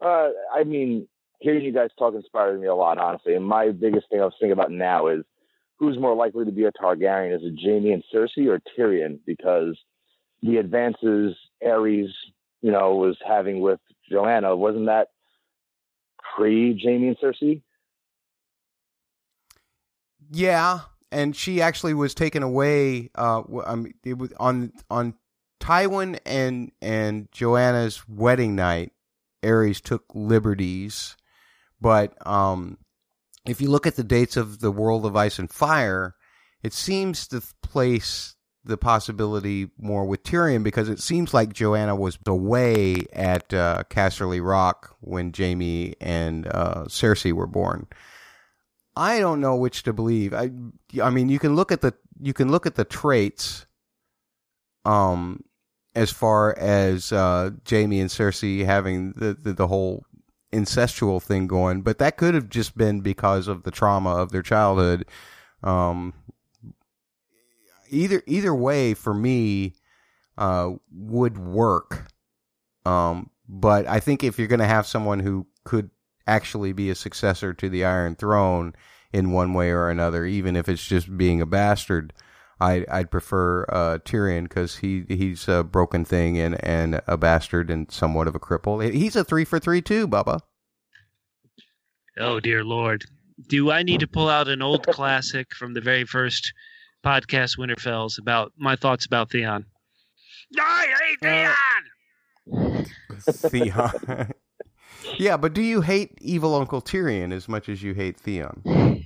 Uh, 0.00 0.30
I 0.54 0.64
mean, 0.64 1.06
hearing 1.40 1.64
you 1.64 1.72
guys 1.72 1.90
talk 1.98 2.14
inspired 2.14 2.60
me 2.60 2.66
a 2.66 2.74
lot, 2.74 2.96
honestly. 2.96 3.34
And 3.34 3.44
my 3.44 3.70
biggest 3.70 4.08
thing 4.10 4.20
I 4.20 4.24
was 4.24 4.34
thinking 4.40 4.52
about 4.52 4.70
now 4.70 5.08
is 5.08 5.24
who's 5.78 5.98
more 5.98 6.14
likely 6.14 6.46
to 6.46 6.52
be 6.52 6.64
a 6.64 6.72
Targaryen? 6.72 7.34
Is 7.34 7.42
it 7.42 7.60
Jaime 7.62 7.92
and 7.92 8.04
Cersei 8.12 8.48
or 8.48 8.60
Tyrion? 8.78 9.18
Because 9.26 9.78
the 10.42 10.56
advances 10.56 11.36
Aerys, 11.62 12.10
you 12.64 12.72
know, 12.72 12.94
was 12.94 13.18
having 13.28 13.60
with 13.60 13.78
Joanna, 14.10 14.56
wasn't 14.56 14.86
that 14.86 15.08
pre 16.34 16.80
Jaime 16.82 17.08
and 17.08 17.18
Cersei? 17.18 17.60
Yeah, 20.30 20.80
and 21.12 21.36
she 21.36 21.60
actually 21.60 21.92
was 21.92 22.14
taken 22.14 22.42
away. 22.42 23.10
Uh, 23.14 23.42
it 24.02 24.16
was 24.16 24.32
on 24.40 24.72
on 24.88 25.12
Tywin 25.60 26.18
and 26.24 26.72
and 26.80 27.30
Joanna's 27.32 28.08
wedding 28.08 28.54
night. 28.54 28.92
Aerys 29.42 29.82
took 29.82 30.04
liberties, 30.14 31.18
but 31.82 32.14
um, 32.26 32.78
if 33.46 33.60
you 33.60 33.68
look 33.68 33.86
at 33.86 33.96
the 33.96 34.02
dates 34.02 34.38
of 34.38 34.60
the 34.60 34.72
World 34.72 35.04
of 35.04 35.16
Ice 35.16 35.38
and 35.38 35.50
Fire, 35.50 36.14
it 36.62 36.72
seems 36.72 37.28
to 37.28 37.42
place 37.62 38.36
the 38.64 38.78
possibility 38.78 39.70
more 39.78 40.04
with 40.04 40.22
Tyrion 40.22 40.62
because 40.62 40.88
it 40.88 41.00
seems 41.00 41.34
like 41.34 41.52
Joanna 41.52 41.94
was 41.94 42.18
away 42.26 43.04
at 43.12 43.52
uh, 43.52 43.82
Casterly 43.90 44.44
Rock 44.44 44.96
when 45.00 45.32
Jaime 45.36 45.94
and 46.00 46.46
uh, 46.46 46.84
Cersei 46.88 47.32
were 47.32 47.46
born. 47.46 47.86
I 48.96 49.18
don't 49.18 49.40
know 49.40 49.56
which 49.56 49.82
to 49.84 49.92
believe. 49.92 50.32
I 50.32 50.50
I 51.02 51.10
mean 51.10 51.28
you 51.28 51.38
can 51.38 51.56
look 51.56 51.72
at 51.72 51.80
the 51.80 51.94
you 52.20 52.32
can 52.32 52.50
look 52.50 52.66
at 52.66 52.76
the 52.76 52.84
traits 52.84 53.66
um 54.84 55.42
as 55.94 56.10
far 56.10 56.56
as 56.58 57.12
uh 57.12 57.50
Jaime 57.68 58.00
and 58.00 58.10
Cersei 58.10 58.64
having 58.64 59.12
the 59.12 59.34
the, 59.34 59.52
the 59.52 59.66
whole 59.66 60.04
incestual 60.52 61.20
thing 61.20 61.48
going, 61.48 61.82
but 61.82 61.98
that 61.98 62.16
could 62.16 62.34
have 62.34 62.48
just 62.48 62.76
been 62.78 63.00
because 63.00 63.48
of 63.48 63.64
the 63.64 63.72
trauma 63.72 64.10
of 64.14 64.30
their 64.30 64.42
childhood. 64.42 65.06
Um 65.64 66.14
either 67.94 68.22
either 68.26 68.54
way 68.54 68.94
for 68.94 69.14
me 69.14 69.74
uh 70.36 70.72
would 70.92 71.38
work. 71.38 72.10
Um 72.84 73.30
but 73.48 73.86
I 73.86 74.00
think 74.00 74.24
if 74.24 74.38
you're 74.38 74.48
going 74.48 74.60
to 74.60 74.66
have 74.66 74.86
someone 74.86 75.20
who 75.20 75.46
could 75.64 75.90
actually 76.26 76.72
be 76.72 76.90
a 76.90 76.94
successor 76.94 77.52
to 77.52 77.68
the 77.68 77.84
Iron 77.84 78.16
Throne 78.16 78.74
in 79.12 79.32
one 79.32 79.52
way 79.52 79.70
or 79.70 79.90
another, 79.90 80.24
even 80.24 80.56
if 80.56 80.68
it's 80.68 80.86
just 80.86 81.16
being 81.16 81.40
a 81.40 81.46
bastard. 81.46 82.12
I, 82.60 82.84
I'd 82.90 83.10
prefer 83.10 83.64
uh, 83.64 83.98
Tyrion 84.04 84.44
because 84.44 84.76
he 84.76 85.04
he's 85.08 85.48
a 85.48 85.64
broken 85.64 86.04
thing 86.04 86.38
and, 86.38 86.62
and 86.64 87.00
a 87.06 87.16
bastard 87.16 87.68
and 87.70 87.90
somewhat 87.90 88.28
of 88.28 88.34
a 88.34 88.40
cripple. 88.40 88.92
He's 88.92 89.16
a 89.16 89.24
three 89.24 89.44
for 89.44 89.58
three 89.58 89.82
too, 89.82 90.06
Bubba. 90.06 90.40
Oh 92.18 92.40
dear 92.40 92.64
lord. 92.64 93.04
Do 93.48 93.72
I 93.72 93.82
need 93.82 94.00
to 94.00 94.06
pull 94.06 94.28
out 94.28 94.48
an 94.48 94.62
old 94.62 94.86
classic 94.86 95.52
from 95.54 95.74
the 95.74 95.80
very 95.80 96.04
first 96.04 96.52
podcast 97.04 97.58
Winterfells 97.58 98.18
about 98.18 98.52
my 98.56 98.76
thoughts 98.76 99.04
about 99.06 99.30
Theon? 99.30 99.66
I 100.58 100.94
hate 101.22 101.52
Theon! 102.48 102.86
Theon. 103.20 104.32
yeah, 105.18 105.36
but 105.36 105.52
do 105.52 105.62
you 105.62 105.80
hate 105.80 106.16
evil 106.20 106.54
Uncle 106.54 106.80
Tyrion 106.80 107.32
as 107.32 107.48
much 107.48 107.68
as 107.68 107.82
you 107.82 107.94
hate 107.94 108.18
Theon? 108.18 108.62
I'm 108.64 109.04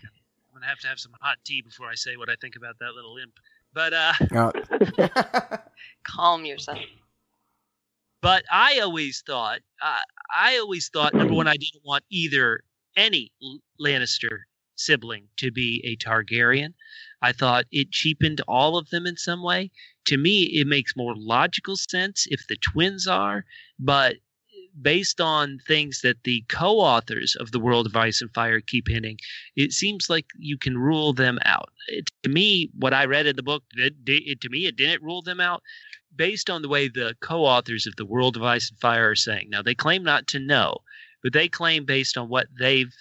gonna 0.55 0.66
have 0.66 0.79
to 0.81 0.89
have 0.89 0.99
some 0.99 1.12
hot 1.20 1.39
tea 1.45 1.62
before 1.62 1.89
I 1.89 1.95
say 1.95 2.16
what 2.16 2.29
I 2.29 2.37
think 2.41 2.57
about 2.57 2.79
that 2.81 2.93
little 2.95 3.16
imp. 3.19 3.33
But 3.75 3.93
uh 3.93 4.12
Uh, 4.99 5.57
Calm 6.05 6.45
yourself. 6.45 6.79
But 8.20 8.45
I 8.51 8.81
always 8.81 9.23
thought, 9.25 9.61
uh, 9.81 9.99
I 10.35 10.59
always 10.59 10.89
thought, 10.93 11.15
number 11.15 11.35
one, 11.35 11.47
I 11.47 11.57
didn't 11.57 11.85
want 11.85 12.03
either 12.11 12.62
any 12.97 13.31
Lannister 13.81 14.41
sibling 14.79 15.29
to 15.37 15.51
be 15.51 15.83
a 15.85 15.97
Targaryen. 15.97 16.75
I 17.21 17.33
thought 17.33 17.67
it 17.73 17.91
cheapened 17.91 18.41
all 18.47 18.77
of 18.77 18.91
them 18.91 19.07
in 19.07 19.17
some 19.17 19.43
way. 19.43 19.71
To 20.07 20.17
me, 20.17 20.45
it 20.45 20.67
makes 20.67 20.97
more 20.97 21.15
logical 21.17 21.77
sense 21.77 22.27
if 22.31 22.47
the 22.47 22.57
twins 22.57 23.07
are, 23.07 23.45
but 23.79 24.17
based 24.81 25.21
on 25.21 25.59
things 25.67 26.01
that 26.03 26.23
the 26.25 26.45
co-authors 26.49 27.35
of 27.37 27.51
the 27.51 27.59
World 27.59 27.87
of 27.87 27.97
Ice 27.97 28.21
and 28.21 28.33
Fire 28.33 28.61
keep 28.61 28.89
hinting, 28.89 29.19
it 29.57 29.73
seems 29.73 30.09
like 30.09 30.27
you 30.39 30.57
can 30.57 30.79
rule 30.79 31.13
them 31.13 31.39
out. 31.45 31.71
It, 31.89 32.11
to 32.23 32.29
me, 32.29 32.71
what 32.79 32.95
I 32.95 33.07
read 33.07 33.27
in 33.27 33.37
the 33.37 33.43
book, 33.43 33.65
it, 33.77 33.95
it, 34.07 34.41
to 34.43 34.49
me, 34.49 34.67
it 34.67 34.77
didn't 34.77 35.03
rule 35.03 35.23
them 35.23 35.41
out 35.41 35.63
based 36.15 36.49
on 36.51 36.63
the 36.63 36.69
way 36.69 36.89
the 36.89 37.17
co-authors 37.21 37.87
of 37.87 37.97
the 37.97 38.07
World 38.07 38.37
of 38.37 38.43
Ice 38.43 38.71
and 38.71 38.79
Fire 38.79 39.11
are 39.11 39.17
saying. 39.17 39.49
Now 39.51 39.63
they 39.63 39.75
claim 39.75 40.03
not 40.03 40.27
to 40.29 40.39
know, 40.39 40.79
but 41.23 41.33
they 41.33 41.49
claim 41.49 41.85
based 41.85 42.17
on 42.17 42.29
what 42.29 42.47
they've 42.59 42.95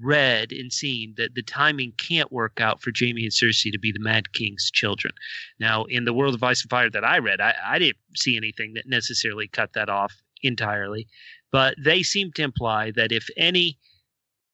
read 0.00 0.52
and 0.52 0.72
seen 0.72 1.14
that 1.16 1.34
the 1.34 1.42
timing 1.42 1.92
can't 1.96 2.32
work 2.32 2.60
out 2.60 2.82
for 2.82 2.92
Jaime 2.98 3.24
and 3.24 3.32
Cersei 3.32 3.70
to 3.72 3.78
be 3.78 3.92
the 3.92 4.00
Mad 4.00 4.32
King's 4.32 4.70
children. 4.70 5.14
Now, 5.60 5.84
in 5.84 6.04
the 6.04 6.12
World 6.12 6.34
of 6.34 6.42
Ice 6.42 6.62
and 6.62 6.70
Fire 6.70 6.90
that 6.90 7.04
I 7.04 7.18
read, 7.18 7.40
I, 7.40 7.54
I 7.64 7.78
didn't 7.78 7.98
see 8.16 8.36
anything 8.36 8.74
that 8.74 8.86
necessarily 8.86 9.48
cut 9.48 9.72
that 9.74 9.88
off 9.88 10.12
entirely, 10.42 11.06
but 11.52 11.76
they 11.82 12.02
seem 12.02 12.32
to 12.32 12.42
imply 12.42 12.90
that 12.92 13.12
if 13.12 13.28
any 13.36 13.78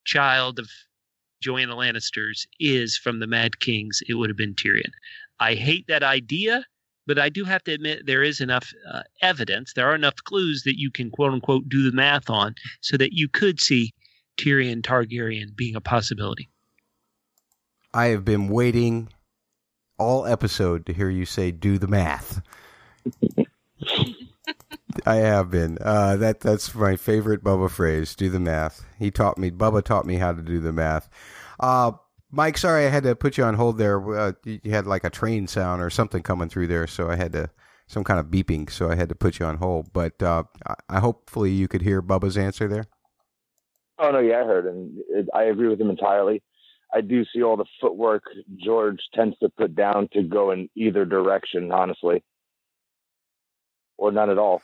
child 0.05 0.59
of 0.59 0.69
Joanna 1.41 1.75
Lannister's 1.75 2.47
is 2.59 2.97
from 2.97 3.19
the 3.19 3.27
Mad 3.27 3.61
Kings, 3.61 4.03
it 4.09 4.15
would 4.15 4.29
have 4.29 4.37
been 4.37 4.55
Tyrion. 4.55 4.93
I 5.41 5.55
hate 5.55 5.87
that 5.89 6.03
idea, 6.03 6.67
but 7.07 7.19
I 7.19 7.31
do 7.31 7.45
have 7.45 7.65
to 7.65 7.73
admit 7.73 8.05
there 8.05 8.23
is 8.23 8.41
enough 8.43 8.71
uh, 8.93 9.03
evidence, 9.23 9.73
there 9.73 9.91
are 9.91 9.95
enough 9.95 10.17
clues 10.25 10.65
that 10.65 10.79
you 10.79 10.91
can 10.91 11.11
quote 11.11 11.33
unquote 11.33 11.69
do 11.69 11.83
the 11.83 11.97
math 11.97 12.29
on 12.29 12.55
so 12.83 12.99
that 12.99 13.15
you 13.15 13.27
could 13.27 13.59
see 13.59 13.95
Tyrion 14.41 14.83
Targaryen 14.83 15.55
being 15.55 15.77
a 15.77 15.81
possibility. 15.81 16.51
I 17.93 18.07
have 18.07 18.25
been 18.25 18.49
waiting 18.49 19.09
all 19.99 20.25
episode 20.25 20.87
to 20.87 20.93
hear 20.93 21.11
you 21.11 21.27
say 21.27 21.51
"do 21.51 21.79
the 21.79 21.89
math." 21.89 22.41
I 25.07 25.17
have 25.17 25.51
been. 25.51 25.79
Uh, 25.81 26.17
that 26.17 26.41
that's 26.41 26.75
my 26.75 26.97
favorite 26.97 27.45
Bubba 27.45 27.71
phrase. 27.71 28.15
Do 28.15 28.29
the 28.31 28.41
math. 28.41 28.85
He 28.99 29.11
taught 29.11 29.39
me. 29.39 29.51
Bubba 29.51 29.85
taught 29.85 30.07
me 30.07 30.17
how 30.17 30.33
to 30.33 30.43
do 30.43 30.61
the 30.61 30.73
math. 30.73 31.09
Uh, 31.59 31.93
Mike, 32.31 32.59
sorry 32.59 32.87
I 32.87 32.91
had 32.91 33.03
to 33.05 33.17
put 33.17 33.37
you 33.37 33.45
on 33.45 33.55
hold 33.55 33.79
there. 33.79 34.19
Uh, 34.19 34.33
you 34.45 34.71
had 34.71 34.87
like 34.87 35.05
a 35.05 35.11
train 35.11 35.47
sound 35.47 35.83
or 35.83 35.91
something 35.91 36.23
coming 36.23 36.49
through 36.49 36.69
there, 36.69 36.87
so 36.87 37.11
I 37.11 37.17
had 37.17 37.33
to 37.33 37.51
some 37.87 38.05
kind 38.05 38.21
of 38.21 38.27
beeping, 38.27 38.71
so 38.71 38.89
I 38.89 38.95
had 38.95 39.09
to 39.09 39.17
put 39.17 39.41
you 39.41 39.47
on 39.47 39.57
hold. 39.57 39.93
But 39.93 40.23
uh, 40.23 40.45
I, 40.67 40.75
I 40.89 41.01
hopefully 41.01 41.51
you 41.51 41.67
could 41.69 41.83
hear 41.83 42.01
Bubba's 42.01 42.39
answer 42.39 42.69
there. 42.69 42.85
Oh 44.01 44.11
no, 44.11 44.19
yeah, 44.19 44.41
I 44.41 44.45
heard, 44.45 44.67
and 44.67 44.99
it, 45.11 45.29
I 45.35 45.45
agree 45.45 45.69
with 45.69 45.81
him 45.81 45.91
entirely. 45.91 46.43
I 46.93 47.03
do 47.03 47.25
see 47.25 47.43
all 47.43 47.57
the 47.57 47.67
footwork 47.81 48.25
George 48.57 48.99
tends 49.15 49.39
to 49.39 49.49
put 49.49 49.75
down 49.77 50.09
to 50.13 50.23
go 50.23 50.51
in 50.51 50.69
either 50.75 51.05
direction, 51.05 51.71
honestly, 51.71 52.25
or 53.99 54.11
none 54.11 54.31
at 54.31 54.39
all. 54.39 54.63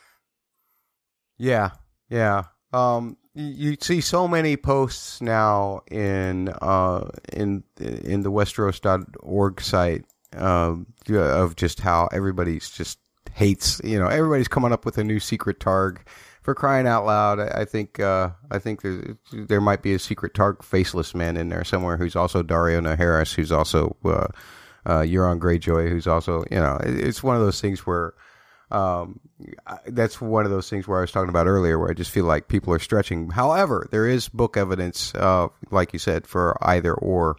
Yeah, 1.39 1.71
yeah. 2.09 2.45
Um, 2.73 3.17
you, 3.35 3.77
see 3.81 4.01
so 4.01 4.27
many 4.27 4.57
posts 4.57 5.21
now 5.21 5.83
in 5.91 6.49
uh 6.49 7.11
in 7.33 7.63
in 7.79 8.23
the 8.23 8.33
Westeros.org 8.33 9.61
site 9.61 10.05
um 10.37 10.87
of 11.11 11.57
just 11.57 11.81
how 11.81 12.09
everybody's 12.13 12.71
just 12.71 12.99
hates. 13.35 13.81
You 13.85 13.99
know, 13.99 14.09
everybody's 14.09 14.49
coming 14.49 14.73
up 14.73 14.85
with 14.87 14.97
a 14.99 15.05
new 15.05 15.21
secret 15.21 15.61
targ. 15.61 15.99
For 16.47 16.55
crying 16.55 16.87
out 16.87 17.05
loud, 17.05 17.41
I, 17.41 17.63
I 17.63 17.65
think 17.65 17.99
uh, 17.99 18.31
I 18.53 18.61
think 18.61 18.83
there 18.83 19.17
there 19.33 19.61
might 19.61 19.83
be 19.83 19.95
a 19.95 19.99
secret 19.99 20.33
targ 20.33 20.63
faceless 20.63 21.13
man 21.13 21.37
in 21.37 21.49
there 21.49 21.65
somewhere 21.65 21.97
who's 21.97 22.15
also 22.15 22.41
Daario 22.45 22.81
Naharis, 22.81 23.35
who's 23.35 23.51
also 23.51 23.97
uh, 24.05 24.29
uh, 24.87 25.01
Euron 25.01 25.41
Greyjoy, 25.41 25.89
who's 25.91 26.07
also 26.07 26.45
you 26.49 26.59
know 26.61 26.77
it, 26.85 27.01
it's 27.01 27.21
one 27.21 27.35
of 27.35 27.43
those 27.43 27.61
things 27.61 27.81
where 27.85 28.15
um, 28.71 29.19
I- 29.67 29.81
that's 29.89 30.21
one 30.21 30.45
of 30.45 30.53
those 30.53 30.71
things 30.71 30.87
where 30.87 30.99
I 30.99 31.01
was 31.01 31.11
talking 31.11 31.31
about 31.31 31.49
earlier, 31.49 31.81
where 31.81 31.91
I 31.91 31.95
just 31.95 32.13
feel 32.13 32.27
like 32.27 32.47
people 32.47 32.73
are 32.73 32.79
stretching. 32.79 33.31
However, 33.31 33.89
there 33.91 34.07
is 34.07 34.29
book 34.29 34.57
evidence, 34.57 35.17
uh, 35.17 35.49
like 35.73 35.93
you 35.93 35.99
said, 35.99 36.29
for 36.29 36.57
either 36.65 36.95
or. 36.95 37.37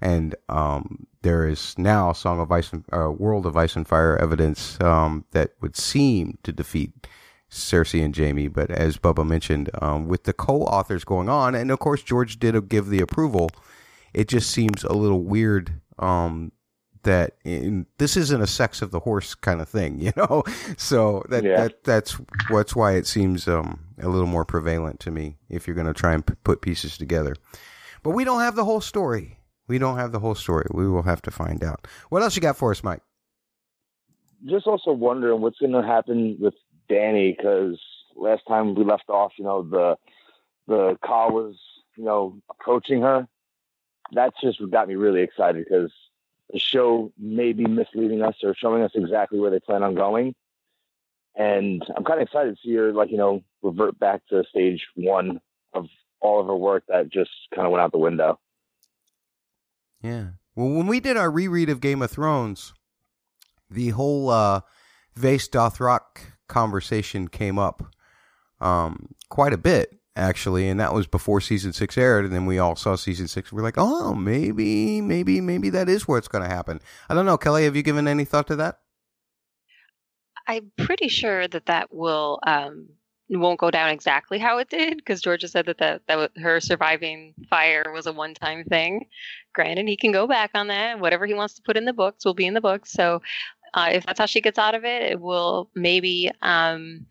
and 0.00 0.34
um, 0.48 1.06
there 1.20 1.46
is 1.46 1.76
now 1.76 2.12
Song 2.12 2.40
of 2.40 2.50
Ice 2.50 2.72
and 2.72 2.84
uh, 2.90 3.10
World 3.10 3.44
of 3.44 3.54
Ice 3.56 3.76
and 3.76 3.86
Fire 3.86 4.16
evidence 4.16 4.80
um, 4.80 5.26
that 5.32 5.50
would 5.60 5.76
seem 5.76 6.38
to 6.42 6.52
defeat 6.52 7.06
Cersei 7.50 8.04
and 8.04 8.16
Jaime. 8.16 8.48
But 8.48 8.70
as 8.70 8.96
Bubba 8.98 9.26
mentioned, 9.26 9.70
um, 9.80 10.08
with 10.08 10.24
the 10.24 10.32
co-authors 10.32 11.04
going 11.04 11.28
on, 11.28 11.54
and 11.54 11.70
of 11.70 11.78
course 11.78 12.02
George 12.02 12.38
did 12.38 12.68
give 12.68 12.88
the 12.88 13.00
approval, 13.00 13.50
it 14.14 14.28
just 14.28 14.50
seems 14.50 14.84
a 14.84 14.92
little 14.92 15.22
weird 15.22 15.80
um, 15.98 16.52
that 17.02 17.36
in, 17.44 17.86
this 17.98 18.16
isn't 18.16 18.40
a 18.40 18.46
sex 18.46 18.82
of 18.82 18.90
the 18.90 19.00
horse 19.00 19.34
kind 19.34 19.60
of 19.60 19.68
thing, 19.68 19.98
you 20.00 20.12
know. 20.16 20.42
So 20.76 21.22
that, 21.28 21.44
Yeah. 21.44 21.62
that 21.62 21.84
that's 21.84 22.12
what's 22.50 22.74
why 22.74 22.92
it 22.92 23.06
seems 23.06 23.46
um, 23.46 23.80
a 24.00 24.08
little 24.08 24.26
more 24.26 24.44
prevalent 24.44 25.00
to 25.00 25.10
me 25.10 25.36
if 25.48 25.66
you're 25.66 25.76
going 25.76 25.86
to 25.86 25.94
try 25.94 26.14
and 26.14 26.26
p- 26.26 26.34
put 26.44 26.60
pieces 26.62 26.98
together. 26.98 27.36
But 28.02 28.10
we 28.10 28.24
don't 28.24 28.40
have 28.40 28.56
the 28.56 28.64
whole 28.64 28.80
story. 28.80 29.38
We 29.68 29.78
don't 29.78 29.96
have 29.98 30.12
the 30.12 30.20
whole 30.20 30.36
story. 30.36 30.66
We 30.70 30.88
will 30.88 31.02
have 31.02 31.22
to 31.22 31.30
find 31.30 31.64
out. 31.64 31.88
What 32.08 32.22
else 32.22 32.36
you 32.36 32.42
got 32.42 32.56
for 32.56 32.70
us, 32.70 32.82
Mike? 32.84 33.02
just 34.44 34.66
also 34.66 34.92
wondering 34.92 35.40
what's 35.40 35.58
going 35.58 35.72
to 35.72 35.82
happen 35.82 36.36
with 36.38 36.54
Dany 36.88 37.36
because 37.36 37.80
last 38.14 38.42
time 38.46 38.74
we 38.74 38.84
left 38.84 39.08
off, 39.08 39.32
you 39.38 39.44
know, 39.44 39.62
the 39.62 39.96
the 40.66 40.98
car 41.04 41.30
was, 41.30 41.56
you 41.96 42.04
know, 42.04 42.38
approaching 42.50 43.02
her. 43.02 43.26
That's 44.12 44.36
just 44.40 44.58
got 44.70 44.88
me 44.88 44.94
really 44.94 45.22
excited 45.22 45.64
because 45.68 45.92
the 46.50 46.58
show 46.58 47.12
may 47.18 47.52
be 47.52 47.66
misleading 47.66 48.22
us 48.22 48.36
or 48.42 48.54
showing 48.54 48.82
us 48.82 48.92
exactly 48.94 49.38
where 49.38 49.50
they 49.50 49.60
plan 49.60 49.82
on 49.82 49.94
going. 49.94 50.34
And 51.34 51.82
I'm 51.94 52.04
kind 52.04 52.20
of 52.20 52.26
excited 52.26 52.56
to 52.56 52.60
see 52.62 52.74
her, 52.76 52.92
like, 52.92 53.10
you 53.10 53.18
know, 53.18 53.42
revert 53.62 53.98
back 53.98 54.22
to 54.30 54.44
stage 54.48 54.86
one 54.94 55.40
of 55.74 55.86
all 56.20 56.40
of 56.40 56.46
her 56.46 56.56
work 56.56 56.84
that 56.88 57.10
just 57.10 57.30
kind 57.54 57.66
of 57.66 57.72
went 57.72 57.82
out 57.82 57.92
the 57.92 57.98
window. 57.98 58.38
Yeah. 60.02 60.28
Well, 60.54 60.70
when 60.70 60.86
we 60.86 61.00
did 61.00 61.16
our 61.16 61.30
reread 61.30 61.68
of 61.68 61.80
Game 61.80 62.00
of 62.00 62.10
Thrones, 62.10 62.72
the 63.68 63.90
whole 63.90 64.30
uh, 64.30 64.60
Vaes 65.14 65.48
Dothrak 65.48 66.35
conversation 66.48 67.28
came 67.28 67.58
up 67.58 67.82
um, 68.60 69.14
quite 69.28 69.52
a 69.52 69.58
bit, 69.58 69.98
actually, 70.14 70.68
and 70.68 70.80
that 70.80 70.94
was 70.94 71.06
before 71.06 71.40
season 71.40 71.72
six 71.72 71.96
aired. 71.98 72.24
And 72.24 72.34
then 72.34 72.46
we 72.46 72.58
all 72.58 72.76
saw 72.76 72.96
season 72.96 73.28
six. 73.28 73.52
We're 73.52 73.62
like, 73.62 73.78
oh, 73.78 74.14
maybe, 74.14 75.00
maybe, 75.00 75.40
maybe 75.40 75.70
that 75.70 75.88
is 75.88 76.08
where 76.08 76.18
it's 76.18 76.28
going 76.28 76.48
to 76.48 76.54
happen. 76.54 76.80
I 77.08 77.14
don't 77.14 77.26
know, 77.26 77.38
Kelly. 77.38 77.64
Have 77.64 77.76
you 77.76 77.82
given 77.82 78.08
any 78.08 78.24
thought 78.24 78.46
to 78.48 78.56
that? 78.56 78.80
I'm 80.46 80.70
pretty 80.78 81.08
sure 81.08 81.48
that 81.48 81.66
that 81.66 81.92
will 81.92 82.38
um, 82.46 82.88
won't 83.28 83.58
go 83.58 83.70
down 83.70 83.90
exactly 83.90 84.38
how 84.38 84.58
it 84.58 84.68
did 84.68 84.96
because 84.96 85.20
Georgia 85.20 85.48
said 85.48 85.66
that 85.66 85.78
that, 85.78 86.02
that 86.06 86.30
her 86.36 86.60
surviving 86.60 87.34
fire 87.50 87.84
was 87.92 88.06
a 88.06 88.12
one 88.12 88.34
time 88.34 88.64
thing. 88.64 89.06
Granted, 89.52 89.88
he 89.88 89.96
can 89.96 90.12
go 90.12 90.26
back 90.26 90.50
on 90.54 90.68
that. 90.68 91.00
Whatever 91.00 91.26
he 91.26 91.34
wants 91.34 91.54
to 91.54 91.62
put 91.62 91.76
in 91.76 91.84
the 91.84 91.92
books 91.92 92.24
will 92.24 92.34
be 92.34 92.46
in 92.46 92.54
the 92.54 92.60
books. 92.60 92.92
So 92.92 93.22
uh, 93.74 93.90
if 93.92 94.06
that's 94.06 94.18
how 94.18 94.26
she 94.26 94.40
gets 94.40 94.58
out 94.58 94.74
of 94.74 94.84
it, 94.84 95.02
it 95.02 95.20
will 95.20 95.70
maybe 95.74 96.30
um, 96.42 97.06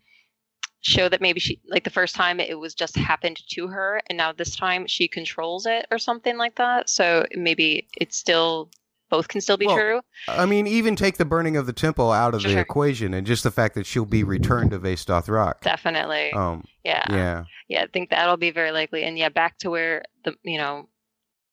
show 0.80 1.08
that 1.08 1.20
maybe 1.20 1.40
she 1.40 1.60
like 1.68 1.84
the 1.84 1.90
first 1.90 2.14
time 2.14 2.40
it 2.40 2.58
was 2.58 2.74
just 2.74 2.96
happened 2.96 3.40
to 3.50 3.66
her, 3.68 4.00
and 4.08 4.16
now 4.16 4.32
this 4.32 4.54
time 4.56 4.86
she 4.86 5.08
controls 5.08 5.66
it 5.66 5.86
or 5.90 5.98
something 5.98 6.36
like 6.36 6.56
that. 6.56 6.88
So 6.88 7.26
maybe 7.34 7.88
it's 7.96 8.16
still 8.16 8.70
both 9.08 9.28
can 9.28 9.40
still 9.40 9.56
be 9.56 9.66
Well, 9.66 9.76
true. 9.76 10.00
I 10.26 10.46
mean, 10.46 10.66
even 10.66 10.96
take 10.96 11.16
the 11.16 11.24
burning 11.24 11.56
of 11.56 11.66
the 11.66 11.72
temple 11.72 12.10
out 12.10 12.34
of 12.34 12.42
the 12.42 12.50
Sure. 12.50 12.60
equation, 12.60 13.14
and 13.14 13.26
just 13.26 13.44
the 13.44 13.52
fact 13.52 13.76
that 13.76 13.86
she'll 13.86 14.04
be 14.04 14.24
returned 14.24 14.72
to 14.72 14.78
Vaes 14.78 15.04
Dothrak. 15.04 15.60
Definitely. 15.60 16.32
Um, 16.32 16.64
yeah. 16.84 17.04
yeah. 17.10 17.44
Yeah, 17.68 17.82
I 17.84 17.86
think 17.86 18.10
that'll 18.10 18.36
be 18.36 18.50
very 18.50 18.72
likely. 18.72 19.04
And 19.04 19.16
yeah, 19.16 19.28
back 19.28 19.58
to 19.58 19.70
where 19.70 20.02
the 20.24 20.34
you 20.42 20.58
know 20.58 20.88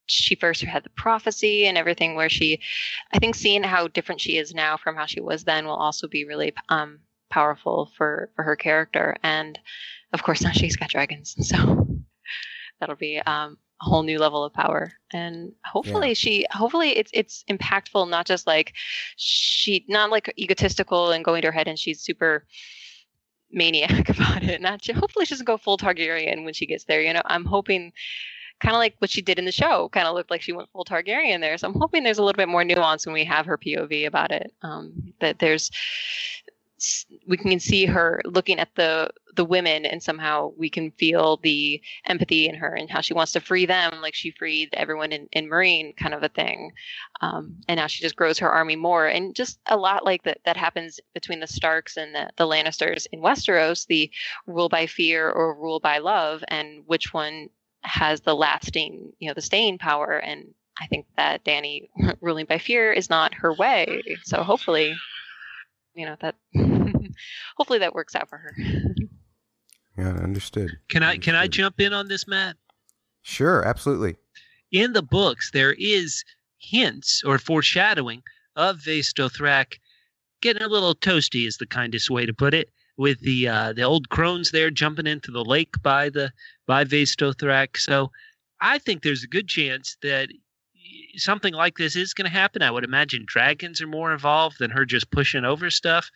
she 0.05 0.35
first 0.35 0.61
had 0.61 0.83
the 0.83 0.89
prophecy 0.91 1.65
and 1.65 1.77
everything 1.77 2.15
where 2.15 2.29
she 2.29 2.59
I 3.13 3.19
think 3.19 3.35
seeing 3.35 3.63
how 3.63 3.87
different 3.87 4.21
she 4.21 4.37
is 4.37 4.53
now 4.53 4.77
from 4.77 4.95
how 4.95 5.05
she 5.05 5.21
was 5.21 5.43
then 5.43 5.65
will 5.65 5.75
also 5.75 6.07
be 6.07 6.25
really 6.25 6.53
um 6.69 6.99
powerful 7.29 7.91
for 7.97 8.29
for 8.35 8.43
her 8.43 8.55
character 8.55 9.15
and 9.23 9.57
of 10.11 10.23
course 10.23 10.41
now 10.41 10.51
she's 10.51 10.75
got 10.75 10.89
dragons 10.89 11.35
so 11.47 11.87
that'll 12.79 12.95
be 12.95 13.19
um 13.19 13.57
a 13.81 13.85
whole 13.85 14.03
new 14.03 14.19
level 14.19 14.43
of 14.43 14.53
power 14.53 14.91
and 15.11 15.51
hopefully 15.65 16.13
she 16.13 16.45
hopefully 16.51 16.89
it's 16.97 17.11
it's 17.13 17.43
impactful 17.49 18.09
not 18.09 18.25
just 18.25 18.45
like 18.45 18.73
she 19.15 19.83
not 19.89 20.11
like 20.11 20.31
egotistical 20.37 21.11
and 21.11 21.25
going 21.25 21.41
to 21.41 21.47
her 21.47 21.51
head 21.51 21.67
and 21.67 21.79
she's 21.79 22.01
super 22.01 22.45
maniac 23.53 24.09
about 24.17 24.43
it. 24.43 24.61
Not 24.61 24.83
she, 24.83 24.91
hopefully 24.91 25.25
she 25.25 25.33
doesn't 25.35 25.45
go 25.45 25.57
full 25.57 25.77
Targaryen 25.77 26.43
when 26.43 26.53
she 26.53 26.65
gets 26.65 26.85
there. 26.85 27.01
You 27.01 27.13
know, 27.13 27.21
I'm 27.25 27.45
hoping 27.45 27.93
kind 28.59 28.75
of 28.75 28.79
like 28.79 28.95
what 28.99 29.09
she 29.09 29.21
did 29.21 29.39
in 29.39 29.45
the 29.45 29.51
show, 29.51 29.89
kind 29.89 30.07
of 30.07 30.15
looked 30.15 30.31
like 30.31 30.41
she 30.41 30.53
went 30.53 30.69
full 30.71 30.85
Targaryen 30.85 31.41
there. 31.41 31.57
So 31.57 31.67
I'm 31.67 31.73
hoping 31.73 32.03
there's 32.03 32.17
a 32.17 32.23
little 32.23 32.37
bit 32.37 32.49
more 32.49 32.63
nuance 32.63 33.05
when 33.05 33.13
we 33.13 33.25
have 33.25 33.45
her 33.45 33.57
POV 33.57 34.07
about 34.07 34.31
it. 34.31 34.53
Um, 34.61 35.13
that 35.19 35.39
there's 35.39 35.69
we 37.27 37.37
can 37.37 37.59
see 37.59 37.85
her 37.85 38.21
looking 38.25 38.59
at 38.59 38.75
the 38.75 39.09
the 39.35 39.45
women 39.45 39.85
and 39.85 40.03
somehow 40.03 40.51
we 40.57 40.69
can 40.69 40.91
feel 40.91 41.37
the 41.37 41.81
empathy 42.05 42.47
in 42.47 42.55
her 42.55 42.75
and 42.75 42.89
how 42.89 43.01
she 43.01 43.13
wants 43.13 43.31
to 43.31 43.39
free 43.39 43.65
them 43.65 43.99
like 44.01 44.13
she 44.13 44.31
freed 44.31 44.69
everyone 44.73 45.11
in, 45.11 45.27
in 45.31 45.49
Meereen 45.49 45.95
kind 45.97 46.13
of 46.13 46.23
a 46.23 46.29
thing 46.29 46.71
um, 47.21 47.55
and 47.67 47.77
now 47.77 47.87
she 47.87 48.03
just 48.03 48.15
grows 48.15 48.37
her 48.37 48.51
army 48.51 48.75
more 48.75 49.07
and 49.07 49.35
just 49.35 49.59
a 49.67 49.77
lot 49.77 50.05
like 50.05 50.23
that 50.23 50.39
that 50.45 50.57
happens 50.57 50.99
between 51.13 51.39
the 51.39 51.47
starks 51.47 51.97
and 51.97 52.13
the, 52.13 52.29
the 52.37 52.45
lannisters 52.45 53.07
in 53.11 53.21
westeros 53.21 53.87
the 53.87 54.11
rule 54.45 54.69
by 54.69 54.85
fear 54.85 55.29
or 55.31 55.55
rule 55.55 55.79
by 55.79 55.97
love 55.97 56.43
and 56.49 56.83
which 56.85 57.13
one 57.13 57.49
has 57.83 58.21
the 58.21 58.35
lasting 58.35 59.11
you 59.19 59.27
know 59.27 59.33
the 59.33 59.41
staying 59.41 59.77
power 59.77 60.17
and 60.17 60.45
i 60.79 60.87
think 60.87 61.05
that 61.17 61.43
Dany 61.43 61.89
ruling 62.21 62.45
by 62.45 62.57
fear 62.57 62.91
is 62.91 63.09
not 63.09 63.33
her 63.35 63.53
way 63.53 64.01
so 64.23 64.43
hopefully 64.43 64.95
you 65.93 66.05
know 66.05 66.15
that 66.21 66.35
hopefully 67.57 67.79
that 67.79 67.93
works 67.93 68.15
out 68.15 68.29
for 68.29 68.37
her 68.37 68.55
Yeah, 69.97 70.09
understood. 70.09 70.71
Can 70.89 71.03
I 71.03 71.17
can 71.17 71.35
I 71.35 71.47
jump 71.47 71.79
in 71.79 71.93
on 71.93 72.07
this, 72.07 72.27
Matt? 72.27 72.57
Sure, 73.21 73.63
absolutely. 73.63 74.15
In 74.71 74.93
the 74.93 75.03
books, 75.03 75.51
there 75.51 75.73
is 75.77 76.23
hints 76.57 77.21
or 77.23 77.37
foreshadowing 77.37 78.23
of 78.55 78.79
Vaes 78.83 79.13
Dothrak 79.13 79.77
getting 80.41 80.63
a 80.63 80.67
little 80.67 80.95
toasty, 80.95 81.47
is 81.47 81.57
the 81.57 81.67
kindest 81.67 82.09
way 82.09 82.25
to 82.25 82.33
put 82.33 82.53
it. 82.53 82.69
With 82.95 83.21
the 83.21 83.47
uh, 83.47 83.73
the 83.73 83.81
old 83.81 84.09
crones 84.09 84.51
there 84.51 84.69
jumping 84.69 85.07
into 85.07 85.31
the 85.31 85.43
lake 85.43 85.81
by 85.81 86.09
the 86.09 86.31
by 86.67 86.83
Vaes 86.83 87.15
Dothrak, 87.15 87.77
so 87.77 88.11
I 88.61 88.77
think 88.77 89.01
there's 89.01 89.23
a 89.23 89.27
good 89.27 89.47
chance 89.47 89.97
that 90.03 90.29
something 91.15 91.53
like 91.53 91.77
this 91.77 91.95
is 91.95 92.13
going 92.13 92.29
to 92.29 92.37
happen. 92.37 92.61
I 92.61 92.71
would 92.71 92.83
imagine 92.83 93.23
dragons 93.25 93.81
are 93.81 93.87
more 93.87 94.13
involved 94.13 94.59
than 94.59 94.71
her 94.71 94.85
just 94.85 95.11
pushing 95.11 95.45
over 95.45 95.69
stuff. 95.69 96.09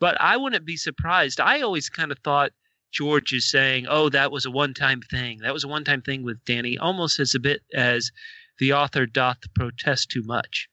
But 0.00 0.20
I 0.20 0.36
wouldn't 0.36 0.64
be 0.64 0.76
surprised. 0.76 1.40
I 1.40 1.60
always 1.60 1.88
kind 1.88 2.12
of 2.12 2.18
thought 2.20 2.52
George 2.92 3.32
is 3.32 3.50
saying, 3.50 3.86
"Oh, 3.88 4.08
that 4.10 4.30
was 4.30 4.46
a 4.46 4.50
one-time 4.50 5.02
thing. 5.02 5.38
That 5.42 5.52
was 5.52 5.64
a 5.64 5.68
one-time 5.68 6.02
thing 6.02 6.22
with 6.22 6.44
Dany," 6.44 6.76
almost 6.80 7.20
as 7.20 7.34
a 7.34 7.40
bit 7.40 7.62
as 7.74 8.10
the 8.58 8.72
author 8.72 9.06
doth 9.06 9.38
protest 9.54 10.10
too 10.10 10.22
much. 10.22 10.68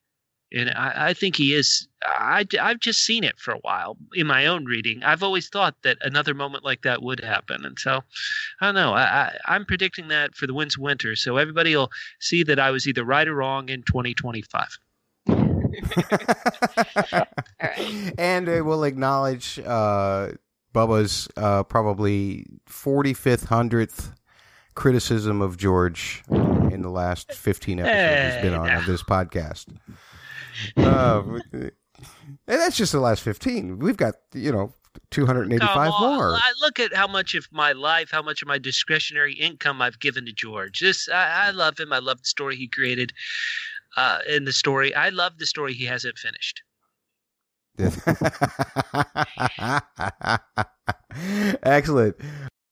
And 0.54 0.70
I, 0.70 1.10
I 1.10 1.14
think 1.14 1.36
he 1.36 1.54
is. 1.54 1.88
I, 2.04 2.46
I've 2.62 2.80
just 2.80 3.04
seen 3.04 3.24
it 3.24 3.40
for 3.40 3.52
a 3.52 3.60
while 3.60 3.98
in 4.14 4.28
my 4.28 4.46
own 4.46 4.66
reading. 4.66 5.04
I've 5.04 5.24
always 5.24 5.50
thought 5.50 5.76
that 5.84 5.98
another 6.02 6.34
moment 6.34 6.64
like 6.64 6.84
that 6.84 7.02
would 7.02 7.20
happen, 7.20 7.66
and 7.66 7.78
so 7.80 8.02
I 8.62 8.66
don't 8.66 8.76
know. 8.76 8.94
I, 8.94 9.04
I, 9.04 9.38
I'm 9.46 9.66
predicting 9.66 10.08
that 10.10 10.36
for 10.36 10.48
the 10.48 10.54
Winds 10.54 10.78
of 10.78 10.82
Winter, 10.82 11.16
so 11.16 11.38
everybody 11.38 11.76
will 11.76 11.92
see 12.20 12.44
that 12.44 12.60
I 12.60 12.72
was 12.72 12.88
either 12.88 13.04
right 13.04 13.28
or 13.28 13.36
wrong 13.36 13.70
in 13.70 13.84
2025. 13.84 14.78
and 18.18 18.48
it 18.48 18.64
will 18.64 18.84
acknowledge 18.84 19.60
uh, 19.60 20.30
Bubba's 20.74 21.28
uh, 21.38 21.64
probably 21.64 22.46
45th, 22.70 23.48
100th 23.48 24.14
criticism 24.76 25.42
of 25.42 25.58
George 25.58 26.24
in 26.30 26.82
the 26.82 26.90
last 26.90 27.32
15 27.32 27.80
episodes 27.80 28.36
he's 28.36 28.44
been 28.44 28.54
on 28.54 28.70
of 28.70 28.86
this 28.86 29.02
podcast. 29.02 29.68
Uh, 30.78 31.24
and 31.54 31.72
that's 32.48 32.78
just 32.78 32.92
the 32.92 33.00
last 33.00 33.22
15. 33.24 33.80
We've 33.80 33.98
got, 33.98 34.16
you 34.34 34.52
know, 34.52 34.74
285 35.12 35.60
Come 35.70 35.78
on. 35.94 36.16
more. 36.18 36.34
I 36.36 36.54
look 36.62 36.80
at 36.80 36.94
how 36.96 37.08
much 37.08 37.36
of 37.36 37.48
my 37.52 37.72
life, 37.74 38.10
how 38.12 38.22
much 38.22 38.42
of 38.42 38.48
my 38.48 38.58
discretionary 38.58 39.34
income 39.34 39.82
I've 39.82 40.00
given 40.00 40.26
to 40.26 40.32
George. 40.34 40.80
This, 40.80 41.10
I, 41.10 41.48
I 41.48 41.52
love 41.52 41.78
him. 41.80 41.92
I 41.94 42.00
love 42.00 42.20
the 42.20 42.26
story 42.28 42.56
he 42.56 42.68
created. 42.68 43.12
Uh, 43.98 44.20
in 44.28 44.46
the 44.46 44.54
story, 44.54 44.94
I 44.94 45.10
love 45.10 45.38
the 45.38 45.46
story 45.46 45.74
he 45.74 45.86
hasn't 45.86 46.18
finished. 46.18 46.62
Excellent. 51.64 52.16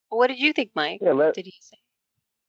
what 0.10 0.28
did 0.28 0.40
you 0.40 0.54
think 0.54 0.72
mike 0.76 1.00
Yeah, 1.02 1.10
let- 1.14 1.28
what 1.28 1.34
did 1.36 1.46
he 1.46 1.54
say 1.60 1.78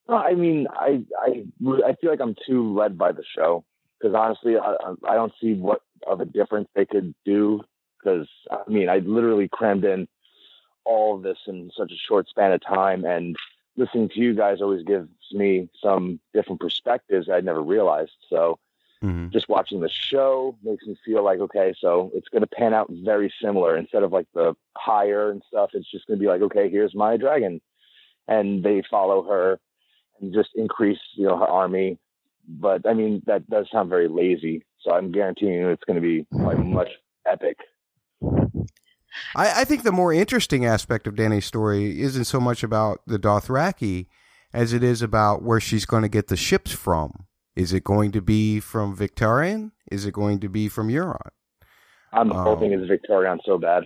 No, 0.09 0.17
I 0.17 0.35
mean, 0.35 0.67
I 0.73 1.05
I 1.23 1.45
I 1.87 1.95
feel 2.01 2.11
like 2.11 2.21
I'm 2.21 2.35
too 2.47 2.75
led 2.75 2.97
by 2.99 3.13
the 3.13 3.25
show 3.37 3.65
because 4.05 4.15
honestly, 4.15 4.59
I 4.59 4.77
I 5.09 5.15
don't 5.15 5.33
see 5.41 5.55
what 5.55 5.81
of 6.07 6.21
a 6.21 6.27
difference 6.27 6.69
they 6.75 6.85
could 6.85 7.15
do 7.25 7.63
because 7.99 8.29
I 8.51 8.71
mean, 8.71 8.91
I 8.91 8.99
literally 8.99 9.49
crammed 9.49 9.85
in 9.85 10.07
all 10.85 11.17
of 11.17 11.23
this 11.23 11.39
in 11.47 11.71
such 11.75 11.91
a 11.91 11.97
short 11.97 12.29
span 12.29 12.53
of 12.53 12.61
time, 12.61 13.05
and 13.07 13.35
listening 13.77 14.11
to 14.11 14.21
you 14.21 14.35
guys 14.35 14.61
always 14.61 14.85
gives 14.85 15.09
me 15.33 15.71
some 15.83 16.21
different 16.35 16.61
perspectives 16.61 17.31
I'd 17.31 17.47
never 17.47 17.63
realized. 17.63 18.17
So 18.29 18.59
Mhm. 19.03 19.31
just 19.33 19.49
watching 19.49 19.81
the 19.81 19.89
show 19.89 20.57
makes 20.63 20.87
me 20.87 20.97
feel 21.03 21.23
like 21.23 21.41
okay, 21.41 21.73
so 21.79 22.11
it's 22.15 22.29
going 22.29 22.43
to 22.43 22.47
pan 22.47 22.75
out 22.75 22.91
very 22.91 23.33
similar. 23.41 23.75
Instead 23.75 24.03
of 24.03 24.13
like 24.13 24.27
the 24.35 24.55
higher 24.77 25.31
and 25.31 25.43
stuff, 25.49 25.71
it's 25.73 25.91
just 25.91 26.07
going 26.07 26.19
to 26.19 26.23
be 26.23 26.29
like 26.29 26.43
okay, 26.43 26.69
here's 26.69 26.95
my 26.95 27.17
dragon, 27.17 27.63
and 28.29 28.63
they 28.63 28.83
follow 28.91 29.23
her 29.23 29.59
and 30.21 30.35
just 30.35 30.51
increase 30.55 31.01
you 31.15 31.27
know 31.27 31.39
her 31.39 31.49
army. 31.49 31.99
But 32.49 32.87
I 32.89 32.95
mean 32.95 33.23
that 33.27 33.49
does 33.49 33.67
sound 33.73 33.89
very 33.89 34.09
lazy. 34.09 34.65
So 34.83 34.93
I'm 34.93 35.13
guaranteeing 35.13 35.55
you 35.55 35.69
it's 35.71 35.85
going 35.85 36.01
to 36.01 36.03
be 36.03 36.27
like 36.31 36.59
much 36.65 36.91
epic. 37.27 37.57
I, 39.35 39.61
I 39.61 39.65
think 39.65 39.83
the 39.83 39.93
more 39.93 40.13
interesting 40.13 40.65
aspect 40.67 41.07
of 41.07 41.15
Dany's 41.15 41.47
story 41.47 42.01
isn't 42.01 42.25
so 42.25 42.41
much 42.41 42.63
about 42.63 43.01
the 43.07 43.19
Dothraki 43.19 44.07
as 44.53 44.73
it 44.73 44.83
is 44.83 45.03
about 45.03 45.43
where 45.43 45.61
she's 45.61 45.87
going 45.87 46.03
to 46.03 46.09
get 46.09 46.29
the 46.29 46.37
ships 46.37 46.73
from. 46.73 47.27
Is 47.57 47.73
it 47.73 47.85
going 47.85 48.13
to 48.13 48.21
be 48.21 48.61
from 48.61 48.97
Victarion? 48.97 49.73
Is 49.91 50.07
it 50.07 50.13
going 50.13 50.41
to 50.41 50.49
be 50.49 50.69
from 50.69 50.89
Euron? 50.89 51.31
I'm 52.13 52.33
um, 52.33 52.45
hoping 52.45 52.73
it's 52.73 52.91
Victarion 52.91 53.39
so 53.45 53.59
bad. 53.59 53.85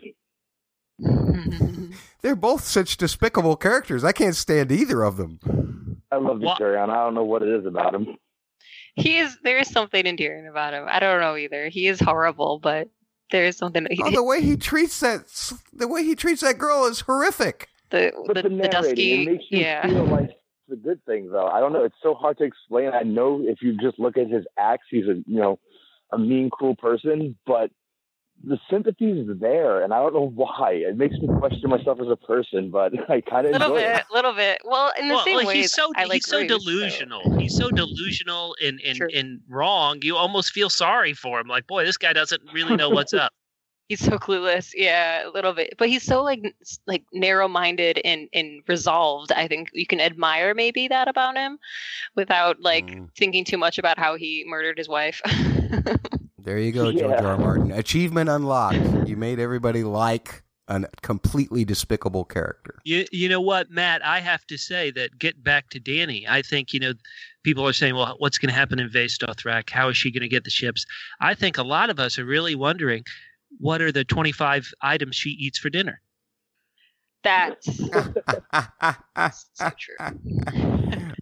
They're 2.23 2.37
both 2.37 2.65
such 2.65 2.97
despicable 2.97 3.57
characters. 3.57 4.05
I 4.05 4.13
can't 4.13 4.37
stand 4.37 4.73
either 4.73 5.03
of 5.03 5.17
them. 5.17 5.39
I 6.11 6.17
love 6.17 6.39
Victarion. 6.39 6.91
I 6.91 7.05
don't 7.05 7.15
know 7.15 7.25
what 7.25 7.43
it 7.43 7.49
is 7.49 7.67
about 7.67 7.95
him. 7.95 8.17
He 8.99 9.19
is. 9.19 9.37
There 9.43 9.59
is 9.59 9.69
something 9.71 10.07
endearing 10.07 10.47
about 10.47 10.75
him. 10.75 10.87
I 10.89 11.01
don't 11.01 11.21
know 11.21 11.37
either. 11.37 11.69
He 11.69 11.87
is 11.89 12.01
horrible, 12.01 12.59
but 12.59 12.89
there 13.31 13.45
is 13.45 13.57
something. 13.57 13.87
Oh, 14.03 14.11
the 14.11 14.23
way 14.23 14.43
he 14.43 14.57
treats 14.57 15.01
that, 15.01 15.27
the 15.73 15.89
way 15.89 16.05
he 16.05 16.15
treats 16.15 16.41
that 16.43 16.59
girl 16.59 16.87
is 16.87 17.01
horrific. 17.01 17.69
The 17.91 18.13
But 18.27 18.37
the, 18.37 18.43
the, 18.43 18.49
the 18.49 18.55
narrating, 18.55 18.71
dusky. 18.71 19.23
it 19.23 19.31
makes 19.33 19.45
you 19.51 19.61
yeah. 19.61 19.87
feel 19.87 20.05
like 20.05 20.31
it's 20.31 20.73
a 20.73 20.77
good 20.77 21.05
thing, 21.05 21.31
though. 21.31 21.47
I 21.47 21.61
don't 21.61 21.73
know. 21.73 21.85
It's 21.85 21.97
so 22.03 22.15
hard 22.15 22.39
to 22.39 22.45
explain. 22.45 22.91
I 22.93 23.03
know 23.03 23.43
if 23.43 23.59
you 23.63 23.77
just 23.81 23.99
look 23.99 24.19
at 24.19 24.29
his 24.29 24.45
acts, 24.59 24.87
he's 24.91 25.05
a 25.05 25.15
you 25.27 25.41
know 25.41 25.59
a 26.13 26.19
mean, 26.19 26.51
cruel 26.51 26.77
person, 26.77 27.37
but 27.47 27.71
the 28.45 28.59
sympathy 28.71 29.11
is 29.11 29.27
there, 29.41 29.83
and 29.83 29.93
I 29.93 29.99
don't 29.99 30.15
know 30.15 30.27
why. 30.35 30.73
It 30.73 30.97
makes 30.97 31.15
me 31.17 31.29
question 31.39 31.71
myself 31.71 31.99
as 32.01 32.09
a 32.09 32.17
person, 32.17 32.71
but 32.71 32.93
I 33.11 33.21
kind 33.21 33.47
of 33.47 33.53
little 33.53 33.75
enjoy 33.77 33.87
bit, 33.89 33.97
it. 33.99 34.05
little 34.13 34.33
bit. 34.35 34.59
Well, 34.65 34.93
in 34.99 35.09
the 35.09 35.15
well, 35.15 35.25
same 35.25 35.37
well, 35.37 35.47
way, 35.47 35.57
he's 35.57 35.73
so 35.73 35.91
I 35.97 36.05
like 36.05 36.13
he's 36.15 36.27
so 36.27 36.39
Roose, 36.41 36.51
so- 36.51 36.59
delusional. 36.59 37.39
He's 37.39 37.57
so 37.57 37.71
delusional 37.71 38.55
and 38.63 38.81
and, 38.85 39.01
and 39.15 39.41
wrong. 39.49 39.99
You 40.03 40.17
almost 40.17 40.53
feel 40.53 40.71
sorry 40.71 41.15
for 41.15 41.41
him. 41.41 41.49
Like, 41.49 41.67
boy, 41.67 41.85
this 41.85 41.97
guy 41.97 42.13
doesn't 42.13 42.43
really 42.53 42.77
know 42.77 42.91
what's 42.91 43.13
up. 43.15 43.33
He's 43.89 44.01
so 44.05 44.19
clueless. 44.19 44.73
Yeah, 44.75 45.27
a 45.27 45.31
little 45.31 45.55
bit. 45.55 45.73
But 45.79 45.89
he's 45.89 46.03
so 46.03 46.23
like 46.23 46.43
like 46.87 47.05
narrow-minded 47.15 47.99
and 48.05 48.29
and 48.35 48.61
resolved. 48.69 49.33
I 49.33 49.49
think 49.49 49.71
you 49.73 49.87
can 49.87 49.99
admire 49.99 50.53
maybe 50.55 50.89
that 50.89 51.09
about 51.09 51.39
him 51.39 51.59
without 52.15 52.61
like 52.61 52.85
Mm. 52.85 53.09
thinking 53.17 53.47
too 53.47 53.57
much 53.57 53.79
about 53.79 53.99
how 53.99 54.15
he 54.17 54.45
murdered 54.47 54.77
his 54.77 54.91
wife. 54.91 55.23
There 56.49 56.59
you 56.59 56.73
go, 56.73 56.91
George 56.91 57.03
Yeah. 57.11 57.27
R. 57.27 57.33
R. 57.33 57.37
Martin. 57.37 57.73
Achievement 57.73 58.31
unlocked. 58.31 59.07
You 59.07 59.19
made 59.19 59.39
everybody 59.39 59.85
like 59.85 60.45
a 60.69 60.85
completely 61.03 61.63
despicable 61.67 62.25
character. 62.25 62.79
You 62.85 63.05
you 63.13 63.29
know 63.29 63.43
what, 63.43 63.71
Matt? 63.71 64.03
I 64.03 64.21
have 64.21 64.47
to 64.47 64.57
say 64.57 64.91
that 64.93 65.19
get 65.19 65.45
back 65.45 65.69
to 65.71 65.79
Dany. 65.79 66.27
I 66.27 66.41
think 66.41 66.73
you 66.73 66.81
know 66.81 66.95
people 67.43 67.69
are 67.69 67.75
saying, 67.75 67.97
well, 67.97 68.15
what's 68.17 68.39
going 68.39 68.49
to 68.49 68.55
happen 68.59 68.79
in 68.79 68.89
Vaes 68.89 69.19
Dothrak? 69.19 69.69
How 69.69 69.91
is 69.91 69.99
she 69.99 70.11
going 70.11 70.23
to 70.23 70.29
get 70.29 70.45
the 70.45 70.51
ships? 70.51 70.87
I 71.21 71.35
think 71.35 71.59
a 71.59 71.63
lot 71.63 71.91
of 71.91 72.01
us 72.01 72.19
are 72.19 72.25
really 72.25 72.55
wondering 72.55 73.05
what 73.59 73.83
are 73.83 73.93
the 73.93 74.05
twenty 74.05 74.33
five 74.33 74.73
items 74.81 75.17
she 75.17 75.29
eats 75.31 75.59
for 75.59 75.69
dinner. 75.69 76.01
That's 77.25 77.67
so 79.53 79.71
true. 79.79 79.97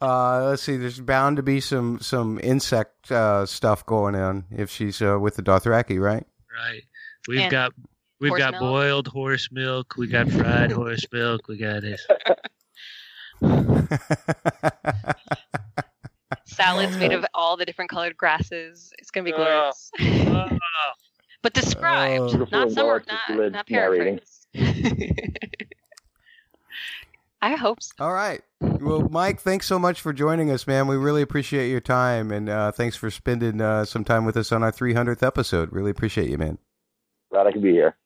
Uh, 0.01 0.45
let's 0.51 0.63
see. 0.63 0.77
There's 0.77 1.01
bound 1.01 1.37
to 1.39 1.43
be 1.43 1.61
some 1.61 2.01
some 2.01 2.39
insect 2.43 3.11
uh, 3.11 3.47
stuff 3.47 3.85
going 3.87 4.15
on 4.15 4.45
if 4.51 4.71
she's 4.71 5.01
uh, 5.01 5.19
with 5.21 5.37
the 5.37 5.43
Dothraki, 5.43 5.99
right? 6.01 6.27
Right. 6.55 6.83
We've 7.29 7.41
And 7.41 7.51
got 7.51 7.73
we've 8.21 8.31
horse 8.31 8.39
got 8.41 8.51
milk. 8.53 8.61
boiled 8.63 9.09
horse 9.09 9.49
milk. 9.51 9.95
We 9.97 10.07
got 10.09 10.31
fried 10.31 10.71
horse 10.73 11.05
milk. 11.13 11.49
We 11.49 11.57
got 11.59 11.83
this. 11.83 12.07
Salads 16.45 16.97
made 16.97 17.13
of 17.13 17.25
all 17.35 17.57
the 17.57 17.65
different 17.65 17.91
colored 17.91 18.17
grasses. 18.17 18.93
It's 18.99 19.11
gonna 19.11 19.25
be 19.25 19.33
Oh. 19.33 19.37
glorious. 19.37 19.91
Oh. 20.29 20.59
but 21.43 21.53
described, 21.55 22.29
Beautiful 22.31 22.59
not 22.59 22.71
summer, 22.73 23.03
not, 23.29 23.53
not 23.53 23.71
narrating. 23.71 24.21
paraphrase. 27.49 27.61
I 27.61 27.63
hope 27.63 27.83
so. 27.83 27.93
All 28.01 28.13
right. 28.13 28.43
Well, 28.61 29.09
Mike, 29.11 29.41
thanks 29.41 29.67
so 29.67 29.79
much 29.79 30.01
for 30.01 30.13
joining 30.13 30.51
us, 30.51 30.67
man. 30.67 30.87
We 30.87 30.97
really 30.97 31.23
appreciate 31.23 31.71
your 31.71 31.81
time, 31.81 32.31
and 32.31 32.49
uh, 32.49 32.73
thanks 32.73 32.97
for 32.97 33.11
spending 33.11 33.61
uh, 33.61 33.85
some 33.85 34.05
time 34.05 34.25
with 34.25 34.37
us 34.37 34.53
on 34.53 34.63
our 34.63 34.73
300th 34.73 35.23
episode. 35.23 35.73
Really 35.73 35.91
appreciate 35.91 36.31
you, 36.31 36.39
man. 36.39 36.59
Glad 37.31 37.47
I 37.47 37.53
could 37.53 37.63
be 37.63 37.73
here. 37.73 37.97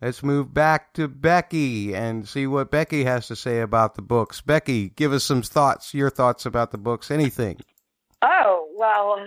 Let's 0.00 0.22
move 0.22 0.52
back 0.52 0.92
to 0.94 1.08
Becky 1.08 1.94
and 1.94 2.28
see 2.28 2.46
what 2.46 2.70
Becky 2.70 3.04
has 3.04 3.26
to 3.28 3.36
say 3.36 3.60
about 3.60 3.94
the 3.94 4.02
books. 4.02 4.42
Becky, 4.42 4.90
give 4.90 5.12
us 5.12 5.24
some 5.24 5.40
thoughts, 5.40 5.94
your 5.94 6.10
thoughts 6.10 6.44
about 6.44 6.72
the 6.72 6.78
books, 6.78 7.10
anything. 7.10 7.58
Oh 8.20 8.68
well, 8.76 9.26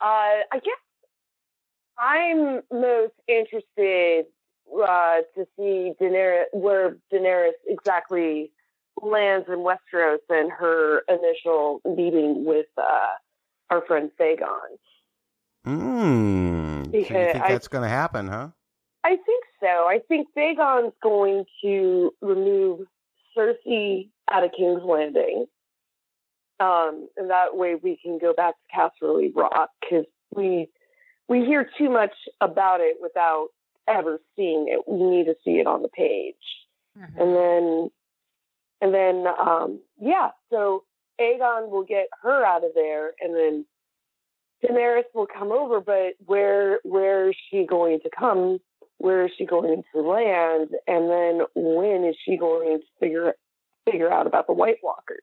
uh, 0.00 0.04
I 0.04 0.54
guess 0.54 0.74
I'm 1.96 2.62
most 2.72 3.14
interested 3.28 4.26
uh, 4.80 5.22
to 5.34 5.46
see 5.56 5.92
Daenerys 6.00 6.44
where 6.52 6.96
Daenerys 7.12 7.52
exactly 7.66 8.50
lands 9.00 9.46
in 9.48 9.58
Westeros 9.58 10.18
and 10.28 10.50
her 10.52 11.00
initial 11.08 11.80
meeting 11.84 12.44
with 12.44 12.66
uh, 12.76 13.08
our 13.70 13.82
friend 13.86 14.10
Fagon. 14.20 14.78
Hmm. 15.64 16.84
So 16.84 16.98
you 16.98 17.04
think 17.04 17.36
I- 17.36 17.48
that's 17.52 17.68
going 17.68 17.82
to 17.82 17.88
happen, 17.88 18.28
huh? 18.28 18.48
I 19.04 19.16
think 19.16 19.44
so. 19.60 19.66
I 19.66 20.00
think 20.06 20.28
Fagon's 20.36 20.92
going 21.02 21.44
to 21.62 22.12
remove 22.20 22.86
Cersei 23.36 24.08
out 24.30 24.44
of 24.44 24.52
King's 24.56 24.82
Landing. 24.84 25.46
Um, 26.60 27.08
and 27.16 27.28
that 27.30 27.56
way 27.56 27.74
we 27.74 27.98
can 28.00 28.18
go 28.20 28.32
back 28.32 28.54
to 28.54 28.76
Casterly 29.04 29.34
Rock 29.34 29.70
because 29.80 30.04
we 30.34 30.68
we 31.28 31.44
hear 31.44 31.68
too 31.78 31.90
much 31.90 32.12
about 32.40 32.80
it 32.80 32.98
without 33.00 33.48
ever 33.88 34.20
seeing 34.36 34.66
it. 34.68 34.80
We 34.88 35.02
need 35.04 35.24
to 35.26 35.34
see 35.44 35.58
it 35.58 35.66
on 35.66 35.82
the 35.82 35.88
page, 35.88 36.34
and 37.18 37.34
then 37.34 37.90
and 38.80 38.94
then 38.94 39.26
um, 39.38 39.80
yeah. 40.00 40.30
So 40.50 40.84
Aegon 41.20 41.70
will 41.70 41.84
get 41.84 42.08
her 42.22 42.44
out 42.44 42.64
of 42.64 42.70
there, 42.74 43.12
and 43.20 43.34
then 43.34 43.64
Daenerys 44.64 45.04
will 45.14 45.26
come 45.26 45.52
over. 45.52 45.80
But 45.80 46.14
where 46.24 46.80
where 46.84 47.28
is 47.28 47.36
she 47.50 47.66
going 47.66 48.00
to 48.00 48.10
come? 48.16 48.58
Where 48.98 49.24
is 49.26 49.32
she 49.36 49.46
going 49.46 49.82
to 49.94 50.00
land? 50.00 50.68
And 50.86 51.10
then 51.10 51.40
when 51.54 52.04
is 52.04 52.16
she 52.24 52.36
going 52.36 52.78
to 52.78 52.84
figure 53.00 53.34
figure 53.84 54.12
out 54.12 54.26
about 54.26 54.46
the 54.46 54.52
White 54.52 54.78
Walkers? 54.82 55.18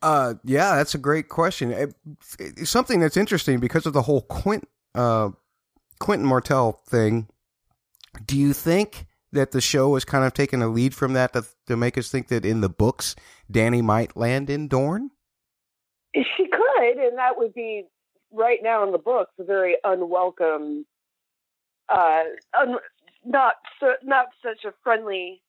Uh, 0.00 0.34
yeah, 0.44 0.76
that's 0.76 0.94
a 0.94 0.98
great 0.98 1.28
question. 1.28 1.72
It- 1.72 1.94
it's 2.38 2.70
something 2.70 3.00
that's 3.00 3.16
interesting 3.16 3.58
because 3.58 3.84
of 3.86 3.92
the 3.92 4.02
whole 4.02 4.20
Quint, 4.22 4.68
uh, 4.94 5.30
Quentyn 6.00 6.24
Martell 6.24 6.80
thing. 6.86 7.28
Do 8.24 8.36
you 8.36 8.52
think 8.52 9.06
that 9.32 9.50
the 9.50 9.60
show 9.60 9.94
is 9.96 10.04
kind 10.04 10.24
of 10.24 10.32
taking 10.32 10.62
a 10.62 10.68
lead 10.68 10.94
from 10.94 11.12
that 11.12 11.32
to, 11.34 11.44
to 11.66 11.76
make 11.76 11.98
us 11.98 12.10
think 12.10 12.28
that 12.28 12.44
in 12.44 12.60
the 12.60 12.68
books, 12.68 13.14
Dany 13.52 13.82
might 13.82 14.16
land 14.16 14.48
in 14.48 14.68
Dorne? 14.68 15.10
She 16.14 16.46
could, 16.50 16.96
and 16.96 17.18
that 17.18 17.36
would 17.36 17.52
be 17.52 17.84
right 18.32 18.58
now 18.62 18.84
in 18.84 18.92
the 18.92 18.98
books 18.98 19.32
a 19.38 19.44
very 19.44 19.76
unwelcome, 19.84 20.86
uh, 21.88 22.22
un- 22.58 22.78
not 23.24 23.56
so, 23.78 23.92
not 24.02 24.28
such 24.42 24.64
a 24.64 24.72
friendly 24.82 25.42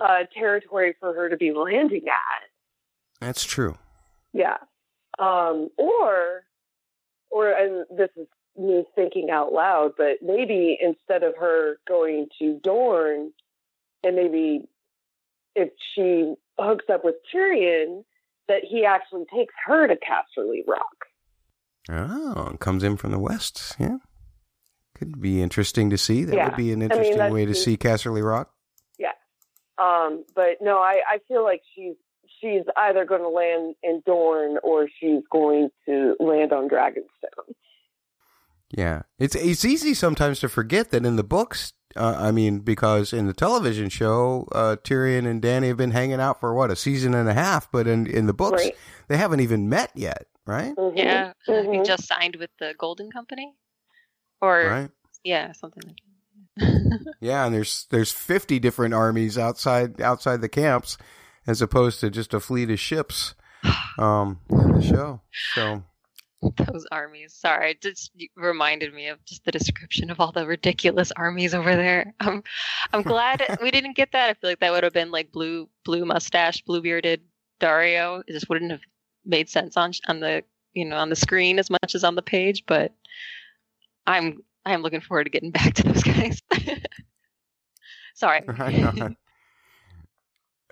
uh, 0.00 0.24
territory 0.34 0.94
for 0.98 1.12
her 1.14 1.28
to 1.28 1.36
be 1.36 1.52
landing 1.52 2.04
at. 2.08 2.48
That's 3.20 3.44
true. 3.44 3.76
Yeah. 4.32 4.58
Um, 5.18 5.70
or, 5.78 6.44
or, 7.30 7.50
and 7.50 7.86
this 7.96 8.10
is 8.16 8.26
me 8.58 8.84
thinking 8.94 9.30
out 9.30 9.52
loud, 9.52 9.92
but 9.96 10.16
maybe 10.22 10.78
instead 10.80 11.22
of 11.22 11.34
her 11.38 11.78
going 11.86 12.26
to 12.38 12.58
Dorne, 12.62 13.32
and 14.04 14.16
maybe 14.16 14.68
if 15.54 15.70
she 15.94 16.34
hooks 16.58 16.84
up 16.92 17.04
with 17.04 17.16
Tyrion, 17.32 18.04
that 18.48 18.62
he 18.62 18.84
actually 18.84 19.24
takes 19.34 19.54
her 19.66 19.86
to 19.88 19.96
Casterly 19.96 20.66
Rock. 20.66 21.06
Oh, 21.88 22.46
and 22.50 22.60
comes 22.60 22.82
in 22.82 22.96
from 22.96 23.10
the 23.12 23.18
west. 23.18 23.74
Yeah. 23.78 23.98
Could 24.94 25.20
be 25.20 25.42
interesting 25.42 25.90
to 25.90 25.98
see. 25.98 26.24
That 26.24 26.36
Yeah. 26.36 26.46
would 26.46 26.56
be 26.56 26.72
an 26.72 26.82
I 26.82 26.86
mean, 26.86 26.90
interesting 26.92 27.32
way 27.32 27.44
to 27.44 27.54
see 27.54 27.76
Casterly 27.76 28.24
Rock. 28.24 28.50
Yeah. 28.98 29.12
Um, 29.78 30.24
but 30.34 30.58
no, 30.60 30.78
I, 30.78 31.02
I 31.08 31.18
feel 31.28 31.44
like 31.44 31.62
she's 31.74 31.94
she's 32.40 32.62
either 32.76 33.04
going 33.04 33.22
to 33.22 33.28
land 33.28 33.74
in 33.82 34.02
Dorne 34.04 34.58
or 34.62 34.88
she's 35.00 35.22
going 35.30 35.70
to 35.86 36.16
land 36.18 36.52
on 36.52 36.68
Dragonstone. 36.68 37.54
Yeah, 38.70 39.02
it's 39.18 39.34
it's 39.36 39.64
easy 39.64 39.94
sometimes 39.94 40.40
to 40.40 40.48
forget 40.48 40.90
that 40.90 41.06
in 41.06 41.16
the 41.16 41.24
books, 41.24 41.72
Uh, 41.94 42.14
I 42.18 42.30
mean, 42.30 42.58
because 42.58 43.12
in 43.14 43.26
the 43.26 43.32
television 43.32 43.88
show, 43.88 44.46
uh, 44.52 44.76
Tyrion 44.84 45.26
and 45.26 45.40
Dany 45.40 45.68
have 45.68 45.78
been 45.78 45.92
hanging 45.92 46.20
out 46.20 46.40
for 46.40 46.52
what 46.52 46.70
a 46.70 46.76
season 46.76 47.14
and 47.14 47.26
a 47.28 47.32
half, 47.32 47.70
but 47.72 47.86
in 47.86 48.06
in 48.06 48.26
the 48.26 48.34
books, 48.34 48.62
Right. 48.64 48.76
they 49.08 49.16
haven't 49.16 49.40
even 49.40 49.68
met 49.70 49.92
yet, 49.94 50.26
right? 50.46 50.74
Yeah, 50.94 51.32
he 51.46 51.80
just 51.82 52.06
signed 52.06 52.36
with 52.36 52.50
the 52.58 52.74
Golden 52.78 53.10
Company, 53.10 53.54
or 54.42 54.66
Right. 54.68 54.90
yeah, 55.24 55.52
something 55.52 55.82
like 55.86 55.96
that. 55.96 56.02
Yeah, 57.20 57.46
and 57.46 57.54
there's 57.54 57.86
there's 57.90 58.12
50 58.12 58.58
different 58.58 58.92
armies 58.94 59.38
outside 59.38 60.00
outside 60.02 60.40
the 60.42 60.48
camps, 60.50 60.98
as 61.46 61.62
opposed 61.62 62.00
to 62.00 62.10
just 62.10 62.34
a 62.34 62.40
fleet 62.40 62.70
of 62.70 62.78
ships 62.78 63.34
um, 63.98 64.40
in 64.50 64.72
the 64.72 64.82
show. 64.82 65.22
So 65.54 65.84
those 66.72 66.86
armies. 66.90 67.34
Sorry, 67.34 67.72
it 67.72 67.82
just 67.82 68.12
reminded 68.36 68.94
me 68.94 69.08
of 69.08 69.24
just 69.24 69.44
the 69.44 69.52
description 69.52 70.10
of 70.10 70.20
all 70.20 70.32
the 70.32 70.46
ridiculous 70.46 71.12
armies 71.12 71.54
over 71.54 71.74
there. 71.74 72.14
I'm, 72.20 72.42
I'm 72.92 73.02
glad 73.02 73.42
we 73.62 73.70
didn't 73.70 73.96
get 73.96 74.12
that. 74.12 74.30
I 74.30 74.34
feel 74.34 74.50
like 74.50 74.60
that 74.60 74.72
would 74.72 74.84
have 74.84 74.92
been 74.92 75.10
like 75.10 75.32
blue, 75.32 75.68
blue 75.84 76.04
mustache, 76.04 76.62
blue 76.62 76.82
bearded 76.82 77.22
Daario. 77.60 78.22
It 78.26 78.32
just 78.32 78.48
wouldn't 78.48 78.70
have 78.70 78.80
made 79.24 79.48
sense 79.48 79.76
on 79.76 79.92
on 80.08 80.20
the 80.20 80.44
you 80.72 80.84
know 80.84 80.96
on 80.96 81.10
the 81.10 81.16
screen 81.16 81.58
as 81.58 81.70
much 81.70 81.94
as 81.94 82.04
on 82.04 82.14
the 82.14 82.22
page. 82.22 82.64
But 82.66 82.92
I'm 84.06 84.38
I'm 84.64 84.82
looking 84.82 85.00
forward 85.00 85.24
to 85.24 85.30
getting 85.30 85.50
back 85.50 85.74
to 85.74 85.82
those 85.82 86.02
guys. 86.02 86.42
Sorry. 88.14 88.42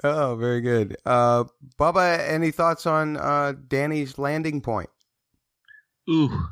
Oh, 0.06 0.36
very 0.36 0.60
good. 0.60 0.98
Uh, 1.06 1.44
Bubba, 1.78 2.18
any 2.28 2.50
thoughts 2.50 2.84
on 2.84 3.16
uh, 3.16 3.54
Dany's 3.68 4.18
landing 4.18 4.60
point? 4.60 4.90
Ooh, 6.10 6.48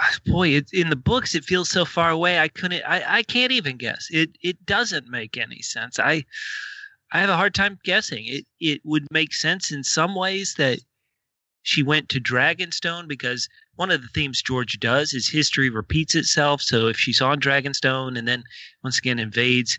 Ah, 0.00 0.16
boy, 0.24 0.48
it, 0.48 0.72
in 0.72 0.88
the 0.88 0.96
books 0.96 1.34
it 1.34 1.44
feels 1.44 1.68
so 1.68 1.84
far 1.84 2.10
away. 2.10 2.38
I 2.38 2.48
couldn't. 2.48 2.82
I, 2.84 3.18
I 3.18 3.22
can't 3.22 3.52
even 3.52 3.76
guess. 3.76 4.06
It 4.10 4.30
it 4.42 4.64
doesn't 4.64 5.08
make 5.08 5.36
any 5.36 5.60
sense. 5.60 5.98
I 5.98 6.24
I 7.12 7.20
have 7.20 7.28
a 7.30 7.36
hard 7.36 7.54
time 7.54 7.78
guessing. 7.84 8.24
It 8.26 8.46
it 8.60 8.80
would 8.84 9.06
make 9.10 9.34
sense 9.34 9.72
in 9.72 9.84
some 9.84 10.14
ways 10.14 10.54
that 10.54 10.78
she 11.62 11.82
went 11.82 12.08
to 12.10 12.20
Dragonstone 12.20 13.08
because 13.08 13.48
one 13.74 13.90
of 13.90 14.00
the 14.00 14.08
themes 14.08 14.42
George 14.42 14.78
does 14.80 15.12
is 15.12 15.28
history 15.28 15.68
repeats 15.68 16.14
itself. 16.14 16.62
So 16.62 16.86
if 16.88 16.96
she's 16.96 17.20
on 17.20 17.40
Dragonstone 17.40 18.16
and 18.16 18.26
then 18.26 18.42
once 18.82 18.98
again 18.98 19.18
invades 19.18 19.78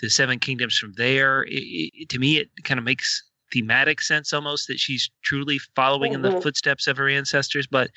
the 0.00 0.10
Seven 0.10 0.38
Kingdoms 0.38 0.78
from 0.78 0.92
there, 0.96 1.42
it, 1.44 1.54
it, 1.54 2.08
to 2.10 2.18
me 2.20 2.38
it 2.38 2.50
kind 2.62 2.78
of 2.78 2.84
makes 2.84 3.24
thematic 3.52 4.00
sense 4.00 4.32
almost 4.32 4.68
that 4.68 4.80
she's 4.80 5.10
truly 5.22 5.58
following 5.74 6.12
in 6.12 6.22
the 6.22 6.30
Mhm. 6.30 6.42
footsteps 6.42 6.86
of 6.86 6.96
her 6.96 7.08
ancestors. 7.08 7.66
But 7.66 7.90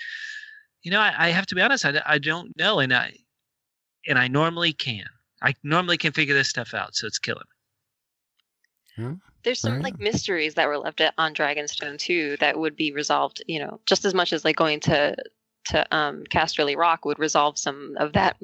you 0.83 0.91
know, 0.91 0.99
I, 0.99 1.13
I 1.17 1.29
have 1.29 1.45
to 1.47 1.55
be 1.55 1.61
honest, 1.61 1.85
I, 1.85 2.01
I 2.05 2.17
don't 2.19 2.55
know, 2.57 2.79
and 2.79 2.93
I 2.93 3.13
and 4.07 4.19
I 4.19 4.27
normally 4.27 4.73
can. 4.73 5.05
I 5.41 5.53
normally 5.63 5.97
can 5.97 6.13
figure 6.13 6.33
this 6.35 6.49
stuff 6.49 6.73
out, 6.73 6.95
so 6.95 7.07
it's 7.07 7.19
killing 7.19 7.43
me. 7.43 7.55
There's 9.43 9.59
some 9.59 9.73
Right. 9.73 9.83
like 9.83 9.99
mysteries 9.99 10.53
that 10.55 10.67
were 10.67 10.77
left 10.77 11.01
at, 11.01 11.13
on 11.17 11.33
Dragonstone 11.33 11.97
too 11.99 12.37
that 12.39 12.57
would 12.57 12.75
be 12.75 12.91
resolved, 12.93 13.43
you 13.47 13.59
know, 13.59 13.79
just 13.85 14.05
as 14.05 14.13
much 14.13 14.31
as 14.33 14.45
like 14.45 14.55
going 14.55 14.79
to 14.81 15.15
to 15.65 15.95
um 15.95 16.23
Casterly 16.25 16.75
Rock 16.77 17.05
would 17.05 17.19
resolve 17.19 17.57
some 17.57 17.95
of 17.97 18.13
that. 18.13 18.37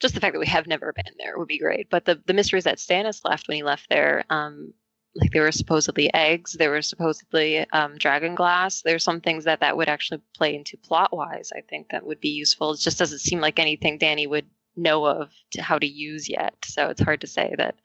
Just 0.00 0.14
the 0.14 0.20
fact 0.20 0.34
that 0.34 0.40
we 0.40 0.46
have 0.46 0.66
never 0.66 0.92
been 0.92 1.14
there 1.18 1.38
would 1.38 1.48
be 1.48 1.58
great. 1.58 1.88
But 1.90 2.04
the 2.04 2.22
the 2.26 2.34
mysteries 2.34 2.64
that 2.64 2.78
Stannis 2.78 3.24
left 3.24 3.48
when 3.48 3.56
he 3.56 3.62
left 3.62 3.88
there, 3.88 4.24
um, 4.30 4.72
like 5.16 5.32
there 5.32 5.42
were 5.42 5.52
supposedly 5.52 6.12
eggs, 6.12 6.54
there 6.54 6.70
were 6.70 6.82
supposedly 6.82 7.58
um, 7.70 7.96
dragon 7.98 8.34
glass. 8.34 8.82
There's 8.82 9.04
some 9.04 9.20
things 9.20 9.44
that 9.44 9.60
that 9.60 9.76
would 9.76 9.88
actually 9.88 10.20
play 10.36 10.54
into 10.54 10.76
plot 10.76 11.16
wise. 11.16 11.52
I 11.54 11.60
think 11.60 11.90
that 11.90 12.04
would 12.06 12.20
be 12.20 12.30
useful. 12.30 12.72
It 12.72 12.80
just 12.80 12.98
doesn't 12.98 13.20
seem 13.20 13.40
like 13.40 13.58
anything 13.58 13.98
Dany 13.98 14.28
would 14.28 14.46
know 14.76 15.06
of 15.06 15.30
to 15.52 15.62
how 15.62 15.78
to 15.78 15.86
use 15.86 16.28
yet. 16.28 16.54
So 16.64 16.88
it's 16.88 17.00
hard 17.00 17.20
to 17.20 17.26
say 17.26 17.54
that 17.58 17.76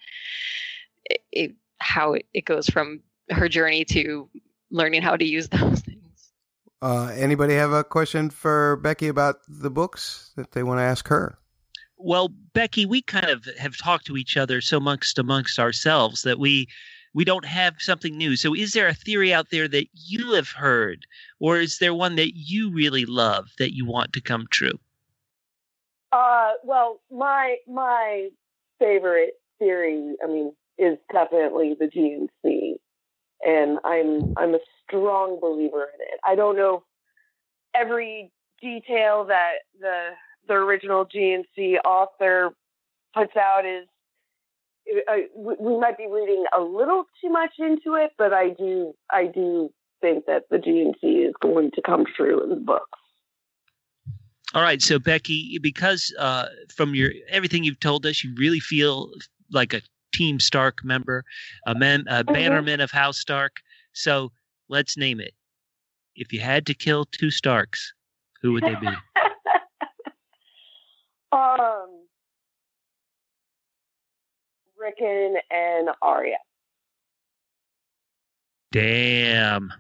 it, 1.05 1.21
it 1.31 1.55
how 1.77 2.13
it, 2.13 2.25
it 2.33 2.45
goes 2.45 2.67
from 2.67 3.01
her 3.29 3.47
journey 3.47 3.85
to 3.85 4.27
learning 4.71 5.01
how 5.01 5.15
to 5.15 5.25
use 5.25 5.47
those 5.49 5.81
things. 5.81 6.31
Uh, 6.81 7.11
anybody 7.15 7.53
have 7.53 7.73
a 7.73 7.83
question 7.83 8.29
for 8.29 8.77
Becky 8.77 9.07
about 9.07 9.37
the 9.47 9.69
books 9.69 10.31
that 10.35 10.51
they 10.51 10.63
want 10.63 10.79
to 10.79 10.83
ask 10.83 11.07
her? 11.09 11.37
Well, 11.97 12.29
Becky, 12.53 12.85
we 12.85 13.01
kind 13.01 13.29
of 13.29 13.45
have 13.57 13.77
talked 13.77 14.05
to 14.07 14.15
each 14.15 14.37
other 14.37 14.61
so 14.61 14.77
amongst 14.77 15.19
amongst 15.19 15.59
ourselves 15.59 16.21
that 16.21 16.39
we 16.39 16.67
we 17.13 17.25
don't 17.25 17.45
have 17.45 17.75
something 17.79 18.17
new. 18.17 18.35
So, 18.35 18.53
is 18.53 18.73
there 18.73 18.87
a 18.87 18.93
theory 18.93 19.33
out 19.33 19.47
there 19.51 19.67
that 19.67 19.87
you 19.93 20.33
have 20.33 20.49
heard, 20.49 21.05
or 21.39 21.57
is 21.57 21.77
there 21.79 21.93
one 21.93 22.15
that 22.15 22.33
you 22.35 22.71
really 22.71 23.05
love 23.05 23.49
that 23.57 23.75
you 23.75 23.85
want 23.85 24.13
to 24.13 24.21
come 24.21 24.45
true? 24.51 24.79
Uh, 26.11 26.53
well, 26.63 27.01
my 27.11 27.57
my 27.67 28.29
favorite 28.79 29.33
theory, 29.59 30.15
I 30.23 30.27
mean, 30.27 30.53
is 30.77 30.97
definitely 31.11 31.75
the 31.79 31.85
GNC, 31.85 32.75
and 33.45 33.79
I'm 33.83 34.33
I'm 34.37 34.55
a 34.55 34.59
strong 34.83 35.39
believer 35.39 35.83
in 35.83 36.01
it. 36.13 36.19
I 36.23 36.35
don't 36.35 36.55
know 36.55 36.83
every 37.75 38.31
detail 38.61 39.25
that 39.25 39.59
the 39.79 40.09
the 40.47 40.53
original 40.53 41.05
GNC 41.05 41.77
author 41.85 42.51
puts 43.13 43.35
out 43.35 43.65
is. 43.65 43.87
Uh, 45.07 45.15
we 45.35 45.79
might 45.79 45.97
be 45.97 46.07
reading 46.07 46.45
a 46.57 46.61
little 46.61 47.05
too 47.21 47.29
much 47.29 47.53
into 47.59 47.95
it, 47.95 48.11
but 48.17 48.33
I 48.33 48.49
do 48.49 48.93
I 49.11 49.27
do 49.27 49.71
think 50.01 50.25
that 50.25 50.43
the 50.49 50.57
GNC 50.57 51.27
is 51.27 51.33
going 51.41 51.71
to 51.71 51.81
come 51.81 52.05
true 52.15 52.43
in 52.43 52.49
the 52.49 52.55
books. 52.55 52.99
All 54.53 54.63
right, 54.63 54.81
so 54.81 54.97
Becky, 54.97 55.59
because 55.61 56.13
uh, 56.17 56.47
from 56.75 56.95
your 56.95 57.11
everything 57.29 57.63
you've 57.63 57.79
told 57.79 58.05
us, 58.05 58.23
you 58.23 58.33
really 58.35 58.59
feel 58.59 59.11
like 59.51 59.73
a 59.73 59.81
Team 60.11 60.39
Stark 60.39 60.83
member, 60.83 61.23
a 61.67 61.75
man, 61.75 62.05
a 62.07 62.23
bannerman 62.23 62.81
of 62.81 62.89
House 62.89 63.19
Stark. 63.19 63.57
So 63.93 64.31
let's 64.67 64.97
name 64.97 65.19
it. 65.19 65.33
If 66.15 66.33
you 66.33 66.39
had 66.39 66.65
to 66.65 66.73
kill 66.73 67.05
two 67.05 67.29
Starks, 67.29 67.93
who 68.41 68.53
would 68.53 68.63
they 68.63 68.75
be? 68.75 68.87
Um, 68.87 68.95
Rickon 74.79 75.35
and 75.51 75.89
Arya. 76.01 76.37
Damn, 78.71 79.73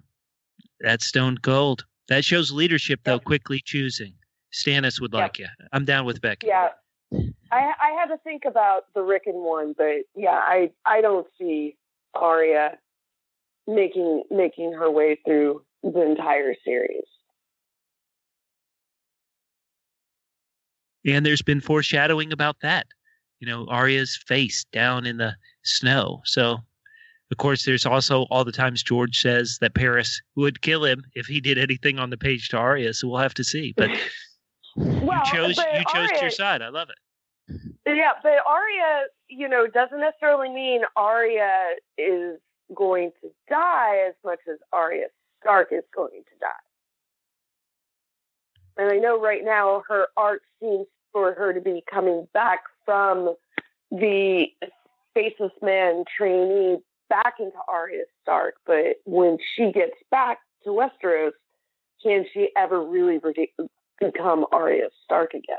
that's 0.79 1.05
stone 1.05 1.37
cold. 1.37 1.85
That 2.07 2.25
shows 2.25 2.51
leadership, 2.51 3.01
though. 3.03 3.19
Quickly 3.19 3.61
choosing. 3.63 4.13
Stannis 4.51 4.99
would 4.99 5.13
like 5.13 5.37
you. 5.37 5.45
I'm 5.71 5.85
down 5.85 6.05
with 6.05 6.21
Becky. 6.21 6.47
Yeah, 6.47 6.69
I 7.13 7.73
I 7.81 7.91
had 7.99 8.07
to 8.07 8.17
think 8.23 8.45
about 8.45 8.85
the 8.95 9.01
Rickon 9.01 9.35
one, 9.35 9.75
but 9.77 10.03
yeah, 10.15 10.31
I 10.31 10.71
I 10.85 11.01
don't 11.01 11.27
see 11.37 11.77
Arya 12.15 12.77
making 13.67 14.23
making 14.31 14.73
her 14.73 14.89
way 14.89 15.19
through 15.23 15.63
the 15.83 16.01
entire 16.01 16.55
series. 16.65 17.03
And 21.05 21.25
there's 21.25 21.41
been 21.41 21.61
foreshadowing 21.61 22.33
about 22.33 22.57
that. 22.61 22.87
You 23.39 23.47
know, 23.47 23.65
Arya's 23.67 24.17
face 24.27 24.65
down 24.71 25.05
in 25.05 25.17
the 25.17 25.35
snow. 25.63 26.21
So, 26.25 26.57
of 27.31 27.37
course, 27.37 27.63
there's 27.63 27.85
also 27.85 28.23
all 28.23 28.43
the 28.43 28.51
times 28.51 28.83
George 28.83 29.19
says 29.19 29.57
that 29.61 29.75
Parris 29.75 30.21
would 30.35 30.61
kill 30.61 30.83
him 30.83 31.03
if 31.15 31.25
he 31.25 31.39
did 31.39 31.57
anything 31.57 31.99
on 31.99 32.09
the 32.09 32.17
page 32.17 32.49
to 32.49 32.57
Arya. 32.57 32.93
So 32.93 33.07
we'll 33.07 33.19
have 33.19 33.33
to 33.35 33.43
see. 33.43 33.73
But 33.77 33.91
Well, 34.75 35.21
you 35.25 35.31
chose 35.31 35.55
but 35.55 35.73
you 35.73 35.83
chose 35.85 36.09
Arya- 36.09 36.21
your 36.21 36.31
side. 36.31 36.61
I 36.61 36.69
love 36.69 36.89
it. 36.89 36.95
Yeah, 37.85 38.11
but 38.21 38.33
Arya, 38.45 39.05
you 39.27 39.49
know, 39.49 39.67
doesn't 39.67 39.99
necessarily 39.99 40.49
mean 40.49 40.81
Arya 40.95 41.75
is 41.97 42.39
going 42.75 43.11
to 43.21 43.29
die 43.49 44.07
as 44.07 44.13
much 44.23 44.39
as 44.49 44.57
Arya 44.71 45.07
Stark 45.41 45.69
is 45.71 45.83
going 45.95 46.23
to 46.23 46.39
die. 46.39 46.51
And 48.77 48.91
I 48.91 48.97
know 48.97 49.19
right 49.19 49.43
now 49.43 49.83
her 49.89 50.07
arc 50.15 50.41
seems 50.61 50.85
for 51.11 51.33
her 51.33 51.53
to 51.53 51.61
be 51.61 51.83
coming 51.91 52.27
back 52.33 52.59
from 52.85 53.35
the 53.91 54.45
Faceless 55.13 55.51
Man 55.61 56.03
trainee 56.15 56.77
back 57.09 57.35
into 57.39 57.57
Arya 57.67 58.03
Stark, 58.21 58.55
but 58.65 58.97
when 59.05 59.37
she 59.55 59.71
gets 59.71 59.95
back 60.11 60.39
to 60.63 60.69
Westeros, 60.69 61.31
can 62.03 62.25
she 62.33 62.49
ever 62.55 62.83
really 62.83 63.17
re- 63.17 63.51
become 63.99 64.45
Arya 64.51 64.89
Stark 65.03 65.33
again? 65.33 65.57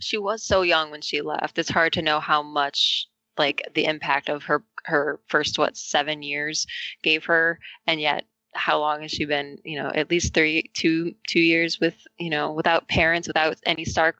She 0.00 0.18
was 0.18 0.44
so 0.44 0.62
young 0.62 0.90
when 0.90 1.00
she 1.00 1.22
left. 1.22 1.58
It's 1.58 1.70
hard 1.70 1.94
to 1.94 2.02
know 2.02 2.20
how 2.20 2.42
much 2.42 3.06
like 3.38 3.62
the 3.74 3.86
impact 3.86 4.28
of 4.28 4.44
her 4.44 4.62
her 4.84 5.18
first 5.28 5.58
what 5.58 5.76
seven 5.76 6.22
years 6.22 6.66
gave 7.02 7.24
her, 7.24 7.58
and 7.86 8.00
yet 8.00 8.24
how 8.54 8.78
long 8.78 9.02
has 9.02 9.10
she 9.10 9.24
been? 9.24 9.58
You 9.64 9.82
know, 9.82 9.90
at 9.94 10.10
least 10.10 10.34
three, 10.34 10.70
two, 10.74 11.14
two 11.28 11.40
years 11.40 11.80
with 11.80 11.94
you 12.18 12.30
know 12.30 12.52
without 12.52 12.88
parents, 12.88 13.28
without 13.28 13.56
any 13.66 13.84
stark 13.84 14.16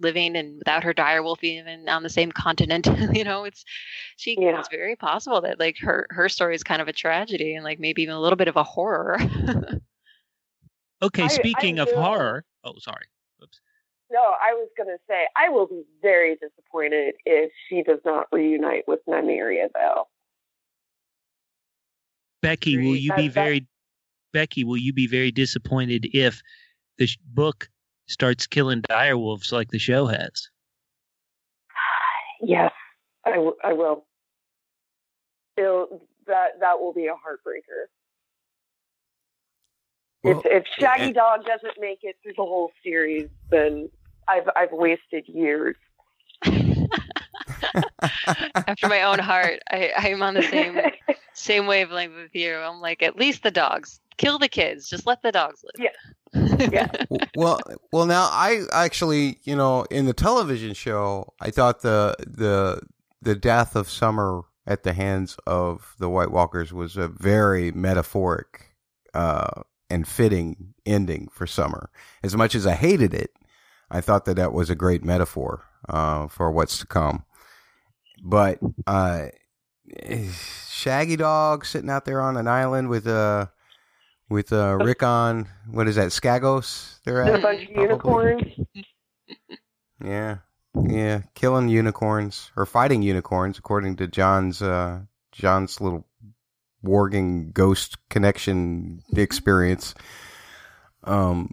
living, 0.00 0.36
and 0.36 0.58
without 0.58 0.82
her 0.84 0.92
direwolf 0.92 1.42
even 1.42 1.88
on 1.88 2.02
the 2.02 2.08
same 2.10 2.32
continent. 2.44 2.86
you 3.12 3.24
know, 3.24 3.44
it's 3.44 3.64
she. 4.16 4.36
It's 4.60 4.68
very 4.68 4.96
possible 4.96 5.40
that 5.42 5.58
like 5.58 5.76
her 5.80 6.06
her 6.10 6.28
story 6.28 6.54
is 6.54 6.62
kind 6.62 6.82
of 6.82 6.88
a 6.88 6.92
tragedy, 6.92 7.54
and 7.54 7.64
like 7.64 7.78
maybe 7.80 8.02
even 8.02 8.14
a 8.14 8.20
little 8.20 8.36
bit 8.36 8.48
of 8.48 8.56
a 8.56 8.64
horror. 8.64 9.18
Okay, 11.02 11.22
I- 11.22 11.26
I 11.26 11.28
speaking 11.28 11.78
of 11.80 11.90
horror. 11.90 12.44
Oh, 12.62 12.74
sorry. 12.78 13.06
Oops. 13.42 13.60
no, 14.10 14.20
I 14.20 14.54
was 14.54 14.68
going 14.76 14.88
to 14.88 14.98
say 15.08 15.26
I 15.36 15.50
will 15.50 15.66
be 15.66 15.82
very 16.00 16.36
disappointed 16.36 17.14
if 17.26 17.52
she 17.68 17.82
does 17.82 17.98
not 18.04 18.28
reunite 18.32 18.84
with 18.88 19.00
Nymeria, 19.06 19.68
though. 19.74 20.08
Becky, 22.44 22.76
will 22.76 22.94
you 22.96 23.12
be 23.14 23.28
That- 23.28 23.34
that- 23.34 23.40
very 23.44 23.66
Becky, 24.34 24.64
will 24.64 24.76
you 24.76 24.92
be 24.92 25.06
very 25.06 25.30
disappointed 25.30 26.06
if 26.12 26.42
the 26.98 27.06
sh- 27.06 27.16
book 27.24 27.68
starts 28.06 28.46
killing 28.46 28.82
direwolves 28.82 29.52
like 29.52 29.70
the 29.70 29.78
show 29.78 30.06
has? 30.06 30.48
Yes, 32.42 32.72
I, 33.24 33.30
w- 33.30 33.56
I 33.62 33.72
will. 33.72 34.06
It'll, 35.56 36.06
that 36.26 36.60
that 36.60 36.78
will 36.80 36.92
be 36.92 37.06
a 37.06 37.12
heartbreaker. 37.14 37.86
Well, 40.24 40.42
if 40.44 40.64
if 40.64 40.64
Shaggydog 40.78 41.46
doesn't 41.46 41.80
make 41.80 42.00
it 42.02 42.16
through 42.22 42.32
the 42.36 42.42
whole 42.42 42.72
series, 42.82 43.30
then 43.50 43.88
I've 44.28 44.48
I've 44.56 44.72
wasted 44.72 45.26
years. 45.28 45.76
After 48.66 48.88
my 48.88 49.02
own 49.04 49.20
heart, 49.20 49.60
I, 49.70 49.92
I'm 49.96 50.22
on 50.22 50.34
the 50.34 50.42
same 50.42 50.78
same 51.34 51.66
wavelength 51.66 52.14
with 52.14 52.34
you. 52.34 52.54
I'm 52.56 52.80
like, 52.80 53.02
at 53.02 53.16
least 53.16 53.42
the 53.42 53.50
dogs. 53.50 54.00
Kill 54.16 54.38
the 54.38 54.48
kids. 54.48 54.88
Just 54.88 55.06
let 55.06 55.22
the 55.22 55.32
dogs 55.32 55.64
live. 55.64 55.84
Yeah. 55.84 55.90
Yeah. 56.34 56.90
well, 57.36 57.60
well, 57.92 58.06
now 58.06 58.28
I 58.32 58.64
actually, 58.72 59.38
you 59.44 59.54
know, 59.54 59.84
in 59.84 60.06
the 60.06 60.12
television 60.12 60.74
show, 60.74 61.32
I 61.40 61.52
thought 61.52 61.82
the 61.82 62.16
the 62.26 62.80
the 63.22 63.36
death 63.36 63.76
of 63.76 63.88
Summer 63.88 64.42
at 64.66 64.82
the 64.82 64.94
hands 64.94 65.36
of 65.46 65.94
the 66.00 66.08
White 66.08 66.32
Walkers 66.32 66.72
was 66.72 66.96
a 66.96 67.06
very 67.06 67.70
metaphoric 67.70 68.74
uh, 69.14 69.62
and 69.88 70.08
fitting 70.08 70.74
ending 70.84 71.28
for 71.32 71.46
Summer. 71.46 71.88
As 72.24 72.36
much 72.36 72.56
as 72.56 72.66
I 72.66 72.74
hated 72.74 73.14
it, 73.14 73.30
I 73.90 74.00
thought 74.00 74.24
that 74.24 74.34
that 74.34 74.52
was 74.52 74.70
a 74.70 74.74
great 74.74 75.04
metaphor 75.04 75.64
uh, 75.88 76.26
for 76.26 76.50
what's 76.50 76.78
to 76.78 76.86
come. 76.86 77.24
But 78.22 78.58
uh, 78.88 79.26
Shaggydog 80.84 81.64
sitting 81.64 81.90
out 81.90 82.04
there 82.04 82.20
on 82.20 82.36
an 82.36 82.46
island 82.46 82.88
with 82.88 83.06
uh 83.06 83.46
with 84.28 84.52
uh 84.52 84.76
Rickon, 84.76 85.48
what 85.70 85.88
is 85.88 85.96
that, 85.96 86.08
Skagos? 86.08 87.00
They're 87.04 87.24
They're 87.24 87.36
a 87.36 87.40
bunch 87.40 87.62
of 87.68 87.74
Probably. 87.74 87.82
unicorns. 87.82 88.42
Yeah, 90.04 90.38
yeah, 90.74 91.22
killing 91.34 91.68
unicorns 91.68 92.50
or 92.56 92.66
fighting 92.66 93.02
unicorns, 93.02 93.58
according 93.58 93.96
to 93.96 94.06
Jon's 94.08 94.60
uh 94.60 95.00
Jon's 95.32 95.80
little 95.80 96.06
warging 96.84 97.52
ghost 97.52 97.96
connection 98.10 99.02
experience. 99.16 99.94
Um, 101.04 101.50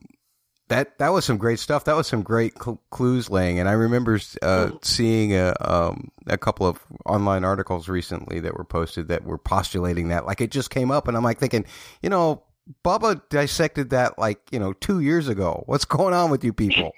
that 0.72 0.98
that 1.00 1.10
was 1.10 1.26
some 1.26 1.38
great 1.38 1.60
stuff. 1.60 1.84
That 1.84 1.98
was 1.98 2.08
some 2.08 2.24
great 2.24 2.54
cl- 2.62 2.82
clues 2.92 3.30
laying, 3.30 3.60
and 3.60 3.68
I 3.68 3.74
remember 3.74 4.18
uh, 4.42 4.72
seeing 4.82 5.34
a 5.36 5.54
um, 5.60 6.10
a 6.28 6.38
couple 6.38 6.66
of 6.66 6.80
online 7.06 7.44
articles 7.44 7.90
recently 7.90 8.40
that 8.40 8.58
were 8.58 8.64
posted 8.64 9.10
that 9.10 9.26
were 9.26 9.38
postulating 9.38 10.08
that. 10.08 10.26
Like 10.26 10.40
it 10.40 10.50
just 10.50 10.70
came 10.70 10.90
up, 10.90 11.10
and 11.10 11.18
I'm 11.18 11.24
like 11.24 11.40
thinking, 11.40 11.66
you 12.02 12.10
know, 12.10 12.44
Bubba 12.86 13.22
dissected 13.30 13.90
that 13.90 14.18
like 14.18 14.40
you 14.50 14.60
know 14.60 14.72
two 14.72 15.02
years 15.02 15.28
ago. 15.28 15.64
What's 15.66 15.84
going 15.84 16.14
on 16.14 16.32
with 16.32 16.42
you 16.46 16.54
people? 16.54 16.94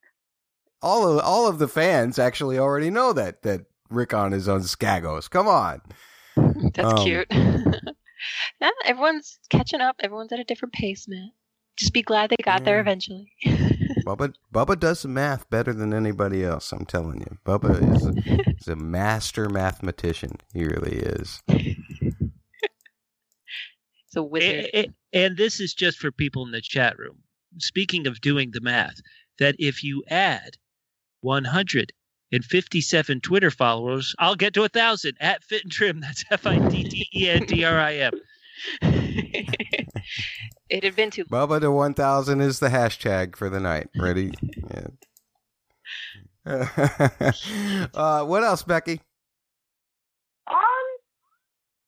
all 0.82 1.08
of 1.08 1.24
all 1.24 1.48
of 1.48 1.58
the 1.58 1.68
fans 1.68 2.18
actually 2.18 2.58
already 2.58 2.90
know 2.90 3.14
that 3.14 3.40
that 3.42 3.62
Rickon 3.88 4.34
is 4.34 4.48
on 4.48 4.60
Skagos. 4.60 5.30
Come 5.30 5.48
on, 5.48 5.80
That's 6.36 6.78
Um, 6.92 7.04
cute. 7.06 7.26
yeah, 8.60 8.70
everyone's 8.84 9.38
catching 9.48 9.80
up. 9.80 9.96
Everyone's 10.00 10.32
at 10.32 10.40
a 10.40 10.44
different 10.44 10.74
pace, 10.74 11.08
man. 11.08 11.32
Just 11.76 11.92
be 11.94 12.02
glad 12.02 12.30
they 12.30 12.36
got 12.44 12.64
there 12.64 12.80
eventually. 12.80 13.32
Bubba 14.06 14.34
Bubba 14.52 14.78
does 14.78 15.02
the 15.02 15.08
math 15.08 15.48
better 15.50 15.72
than 15.72 15.92
anybody 15.94 16.44
else. 16.44 16.72
I'm 16.72 16.84
telling 16.86 17.20
you, 17.20 17.38
Bubba 17.44 17.94
is 17.94 18.06
a, 18.06 18.50
is 18.60 18.68
a 18.68 18.76
master 18.76 19.48
mathematician. 19.48 20.32
He 20.52 20.64
really 20.64 20.96
is. 20.96 21.40
It's 24.06 24.16
a 24.16 24.24
wizard. 24.24 24.66
A- 24.74 24.86
a- 24.86 24.90
And 25.12 25.36
this 25.36 25.60
is 25.60 25.72
just 25.72 25.98
for 25.98 26.10
people 26.10 26.44
in 26.44 26.50
the 26.50 26.60
chat 26.60 26.98
room. 26.98 27.18
Speaking 27.58 28.08
of 28.08 28.20
doing 28.20 28.50
the 28.50 28.60
math, 28.60 28.96
that 29.38 29.54
if 29.60 29.84
you 29.84 30.02
add 30.08 30.56
157 31.20 33.20
Twitter 33.20 33.50
followers, 33.52 34.12
I'll 34.18 34.34
get 34.34 34.52
to 34.54 34.64
a 34.64 34.68
thousand 34.68 35.16
at 35.20 35.44
Fit 35.44 35.62
and 35.62 35.70
Trim. 35.70 36.00
That's 36.00 36.24
F 36.28 36.44
I 36.44 36.58
T 36.70 36.82
T 36.82 37.08
E 37.14 37.28
N 37.28 37.46
D 37.46 37.62
R 37.64 37.78
I 37.78 37.94
M. 37.98 38.12
It 40.68 40.84
had 40.84 40.96
been 40.96 41.10
too 41.10 41.24
Bubba 41.24 41.60
to 41.60 41.70
1000 41.70 42.40
is 42.40 42.60
the 42.60 42.68
hashtag 42.68 43.36
for 43.36 43.48
the 43.50 43.60
night. 43.60 43.88
Ready? 43.96 44.32
Yeah. 44.70 44.86
uh, 47.94 48.24
what 48.24 48.42
else, 48.42 48.62
Becky? 48.62 49.00
Um, 50.46 50.56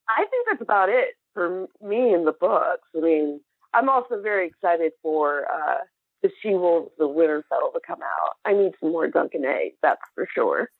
I 0.09 0.25
think 0.31 0.47
that's 0.51 0.63
about 0.63 0.89
it 0.89 1.15
for 1.35 1.67
me 1.81 2.13
in 2.13 2.25
the 2.25 2.33
books. 2.33 2.89
I 2.97 3.01
mean, 3.01 3.41
I'm 3.75 3.89
also 3.89 4.21
very 4.21 4.47
excited 4.47 4.93
for 5.03 5.47
uh, 5.51 5.79
the 6.23 6.31
She 6.43 6.51
Wolves, 6.51 6.91
the 6.99 7.09
Winterfell 7.09 7.73
to 7.73 7.81
come 7.87 8.01
out. 8.03 8.35
I 8.45 8.53
need 8.53 8.73
some 8.81 8.93
more 8.93 9.09
Dunk 9.09 9.33
and 9.35 9.45
Eggs, 9.47 9.77
that's 9.83 10.01
for 10.15 10.29
sure. 10.35 10.71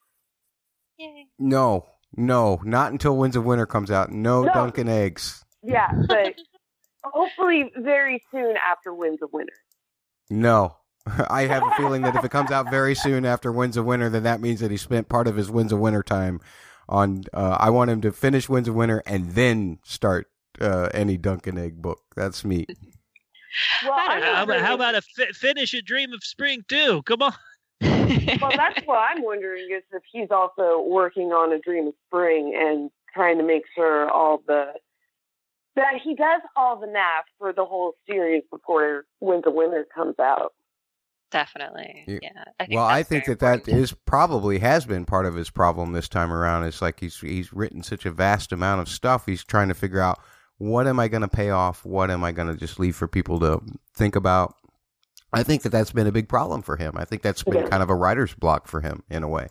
Yay. 0.97 1.27
No, 1.39 1.87
no, 2.15 2.61
not 2.63 2.91
until 2.91 3.17
Winds 3.17 3.35
of 3.35 3.45
Winter 3.45 3.65
comes 3.65 3.89
out. 3.89 4.11
No, 4.11 4.43
No. 4.43 4.53
Dunk 4.53 4.77
and 4.77 4.89
Eggs. 4.89 5.43
Yeah, 5.63 5.87
but 6.07 6.35
hopefully 7.03 7.71
very 7.77 8.21
soon 8.31 8.55
after 8.57 8.93
Winds 8.93 9.21
of 9.21 9.31
Winter. 9.33 9.53
No. 10.29 10.77
I 11.29 11.43
have 11.43 11.63
a 11.63 11.71
feeling 11.75 12.01
that 12.03 12.15
if 12.15 12.23
it 12.23 12.31
comes 12.31 12.51
out 12.51 12.69
very 12.69 12.95
soon 12.95 13.25
after 13.25 13.51
Winds 13.51 13.77
of 13.77 13.85
Winter, 13.85 14.09
then 14.09 14.23
that 14.23 14.41
means 14.41 14.59
that 14.61 14.71
he 14.71 14.77
spent 14.77 15.09
part 15.09 15.27
of 15.27 15.35
his 15.35 15.51
Winds 15.51 15.73
of 15.73 15.79
Winter 15.79 16.03
time 16.03 16.39
on. 16.87 17.23
Uh, 17.33 17.57
I 17.59 17.69
want 17.69 17.91
him 17.91 18.01
to 18.01 18.11
finish 18.11 18.47
Winds 18.47 18.69
of 18.69 18.75
Winter 18.75 19.03
and 19.05 19.31
then 19.31 19.79
start 19.83 20.27
uh, 20.61 20.89
any 20.93 21.17
Dunk 21.17 21.47
and 21.47 21.59
Egg 21.59 21.81
book. 21.81 21.99
That's 22.15 22.45
me. 22.45 22.65
Well, 23.83 23.93
I'm 23.93 24.21
How 24.21 24.43
about, 24.43 24.61
how 24.61 24.73
about 24.73 24.95
a 24.95 25.01
fi- 25.01 25.31
finish 25.33 25.73
a 25.73 25.81
dream 25.81 26.13
of 26.13 26.23
spring 26.23 26.63
too? 26.67 27.03
Come 27.03 27.21
on. 27.21 27.33
well, 27.81 28.51
that's 28.55 28.79
what 28.85 28.97
I'm 28.97 29.21
wondering 29.23 29.69
is 29.75 29.83
if 29.91 30.03
he's 30.11 30.29
also 30.31 30.81
working 30.81 31.31
on 31.31 31.51
a 31.51 31.59
Dream 31.59 31.87
of 31.87 31.93
Spring 32.07 32.55
and 32.57 32.89
trying 33.13 33.37
to 33.37 33.43
make 33.43 33.63
sure 33.75 34.09
all 34.09 34.41
the 34.47 34.73
that 35.75 35.95
he 36.03 36.15
does 36.15 36.41
all 36.55 36.79
the 36.79 36.87
math 36.87 37.25
for 37.39 37.53
the 37.53 37.65
whole 37.65 37.93
series 38.07 38.43
before 38.51 39.05
when 39.19 39.41
the 39.43 39.51
winner 39.51 39.85
comes 39.93 40.15
out. 40.19 40.53
Definitely. 41.31 42.03
Yeah. 42.07 42.19
Yeah. 42.21 42.43
I 42.59 42.65
think 42.65 42.75
well, 42.75 42.85
I 42.85 43.01
think 43.03 43.25
very 43.25 43.35
that 43.37 43.65
that 43.65 43.71
is 43.71 43.91
probably 44.05 44.59
has 44.59 44.85
been 44.85 45.03
part 45.05 45.25
of 45.25 45.33
his 45.33 45.49
problem 45.49 45.91
this 45.93 46.07
time 46.07 46.31
around. 46.31 46.63
It's 46.65 46.81
like 46.81 46.99
he's 46.99 47.19
he's 47.19 47.51
written 47.51 47.81
such 47.81 48.05
a 48.05 48.11
vast 48.11 48.51
amount 48.51 48.81
of 48.81 48.89
stuff. 48.89 49.25
He's 49.25 49.43
trying 49.43 49.69
to 49.69 49.73
figure 49.73 49.99
out 49.99 50.19
what 50.59 50.85
am 50.85 50.99
I 50.99 51.07
going 51.07 51.21
to 51.23 51.27
pay 51.27 51.49
off? 51.49 51.83
What 51.85 52.11
am 52.11 52.23
I 52.23 52.31
going 52.31 52.47
to 52.49 52.55
just 52.55 52.79
leave 52.79 52.95
for 52.95 53.07
people 53.07 53.39
to 53.39 53.59
think 53.95 54.15
about? 54.15 54.53
I 55.33 55.41
think 55.41 55.63
that 55.63 55.69
that's 55.69 55.91
been 55.91 56.05
a 56.05 56.11
big 56.11 56.29
problem 56.29 56.61
for 56.61 56.77
him. 56.77 56.93
I 56.95 57.05
think 57.05 57.23
that's 57.23 57.41
been 57.41 57.63
Yeah. 57.63 57.67
kind 57.67 57.81
of 57.81 57.89
a 57.89 57.95
writer's 57.95 58.35
block 58.35 58.67
for 58.67 58.81
him 58.81 59.01
in 59.09 59.23
a 59.23 59.27
way. 59.27 59.47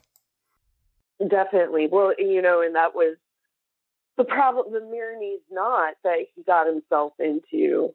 Definitely. 1.28 1.89
Well, 1.90 2.12
you 2.19 2.40
know, 2.43 2.62
and 2.62 2.74
that 2.77 2.94
was 2.94 3.16
the 4.16 4.24
problem, 4.24 4.72
the 4.72 4.80
Meereenese 4.80 5.40
knot 5.51 5.94
that 6.05 6.18
he 6.34 6.43
got 6.43 6.66
himself 6.66 7.12
into. 7.18 7.94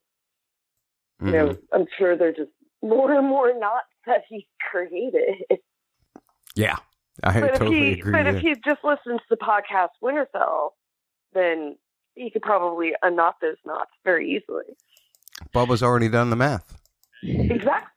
You 1.19 1.31
know, 1.31 1.47
Mhm. 1.49 1.61
I'm 1.71 1.87
sure 1.97 2.15
they're 2.15 2.31
just 2.31 2.51
more 2.83 3.11
and 3.11 3.27
more 3.27 3.53
knots 3.57 3.87
that 4.05 4.23
he 4.29 4.47
created. 4.71 5.43
Yeah, 6.55 6.77
I 7.23 7.39
but 7.41 7.55
totally 7.55 7.77
if 7.89 7.95
he, 7.95 7.99
agree. 8.01 8.11
but 8.11 8.27
if 8.27 8.41
he 8.41 8.55
just 8.65 8.83
listens 8.83 9.19
to 9.21 9.25
the 9.31 9.37
podcast 9.37 9.89
Winterfell, 10.01 10.71
then 11.33 11.77
he 12.15 12.29
could 12.31 12.41
probably 12.41 12.93
unknot 13.03 13.35
those 13.41 13.57
knots 13.65 13.91
very 14.03 14.29
easily. 14.35 14.75
Bubba's 15.53 15.83
already 15.83 16.09
done 16.09 16.29
the 16.31 16.35
math. 16.35 16.79
Exactly. 17.23 17.96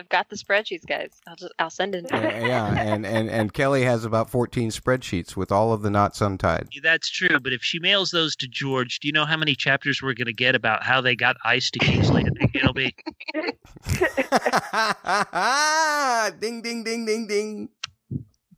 I've 0.00 0.08
got 0.08 0.30
the 0.30 0.36
spreadsheets, 0.36 0.86
guys. 0.86 1.10
I'll 1.26 1.36
just 1.36 1.52
I'll 1.58 1.68
send 1.68 1.94
it. 1.94 2.06
Yeah, 2.10 2.46
yeah, 2.46 2.74
and, 2.78 3.04
and 3.04 3.28
and 3.28 3.52
Kelly 3.52 3.82
has 3.82 4.06
about 4.06 4.30
fourteen 4.30 4.70
spreadsheets 4.70 5.36
with 5.36 5.52
all 5.52 5.74
of 5.74 5.82
the 5.82 5.90
knots 5.90 6.22
untied. 6.22 6.68
That's 6.82 7.10
true, 7.10 7.38
but 7.38 7.52
if 7.52 7.62
she 7.62 7.78
mails 7.80 8.10
those 8.10 8.34
to 8.36 8.48
George, 8.48 9.00
do 9.00 9.08
you 9.08 9.12
know 9.12 9.26
how 9.26 9.36
many 9.36 9.54
chapters 9.54 10.00
we're 10.00 10.14
going 10.14 10.24
to 10.26 10.32
get 10.32 10.54
about 10.54 10.82
how 10.84 11.02
they 11.02 11.14
got 11.14 11.36
ice 11.44 11.70
to 11.72 11.78
King's 11.80 12.10
Landing? 12.10 12.50
It'll 12.54 12.72
be 12.72 12.94
ding 16.40 16.62
ding 16.62 16.82
ding 16.82 17.04
ding 17.04 17.26
ding. 17.26 17.68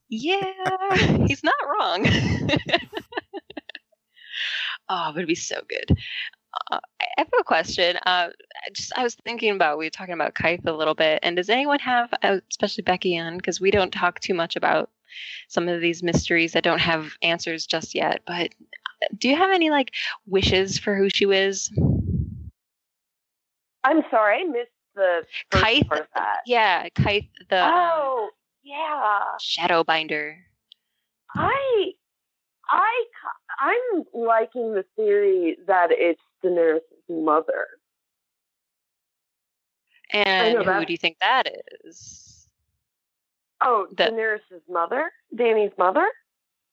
Yeah, 0.08 0.94
he's 1.26 1.42
not 1.42 1.54
wrong. 1.66 2.06
oh, 4.88 5.10
but 5.12 5.16
it'd 5.16 5.26
be 5.26 5.34
so 5.34 5.60
good. 5.68 5.98
Uh, 6.70 6.80
I 7.00 7.06
have 7.18 7.28
a 7.40 7.44
question. 7.44 7.96
Uh, 7.96 8.28
I 8.30 8.70
just 8.72 8.92
I 8.96 9.02
was 9.02 9.14
thinking 9.14 9.54
about 9.54 9.78
we 9.78 9.86
were 9.86 9.90
talking 9.90 10.14
about 10.14 10.34
Quaithe 10.34 10.66
a 10.66 10.72
little 10.72 10.94
bit, 10.94 11.20
and 11.22 11.36
does 11.36 11.48
anyone 11.50 11.78
have, 11.80 12.12
uh, 12.22 12.38
especially 12.50 12.82
Becky, 12.82 13.18
on 13.18 13.36
because 13.36 13.60
we 13.60 13.70
don't 13.70 13.92
talk 13.92 14.20
too 14.20 14.34
much 14.34 14.56
about 14.56 14.90
some 15.48 15.68
of 15.68 15.80
these 15.80 16.02
mysteries 16.02 16.52
that 16.52 16.64
don't 16.64 16.80
have 16.80 17.12
answers 17.22 17.66
just 17.66 17.94
yet. 17.94 18.22
But 18.26 18.54
uh, 19.02 19.06
do 19.18 19.28
you 19.28 19.36
have 19.36 19.50
any 19.50 19.70
like 19.70 19.92
wishes 20.26 20.78
for 20.78 20.96
who 20.96 21.08
she 21.10 21.24
is? 21.24 21.70
I'm 23.84 24.02
sorry, 24.10 24.40
I 24.40 24.44
missed 24.44 24.70
the 24.94 25.22
first 25.50 25.64
Quaithe- 25.64 25.88
part 25.88 26.00
of 26.02 26.06
that. 26.14 26.40
Yeah, 26.46 26.88
Quaithe 26.90 27.28
the 27.50 27.64
um, 27.64 27.72
Oh, 27.74 28.30
yeah. 28.62 29.20
Shadowbinder. 29.40 30.36
I, 31.34 31.92
I, 32.68 33.04
I'm 33.58 34.04
liking 34.12 34.74
the 34.74 34.84
theory 34.96 35.56
that 35.66 35.88
it's 35.90 36.20
Daenerys' 36.44 36.80
mother. 37.08 37.66
And 40.12 40.54
know 40.54 40.62
who 40.62 40.84
do 40.84 40.92
you 40.92 40.98
think 40.98 41.18
that 41.20 41.48
is? 41.84 42.48
Oh, 43.62 43.86
The- 43.96 44.04
Daenerys' 44.04 44.60
mother, 44.68 45.10
Dany's 45.34 45.72
mother. 45.78 46.06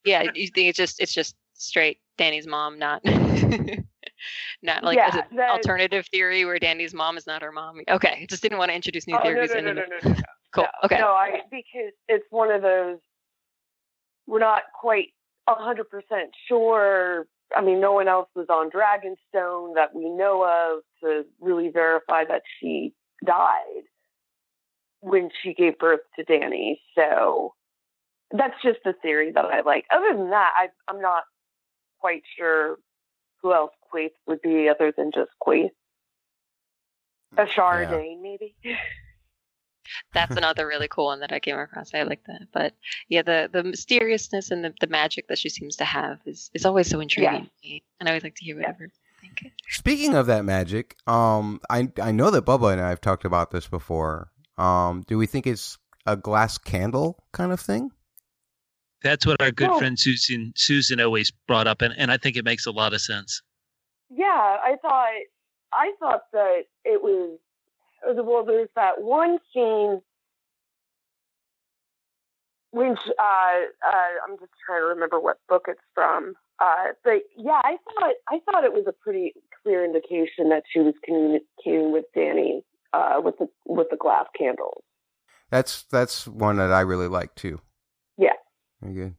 Yeah, 0.06 0.24
you 0.34 0.48
think 0.48 0.70
it's 0.70 0.78
just 0.78 1.02
it's 1.02 1.14
just 1.14 1.36
straight 1.54 2.00
Dany's 2.18 2.48
mom, 2.48 2.80
not 2.80 3.04
not 4.62 4.84
like 4.84 4.98
Yeah, 4.98 5.24
an 5.32 5.40
alternative 5.40 6.08
theory 6.08 6.46
where 6.46 6.58
Dany's 6.58 6.94
mom 6.94 7.18
is 7.18 7.28
not 7.28 7.42
her 7.42 7.52
mom. 7.52 7.82
Okay, 7.90 8.26
just 8.30 8.42
didn't 8.42 8.58
want 8.58 8.70
to 8.70 8.76
introduce 8.76 9.08
new 9.08 9.18
Oh, 9.18 9.24
theories. 9.24 9.52
no, 9.54 9.60
no, 9.62 9.74
no, 9.74 9.82
no, 9.82 9.86
no, 10.04 10.10
no. 10.10 10.24
Cool. 10.52 10.68
Okay. 10.86 10.98
No, 11.00 11.08
I 11.10 11.42
because 11.52 11.94
it's 12.08 12.26
one 12.30 12.50
of 12.52 12.62
those 12.62 12.98
we're 14.26 14.40
not 14.40 14.64
quite 14.80 15.10
a 15.48 15.54
hundred 15.56 15.90
percent 15.90 16.32
sure. 16.48 17.28
I 17.56 17.62
mean, 17.62 17.80
no 17.80 17.94
one 17.94 18.08
else 18.08 18.30
was 18.36 18.48
on 18.50 18.70
Dragonstone 18.70 19.76
that 19.76 19.96
we 19.96 20.10
know 20.10 20.44
of 20.44 20.84
to 21.02 21.26
really 21.40 21.70
verify 21.70 22.24
that 22.26 22.44
she 22.60 22.94
died 23.26 23.84
when 25.02 25.30
she 25.42 25.54
gave 25.54 25.78
birth 25.80 26.02
to 26.18 26.26
Dany. 26.26 26.80
So 26.96 27.54
that's 28.32 28.62
just 28.64 28.80
a 28.86 28.94
theory 28.94 29.32
that 29.32 29.46
I 29.46 29.62
like. 29.62 29.86
Other 29.92 30.16
than 30.16 30.30
that, 30.30 30.52
I, 30.56 30.68
I'm 30.88 31.02
not 31.02 31.24
quite 32.00 32.24
sure 32.38 32.78
who 33.42 33.54
else 33.54 33.72
Quaithe 33.94 34.12
would 34.28 34.42
be 34.42 34.70
other 34.70 34.94
than 34.96 35.12
just 35.14 35.32
Quaithe. 35.42 35.70
Mm, 37.36 37.44
a 37.44 37.46
Chardonnay, 37.46 38.22
maybe. 38.22 38.56
That's 40.14 40.36
another 40.38 40.68
really 40.68 40.88
cool 40.88 41.06
one 41.06 41.20
that 41.22 41.32
I 41.32 41.40
came 41.40 41.58
across. 41.58 41.94
I 41.94 42.04
like 42.04 42.24
that. 42.28 42.48
But 42.54 42.74
yeah, 43.08 43.22
the 43.22 43.50
the 43.52 43.64
mysteriousness 43.64 44.52
and 44.52 44.64
the, 44.64 44.74
the 44.80 44.88
magic 44.88 45.28
that 45.28 45.38
she 45.38 45.50
seems 45.50 45.76
to 45.78 45.86
have 45.86 46.20
is, 46.26 46.50
is 46.54 46.66
always 46.66 46.90
so 46.90 47.00
intriguing 47.00 47.46
to 47.46 47.52
me. 47.64 47.84
And 48.00 48.08
I 48.08 48.12
always 48.14 48.24
like 48.24 48.36
to 48.36 48.46
hear 48.46 48.56
whatever. 48.56 48.90
Speaking 49.70 50.16
of 50.16 50.28
that 50.28 50.46
magic, 50.46 50.96
um, 51.08 51.60
I 51.70 51.90
I 52.02 52.12
know 52.12 52.32
that 52.32 52.46
Bubba 52.46 52.72
and 52.72 52.82
I 52.82 52.90
have 52.90 53.02
talked 53.02 53.26
about 53.26 53.52
this 53.52 53.68
before. 53.68 54.32
Um, 54.58 55.04
do 55.08 55.18
we 55.18 55.26
think 55.26 55.46
it's 55.48 55.78
a 56.06 56.16
glass 56.16 56.58
candle 56.58 57.24
kind 57.32 57.52
of 57.52 57.60
thing? 57.60 57.92
That's 59.04 59.26
what 59.26 59.42
our 59.42 59.52
good 59.52 59.70
Well- 59.70 59.80
friend 59.80 60.00
Susan 60.00 60.54
Susan 60.56 61.00
always 61.00 61.32
brought 61.48 61.68
up, 61.68 61.82
and, 61.82 61.94
and 61.98 62.12
I 62.12 62.18
think 62.18 62.36
it 62.38 62.46
makes 62.46 62.66
a 62.66 62.72
lot 62.72 62.94
of 62.94 63.02
sense. 63.02 63.42
Yeah, 64.10 64.26
I 64.28 64.76
thought 64.82 65.08
I 65.74 65.94
thought 66.00 66.22
that 66.34 66.62
it 66.84 67.02
was 67.02 67.40
well. 68.06 68.46
There's 68.46 68.70
that 68.76 69.02
one 69.02 69.40
scene 69.54 70.02
when 72.72 72.92
uh, 72.92 73.22
uh, 73.22 74.10
I'm 74.28 74.38
just 74.40 74.52
trying 74.66 74.82
to 74.82 74.86
remember 74.86 75.20
what 75.20 75.38
book 75.48 75.66
it's 75.68 75.80
from. 75.94 76.34
Uh, 76.60 76.94
but 77.04 77.22
yeah, 77.38 77.62
I 77.64 77.78
thought 77.86 78.14
I 78.28 78.40
thought 78.46 78.64
it 78.64 78.74
was 78.74 78.86
a 78.88 78.94
pretty 78.94 79.34
clear 79.64 79.84
indication 79.84 80.50
that 80.50 80.64
she 80.72 80.80
was 80.80 80.94
communicating 81.04 81.92
with 81.92 82.06
Dany 82.16 82.62
uh, 82.94 83.22
with 83.24 83.38
the 83.38 83.48
with 83.66 83.88
the 83.90 83.98
glass 83.98 84.26
candles. 84.38 84.84
That's 85.50 85.84
that's 85.84 86.28
one 86.28 86.58
that 86.58 86.72
I 86.72 86.82
really 86.82 87.08
like 87.08 87.34
too. 87.36 87.62
Yeah. 88.18 88.34
Very 88.82 88.94
good. 88.94 89.16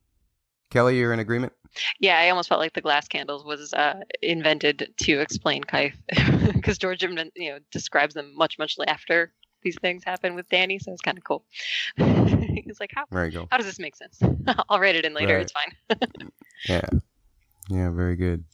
Kelly, 0.71 0.99
you're 0.99 1.13
in 1.13 1.19
agreement. 1.19 1.53
Yeah, 1.99 2.19
I 2.19 2.31
almost 2.31 2.49
felt 2.49 2.61
like 2.61 2.73
the 2.73 2.81
glass 2.81 3.09
candles 3.09 3.45
was 3.45 3.73
uh, 3.73 4.01
invented 4.23 4.93
to 4.99 5.21
explain 5.21 5.63
Quaithe 5.65 5.95
because 6.55 6.79
George 6.79 7.03
you 7.03 7.51
know 7.51 7.59
describes 7.71 8.15
them 8.15 8.33
much 8.37 8.59
much 8.59 8.77
after 8.87 9.33
these 9.63 9.77
things 9.81 10.03
happen 10.05 10.35
with 10.35 10.49
Dany, 10.49 10.81
so 10.81 10.93
it's 10.93 11.03
kind 11.03 11.19
of 11.19 11.25
cool. 11.25 11.45
He's 11.97 12.81
like, 12.81 12.93
how 12.95 13.05
There 13.11 13.27
you 13.27 13.33
go. 13.33 13.49
how 13.51 13.59
does 13.59 13.67
this 13.67 13.79
make 13.79 13.95
sense? 13.95 14.19
I'll 14.69 14.81
write 14.81 14.97
it 14.97 15.05
in 15.05 15.15
later. 15.15 15.35
Right. 15.37 15.43
It's 15.43 15.53
fine. 15.53 16.31
Yeah. 16.67 16.89
Yeah, 17.69 17.91
very 17.91 18.17
good. 18.17 18.45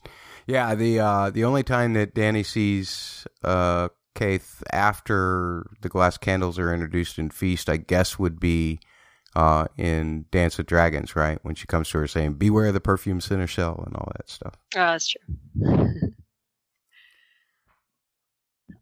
Yeah, 0.47 0.75
the 0.75 1.01
uh 1.01 1.31
the 1.31 1.45
only 1.45 1.63
time 1.63 1.95
that 1.95 2.15
Dany 2.15 2.45
sees 2.45 3.27
uh 3.43 3.89
Quaithe 4.15 4.63
after 4.73 5.67
the 5.81 5.89
glass 5.89 6.19
candles 6.19 6.59
are 6.59 6.73
introduced 6.73 7.19
in 7.19 7.31
Feast, 7.31 7.69
I 7.69 7.77
guess 7.77 8.19
would 8.19 8.41
be 8.41 8.81
uh 9.37 9.67
in 9.77 10.25
Dance 10.33 10.59
with 10.59 10.67
Dragons, 10.67 11.15
right? 11.15 11.39
When 11.43 11.55
she 11.55 11.67
comes 11.67 11.91
to 11.91 11.99
her 11.99 12.09
saying, 12.09 12.35
Beware 12.35 12.73
the 12.73 12.81
perfume 12.81 13.21
seneschal 13.21 13.85
and 13.85 13.95
all 13.95 14.11
that 14.17 14.29
stuff. 14.29 14.55
Oh, 14.75 14.79
that's 14.79 15.09
true. 15.09 15.21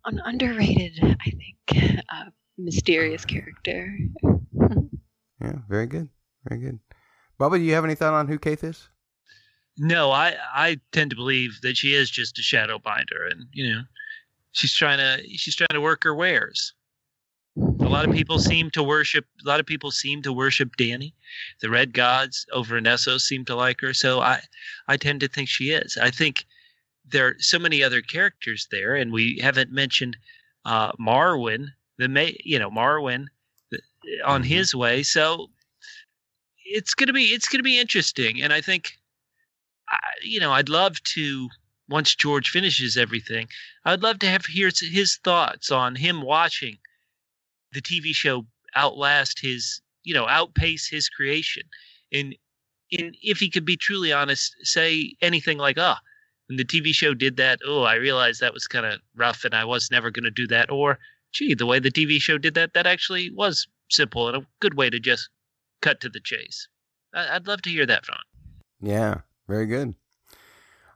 An 0.06 0.20
underrated, 0.24 0.98
I 1.02 1.30
think, 1.30 2.04
uh, 2.12 2.30
mysterious 2.58 3.24
character. 3.24 3.96
Yeah, 5.40 5.58
very 5.68 5.86
good. 5.86 6.10
Very 6.48 6.60
good. 6.60 6.78
Bubba, 7.40 7.56
do 7.56 7.62
you 7.62 7.74
have 7.74 7.84
any 7.84 7.94
thought 7.94 8.12
on 8.14 8.28
who 8.28 8.38
Quaithe 8.38 8.64
is? 8.64 8.88
No, 9.76 10.10
I 10.12 10.36
I 10.54 10.78
tend 10.92 11.10
to 11.10 11.16
believe 11.16 11.58
that 11.62 11.76
she 11.76 11.94
is 11.94 12.10
just 12.10 12.38
a 12.38 12.42
shadow 12.42 12.78
binder, 12.78 13.26
and 13.28 13.46
you 13.52 13.72
know, 13.72 13.82
she's 14.52 14.74
trying 14.74 14.98
to 14.98 15.26
she's 15.36 15.56
trying 15.56 15.66
to 15.72 15.80
work 15.80 16.04
her 16.04 16.14
wares. 16.14 16.74
A 17.84 17.88
lot 17.88 18.04
of 18.04 18.10
people 18.10 18.38
seem 18.38 18.70
to 18.70 18.82
worship. 18.82 19.26
A 19.44 19.48
lot 19.48 19.60
of 19.60 19.66
people 19.66 19.90
seem 19.90 20.22
to 20.22 20.32
worship 20.32 20.76
Dany. 20.76 21.12
The 21.60 21.70
Red 21.70 21.92
Gods 21.92 22.46
over 22.52 22.78
in 22.78 22.84
Essos 22.84 23.20
seem 23.20 23.44
to 23.46 23.54
like 23.54 23.80
her. 23.82 23.92
So 23.94 24.20
I 24.20 24.40
I 24.88 24.96
tend 24.96 25.20
to 25.20 25.28
think 25.28 25.48
she 25.48 25.70
is. 25.70 25.98
I 26.00 26.10
think 26.10 26.46
there 27.04 27.28
are 27.28 27.36
so 27.38 27.58
many 27.58 27.82
other 27.82 28.00
characters 28.00 28.68
there, 28.70 28.96
and 28.96 29.12
we 29.12 29.38
haven't 29.42 29.70
mentioned 29.70 30.16
uh, 30.64 30.92
Marwyn. 30.92 31.68
The 31.98 32.08
may 32.08 32.36
you 32.44 32.58
know 32.58 32.70
Marwyn 32.70 33.26
the- 33.70 33.82
on 34.24 34.42
his 34.42 34.74
way. 34.74 35.02
So 35.02 35.50
it's 36.64 36.94
gonna 36.94 37.12
be 37.12 37.24
it's 37.26 37.48
gonna 37.48 37.62
be 37.62 37.78
interesting, 37.78 38.42
and 38.42 38.52
I 38.52 38.60
think 38.60 38.92
I, 39.88 39.98
you 40.22 40.40
know, 40.40 40.52
I'd 40.52 40.68
love 40.68 41.02
to 41.14 41.48
once 41.88 42.14
George 42.14 42.48
finishes 42.50 42.96
everything, 42.96 43.48
I'd 43.84 44.02
love 44.02 44.18
to 44.20 44.26
have 44.26 44.46
hear 44.46 44.70
his 44.80 45.16
thoughts 45.18 45.70
on 45.70 45.96
him 45.96 46.22
watching 46.22 46.78
the 47.74 47.82
TV 47.82 48.14
show 48.14 48.46
outlast 48.76 49.40
his, 49.40 49.80
you 50.04 50.14
know, 50.14 50.26
outpace 50.26 50.88
his 50.88 51.08
creation. 51.08 51.62
And 52.12 52.34
in 52.90 53.12
if 53.22 53.38
he 53.38 53.50
could 53.50 53.64
be 53.64 53.76
truly 53.76 54.12
honest, 54.12 54.54
say 54.62 55.14
anything 55.20 55.58
like, 55.58 55.76
"Ah, 55.78 56.00
when 56.48 56.56
the 56.56 56.64
TV 56.64 56.94
show 56.94 57.14
did 57.14 57.36
that, 57.36 57.58
oh, 57.66 57.82
I 57.82 57.94
realized 57.94 58.40
that 58.40 58.54
was 58.54 58.66
kind 58.66 58.86
of 58.86 59.00
rough, 59.14 59.44
and 59.44 59.54
I 59.54 59.64
was 59.64 59.90
never 59.90 60.10
going 60.10 60.24
to 60.24 60.30
do 60.30 60.46
that." 60.48 60.70
Or, 60.70 60.98
"Gee, 61.32 61.54
the 61.54 61.66
way 61.66 61.78
the 61.78 61.90
TV 61.90 62.20
show 62.20 62.38
did 62.38 62.54
that, 62.54 62.74
that 62.74 62.86
actually 62.86 63.30
was 63.30 63.66
simple 63.90 64.28
and 64.28 64.36
a 64.38 64.46
good 64.60 64.74
way 64.74 64.90
to 64.90 65.00
just 65.00 65.28
cut 65.82 66.00
to 66.00 66.08
the 66.08 66.20
chase." 66.20 66.68
I, 67.14 67.36
I'd 67.36 67.46
love 67.46 67.62
to 67.62 67.70
hear 67.70 67.86
that 67.86 68.06
from 68.06 68.16
him. 68.16 68.90
Yeah, 68.90 69.20
very 69.48 69.66
good. 69.66 69.94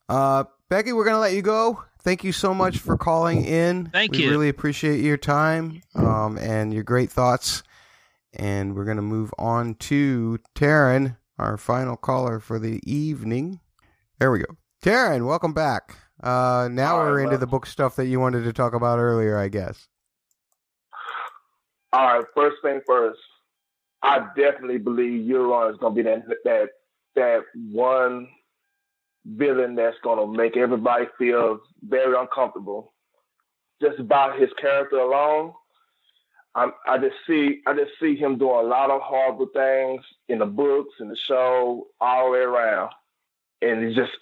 Uh, 0.09 0.45
Becky, 0.69 0.93
we're 0.93 1.05
gonna 1.05 1.19
let 1.19 1.35
you 1.35 1.43
go. 1.43 1.85
Thank 2.01 2.25
you 2.25 2.33
so 2.33 2.55
much 2.55 2.79
for 2.79 2.97
calling 2.97 3.45
in. 3.45 3.87
Thank 3.87 4.15
you. 4.15 4.19
we 4.19 4.25
you. 4.25 4.31
Really 4.31 4.49
appreciate 4.49 5.01
your 5.01 5.17
time 5.17 5.83
um, 5.95 6.39
and 6.39 6.73
your 6.73 6.85
great 6.85 7.11
thoughts. 7.11 7.63
And 8.33 8.75
we're 8.77 8.85
gonna 8.85 9.03
move 9.03 9.33
on 9.39 9.75
to 9.77 10.39
Taryn, 10.55 11.17
our 11.39 11.57
final 11.57 11.97
caller 11.97 12.41
for 12.41 12.59
the 12.59 12.81
evening. 12.85 13.61
There 14.19 14.31
we 14.31 14.41
go. 14.41 14.57
Taryn, 14.83 15.27
welcome 15.27 15.53
back. 15.53 15.97
Uh, 16.23 16.69
now 16.71 16.97
All 16.97 17.05
right, 17.05 17.11
we're 17.11 17.21
into 17.21 17.33
bud. 17.33 17.41
the 17.41 17.47
book 17.47 17.67
stuff 17.67 17.97
that 17.97 18.07
you 18.07 18.21
wanted 18.21 18.45
to 18.45 18.53
talk 18.53 18.75
about 18.75 18.99
earlier, 18.99 19.39
I 19.39 19.49
guess. 19.49 19.89
All 21.93 22.05
right, 22.05 22.25
first 22.35 22.57
thing 22.63 22.81
first. 22.87 23.21
I 24.03 24.27
definitely 24.37 24.79
believe 24.79 25.29
Euron 25.29 25.73
is 25.73 25.79
going 25.79 25.97
to 25.97 26.03
be 26.03 26.09
that 26.09 26.23
that 26.45 26.69
that 27.17 27.41
one 27.73 28.29
villain 29.29 29.75
that's 29.75 29.97
going 30.03 30.19
to 30.19 30.37
make 30.37 30.57
everybody 30.57 31.07
feel 31.19 31.61
very 31.87 32.17
uncomfortable. 32.19 32.93
Just 33.81 33.99
about 33.99 34.41
his 34.41 34.51
character 34.61 34.99
alone, 34.99 35.53
I, 36.55 36.71
I 36.87 36.99
just 36.99 37.15
see 37.27 37.61
I 37.67 37.75
just 37.75 37.93
see 38.01 38.17
him 38.17 38.39
doing 38.39 38.59
a 38.59 38.69
lot 38.69 38.91
of 38.91 39.01
horrible 39.03 39.47
things 39.55 40.05
in 40.29 40.41
the 40.41 40.47
books, 40.47 40.95
in 41.01 41.09
the 41.09 41.17
show, 41.17 41.87
all 42.01 42.27
the 42.27 42.33
way 42.33 42.39
around. 42.41 42.91
And 43.63 43.85
it's 43.85 43.97
just, 43.97 44.13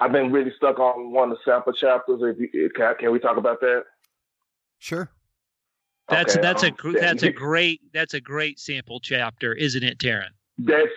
I've 0.00 0.12
been 0.12 0.32
really 0.32 0.52
stuck 0.56 0.78
on 0.78 1.12
one 1.12 1.30
of 1.30 1.38
the 1.38 1.50
sample 1.50 1.72
chapters. 1.72 2.20
If 2.22 2.52
you, 2.52 2.70
can, 2.70 2.94
can 2.98 3.12
we 3.12 3.18
talk 3.18 3.36
about 3.36 3.60
that? 3.60 3.84
Sure. 4.78 5.10
That's 6.08 6.34
Okay, 6.34 6.42
that's 6.42 6.62
a 6.64 6.68
um, 6.68 6.74
gr- 6.76 6.98
that's 6.98 7.22
a 7.22 7.30
great 7.30 7.80
that's 7.92 8.14
a 8.14 8.20
great 8.20 8.58
sample 8.58 8.98
chapter, 8.98 9.54
isn't 9.54 9.84
it, 9.84 9.98
Taryn? 9.98 10.30
That's 10.58 10.88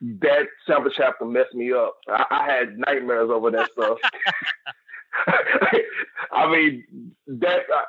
that 0.00 0.46
seventh 0.66 0.94
chapter 0.96 1.24
messed 1.24 1.54
me 1.54 1.72
up. 1.72 1.96
I, 2.08 2.24
I 2.30 2.50
had 2.50 2.78
nightmares 2.78 3.30
over 3.30 3.50
that 3.50 3.70
stuff. 3.72 3.98
I 6.32 6.50
mean, 6.50 7.14
that 7.26 7.60
I, 7.74 7.84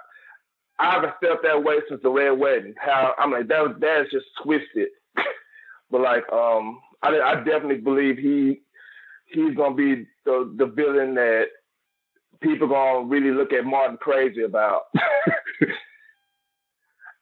I 0.80 0.92
haven't 0.94 1.14
felt 1.22 1.40
that 1.44 1.64
way 1.64 1.76
since 1.90 2.02
the 2.02 2.10
Red 2.10 2.32
Wedding. 2.32 2.76
How 2.78 3.14
I'm 3.18 3.32
like 3.32 3.48
that 3.48 3.76
that's 3.80 4.12
just 4.12 4.28
twisted. 4.44 4.90
but 5.92 6.02
like, 6.02 6.32
um, 6.32 6.80
I, 7.02 7.20
I 7.20 7.36
definitely 7.36 7.78
believe 7.78 8.18
he 8.18 8.62
he's 9.26 9.56
gonna 9.56 9.76
be 9.76 10.06
the 10.26 10.54
the 10.58 10.66
villain 10.66 11.16
that 11.16 11.48
people 12.42 12.68
gonna 12.68 13.08
really 13.08 13.32
look 13.32 13.52
at 13.52 13.66
Martin 13.66 13.98
crazy 13.98 14.44
about. 14.44 14.84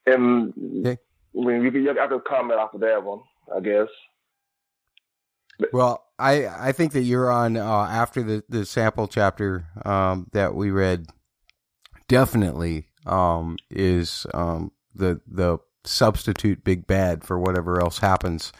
And 0.05 0.53
I 0.85 0.97
mean, 1.33 1.63
you 1.63 1.71
can 1.71 1.85
have 1.85 2.09
to 2.09 2.19
comment 2.19 2.59
off 2.59 2.73
of 2.73 2.81
that 2.81 3.03
one, 3.03 3.21
I 3.55 3.59
guess. 3.59 3.87
Well, 5.71 6.03
I 6.19 6.47
I 6.47 6.71
think 6.71 6.93
that 6.93 7.01
you're 7.01 7.31
on 7.31 7.57
uh, 7.57 7.63
after 7.63 8.23
the 8.23 8.43
the 8.49 8.65
sample 8.65 9.07
chapter 9.07 9.67
um, 9.85 10.27
that 10.31 10.55
we 10.55 10.71
read. 10.71 11.07
Definitely 12.07 12.87
um, 13.05 13.57
is 13.69 14.27
um, 14.33 14.71
the 14.93 15.21
the 15.27 15.57
substitute 15.83 16.63
big 16.63 16.87
bad 16.87 17.23
for 17.23 17.39
whatever 17.39 17.79
else 17.81 17.99
happens. 17.99 18.51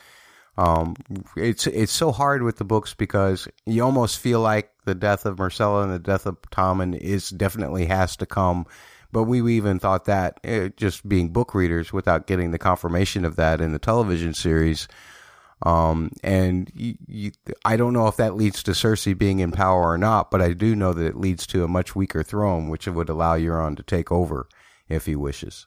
Um, 0.57 0.95
it's 1.35 1.67
it's 1.67 1.91
so 1.91 2.11
hard 2.11 2.43
with 2.43 2.57
the 2.57 2.63
books 2.63 2.93
because 2.93 3.47
you 3.65 3.83
almost 3.83 4.19
feel 4.19 4.39
like 4.39 4.71
the 4.85 4.95
death 4.95 5.25
of 5.25 5.37
Myrcella 5.37 5.83
and 5.83 5.93
the 5.93 5.99
death 5.99 6.25
of 6.25 6.41
Tommen 6.43 6.97
is 6.97 7.29
definitely 7.29 7.85
has 7.85 8.15
to 8.17 8.25
come. 8.25 8.65
But 9.11 9.23
we 9.23 9.55
even 9.55 9.79
thought 9.79 10.05
that 10.05 10.39
uh, 10.45 10.69
just 10.75 11.07
being 11.07 11.29
book 11.29 11.53
readers 11.53 11.93
without 11.93 12.27
getting 12.27 12.51
the 12.51 12.57
confirmation 12.57 13.25
of 13.25 13.35
that 13.37 13.61
in 13.61 13.71
the 13.71 13.79
television 13.79 14.33
series. 14.33 14.87
Um, 15.65 16.11
and 16.23 16.71
you, 16.75 16.95
you, 17.07 17.31
I 17.65 17.75
don't 17.75 17.93
know 17.93 18.07
if 18.07 18.17
that 18.17 18.35
leads 18.35 18.61
to 18.63 18.71
Cersei 18.71 19.17
being 19.17 19.39
in 19.39 19.51
power 19.51 19.89
or 19.89 19.97
not, 19.97 20.29
but 20.29 20.39
I 20.41 20.53
do 20.53 20.75
know 20.75 20.93
that 20.93 21.05
it 21.05 21.15
leads 21.15 21.47
to 21.47 21.63
a 21.63 21.67
much 21.67 21.95
weaker 21.95 22.21
throne, 22.21 22.69
which 22.69 22.87
would 22.87 23.09
allow 23.09 23.35
Euron 23.35 23.75
to 23.77 23.83
take 23.83 24.11
over 24.11 24.47
if 24.87 25.07
he 25.07 25.15
wishes. 25.15 25.65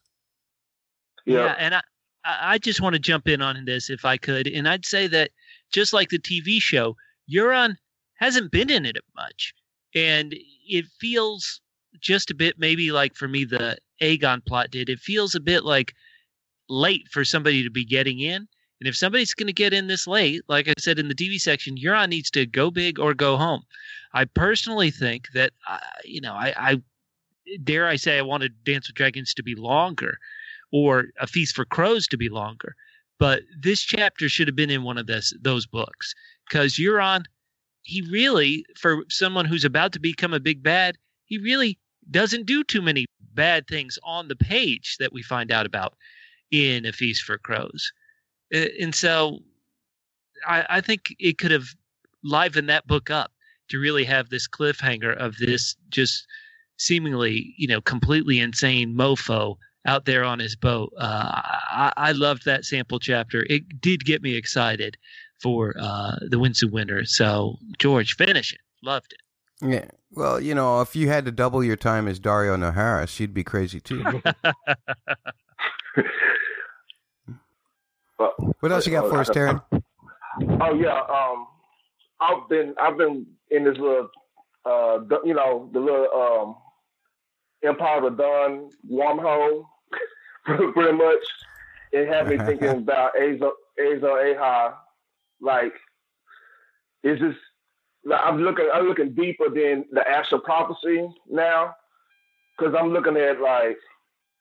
Yeah, 1.27 1.57
and 1.59 1.75
I, 1.75 1.83
I 2.25 2.59
just 2.59 2.81
want 2.81 2.95
to 2.95 3.01
jump 3.01 3.27
in 3.27 3.43
on 3.43 3.65
this 3.65 3.91
if 3.91 4.05
I 4.05 4.17
could, 4.17 4.47
and 4.47 4.69
I'd 4.69 4.87
say 4.87 5.09
that 5.09 5.33
just 5.73 5.93
like 5.93 6.11
the 6.11 6.19
TV 6.19 6.61
show, 6.61 6.95
Euron 7.31 7.75
hasn't 8.15 8.53
been 8.53 8.71
in 8.71 8.87
it 8.87 8.97
much, 9.17 9.53
and 9.95 10.35
it 10.69 10.87
feels 11.01 11.61
just 12.01 12.31
a 12.31 12.35
bit 12.35 12.57
maybe 12.59 12.93
like 12.93 13.17
for 13.17 13.27
me 13.27 13.45
the 13.45 13.77
Aegon 14.01 14.47
plot 14.47 14.71
did. 14.71 14.89
It 14.89 15.01
feels 15.01 15.35
a 15.35 15.41
bit 15.41 15.65
like 15.65 15.93
late 16.69 17.09
for 17.11 17.25
somebody 17.25 17.65
to 17.65 17.71
be 17.71 17.85
getting 17.85 18.21
in. 18.21 18.47
And 18.81 18.89
if 18.89 18.97
somebody's 18.97 19.35
going 19.35 19.49
to 19.49 19.53
get 19.53 19.73
in 19.73 19.89
this 19.89 20.07
late, 20.07 20.43
like 20.49 20.69
I 20.69 20.75
said 20.79 20.99
in 20.99 21.09
the 21.09 21.15
TV 21.15 21.41
section, 21.41 21.77
Euron 21.77 22.09
needs 22.11 22.31
to 22.31 22.47
go 22.47 22.71
big 22.71 22.99
or 22.99 23.13
go 23.13 23.37
home. 23.37 23.63
I 24.13 24.25
personally 24.25 24.91
think 24.91 25.29
that, 25.35 25.53
uh, 25.69 25.79
you 26.05 26.21
know, 26.21 26.33
I, 26.35 26.55
I 26.57 26.83
dare 27.65 27.87
I 27.87 27.97
say 27.97 28.19
I 28.19 28.23
wanted 28.23 28.65
Dance 28.65 28.89
with 28.89 28.97
Dragons 28.97 29.35
to 29.35 29.43
be 29.43 29.55
longer 29.55 30.19
or 30.71 31.07
A 31.21 31.27
Feast 31.27 31.55
for 31.55 31.65
Crows 31.65 32.07
to 32.09 32.17
be 32.17 32.29
longer. 32.29 32.77
But 33.19 33.43
this 33.61 33.83
chapter 33.83 34.29
should 34.29 34.47
have 34.47 34.57
been 34.57 34.71
in 34.71 34.85
one 34.85 34.99
of 34.99 35.07
this, 35.07 35.33
those 35.41 35.67
books 35.67 36.15
because 36.49 36.75
Euron, 36.75 37.25
he 37.83 38.03
really, 38.03 38.65
for 38.77 39.05
someone 39.09 39.45
who's 39.45 39.65
about 39.65 39.93
to 39.93 40.01
become 40.01 40.33
a 40.33 40.41
big 40.41 40.63
bad, 40.63 40.97
he 41.25 41.39
really 41.39 41.79
doesn't 42.11 42.47
do 42.47 42.63
too 42.63 42.81
many 42.81 43.07
bad 43.35 43.67
things 43.67 43.99
on 44.05 44.29
the 44.29 44.37
page 44.37 44.97
that 44.99 45.13
we 45.13 45.23
find 45.23 45.51
out 45.51 45.67
about 45.67 45.95
in 46.51 46.87
A 46.87 46.93
Feast 46.93 47.23
for 47.23 47.39
Crows. 47.39 47.93
And 48.53 48.95
so 48.95 49.41
I, 50.47 50.65
I 50.69 50.81
think 50.81 51.15
it 51.19 51.39
could 51.39 51.51
have 51.51 51.67
livened 52.25 52.69
that 52.69 52.87
book 52.87 53.11
up 53.11 53.33
to 53.69 53.79
really 53.79 54.05
have 54.05 54.31
this 54.31 54.49
cliffhanger 54.49 55.17
of 55.17 55.37
this 55.37 55.77
just 55.91 56.27
seemingly, 56.79 57.55
you 57.57 57.69
know, 57.69 57.81
completely 57.81 58.39
insane 58.41 58.95
mofo 58.95 59.57
out 59.87 60.05
there 60.05 60.25
on 60.25 60.39
his 60.39 60.57
boat. 60.57 60.93
Uh, 60.99 61.33
I, 61.35 61.93
I 61.97 62.13
loved 62.13 62.45
that 62.45 62.65
sample 62.65 62.99
chapter. 62.99 63.47
It 63.49 63.81
did 63.81 64.05
get 64.05 64.23
me 64.23 64.35
excited 64.35 64.97
for 65.41 65.75
uh, 65.81 66.17
the 66.29 66.39
Winsu 66.39 66.71
winter. 66.71 67.05
So, 67.05 67.57
George, 67.79 68.17
finish 68.17 68.53
it. 68.53 68.61
Loved 68.83 69.13
it. 69.13 69.21
Yeah. 69.71 69.87
Well, 70.13 70.41
you 70.41 70.55
know, 70.55 70.81
if 70.81 70.97
you 70.97 71.09
had 71.09 71.25
to 71.27 71.33
double 71.33 71.63
your 71.63 71.77
time 71.77 72.09
as 72.09 72.19
Daario 72.19 72.57
Naharis, 72.57 73.21
you'd 73.21 73.35
be 73.35 73.45
crazy 73.45 73.81
too. 73.81 74.05
But, 78.19 78.35
what 78.61 78.73
else 78.73 78.87
you 78.87 78.93
got 78.93 79.09
for 79.09 79.21
us, 79.21 79.31
Taryn? 79.31 79.63
Oh 80.61 80.75
yeah, 80.75 81.01
um, 81.09 81.47
I've 82.21 82.49
been 82.49 82.75
I've 82.81 82.99
been 82.99 83.27
in 83.51 83.65
this 83.65 83.79
little, 83.79 84.09
uh, 84.65 84.99
you 85.25 85.35
know, 85.35 85.71
the 85.73 85.81
little 85.81 86.09
um, 86.13 86.57
Empire 87.69 88.07
of 88.07 88.19
Dawn 88.19 88.71
wormhole, 88.91 89.65
pretty 90.45 90.93
much. 90.93 91.25
It 91.93 92.09
had 92.09 92.29
me 92.29 92.37
thinking 92.39 92.69
about 92.83 93.13
Azor 93.17 93.53
Azor 93.81 94.07
Ahai, 94.07 94.75
like, 95.41 95.73
is 97.03 97.21
this? 97.21 97.35
Like, 98.05 98.21
I'm 98.23 98.39
looking 98.41 98.69
I'm 98.73 98.87
looking 98.87 99.15
deeper 99.15 99.49
than 99.49 99.85
the 99.93 100.03
actual 100.07 100.41
prophecy 100.41 101.09
now, 101.29 101.75
because 102.57 102.75
I'm 102.79 102.93
looking 102.93 103.17
at 103.17 103.41
like 103.41 103.79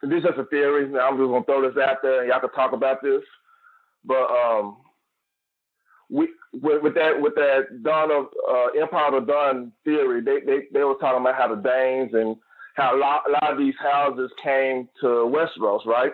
this 0.03 0.17
is 0.17 0.23
just 0.23 0.37
a 0.37 0.45
theory. 0.45 0.85
I'm 0.85 1.17
just 1.17 1.29
gonna 1.29 1.43
throw 1.45 1.67
this 1.67 1.81
out 1.81 1.97
there, 2.03 2.21
and 2.21 2.29
y'all 2.29 2.39
can 2.39 2.51
talk 2.51 2.73
about 2.73 3.01
this. 3.01 3.23
But 4.07 4.27
um, 4.31 4.77
we 6.09 6.29
with, 6.53 6.81
with 6.81 6.95
that 6.95 7.19
with 7.19 7.35
that 7.35 7.83
Dawn 7.83 8.11
of 8.11 8.27
uh, 8.49 8.79
Empire 8.81 9.17
of 9.17 9.27
Dawn 9.27 9.71
theory, 9.83 10.21
they, 10.21 10.39
they 10.45 10.67
they 10.73 10.83
were 10.83 10.95
talking 10.95 11.21
about 11.21 11.35
how 11.35 11.53
the 11.53 11.61
Danes 11.61 12.13
and 12.13 12.37
how 12.75 12.95
a 12.95 12.97
lot, 12.97 13.23
a 13.27 13.31
lot 13.31 13.51
of 13.51 13.57
these 13.57 13.73
houses 13.79 14.31
came 14.41 14.87
to 15.01 15.07
Westeros, 15.07 15.85
right? 15.85 16.13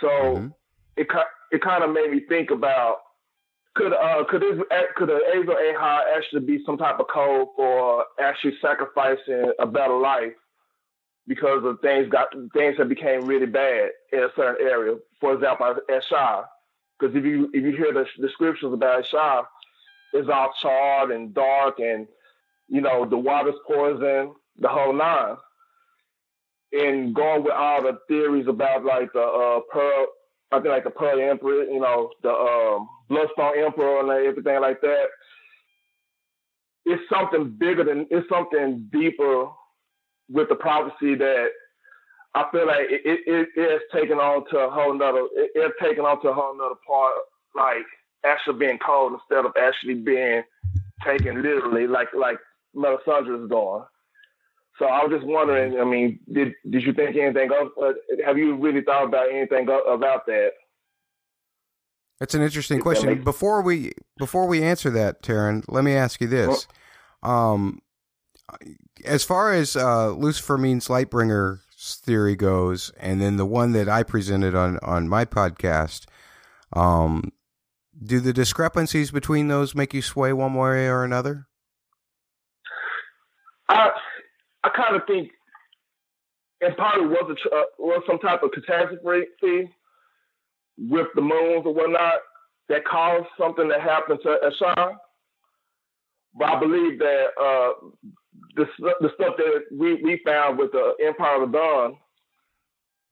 So 0.00 0.08
mm-hmm. 0.08 0.48
it 0.96 1.06
it 1.52 1.62
kind 1.62 1.82
of 1.84 1.92
made 1.92 2.10
me 2.10 2.22
think 2.28 2.50
about 2.50 2.98
could 3.74 3.92
uh 3.92 4.24
could 4.28 4.42
this 4.42 4.60
could 4.96 5.08
the 5.08 5.20
Azor 5.34 5.54
Ahai 5.54 6.00
actually 6.16 6.40
be 6.40 6.62
some 6.66 6.76
type 6.76 6.98
of 7.00 7.06
code 7.12 7.48
for 7.56 8.04
actually 8.20 8.54
sacrificing 8.60 9.52
a 9.58 9.66
better 9.66 9.96
life 9.96 10.32
because 11.30 11.64
of 11.64 11.80
things 11.80 12.08
got 12.08 12.26
things 12.52 12.76
that 12.76 12.88
became 12.88 13.24
really 13.24 13.46
bad 13.46 13.90
in 14.12 14.18
a 14.18 14.28
certain 14.34 14.66
area. 14.66 14.96
For 15.20 15.32
example, 15.32 15.64
at 15.66 16.02
Asshai. 16.02 16.42
Because 16.98 17.14
if 17.14 17.24
you 17.24 17.48
if 17.54 17.62
you 17.62 17.70
hear 17.70 17.92
the 17.94 18.04
descriptions 18.20 18.74
about 18.74 19.04
Asshai, 19.04 19.44
it's 20.12 20.28
all 20.28 20.52
charred 20.60 21.12
and 21.12 21.32
dark, 21.32 21.78
and 21.78 22.08
you 22.66 22.80
know 22.80 23.08
the 23.08 23.16
water's 23.16 23.54
poison, 23.64 24.34
the 24.58 24.66
whole 24.66 24.92
nine. 24.92 25.36
And 26.72 27.14
going 27.14 27.44
with 27.44 27.52
all 27.52 27.80
the 27.80 27.98
theories 28.08 28.48
about 28.48 28.84
like 28.84 29.12
the 29.12 29.22
uh, 29.22 29.60
pearl, 29.72 30.06
I 30.50 30.56
think 30.56 30.70
like 30.70 30.84
the 30.84 30.90
Pearl 30.90 31.20
Emperor, 31.20 31.62
you 31.62 31.78
know, 31.78 32.10
the 32.24 32.30
um, 32.30 32.88
Bloodstone 33.08 33.64
Emperor 33.64 34.00
and 34.00 34.26
everything 34.26 34.60
like 34.60 34.80
that. 34.80 35.06
It's 36.86 37.02
something 37.08 37.54
bigger 37.56 37.84
than 37.84 38.08
it's 38.10 38.28
something 38.28 38.88
deeper 38.92 39.50
with 40.30 40.48
the 40.48 40.54
prophecy 40.54 41.14
that 41.16 41.48
I 42.34 42.44
feel 42.52 42.66
like 42.66 42.86
it, 42.88 43.02
it, 43.04 43.48
it 43.56 43.60
is 43.60 43.80
taken 43.92 44.18
on 44.18 44.48
to 44.50 44.58
a 44.58 44.70
whole 44.70 44.94
nother 44.96 45.26
it, 45.32 45.50
it's 45.54 45.74
taken 45.80 46.04
on 46.04 46.22
to 46.22 46.28
a 46.28 46.34
whole 46.34 46.56
nother 46.56 46.76
part 46.86 47.14
like 47.54 47.86
actually 48.24 48.58
being 48.58 48.78
called 48.78 49.12
instead 49.14 49.44
of 49.44 49.52
actually 49.60 49.94
being 49.94 50.42
taken 51.04 51.42
literally 51.42 51.86
like 51.86 52.08
like 52.14 52.38
Melisandre 52.74 53.42
is 53.44 53.50
doing. 53.50 53.84
So 54.78 54.86
I 54.86 55.04
was 55.04 55.12
just 55.12 55.26
wondering. 55.26 55.78
I 55.78 55.84
mean, 55.84 56.20
did 56.32 56.54
did 56.68 56.82
you 56.82 56.92
think 56.92 57.16
anything 57.16 57.50
of? 57.52 57.68
Uh, 57.80 57.92
have 58.24 58.38
you 58.38 58.56
really 58.56 58.80
thought 58.80 59.04
about 59.04 59.30
anything 59.30 59.64
about 59.64 60.26
that? 60.26 60.52
That's 62.18 62.34
an 62.34 62.42
interesting 62.42 62.80
question. 62.80 63.22
Before 63.22 63.60
we 63.62 63.92
before 64.18 64.46
we 64.46 64.62
answer 64.62 64.90
that, 64.90 65.22
Taryn, 65.22 65.64
let 65.68 65.84
me 65.84 65.94
ask 65.94 66.20
you 66.20 66.26
this: 66.26 66.66
um, 67.22 67.80
as 69.04 69.24
far 69.24 69.52
as 69.52 69.76
uh, 69.76 70.10
Lucifer 70.10 70.58
means 70.58 70.88
Lightbringer 70.88 71.60
theory 71.78 72.36
goes, 72.36 72.92
and 72.98 73.20
then 73.20 73.36
the 73.36 73.46
one 73.46 73.72
that 73.72 73.88
I 73.88 74.02
presented 74.02 74.54
on 74.54 74.78
on 74.82 75.08
my 75.08 75.24
podcast, 75.24 76.06
um, 76.72 77.32
do 78.02 78.20
the 78.20 78.32
discrepancies 78.32 79.10
between 79.10 79.48
those 79.48 79.74
make 79.74 79.94
you 79.94 80.02
sway 80.02 80.32
one 80.32 80.54
way 80.54 80.86
or 80.86 81.04
another? 81.04 81.46
I 83.68 83.90
I 84.64 84.68
kind 84.70 84.96
of 84.96 85.02
think 85.06 85.30
it 86.60 86.76
probably 86.76 87.06
was 87.06 87.36
a, 87.46 87.56
uh, 87.56 87.62
was 87.78 88.02
some 88.06 88.18
type 88.18 88.42
of 88.42 88.52
catastrophe 88.52 89.70
with 90.78 91.06
the 91.14 91.20
moons 91.20 91.64
or 91.64 91.74
whatnot 91.74 92.20
that 92.68 92.84
caused 92.84 93.26
something 93.38 93.68
to 93.68 93.80
happen 93.80 94.18
to 94.22 94.38
Ashan. 94.44 94.96
But 96.34 96.48
I 96.48 96.60
believe 96.60 96.98
that 96.98 97.26
uh, 97.40 97.72
the 98.56 98.66
the 99.00 99.10
stuff 99.14 99.36
that 99.36 99.64
we, 99.72 99.94
we 100.02 100.20
found 100.24 100.58
with 100.58 100.72
the 100.72 100.94
Empire 101.04 101.42
of 101.42 101.52
Dawn, 101.52 101.92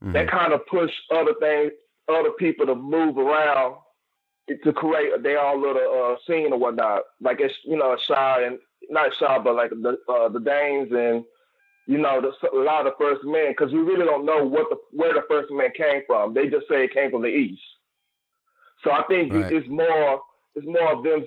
mm-hmm. 0.02 0.12
that 0.12 0.30
kind 0.30 0.52
of 0.52 0.66
pushed 0.66 1.00
other 1.10 1.34
things, 1.40 1.72
other 2.08 2.30
people 2.38 2.66
to 2.66 2.74
move 2.74 3.18
around 3.18 3.76
to 4.64 4.72
create 4.72 5.22
their 5.22 5.40
own 5.40 5.62
little 5.62 5.82
uh, 6.12 6.16
scene 6.26 6.52
or 6.52 6.58
whatnot. 6.58 7.02
Like 7.20 7.40
it's 7.40 7.54
you 7.64 7.76
know 7.76 7.96
Shah 8.06 8.44
and 8.44 8.58
not 8.88 9.10
Shah, 9.18 9.38
but 9.38 9.54
like 9.54 9.70
the 9.70 9.98
uh, 10.08 10.28
the 10.28 10.40
Danes 10.40 10.90
and 10.92 11.24
you 11.86 11.98
know 11.98 12.20
the, 12.20 12.48
a 12.48 12.62
lot 12.62 12.86
of 12.86 12.92
the 12.92 13.04
first 13.04 13.24
men 13.24 13.50
because 13.50 13.72
we 13.72 13.80
really 13.80 14.04
don't 14.04 14.26
know 14.26 14.44
what 14.44 14.68
the 14.70 14.76
where 14.92 15.14
the 15.14 15.22
first 15.28 15.50
men 15.50 15.70
came 15.76 16.02
from. 16.06 16.34
They 16.34 16.48
just 16.48 16.68
say 16.68 16.84
it 16.84 16.94
came 16.94 17.10
from 17.10 17.22
the 17.22 17.28
east. 17.28 17.62
So 18.84 18.90
I 18.90 19.02
think 19.08 19.32
right. 19.32 19.52
it's 19.52 19.68
more 19.68 20.20
it's 20.54 20.66
more 20.66 20.92
of 20.92 21.04
them 21.04 21.26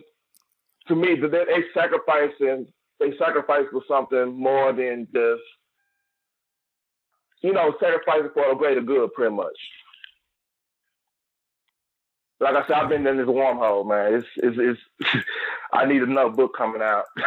to 0.88 0.96
me 0.96 1.16
that 1.16 1.32
they 1.32 1.64
sacrificing 1.74 2.68
they 3.02 3.18
sacrifice 3.18 3.66
for 3.72 3.82
something 3.88 4.40
more 4.40 4.72
than 4.72 5.08
just 5.14 5.42
you 7.42 7.54
know, 7.54 7.74
sacrificing 7.80 8.30
for 8.34 8.52
a 8.52 8.56
greater 8.56 8.82
good, 8.82 9.14
pretty 9.14 9.36
much. 9.36 9.58
Like 12.40 12.56
I 12.56 12.66
said, 12.66 12.76
I've 12.76 12.90
been 12.90 13.06
in 13.06 13.18
this 13.18 13.28
wormhole, 13.28 13.88
man. 13.88 14.16
It's 14.16 14.28
it's, 14.38 14.80
it's 15.04 15.26
I 15.74 15.86
need 15.86 16.02
another 16.02 16.32
book 16.32 16.56
coming 16.58 16.82
out. 16.82 17.06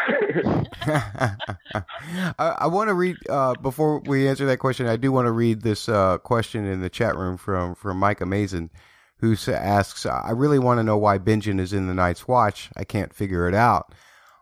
I, 2.36 2.56
I 2.58 2.66
want 2.66 2.88
to 2.88 2.94
read 2.94 3.16
uh, 3.30 3.54
before 3.54 4.00
we 4.00 4.26
answer 4.26 4.44
that 4.46 4.58
question. 4.58 4.86
I 4.86 4.96
do 4.96 5.12
want 5.12 5.26
to 5.26 5.32
read 5.32 5.62
this 5.62 5.88
uh, 5.88 6.18
question 6.18 6.64
in 6.64 6.80
the 6.80 6.90
chat 6.90 7.16
room 7.16 7.36
from 7.36 7.76
from 7.76 7.98
Mike 7.98 8.20
Amazing, 8.20 8.70
who 9.18 9.36
asks, 9.48 10.04
"I 10.04 10.30
really 10.32 10.58
want 10.58 10.78
to 10.78 10.84
know 10.84 10.98
why 10.98 11.18
Benjen 11.18 11.60
is 11.60 11.72
in 11.72 11.86
the 11.86 11.94
Night's 11.94 12.26
Watch. 12.26 12.70
I 12.76 12.82
can't 12.82 13.14
figure 13.14 13.46
it 13.46 13.54
out." 13.54 13.94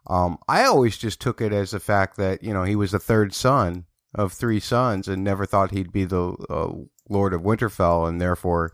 Um, 0.07 0.39
I 0.49 0.65
always 0.65 0.99
just 0.99 1.21
took 1.21 1.41
it 1.41 1.53
as 1.53 1.71
the 1.71 1.81
fact 1.81 2.17
that 2.17 2.43
you 2.43 2.53
know 2.53 2.65
he 2.65 2.77
was 2.77 2.93
the 2.93 2.99
third 2.99 3.35
son 3.35 3.87
of 4.15 4.33
three 4.33 4.61
sons, 4.61 5.09
and 5.09 5.25
never 5.25 5.47
thought 5.47 5.71
he'd 5.71 5.93
be 5.93 6.05
the 6.05 6.35
uh, 6.51 6.73
Lord 7.09 7.35
of 7.35 7.43
Winterfell, 7.43 8.09
and 8.09 8.21
therefore. 8.21 8.73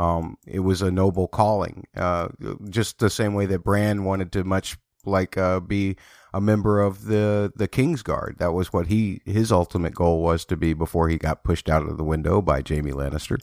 Um, 0.00 0.36
it 0.46 0.60
was 0.60 0.80
a 0.80 0.92
noble 0.92 1.26
calling, 1.26 1.88
uh, 1.96 2.28
just 2.70 3.00
the 3.00 3.10
same 3.10 3.34
way 3.34 3.46
that 3.46 3.64
Bran 3.64 4.04
wanted 4.04 4.30
to 4.30 4.44
much 4.44 4.76
like 5.04 5.36
uh, 5.36 5.58
be 5.58 5.96
a 6.32 6.40
member 6.40 6.80
of 6.80 7.06
the 7.06 7.52
the 7.56 7.68
Kingsguard. 7.68 8.38
That 8.38 8.52
was 8.52 8.72
what 8.72 8.86
he 8.86 9.20
his 9.24 9.50
ultimate 9.50 9.94
goal 9.94 10.22
was 10.22 10.44
to 10.46 10.56
be 10.56 10.74
before 10.74 11.08
he 11.08 11.18
got 11.18 11.44
pushed 11.44 11.68
out 11.68 11.82
of 11.82 11.96
the 11.96 12.04
window 12.04 12.40
by 12.40 12.62
Jaime 12.66 12.92
Lannister. 12.92 13.40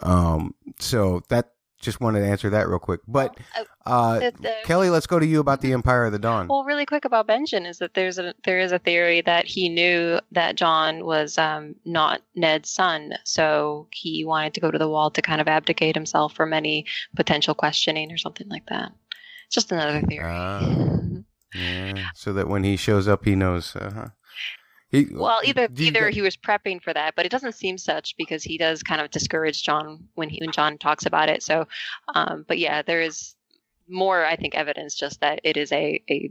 Um, 0.00 0.54
so 0.78 1.22
that 1.28 1.52
just 1.80 2.00
wanted 2.00 2.20
to 2.20 2.26
answer 2.26 2.50
that 2.50 2.68
real 2.68 2.78
quick. 2.78 3.00
But 3.06 3.36
uh, 3.84 4.18
the- 4.18 4.32
the- 4.40 4.54
Kelly, 4.64 4.90
let's 4.90 5.06
go 5.06 5.18
to 5.18 5.26
you 5.26 5.40
about 5.40 5.60
the 5.60 5.72
Empire 5.72 6.04
of 6.06 6.12
the 6.12 6.18
Dawn. 6.18 6.48
Well, 6.48 6.64
really 6.64 6.86
quick 6.86 7.04
about 7.04 7.26
Benjen 7.28 7.66
is 7.66 7.78
that 7.78 7.94
there's 7.94 8.18
a 8.18 8.34
there 8.44 8.58
is 8.60 8.72
a 8.72 8.78
theory 8.78 9.20
that 9.22 9.44
he 9.46 9.68
knew 9.68 10.18
that 10.32 10.56
Jon 10.56 11.04
was 11.04 11.38
um, 11.38 11.74
not 11.84 12.22
Ned's 12.34 12.70
son, 12.70 13.12
so 13.24 13.88
he 13.92 14.24
wanted 14.24 14.54
to 14.54 14.60
go 14.60 14.70
to 14.70 14.78
the 14.78 14.88
wall 14.88 15.10
to 15.10 15.22
kind 15.22 15.40
of 15.40 15.48
abdicate 15.48 15.94
himself 15.94 16.34
from 16.34 16.52
any 16.52 16.86
potential 17.14 17.54
questioning 17.54 18.10
or 18.12 18.16
something 18.18 18.48
like 18.48 18.66
that. 18.66 18.92
It's 19.46 19.54
just 19.54 19.70
another 19.70 20.00
theory. 20.00 20.24
Ah, 20.26 20.60
yeah, 21.54 22.08
so 22.14 22.32
that 22.32 22.48
when 22.48 22.64
he 22.64 22.76
shows 22.76 23.06
up, 23.06 23.24
he 23.24 23.36
knows. 23.36 23.76
Uh-huh. 23.76 24.08
He, 24.90 25.06
Well, 25.10 25.40
either 25.44 25.68
either 25.78 26.08
he 26.10 26.22
was 26.22 26.36
prepping 26.36 26.80
for 26.82 26.92
that, 26.94 27.14
but 27.16 27.26
it 27.26 27.30
doesn't 27.32 27.54
seem 27.54 27.76
such 27.78 28.16
because 28.16 28.42
he 28.44 28.56
does 28.58 28.82
kind 28.82 29.00
of 29.00 29.10
discourage 29.10 29.62
Jon 29.62 30.08
when 30.14 30.28
he 30.28 30.38
when 30.40 30.52
Jon 30.52 30.78
talks 30.78 31.06
about 31.06 31.28
it. 31.28 31.42
So, 31.42 31.66
um, 32.14 32.44
but 32.46 32.58
yeah, 32.58 32.82
there 32.82 33.00
is 33.00 33.34
more, 33.88 34.24
I 34.24 34.36
think, 34.36 34.54
evidence 34.54 34.94
just 34.94 35.20
that 35.20 35.40
it 35.44 35.56
is 35.56 35.72
a 35.72 36.02
a 36.08 36.30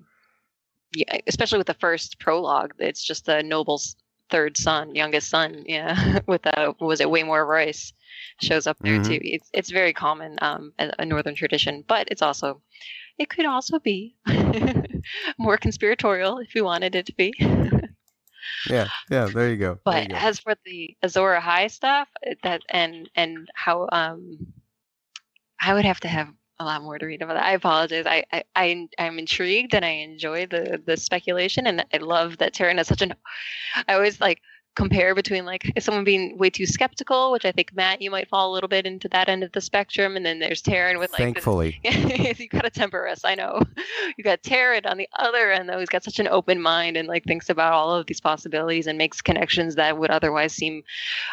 yeah, 0.94 1.18
especially 1.28 1.58
with 1.58 1.68
the 1.68 1.74
first 1.76 2.20
prologue, 2.20 2.74
it's 2.80 3.04
just 3.04 3.26
the 3.26 3.44
noble's 3.44 3.96
third 4.30 4.58
son, 4.58 4.96
youngest 4.96 5.30
son, 5.30 5.66
yeah, 5.68 6.20
with 6.28 6.46
a 6.46 6.74
was 6.80 7.02
it 7.02 7.08
Waymar 7.08 7.46
Royce 7.46 7.92
shows 8.42 8.68
up 8.68 8.78
there 8.80 9.00
Mhm. 9.00 9.06
too. 9.06 9.20
It's 9.22 9.50
it's 9.54 9.70
very 9.70 9.94
common, 9.94 10.38
um, 10.42 10.74
a, 10.80 10.92
a 11.00 11.06
northern 11.06 11.36
tradition, 11.36 11.84
but 11.88 12.08
it's 12.10 12.22
also 12.22 12.62
it 13.18 13.30
could 13.30 13.46
also 13.46 13.80
be 13.80 14.16
more 15.38 15.58
conspiratorial 15.58 16.40
if 16.40 16.56
you 16.56 16.64
wanted 16.64 16.96
it 16.96 17.06
to 17.08 17.14
be. 17.14 17.34
yeah, 18.70 18.90
yeah. 19.10 19.30
There 19.30 19.50
you 19.50 19.58
go. 19.58 19.80
There 19.90 20.02
you 20.02 20.08
But 20.08 20.10
go. 20.10 20.16
as 20.16 20.40
for 20.40 20.56
the 20.66 20.96
Azor 21.04 21.40
Ahai 21.40 21.70
stuff, 21.72 22.10
that 22.44 22.62
and 22.70 23.10
and 23.16 23.50
how 23.56 23.88
um, 23.92 24.38
I 25.62 25.74
would 25.74 25.86
have 25.86 26.00
to 26.02 26.08
have 26.08 26.30
a 26.60 26.66
lot 26.66 26.82
more 26.82 26.98
to 26.98 27.06
read 27.06 27.22
about 27.22 27.36
that. 27.36 27.46
I 27.46 27.54
apologize. 27.54 28.06
I 28.06 28.24
I 28.32 28.44
I 28.56 28.88
I'm 28.98 29.20
intrigued 29.20 29.74
and 29.74 29.84
I 29.86 29.90
enjoy 29.90 30.48
the 30.48 30.82
the 30.86 30.98
speculation 30.98 31.68
and 31.68 31.86
I 31.94 31.98
love 31.98 32.38
that 32.38 32.54
Taryn 32.54 32.80
is 32.80 32.88
such 32.88 33.02
an. 33.02 33.14
I 33.88 33.94
always 33.96 34.20
like 34.22 34.42
compare 34.76 35.16
between 35.16 35.46
like 35.46 35.72
is 35.76 35.84
someone 35.86 36.04
being 36.04 36.38
way 36.38 36.50
too 36.50 36.66
skeptical, 36.66 37.32
which 37.32 37.46
I 37.46 37.52
think 37.52 37.74
Matt 37.74 38.02
you 38.02 38.12
might 38.12 38.30
fall 38.30 38.52
a 38.52 38.54
little 38.54 38.68
bit 38.68 38.86
into 38.86 39.08
that 39.10 39.30
end 39.30 39.44
of 39.44 39.52
the 39.54 39.62
spectrum, 39.62 40.16
and 40.16 40.26
then 40.26 40.40
there's 40.40 40.62
Taryn 40.62 41.00
with 41.00 41.12
like 41.12 41.20
this- 41.20 41.44
Thankfully. 41.44 41.80
you 41.84 42.48
got 42.50 42.66
a 42.66 42.70
temper 42.70 43.08
us. 43.08 43.22
I 43.24 43.36
know. 43.36 43.62
You 44.18 44.24
got 44.24 44.44
Taryn 44.44 44.86
on 44.86 44.98
the 44.98 45.10
other 45.18 45.52
end, 45.52 45.70
though. 45.70 45.80
He's 45.80 45.90
got 45.90 46.04
such 46.04 46.20
an 46.20 46.28
open 46.28 46.62
mind 46.62 46.98
and 46.98 47.08
like 47.08 47.24
thinks 47.24 47.50
about 47.50 47.74
all 47.74 47.96
of 47.96 48.06
these 48.06 48.22
possibilities 48.22 48.88
and 48.88 48.98
makes 48.98 49.22
connections 49.22 49.76
that 49.76 49.98
would 49.98 50.12
otherwise 50.12 50.54
seem 50.54 50.84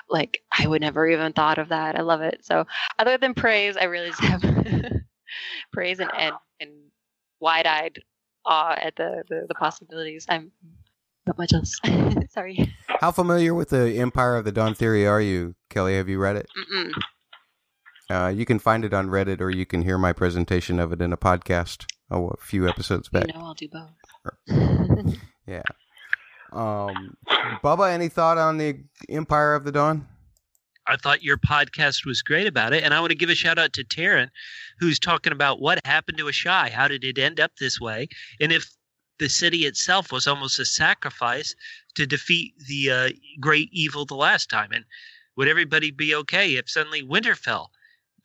like 0.09 0.43
I 0.56 0.66
would 0.66 0.81
never 0.81 1.06
even 1.09 1.32
thought 1.32 1.59
of 1.59 1.69
that. 1.69 1.97
I 1.97 2.02
love 2.02 2.23
it. 2.23 2.44
So, 2.44 2.66
other 2.98 3.19
than 3.19 3.35
praise, 3.35 3.77
I 3.77 3.85
really 3.85 4.09
just 4.09 4.20
have 4.20 4.43
praise 5.73 6.01
and 6.01 6.10
and, 6.16 6.35
and 6.60 6.70
wide 7.40 7.66
eyed 7.66 8.02
awe 8.44 8.74
at 8.81 8.97
the, 8.97 9.24
the 9.28 9.47
the 9.48 9.55
possibilities. 9.55 10.27
I'm 10.28 10.52
not 11.27 11.39
much 11.39 11.53
else. 11.53 11.78
Sorry. 12.31 12.74
How 13.01 13.11
familiar 13.12 13.55
with 13.55 13.70
the 13.70 13.99
Empire 13.99 14.36
of 14.36 14.44
the 14.44 14.53
Dawn 14.53 14.74
theory 14.74 15.07
are 15.07 15.20
you, 15.20 15.55
Kelly? 15.70 15.97
Have 15.97 16.09
you 16.09 16.19
read 16.19 16.36
it? 16.36 16.47
Mm-mm. 16.57 16.93
Uh, 18.11 18.28
you 18.28 18.44
can 18.44 18.59
find 18.59 18.85
it 18.85 18.93
on 18.93 19.09
Reddit, 19.09 19.40
or 19.40 19.51
you 19.51 19.65
can 19.65 19.82
hear 19.82 19.97
my 19.97 20.12
presentation 20.12 20.78
of 20.78 20.93
it 20.93 21.01
in 21.01 21.12
a 21.12 21.16
podcast 21.16 21.86
oh, 22.11 22.28
a 22.28 22.36
few 22.36 22.69
episodes 22.69 23.09
You 23.12 23.20
back. 23.20 23.28
know, 23.35 23.40
I'll 23.40 23.55
do 23.55 23.69
both. 23.69 25.16
Yeah. 25.47 25.62
Um, 26.53 27.16
Bubba, 27.65 27.90
any 27.93 28.09
thought 28.09 28.39
on 28.39 28.59
the 28.59 28.81
Empire 29.09 29.55
of 29.55 29.65
the 29.65 29.73
Dawn? 29.73 30.07
I 30.86 30.97
thought 30.97 31.23
your 31.23 31.36
podcast 31.39 32.05
was 32.05 32.23
great 32.23 32.47
about 32.47 32.73
it, 32.73 32.82
and 32.82 32.93
I 32.93 33.01
want 33.01 33.11
to 33.12 33.16
give 33.16 33.31
a 33.31 33.35
shout 33.35 33.59
out 33.59 33.73
to 33.74 33.85
Taryn, 33.85 34.28
who's 34.78 34.99
talking 34.99 35.32
about 35.32 35.61
what 35.61 35.78
happened 35.86 36.19
to 36.19 36.24
Asshai. 36.24 36.70
How 36.70 36.89
did 36.89 37.05
it 37.05 37.19
end 37.19 37.39
up 37.40 37.53
this 37.59 37.81
way? 37.81 38.09
And 38.40 38.53
if 38.53 38.69
the 39.23 39.28
city 39.28 39.66
itself 39.66 40.11
was 40.11 40.27
almost 40.27 40.59
a 40.59 40.65
sacrifice 40.65 41.55
to 41.94 42.07
defeat 42.09 42.55
the 42.66 42.90
uh, 42.90 43.09
great 43.39 43.69
evil 43.70 44.05
the 44.05 44.16
last 44.16 44.51
time, 44.51 44.73
and 44.73 44.85
would 45.36 45.47
everybody 45.47 45.93
be 45.93 46.12
okay 46.12 46.57
if 46.57 46.69
suddenly 46.69 47.05
Winterfell 47.05 47.69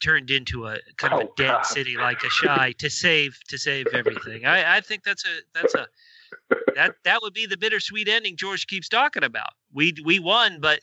turned 0.02 0.32
into 0.32 0.65
a 0.65 0.80
kind 0.98 1.14
of 1.14 1.19
a 1.19 1.26
Oh, 1.26 1.34
dead 1.38 1.52
God. 1.52 1.65
city 1.68 1.98
like 1.98 2.19
Asshai 2.22 2.76
to 2.80 2.90
save 2.90 3.38
to 3.48 3.60
save 3.60 3.86
everything? 3.94 4.45
I, 4.48 4.78
I 4.78 4.82
think 4.82 5.03
that's 5.03 5.24
a 5.24 5.38
that's 5.53 5.76
a 5.76 5.88
that 6.74 6.95
that 7.03 7.22
would 7.22 7.36
be 7.36 7.45
the 7.45 7.57
bittersweet 7.57 8.07
ending 8.07 8.36
George 8.36 8.65
keeps 8.65 8.90
talking 8.90 9.24
about. 9.24 9.52
We 9.72 9.94
we 10.03 10.19
won, 10.19 10.60
but 10.60 10.80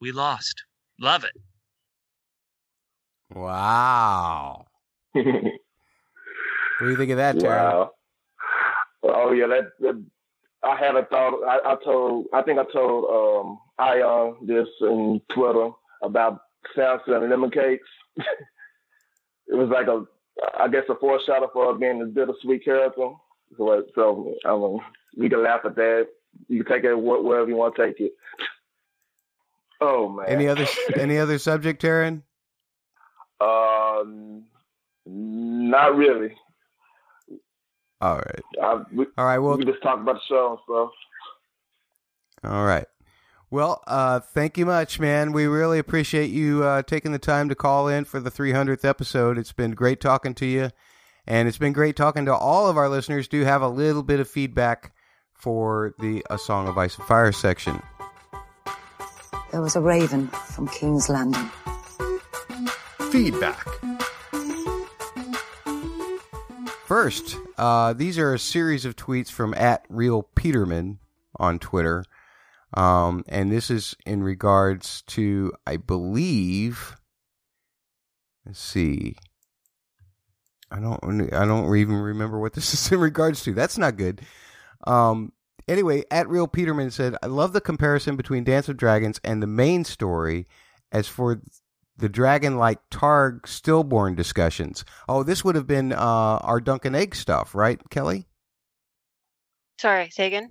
we 0.00 0.12
lost. 0.12 0.64
Love 0.98 1.24
it. 1.24 1.32
Wow. 3.34 4.64
what 5.12 5.24
do 5.24 6.88
you 6.88 6.96
think 6.96 7.10
of 7.10 7.18
that, 7.18 7.36
Taryn? 7.36 7.74
Wow. 7.74 7.90
Oh 9.02 9.32
yeah, 9.32 9.46
that, 9.48 9.72
that 9.80 10.04
I 10.62 10.76
had 10.76 10.96
a 10.96 11.04
thought. 11.06 11.42
I, 11.44 11.72
I 11.72 11.76
told, 11.84 12.26
I 12.32 12.42
think 12.42 12.58
I 12.58 12.64
told 12.72 13.04
um, 13.46 13.58
Ion 13.78 14.36
this 14.46 14.68
in 14.80 15.20
Twitter 15.28 15.70
about 16.02 16.40
Sansa 16.76 17.20
and 17.20 17.30
lemon 17.30 17.50
cakes. 17.50 17.88
it 18.16 19.54
was 19.54 19.68
like 19.70 19.88
a, 19.88 20.04
I 20.58 20.68
guess, 20.68 20.84
a 20.88 20.94
foreshadow 20.94 21.50
for 21.52 21.74
being 21.74 22.00
a 22.02 22.06
bittersweet 22.06 22.64
character. 22.64 23.10
So, 23.56 23.84
so 23.94 24.34
I 24.44 24.56
mean, 24.56 24.80
we 25.16 25.28
can 25.28 25.42
laugh 25.42 25.62
at 25.64 25.74
that. 25.76 26.06
You 26.48 26.64
can 26.64 26.72
take 26.74 26.84
it 26.84 26.94
wh- 26.94 27.24
wherever 27.24 27.48
you 27.48 27.56
want 27.56 27.76
to 27.76 27.86
take 27.86 28.00
it. 28.00 28.12
Oh 29.84 30.08
man. 30.08 30.26
Any 30.28 30.46
other 30.46 30.64
any 30.96 31.18
other 31.18 31.38
subject, 31.38 31.82
Taryn? 31.82 32.22
Um, 33.40 34.44
not 35.04 35.96
really. 35.96 36.36
All 38.02 38.16
right. 38.16 38.42
I, 38.60 38.82
we, 38.92 39.06
All 39.16 39.24
right. 39.24 39.38
Well, 39.38 39.56
we 39.56 39.64
just 39.64 39.82
talk 39.82 40.00
about 40.00 40.16
the 40.16 40.20
show 40.28 40.50
and 40.50 40.58
stuff. 40.64 42.50
All 42.52 42.66
right. 42.66 42.86
Well, 43.48 43.80
uh, 43.86 44.18
thank 44.18 44.58
you 44.58 44.66
much, 44.66 44.98
man. 44.98 45.30
We 45.30 45.46
really 45.46 45.78
appreciate 45.78 46.30
you 46.30 46.64
uh, 46.64 46.82
taking 46.82 47.12
the 47.12 47.18
time 47.20 47.48
to 47.48 47.54
call 47.54 47.86
in 47.86 48.04
for 48.04 48.18
the 48.18 48.30
300th 48.30 48.84
episode. 48.84 49.38
It's 49.38 49.52
been 49.52 49.72
great 49.72 50.00
talking 50.00 50.34
to 50.36 50.46
you, 50.46 50.70
and 51.26 51.46
it's 51.46 51.58
been 51.58 51.72
great 51.72 51.94
talking 51.94 52.24
to 52.24 52.34
all 52.34 52.68
of 52.68 52.76
our 52.76 52.88
listeners. 52.88 53.28
Do 53.28 53.44
have 53.44 53.62
a 53.62 53.68
little 53.68 54.02
bit 54.02 54.18
of 54.18 54.28
feedback 54.28 54.92
for 55.32 55.94
the 56.00 56.24
A 56.28 56.38
Song 56.38 56.66
of 56.66 56.78
Ice 56.78 56.96
and 56.96 57.06
Fire 57.06 57.30
section. 57.30 57.80
There 59.52 59.60
was 59.60 59.76
a 59.76 59.80
raven 59.80 60.28
from 60.28 60.66
King's 60.66 61.08
Landing. 61.08 61.50
Feedback. 63.10 63.64
First, 66.92 67.38
uh, 67.56 67.94
these 67.94 68.18
are 68.18 68.34
a 68.34 68.38
series 68.38 68.84
of 68.84 68.96
tweets 68.96 69.30
from 69.30 69.54
at 69.54 69.86
Real 69.88 70.24
Peterman 70.34 70.98
on 71.36 71.58
Twitter. 71.58 72.04
Um, 72.74 73.24
and 73.30 73.50
this 73.50 73.70
is 73.70 73.96
in 74.04 74.22
regards 74.22 75.00
to, 75.06 75.54
I 75.66 75.78
believe, 75.78 76.96
let's 78.44 78.60
see. 78.60 79.16
I 80.70 80.80
don't, 80.80 81.32
I 81.32 81.46
don't 81.46 81.74
even 81.74 81.94
remember 81.94 82.38
what 82.38 82.52
this 82.52 82.74
is 82.74 82.92
in 82.92 83.00
regards 83.00 83.42
to. 83.44 83.54
That's 83.54 83.78
not 83.78 83.96
good. 83.96 84.20
Um, 84.86 85.32
anyway, 85.66 86.04
at 86.10 86.28
Real 86.28 86.46
Peterman 86.46 86.90
said, 86.90 87.16
I 87.22 87.26
love 87.28 87.54
the 87.54 87.62
comparison 87.62 88.16
between 88.16 88.44
Dance 88.44 88.68
of 88.68 88.76
Dragons 88.76 89.18
and 89.24 89.42
the 89.42 89.46
main 89.46 89.86
story. 89.86 90.46
As 90.92 91.08
for 91.08 91.40
the 91.96 92.08
dragon 92.08 92.56
like 92.56 92.78
Targ 92.90 93.46
stillborn 93.46 94.14
discussions. 94.14 94.84
Oh, 95.08 95.22
this 95.22 95.44
would 95.44 95.54
have 95.54 95.66
been 95.66 95.92
uh, 95.92 95.96
our 96.42 96.60
Dunk 96.60 96.84
and 96.84 96.96
Egg 96.96 97.14
stuff, 97.14 97.54
right, 97.54 97.80
Kelly? 97.90 98.26
Sorry, 99.78 100.10
say 100.10 100.26
again. 100.26 100.50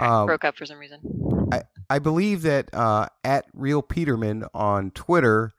Um, 0.00 0.26
Broke 0.26 0.44
up 0.44 0.56
for 0.56 0.66
some 0.66 0.78
reason. 0.78 1.00
I, 1.52 1.62
I 1.90 1.98
believe 1.98 2.42
that 2.42 2.72
uh, 2.72 3.08
at 3.24 3.46
Real 3.52 3.82
Peterman 3.82 4.44
on 4.54 4.90
Twitter 4.92 5.52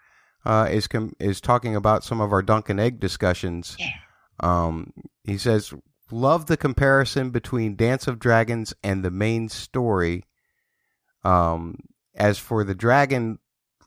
uh, 0.45 0.67
is 0.71 0.87
com- 0.87 1.15
is 1.19 1.39
talking 1.39 1.75
about 1.75 2.03
some 2.03 2.19
of 2.19 2.31
our 2.31 2.41
Dunk 2.41 2.69
and 2.69 2.79
Egg 2.79 2.99
discussions. 2.99 3.75
Yeah. 3.79 3.91
Um, 4.39 4.91
he 5.23 5.37
says, 5.37 5.73
"Love 6.11 6.47
the 6.47 6.57
comparison 6.57 7.29
between 7.29 7.75
Dance 7.75 8.07
of 8.07 8.19
Dragons 8.19 8.73
and 8.83 9.05
the 9.05 9.11
main 9.11 9.49
story." 9.49 10.23
Um, 11.23 11.77
as 12.15 12.37
for 12.37 12.63
the 12.63 12.75
dragon 12.75 13.39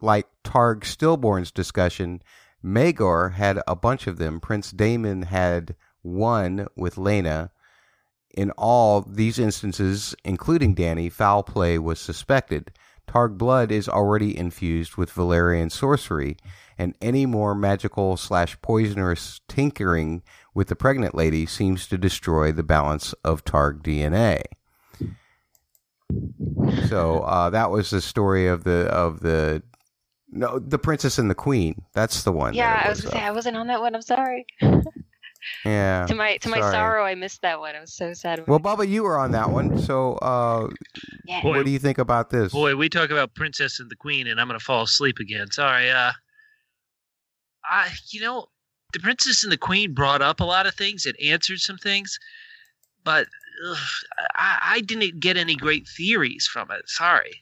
like 0.07 0.29
Targ 0.45 0.81
stillborns 0.81 1.53
discussion, 1.53 2.23
Maegor 2.65 3.35
had 3.35 3.61
a 3.67 3.77
bunch 3.77 4.07
of 4.07 4.17
them. 4.17 4.41
Prince 4.41 4.71
Daemon 4.71 5.23
had 5.23 5.75
one 6.03 6.69
with 6.77 6.95
Laena. 6.95 7.51
In 8.35 8.51
all 8.53 9.03
these 9.03 9.39
instances, 9.39 10.15
including 10.25 10.75
Dany, 10.75 11.11
foul 11.11 11.43
play 11.43 11.79
was 11.79 11.99
suspected. 11.99 12.71
Targ 13.09 13.37
blood 13.37 13.71
is 13.71 13.89
already 13.89 14.37
infused 14.37 14.97
with 14.97 15.13
Valyrian 15.13 15.71
sorcery, 15.71 16.37
and 16.79 16.97
any 17.01 17.27
more 17.27 17.55
magical 17.55 18.17
slash 18.17 18.61
poisonous 18.63 19.41
tinkering 19.49 20.23
with 20.55 20.69
the 20.69 20.77
pregnant 20.77 21.15
lady 21.15 21.47
seems 21.47 21.87
to 21.89 21.99
destroy 21.99 22.53
the 22.53 22.63
balance 22.63 23.13
of 23.25 23.45
Targ 23.45 23.83
DNA. 23.83 24.43
So 26.89 27.21
uh, 27.21 27.51
that 27.51 27.71
was 27.71 27.91
the 27.91 28.01
story 28.01 28.47
of 28.47 28.65
the 28.65 28.87
of 28.87 29.21
the 29.21 29.63
no 30.37 30.59
the 30.59 30.79
princess 30.79 31.19
and 31.19 31.31
the 31.31 31.35
queen. 31.35 31.83
That's 31.93 32.23
the 32.25 32.33
one. 32.33 32.55
Yeah, 32.55 32.77
that 32.77 32.87
I 32.87 32.89
was 32.91 33.01
gonna 33.01 33.17
say 33.17 33.23
I 33.23 33.31
wasn't 33.31 33.57
on 33.57 33.67
that 33.69 33.81
one. 33.81 33.95
I'm 33.95 34.03
sorry. 34.03 34.47
yeah. 35.65 36.07
to 36.09 36.15
my 36.15 36.37
to 36.39 36.49
my 36.49 36.61
sorry. 36.61 36.73
sorrow, 36.73 37.05
I 37.05 37.15
missed 37.15 37.43
that 37.43 37.61
one. 37.61 37.75
I 37.75 37.81
was 37.81 37.95
so 37.95 38.13
sad. 38.13 38.47
Well, 38.47 38.61
Bubba, 38.61 38.89
you 38.89 39.03
were 39.03 39.19
on 39.19 39.33
that 39.33 39.51
one. 39.51 39.79
So, 39.79 40.15
uh, 40.17 40.69
Yeah. 41.27 41.45
what 41.45 41.65
do 41.65 41.71
you 41.71 41.79
think 41.79 41.99
about 41.99 42.31
this? 42.31 42.53
Boy, 42.53 42.77
we 42.77 42.89
talk 42.89 43.11
about 43.11 43.35
Princess 43.35 43.81
and 43.81 43.91
the 43.91 43.97
Queen, 43.97 44.27
and 44.27 44.41
I'm 44.41 44.49
going 44.49 44.59
to 44.59 44.65
fall 44.65 44.83
asleep 44.83 45.19
again. 45.19 45.51
Sorry. 45.51 45.91
Uh, 45.91 46.13
I, 47.65 47.89
you 48.11 48.21
know, 48.21 48.47
the 48.93 49.01
Princess 49.01 49.43
and 49.43 49.53
the 49.53 49.59
Queen 49.59 49.93
brought 49.93 50.23
up 50.23 50.41
a 50.41 50.45
lot 50.45 50.67
of 50.67 50.75
things. 50.75 51.07
It 51.07 51.17
answered 51.21 51.59
some 51.59 51.79
things, 51.79 52.19
but 53.05 53.27
ugh, 53.69 53.77
I, 54.35 54.59
I 54.75 54.81
didn't 54.81 55.21
get 55.21 55.37
any 55.37 55.57
great 55.57 55.89
theories 55.89 56.47
from 56.47 56.71
it. 56.71 56.89
Sorry. 56.89 57.41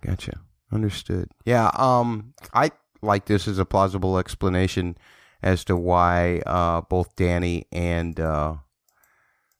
Gotcha. 0.00 0.40
Understood. 0.72 1.30
Yeah. 1.44 1.70
Um, 1.74 2.34
I 2.52 2.70
like 3.02 3.26
this 3.26 3.48
as 3.48 3.58
a 3.58 3.64
plausible 3.64 4.18
explanation 4.18 4.96
as 5.42 5.64
to 5.64 5.76
why 5.76 6.42
uh, 6.46 6.82
both 6.82 7.14
Dany 7.16 7.64
and 7.72 8.18
uh, 8.18 8.56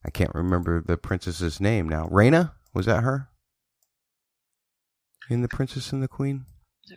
I 0.04 0.10
can't 0.10 0.34
remember 0.34 0.82
the 0.86 0.96
princess's 0.96 1.60
name 1.60 1.88
now. 1.88 2.06
Raina 2.08 2.52
was 2.74 2.86
that 2.86 3.02
her? 3.02 3.28
In 5.30 5.42
the 5.42 5.48
Princess 5.48 5.92
and 5.92 6.02
the 6.02 6.08
Queen. 6.08 6.46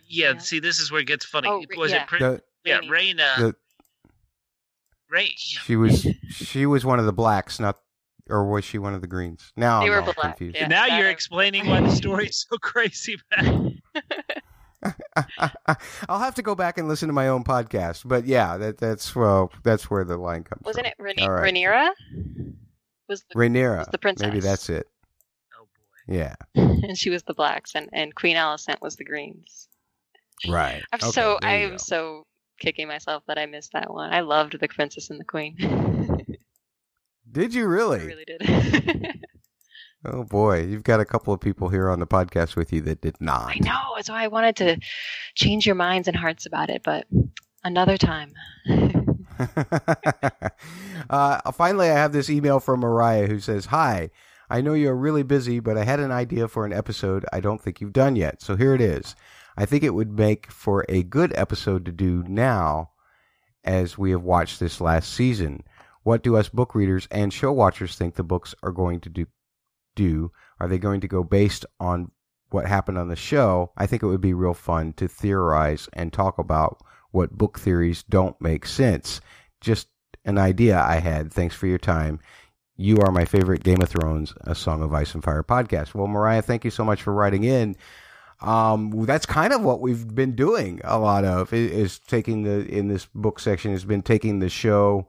Yeah. 0.06 0.38
See, 0.38 0.58
this 0.58 0.78
is 0.78 0.90
where 0.90 1.02
it 1.02 1.06
gets 1.06 1.24
funny. 1.24 1.48
Oh, 1.48 1.64
was 1.76 1.90
yeah. 1.90 2.02
it? 2.02 2.08
Prin- 2.08 2.22
The- 2.22 2.42
yeah, 2.64 2.80
Raina. 2.80 3.36
The, 3.36 3.54
Rain. 5.10 5.28
she 5.36 5.76
was 5.76 6.06
she 6.30 6.64
was 6.64 6.86
one 6.86 6.98
of 6.98 7.04
the 7.04 7.12
blacks, 7.12 7.60
not 7.60 7.78
or 8.30 8.46
was 8.50 8.64
she 8.64 8.78
one 8.78 8.94
of 8.94 9.00
the 9.00 9.06
greens? 9.06 9.52
Now 9.56 9.80
They 9.80 9.86
I'm 9.86 9.92
were 9.92 10.00
all 10.02 10.12
black, 10.12 10.36
confused. 10.38 10.56
yeah. 10.56 10.66
now 10.68 10.86
you're 10.86 11.08
I- 11.08 11.10
explaining 11.10 11.66
why 11.66 11.80
the 11.80 11.90
story's 11.90 12.46
so 12.50 12.56
crazy, 12.58 13.16
man. 13.36 13.80
I'll 16.08 16.18
have 16.18 16.34
to 16.36 16.42
go 16.42 16.54
back 16.54 16.78
and 16.78 16.88
listen 16.88 17.08
to 17.08 17.12
my 17.12 17.28
own 17.28 17.44
podcast, 17.44 18.02
but 18.06 18.26
yeah, 18.26 18.56
that 18.56 18.78
that's 18.78 19.14
well, 19.14 19.52
that's 19.62 19.90
where 19.90 20.04
the 20.04 20.16
line 20.16 20.42
comes. 20.44 20.62
Wasn't 20.64 20.86
it 20.86 20.94
Rhaeny- 21.00 21.22
All 21.22 21.30
right. 21.30 21.52
Rhaenyra? 21.54 21.90
Was 23.08 23.22
the, 23.28 23.34
Rhaenyra, 23.34 23.78
was 23.78 23.88
the 23.92 23.98
princess. 23.98 24.26
Maybe 24.26 24.40
that's 24.40 24.68
it. 24.70 24.86
Oh 25.56 25.64
boy. 26.08 26.14
Yeah. 26.16 26.34
and 26.54 26.96
she 26.98 27.10
was 27.10 27.22
the 27.22 27.34
blacks, 27.34 27.74
and 27.74 27.88
and 27.92 28.14
Queen 28.14 28.36
Alicent 28.36 28.80
was 28.80 28.96
the 28.96 29.04
greens. 29.04 29.68
Right. 30.48 30.82
I'm 30.92 30.98
Okay, 31.00 31.10
so 31.12 31.38
I'm 31.42 31.70
go. 31.72 31.76
so 31.76 32.26
kicking 32.58 32.88
myself 32.88 33.22
that 33.28 33.38
I 33.38 33.46
missed 33.46 33.72
that 33.74 33.92
one. 33.92 34.12
I 34.12 34.20
loved 34.20 34.58
the 34.58 34.68
Princess 34.68 35.10
and 35.10 35.20
the 35.20 35.24
Queen. 35.24 35.56
Did 37.32 37.54
you 37.54 37.66
really? 37.66 38.00
I 38.00 38.04
really? 38.04 38.24
did. 38.24 39.18
Oh 40.04 40.24
boy, 40.24 40.64
you've 40.64 40.82
got 40.82 40.98
a 40.98 41.04
couple 41.04 41.32
of 41.32 41.40
people 41.40 41.68
here 41.68 41.88
on 41.88 42.00
the 42.00 42.08
podcast 42.08 42.56
with 42.56 42.72
you 42.72 42.80
that 42.82 43.02
did 43.02 43.20
not. 43.20 43.54
I 43.54 43.58
know. 43.60 43.94
That's 43.94 44.10
why 44.10 44.24
I 44.24 44.28
wanted 44.28 44.56
to 44.56 44.80
change 45.36 45.64
your 45.64 45.76
minds 45.76 46.08
and 46.08 46.16
hearts 46.16 46.44
about 46.44 46.70
it, 46.70 46.82
but 46.82 47.06
another 47.62 47.96
time. 47.96 48.32
uh, 51.08 51.52
finally, 51.52 51.88
I 51.88 51.94
have 51.94 52.12
this 52.12 52.28
email 52.30 52.58
from 52.58 52.80
Mariah 52.80 53.28
who 53.28 53.38
says, 53.38 53.66
Hi, 53.66 54.10
I 54.50 54.60
know 54.60 54.74
you're 54.74 54.96
really 54.96 55.22
busy, 55.22 55.60
but 55.60 55.78
I 55.78 55.84
had 55.84 56.00
an 56.00 56.10
idea 56.10 56.48
for 56.48 56.66
an 56.66 56.72
episode 56.72 57.24
I 57.32 57.38
don't 57.38 57.60
think 57.60 57.80
you've 57.80 57.92
done 57.92 58.16
yet. 58.16 58.42
So 58.42 58.56
here 58.56 58.74
it 58.74 58.80
is. 58.80 59.14
I 59.56 59.66
think 59.66 59.84
it 59.84 59.94
would 59.94 60.18
make 60.18 60.50
for 60.50 60.84
a 60.88 61.04
good 61.04 61.32
episode 61.36 61.84
to 61.84 61.92
do 61.92 62.24
now 62.26 62.90
as 63.62 63.96
we 63.96 64.10
have 64.10 64.24
watched 64.24 64.58
this 64.58 64.80
last 64.80 65.12
season. 65.12 65.62
What 66.02 66.22
do 66.22 66.36
us 66.36 66.48
book 66.48 66.74
readers 66.74 67.06
and 67.10 67.32
show 67.32 67.52
watchers 67.52 67.96
think 67.96 68.14
the 68.14 68.22
books 68.22 68.54
are 68.62 68.72
going 68.72 69.00
to 69.00 69.08
do? 69.08 69.26
do? 69.94 70.32
Are 70.58 70.68
they 70.68 70.78
going 70.78 71.00
to 71.00 71.08
go 71.08 71.22
based 71.22 71.66
on 71.80 72.10
what 72.50 72.66
happened 72.66 72.98
on 72.98 73.08
the 73.08 73.16
show? 73.16 73.72
I 73.76 73.86
think 73.86 74.02
it 74.02 74.06
would 74.06 74.20
be 74.20 74.34
real 74.34 74.54
fun 74.54 74.92
to 74.94 75.08
theorize 75.08 75.88
and 75.92 76.12
talk 76.12 76.38
about 76.38 76.80
what 77.10 77.36
book 77.36 77.58
theories 77.58 78.02
don't 78.04 78.40
make 78.40 78.66
sense. 78.66 79.20
Just 79.60 79.88
an 80.24 80.38
idea 80.38 80.80
I 80.80 80.96
had. 80.96 81.32
Thanks 81.32 81.54
for 81.54 81.66
your 81.66 81.78
time. 81.78 82.20
You 82.76 82.98
are 82.98 83.12
my 83.12 83.24
favorite 83.24 83.64
Game 83.64 83.82
of 83.82 83.88
Thrones, 83.88 84.34
A 84.42 84.54
Song 84.54 84.82
of 84.82 84.94
Ice 84.94 85.14
and 85.14 85.22
Fire 85.22 85.42
podcast. 85.42 85.94
Well, 85.94 86.06
Mariah, 86.06 86.42
thank 86.42 86.64
you 86.64 86.70
so 86.70 86.84
much 86.84 87.02
for 87.02 87.12
writing 87.12 87.44
in. 87.44 87.76
Um, 88.40 89.04
that's 89.04 89.26
kind 89.26 89.52
of 89.52 89.62
what 89.62 89.80
we've 89.80 90.12
been 90.12 90.34
doing 90.34 90.80
a 90.82 90.98
lot 90.98 91.24
of 91.24 91.52
is 91.52 92.00
taking 92.00 92.42
the 92.42 92.66
in 92.66 92.88
this 92.88 93.06
book 93.14 93.38
section 93.38 93.70
has 93.70 93.84
been 93.84 94.02
taking 94.02 94.40
the 94.40 94.48
show 94.48 95.06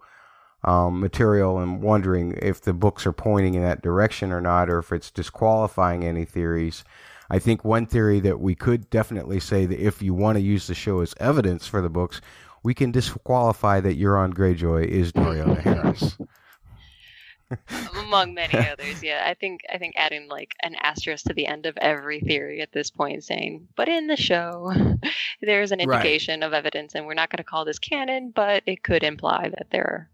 um, 0.63 0.99
material 0.99 1.59
and 1.59 1.81
wondering 1.81 2.37
if 2.41 2.61
the 2.61 2.73
books 2.73 3.05
are 3.05 3.13
pointing 3.13 3.53
in 3.55 3.61
that 3.63 3.81
direction 3.81 4.31
or 4.31 4.41
not, 4.41 4.69
or 4.69 4.79
if 4.79 4.91
it's 4.91 5.11
disqualifying 5.11 6.03
any 6.03 6.25
theories. 6.25 6.83
I 7.29 7.39
think 7.39 7.63
one 7.65 7.85
theory 7.85 8.19
that 8.21 8.39
we 8.39 8.55
could 8.55 8.89
definitely 8.89 9.39
say 9.39 9.65
that 9.65 9.79
if 9.79 10.01
you 10.01 10.13
want 10.13 10.37
to 10.37 10.41
use 10.43 10.67
the 10.67 10.75
show 10.75 10.99
as 11.01 11.15
evidence 11.19 11.67
for 11.67 11.81
the 11.81 11.89
books, 11.89 12.21
we 12.63 12.73
can 12.73 12.91
disqualify 12.91 13.79
that 13.81 13.99
Euron 13.99 14.33
Greyjoy 14.33 14.85
is 14.85 15.11
Daario 15.11 15.49
Naharis. 15.57 16.17
Among 17.93 18.33
many 18.33 18.65
others, 18.67 19.03
yeah. 19.03 19.23
I 19.27 19.33
think 19.35 19.61
I 19.71 19.77
think 19.77 19.93
adding 19.97 20.27
like 20.27 20.53
an 20.63 20.75
asterisk 20.75 21.25
to 21.25 21.33
the 21.33 21.45
end 21.45 21.65
of 21.65 21.77
every 21.77 22.19
theory 22.19 22.61
at 22.61 22.71
this 22.71 22.89
point, 22.89 23.23
saying, 23.23 23.67
"But 23.75 23.89
in 23.89 24.07
the 24.07 24.17
show, 24.17 24.71
there's 25.41 25.71
an 25.71 25.79
Right. 25.83 26.05
indication 26.05 26.41
of 26.43 26.53
evidence, 26.53 26.95
and 26.95 27.05
we're 27.05 27.13
not 27.13 27.29
going 27.29 27.37
to 27.37 27.43
call 27.43 27.65
this 27.65 27.79
canon, 27.79 28.31
but 28.35 28.63
it 28.65 28.83
could 28.83 29.03
imply 29.03 29.49
that 29.49 29.67
there 29.71 30.09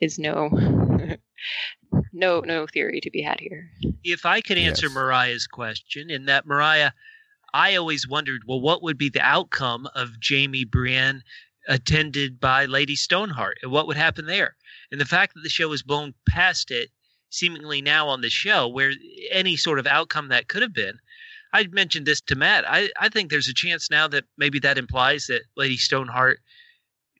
is 0.00 0.18
no 0.18 0.48
no 2.12 2.40
no 2.40 2.66
theory 2.66 3.00
to 3.00 3.10
be 3.10 3.22
had 3.22 3.40
here." 3.40 3.70
if 4.04 4.24
I 4.24 4.40
could 4.40 4.58
answer 4.58 4.86
Yes. 4.86 4.94
Mariah's 4.94 5.46
question, 5.46 6.10
in 6.10 6.26
that 6.26 6.46
Mariah, 6.46 6.92
I 7.52 7.74
always 7.76 8.06
wondered, 8.08 8.42
well, 8.46 8.60
what 8.60 8.82
would 8.82 8.98
be 8.98 9.08
the 9.08 9.20
outcome 9.20 9.88
of 9.94 10.10
Jaime 10.26 10.64
Brienne 10.64 11.22
attended 11.68 12.38
by 12.38 12.66
Lady 12.66 12.94
Stoneheart, 12.94 13.58
and 13.62 13.72
what 13.72 13.86
would 13.86 13.96
happen 13.96 14.26
there? 14.26 14.56
And 14.92 15.00
the 15.00 15.04
fact 15.06 15.34
that 15.34 15.42
the 15.42 15.48
show 15.48 15.70
has 15.72 15.82
blown 15.82 16.14
past 16.28 16.70
it, 16.70 16.90
seemingly 17.30 17.82
now 17.82 18.08
on 18.08 18.20
the 18.20 18.30
show, 18.30 18.68
where 18.68 18.92
any 19.30 19.56
sort 19.56 19.78
of 19.78 19.86
outcome 19.86 20.28
that 20.28 20.48
could 20.48 20.62
have 20.62 20.74
been. 20.74 20.98
I 21.52 21.66
mentioned 21.68 22.06
this 22.06 22.20
to 22.22 22.34
Matt. 22.36 22.64
I, 22.68 22.90
I 23.00 23.08
think 23.08 23.30
there's 23.30 23.48
a 23.48 23.54
chance 23.54 23.90
now 23.90 24.06
that 24.08 24.24
maybe 24.36 24.58
that 24.60 24.78
implies 24.78 25.26
that 25.26 25.42
Lady 25.56 25.76
Stoneheart 25.76 26.40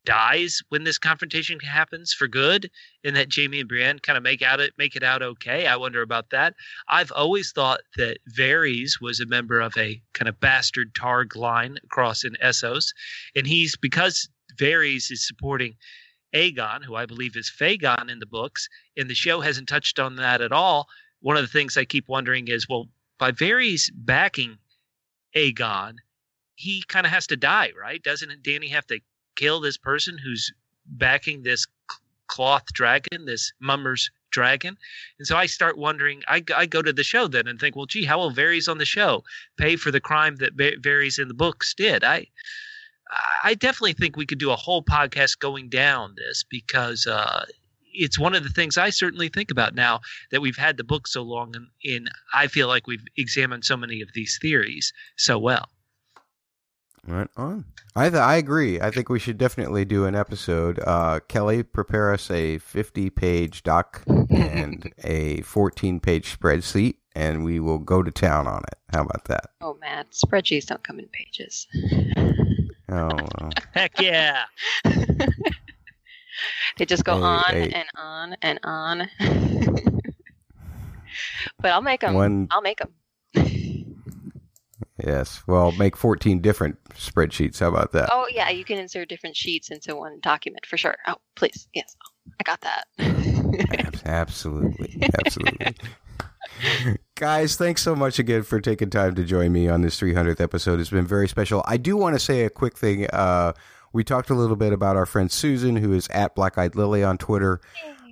dies 0.07 0.63
when 0.71 0.85
this 0.85 0.97
confrontation 0.97 1.61
happens 1.61 2.15
for 2.15 2.27
good, 2.27 2.71
and 3.05 3.15
that 3.15 3.35
Jaime 3.35 3.61
and 3.61 3.69
Brienne 3.69 3.99
kind 3.99 4.17
of 4.17 4.23
make 4.23 4.41
out 4.41 4.61
it 4.61 4.73
make 4.79 4.97
it 4.97 5.03
out 5.03 5.23
okay. 5.23 5.67
I 5.67 5.77
wonder 5.77 6.01
about 6.01 6.31
that. 6.31 6.55
I've 6.89 7.13
always 7.13 7.53
thought 7.53 7.81
that 7.99 8.19
Varys 8.35 9.01
was 9.03 9.21
a 9.21 9.27
member 9.27 9.61
of 9.61 9.77
a 9.77 10.01
kind 10.15 10.29
of 10.29 10.41
bastard 10.41 10.95
Targ 10.95 11.37
line 11.37 11.77
across 11.85 12.25
in 12.25 12.37
Essos, 12.43 12.95
and 13.35 13.47
he's 13.47 13.77
because 13.77 14.31
Varys 14.59 15.11
is 15.11 15.27
supporting 15.27 15.77
Aegon, 16.35 16.85
who 16.85 16.95
I 16.95 17.07
believe 17.07 17.37
is 17.37 17.51
fAegon 17.51 18.11
in 18.11 18.19
the 18.19 18.27
books, 18.27 18.69
and 18.97 19.11
the 19.11 19.15
show 19.15 19.41
hasn't 19.41 19.69
touched 19.69 19.99
on 19.99 20.17
that 20.17 20.41
at 20.41 20.53
all. 20.53 20.89
One 21.21 21.37
of 21.37 21.43
the 21.43 21.49
things 21.49 21.77
I 21.77 21.85
keep 21.85 22.09
wondering 22.09 22.49
is, 22.49 22.69
well, 22.69 22.89
by 23.19 23.33
Varys 23.33 23.91
backing 23.95 24.59
Aegon, 25.35 25.97
he 26.55 26.83
kind 26.89 27.07
of 27.07 27.13
has 27.13 27.27
to 27.29 27.37
die, 27.37 27.73
right? 27.79 28.03
Doesn't 28.03 28.43
Dany 28.43 28.71
have 28.71 28.87
to 28.87 29.01
kill 29.37 29.61
this 29.61 29.77
person 29.77 30.19
who's 30.19 30.53
backing 30.87 31.43
this 31.43 31.67
cloth 32.27 32.65
dragon, 32.73 33.27
this 33.27 33.53
mummer's 33.61 34.11
dragon? 34.31 34.77
And 35.19 35.27
so 35.27 35.37
I 35.37 35.47
start 35.47 35.79
wondering. 35.79 36.23
I, 36.29 36.43
I 36.55 36.67
go 36.67 36.83
to 36.83 36.93
the 36.93 37.05
show 37.05 37.29
then 37.29 37.47
and 37.47 37.61
think, 37.61 37.77
well, 37.77 37.87
gee, 37.87 38.05
how 38.05 38.19
will 38.19 38.33
Varys 38.33 38.69
on 38.69 38.79
the 38.79 38.85
show 38.85 39.23
pay 39.57 39.77
for 39.77 39.91
the 39.91 40.01
crime 40.01 40.37
that 40.37 40.55
Va- 40.55 40.79
Varys 40.81 41.19
in 41.19 41.29
the 41.29 41.35
books 41.35 41.75
did? 41.75 42.03
I 42.05 42.27
I 43.45 43.55
definitely 43.55 43.93
think 43.93 44.17
we 44.17 44.27
could 44.27 44.39
do 44.39 44.51
a 44.51 44.57
whole 44.57 44.83
podcast 44.83 45.39
going 45.39 45.69
down 45.69 46.15
this 46.17 46.45
because 46.49 47.07
uh, 47.07 47.45
it's 47.93 48.19
one 48.19 48.35
of 48.35 48.43
the 48.43 48.51
things 48.51 48.77
I 48.77 48.91
certainly 48.91 49.29
think 49.29 49.51
about 49.51 49.75
now 49.75 50.01
that 50.31 50.41
we've 50.41 50.57
had 50.57 50.77
the 50.77 50.85
book 50.85 51.07
so 51.07 51.23
long, 51.23 51.55
and 51.55 51.69
in 51.83 52.09
I 52.35 52.47
feel 52.49 52.69
like 52.69 52.87
we've 52.87 53.05
examined 53.17 53.65
so 53.65 53.77
many 53.77 54.01
of 54.01 54.09
these 54.15 54.39
theories 54.41 54.93
so 55.17 55.39
well. 55.39 55.69
Right 57.07 57.29
on. 57.37 57.65
I 57.95 58.11
th- 58.11 58.21
I 58.21 58.37
agree. 58.37 58.81
I 58.81 58.91
think 58.91 59.09
we 59.09 59.19
should 59.21 59.39
definitely 59.39 59.85
do 59.85 60.07
an 60.07 60.15
episode. 60.17 60.81
Uh, 60.85 61.21
Kelly, 61.29 61.63
prepare 61.63 62.13
us 62.13 62.31
a 62.31 62.59
50 62.59 63.11
page 63.11 63.63
doc 63.63 64.03
and 64.29 64.93
a 65.05 65.41
14 65.43 66.01
page 66.01 66.37
spreadsheet, 66.39 66.97
and 67.15 67.45
we 67.45 67.61
will 67.61 67.79
go 67.79 68.03
to 68.03 68.11
town 68.11 68.49
on 68.49 68.63
it. 68.65 68.79
How 68.93 69.03
about 69.03 69.25
that? 69.27 69.51
Oh 69.61 69.79
Matt, 69.81 70.11
spreadsheets 70.11 70.67
don't 70.67 70.83
come 70.83 70.99
in 70.99 71.07
pages. 71.09 71.67
Oh, 72.89 73.09
well. 73.39 73.51
Heck 73.73 74.01
yeah. 74.01 74.43
They 76.79 76.85
just 76.85 77.05
go 77.05 77.15
Hey, 77.17 77.23
on 77.23 77.45
hey. 77.49 77.71
and 77.71 77.89
on 77.97 78.37
and 78.43 78.61
on. 78.65 79.09
but 81.61 81.71
I'll 81.71 81.81
make 81.83 82.01
them. 82.01 82.15
One- 82.15 82.49
I'll 82.51 82.63
make 82.63 82.79
them. 82.79 82.91
Yes. 85.05 85.43
Well, 85.47 85.73
make 85.73 85.97
14 85.97 86.41
different 86.41 86.83
spreadsheets. 86.91 87.61
How 87.61 87.69
about 87.69 87.93
that? 87.93 88.09
Oh 88.13 88.27
yeah, 88.31 88.51
you 88.51 88.65
can 88.65 88.79
insert 88.79 89.09
different 89.09 89.37
sheets 89.37 89.71
into 89.71 89.97
one 89.97 90.21
document 90.21 90.67
for 90.67 90.77
sure. 90.77 90.97
Oh 91.07 91.17
please, 91.35 91.69
yes, 91.75 91.97
I 92.41 92.45
got 92.45 92.61
that. 92.63 94.03
Absolutely. 94.05 94.99
Absolutely. 95.25 95.75
Guys, 97.17 97.57
thanks 97.57 97.83
so 97.83 97.97
much 97.97 98.19
again 98.19 98.43
for 98.43 98.61
taking 98.61 98.91
time 98.91 99.15
to 99.15 99.25
join 99.25 99.53
me 99.53 99.69
on 99.69 99.83
this 99.83 100.01
300th 100.01 100.41
episode. 100.41 100.81
It's 100.81 100.91
been 100.91 101.07
very 101.07 101.29
special. 101.29 101.63
I 101.67 101.77
do 101.77 101.97
want 101.97 102.15
to 102.15 102.19
say 102.19 102.45
a 102.45 102.51
quick 102.51 102.77
thing. 102.79 103.07
Uh, 103.09 103.53
we 103.93 104.05
talked 104.05 104.31
a 104.31 104.35
little 104.35 104.57
bit 104.57 104.73
about 104.73 104.97
our 104.97 105.07
friend 105.07 105.31
Susan, 105.31 105.77
who 105.77 105.93
is 105.93 106.09
at 106.09 106.35
Black 106.35 106.59
Eyed 106.59 106.77
Lily 106.77 107.03
on 107.03 107.19
Twitter. 107.19 107.61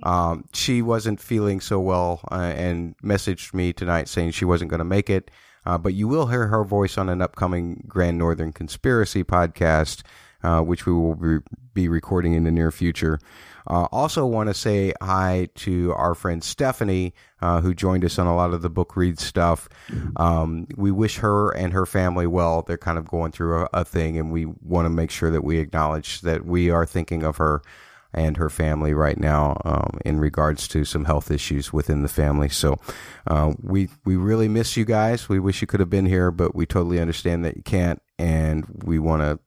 Um, 0.03 0.45
she 0.53 0.81
wasn't 0.81 1.19
feeling 1.19 1.59
so 1.61 1.79
well 1.79 2.21
uh, 2.31 2.53
and 2.55 2.95
messaged 3.03 3.53
me 3.53 3.73
tonight 3.73 4.07
saying 4.07 4.31
she 4.31 4.45
wasn't 4.45 4.69
going 4.69 4.79
to 4.79 4.85
make 4.85 5.09
it. 5.09 5.31
Uh, 5.65 5.77
but 5.77 5.93
you 5.93 6.07
will 6.07 6.27
hear 6.27 6.47
her 6.47 6.63
voice 6.63 6.97
on 6.97 7.09
an 7.09 7.21
upcoming 7.21 7.83
Grand 7.87 8.17
Northern 8.17 8.53
Conspiracy 8.53 9.23
podcast, 9.23 10.03
uh, 10.43 10.61
which 10.61 10.85
we 10.85 10.93
will 10.93 11.41
be, 11.73 11.87
recording 11.87 12.33
in 12.33 12.43
the 12.43 12.51
near 12.51 12.71
future. 12.71 13.19
Uh, 13.67 13.85
also, 13.91 14.25
want 14.25 14.47
to 14.47 14.53
say 14.53 14.93
hi 15.01 15.49
to 15.55 15.91
our 15.93 16.13
friend 16.13 16.43
Stephanie, 16.43 17.13
uh, 17.41 17.61
who 17.61 17.73
joined 17.73 18.05
us 18.05 18.19
on 18.19 18.27
a 18.27 18.35
lot 18.35 18.53
of 18.53 18.61
the 18.61 18.69
book 18.69 18.95
read 18.95 19.19
stuff. 19.19 19.67
Um, 20.17 20.67
we 20.77 20.91
wish 20.91 21.17
her 21.17 21.49
and 21.49 21.73
her 21.73 21.85
family 21.85 22.27
well. 22.27 22.61
They're 22.61 22.77
kind 22.77 22.97
of 22.99 23.07
going 23.07 23.31
through 23.31 23.63
a, 23.63 23.69
a 23.73 23.83
thing, 23.85 24.17
and 24.19 24.31
we 24.31 24.45
want 24.45 24.85
to 24.85 24.89
make 24.89 25.09
sure 25.09 25.31
that 25.31 25.43
we 25.43 25.57
acknowledge 25.57 26.21
that 26.21 26.45
we 26.45 26.69
are 26.69 26.85
thinking 26.85 27.23
of 27.23 27.37
her 27.37 27.61
and 28.15 28.37
her 28.37 28.49
family 28.49 28.93
right 28.93 29.19
now 29.19 29.61
um, 29.65 29.99
in 30.05 30.19
regards 30.19 30.67
to 30.69 30.85
some 30.85 31.05
health 31.05 31.29
issues 31.29 31.71
within 31.71 32.01
the 32.01 32.07
family. 32.07 32.49
So 32.49 32.79
uh, 33.27 33.53
we 33.61 33.89
we 34.05 34.15
really 34.15 34.47
miss 34.47 34.75
you 34.75 34.85
guys. 34.85 35.29
We 35.29 35.39
wish 35.39 35.61
you 35.61 35.67
could 35.67 35.81
have 35.81 35.89
been 35.89 36.05
here, 36.07 36.31
but 36.31 36.55
we 36.55 36.65
totally 36.65 36.99
understand 36.99 37.45
that 37.45 37.57
you 37.57 37.63
can't, 37.63 38.01
and 38.17 38.65
we 38.83 38.97
want 38.97 39.21
to 39.21 39.39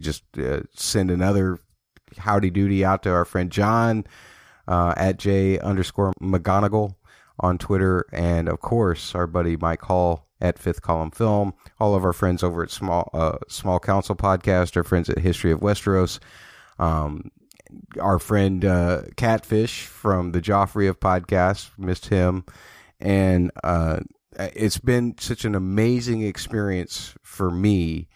just 0.00 0.24
uh, 0.38 0.62
send 0.74 1.10
another 1.10 1.60
howdy 2.18 2.50
doody 2.50 2.84
out 2.84 3.02
to 3.04 3.10
our 3.10 3.24
friend 3.24 3.50
John 3.52 4.04
uh, 4.66 4.94
at 4.96 5.18
J 5.18 5.58
underscore 5.58 6.12
McGonigal 6.20 6.94
on 7.38 7.58
Twitter, 7.58 8.06
and 8.12 8.48
of 8.48 8.60
course 8.60 9.14
our 9.14 9.26
buddy 9.26 9.56
Mike 9.56 9.82
Hall 9.82 10.26
at 10.40 10.58
Fifth 10.58 10.82
Column 10.82 11.10
Film. 11.10 11.52
All 11.78 11.94
of 11.94 12.04
our 12.04 12.12
friends 12.12 12.42
over 12.42 12.62
at 12.62 12.70
Small 12.70 13.10
uh, 13.12 13.38
Small 13.48 13.78
Council 13.80 14.16
Podcast, 14.16 14.76
our 14.76 14.82
friends 14.82 15.10
at 15.10 15.18
History 15.18 15.52
of 15.52 15.60
Westeros. 15.60 16.20
Um, 16.78 17.30
our 18.00 18.18
friend 18.18 18.64
uh, 18.64 19.02
Catfish 19.16 19.86
from 19.86 20.32
the 20.32 20.40
Joffrey 20.40 20.88
of 20.88 21.00
podcast 21.00 21.70
missed 21.78 22.08
him, 22.08 22.44
and 23.00 23.50
uh, 23.62 24.00
it's 24.38 24.78
been 24.78 25.16
such 25.18 25.44
an 25.44 25.54
amazing 25.54 26.22
experience 26.22 27.14
for 27.22 27.50
me 27.50 28.08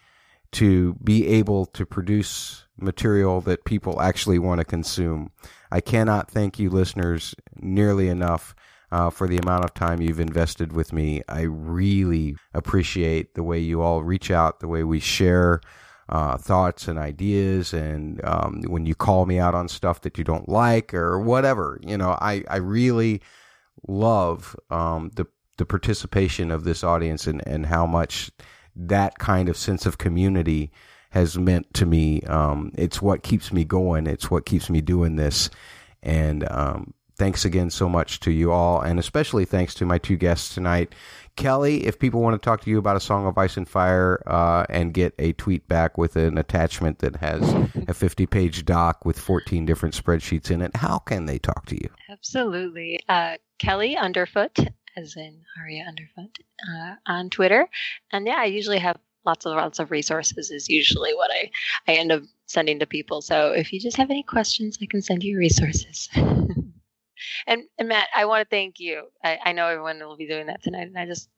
to 0.51 0.95
be 1.03 1.27
able 1.27 1.65
to 1.67 1.85
produce 1.85 2.65
material 2.77 3.41
that 3.41 3.65
people 3.65 4.01
actually 4.01 4.39
want 4.39 4.59
to 4.59 4.65
consume. 4.65 5.31
I 5.71 5.81
cannot 5.81 6.31
thank 6.31 6.57
you, 6.59 6.69
listeners, 6.69 7.35
nearly 7.55 8.07
enough. 8.09 8.55
Uh, 8.91 9.11
for 9.11 9.27
the 9.27 9.37
amount 9.37 9.63
of 9.63 9.71
time 9.75 10.01
you've 10.01 10.19
invested 10.19 10.73
with 10.73 10.91
me, 10.91 11.21
I 11.29 11.41
really 11.41 12.35
appreciate 12.55 13.35
the 13.35 13.43
way 13.43 13.59
you 13.59 13.83
all 13.83 14.01
reach 14.01 14.31
out, 14.31 14.61
the 14.61 14.67
way 14.67 14.83
we 14.83 14.99
share 14.99 15.61
uh, 16.09 16.37
thoughts 16.37 16.87
and 16.87 16.99
ideas, 16.99 17.73
and 17.73 18.23
um, 18.25 18.61
when 18.67 18.85
you 18.85 18.95
call 18.95 19.25
me 19.25 19.39
out 19.39 19.55
on 19.55 19.67
stuff 19.67 20.01
that 20.01 20.17
you 20.17 20.23
don't 20.23 20.49
like 20.49 20.93
or 20.93 21.19
whatever. 21.19 21.79
You 21.85 21.97
know, 21.97 22.17
I, 22.19 22.43
I 22.49 22.57
really 22.57 23.21
love 23.87 24.55
um, 24.69 25.11
the 25.15 25.27
the 25.57 25.65
participation 25.65 26.51
of 26.51 26.63
this 26.63 26.83
audience 26.83 27.27
and, 27.27 27.45
and 27.45 27.65
how 27.65 27.85
much 27.85 28.31
that 28.75 29.19
kind 29.19 29.49
of 29.49 29.57
sense 29.57 29.85
of 29.85 29.97
community 29.97 30.71
has 31.11 31.37
meant 31.37 31.73
to 31.73 31.85
me. 31.85 32.21
Um, 32.21 32.71
it's 32.75 33.01
what 33.01 33.23
keeps 33.23 33.51
me 33.51 33.65
going. 33.65 34.07
It's 34.07 34.31
what 34.31 34.45
keeps 34.45 34.69
me 34.69 34.79
doing 34.79 35.17
this. 35.17 35.49
And 36.01 36.49
um, 36.49 36.93
thanks 37.19 37.45
again 37.45 37.69
so 37.69 37.87
much 37.87 38.19
to 38.21 38.31
you 38.31 38.51
all, 38.51 38.81
and 38.81 38.97
especially 38.97 39.45
thanks 39.45 39.75
to 39.75 39.85
my 39.85 39.97
two 39.97 40.17
guests 40.17 40.53
tonight. 40.53 40.95
Kelly, 41.35 41.85
if 41.85 41.99
people 41.99 42.21
want 42.21 42.41
to 42.41 42.43
talk 42.43 42.61
to 42.61 42.69
you 42.69 42.79
about 42.79 42.95
a 42.95 42.99
Song 42.99 43.27
of 43.27 43.37
Ice 43.37 43.55
and 43.55 43.67
Fire 43.67 44.21
uh, 44.25 44.65
and 44.69 44.93
get 44.93 45.13
a 45.19 45.33
tweet 45.33 45.67
back 45.67 45.97
with 45.97 46.15
an 46.15 46.37
attachment 46.37 46.99
that 46.99 47.17
has 47.17 47.41
a 47.87 47.93
50 47.93 48.25
page 48.25 48.65
doc 48.65 49.05
with 49.05 49.19
14 49.19 49.65
different 49.65 49.95
spreadsheets 49.95 50.49
in 50.49 50.61
it, 50.61 50.75
how 50.75 50.97
can 50.97 51.25
they 51.25 51.37
talk 51.37 51.65
to 51.67 51.75
you? 51.75 51.89
Absolutely. 52.09 52.99
Uh, 53.07 53.37
Kelly 53.59 53.95
Underfoot, 53.95 54.57
as 54.97 55.15
in 55.15 55.41
Arya 55.59 55.85
Underfoot, 55.87 56.37
uh, 56.67 56.95
on 57.05 57.29
Twitter. 57.29 57.69
And 58.11 58.25
yeah, 58.25 58.39
I 58.39 58.45
usually 58.45 58.79
have 58.79 58.97
lots 59.25 59.45
of 59.45 59.55
lots 59.55 59.79
of 59.79 59.91
resources 59.91 60.49
is 60.49 60.69
usually 60.69 61.13
what 61.13 61.29
I, 61.31 61.51
I 61.87 61.95
end 61.95 62.11
up 62.11 62.23
sending 62.47 62.79
to 62.79 62.85
people. 62.85 63.21
So 63.21 63.51
if 63.51 63.71
you 63.71 63.79
just 63.79 63.97
have 63.97 64.09
any 64.09 64.23
questions, 64.23 64.77
I 64.81 64.87
can 64.87 65.01
send 65.01 65.23
you 65.23 65.37
resources. 65.37 66.09
and, 67.47 67.63
and 67.77 67.89
Matt, 67.89 68.07
I 68.15 68.25
want 68.25 68.41
to 68.41 68.55
thank 68.55 68.79
you. 68.79 69.07
I, 69.23 69.39
I 69.45 69.51
know 69.51 69.67
everyone 69.67 69.99
will 69.99 70.17
be 70.17 70.27
doing 70.27 70.47
that 70.47 70.63
tonight, 70.63 70.87
and 70.87 70.97
I 70.97 71.05
just 71.05 71.29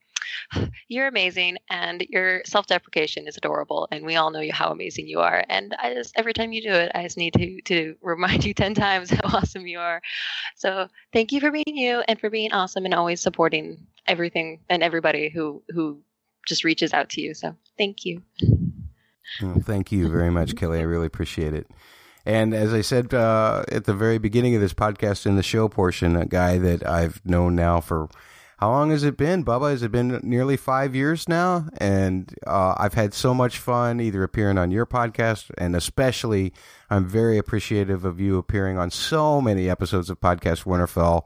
you're 0.88 1.08
amazing 1.08 1.58
and 1.70 2.06
your 2.10 2.42
self-deprecation 2.46 3.28
is 3.28 3.38
adorable 3.38 3.88
and 3.92 4.06
we 4.06 4.16
all 4.16 4.32
know 4.32 4.40
you 4.40 4.54
how 4.54 4.72
amazing 4.72 5.08
you 5.08 5.20
are 5.20 5.44
and 5.50 5.76
i 5.80 5.94
just 5.94 6.14
every 6.16 6.34
time 6.34 6.52
you 6.54 6.62
do 6.62 6.72
it 6.72 6.92
i 6.94 7.04
just 7.04 7.18
need 7.18 7.34
to 7.34 7.62
to 7.64 7.96
remind 8.02 8.46
you 8.46 8.54
10 8.54 8.74
times 8.74 9.10
how 9.10 9.38
awesome 9.38 9.66
you 9.66 9.80
are 9.80 10.02
so 10.56 10.88
thank 11.12 11.32
you 11.32 11.40
for 11.40 11.52
being 11.52 11.76
you 11.76 12.04
and 12.08 12.20
for 12.20 12.30
being 12.30 12.52
awesome 12.52 12.86
and 12.86 12.94
always 12.94 13.20
supporting 13.20 13.78
everything 14.08 14.60
and 14.70 14.84
everybody 14.84 15.30
who 15.30 15.62
who 15.70 16.00
just 16.46 16.64
reaches 16.64 16.94
out 16.94 17.10
to 17.10 17.22
you 17.22 17.34
so 17.34 17.56
thank 17.78 18.06
you 18.06 18.22
Well, 19.42 19.60
thank 19.60 19.92
you 19.92 20.10
very 20.10 20.30
much, 20.30 20.56
Kelly. 20.56 20.80
I 20.80 20.84
really 20.84 21.06
appreciate 21.06 21.54
it. 21.54 21.70
And 22.26 22.54
as 22.54 22.74
I 22.74 22.82
said 22.82 23.14
uh, 23.14 23.64
at 23.70 23.86
the 23.86 23.94
very 23.94 24.18
beginning 24.18 24.56
of 24.56 24.62
this 24.62 24.74
podcast, 24.74 25.26
in 25.26 25.36
the 25.36 25.44
show 25.44 25.68
portion, 25.68 26.16
a 26.16 26.26
guy 26.26 26.58
that 26.58 26.88
I've 26.88 27.22
known 27.26 27.56
now 27.56 27.82
for 27.82 28.10
how 28.62 28.70
long 28.70 28.92
has 28.92 29.04
it 29.04 29.18
been, 29.18 29.44
Bubba? 29.44 29.72
Has 29.72 29.82
it 29.82 29.92
been 29.92 30.20
nearly 30.22 30.56
five 30.56 30.94
years 30.94 31.28
now? 31.28 31.66
And 31.80 32.32
uh, 32.46 32.76
I've 32.78 32.94
had 32.94 33.16
so 33.16 33.34
much 33.34 33.58
fun 33.58 34.00
either 34.00 34.22
appearing 34.22 34.60
on 34.60 34.70
your 34.70 34.86
podcast, 34.86 35.50
and 35.58 35.76
especially 35.76 36.54
I'm 36.88 37.08
very 37.08 37.40
appreciative 37.40 38.06
of 38.06 38.20
you 38.20 38.38
appearing 38.38 38.78
on 38.78 38.92
so 38.92 39.42
many 39.42 39.68
episodes 39.68 40.12
of 40.12 40.20
Podcast 40.20 40.66
Winterfell. 40.66 41.24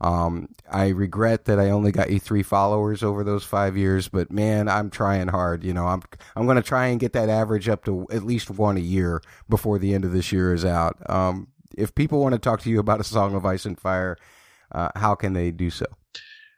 Um, 0.00 0.48
I 0.70 0.88
regret 0.88 1.44
that 1.46 1.58
I 1.58 1.70
only 1.70 1.92
got 1.92 2.10
you 2.10 2.18
three 2.18 2.42
followers 2.42 3.02
over 3.02 3.24
those 3.24 3.44
five 3.44 3.76
years, 3.76 4.08
but 4.08 4.30
man, 4.30 4.68
I'm 4.68 4.90
trying 4.90 5.28
hard. 5.28 5.64
You 5.64 5.72
know, 5.72 5.86
I'm 5.86 6.02
I'm 6.36 6.46
going 6.46 6.56
to 6.56 6.62
try 6.62 6.86
and 6.86 7.00
get 7.00 7.12
that 7.12 7.28
average 7.28 7.68
up 7.68 7.84
to 7.84 8.06
at 8.10 8.24
least 8.24 8.50
one 8.50 8.76
a 8.76 8.80
year 8.80 9.22
before 9.48 9.78
the 9.78 9.94
end 9.94 10.04
of 10.04 10.12
this 10.12 10.32
year 10.32 10.52
is 10.52 10.64
out. 10.64 10.98
Um, 11.08 11.48
if 11.76 11.94
people 11.94 12.20
want 12.20 12.34
to 12.34 12.38
talk 12.38 12.60
to 12.62 12.70
you 12.70 12.78
about 12.78 13.00
a 13.00 13.04
Song 13.04 13.34
of 13.34 13.44
Ice 13.44 13.64
and 13.64 13.78
Fire, 13.78 14.16
uh, 14.72 14.88
how 14.96 15.14
can 15.14 15.32
they 15.32 15.50
do 15.50 15.70
so? 15.70 15.86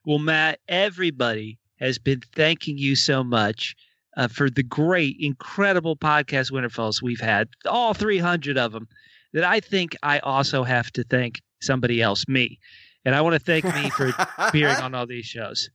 Well, 0.05 0.19
Matt, 0.19 0.61
everybody 0.69 1.59
has 1.81 1.99
been 1.99 2.23
thanking 2.35 2.79
you 2.79 2.97
so 2.97 3.23
much 3.23 3.77
uh, 4.17 4.29
for 4.29 4.49
the 4.49 4.63
great, 4.63 5.17
incredible 5.21 5.97
podcast 5.97 6.51
Winterfells 6.51 7.03
we've 7.03 7.21
had, 7.21 7.49
all 7.67 7.93
300 7.93 8.57
of 8.57 8.73
them, 8.73 8.89
that 9.33 9.45
I 9.45 9.61
think 9.61 9.95
I 10.03 10.21
also 10.21 10.65
have 10.65 10.91
to 10.93 11.05
thank 11.05 11.43
somebody 11.61 12.01
else, 12.01 12.27
me. 12.29 12.59
And 13.07 13.15
I 13.15 13.23
want 13.23 13.35
to 13.35 13.39
thank 13.39 13.65
me 13.65 13.89
for 13.89 14.13
appearing 14.39 14.77
on 14.77 14.95
all 14.95 15.07
these 15.07 15.25
shows. 15.25 15.71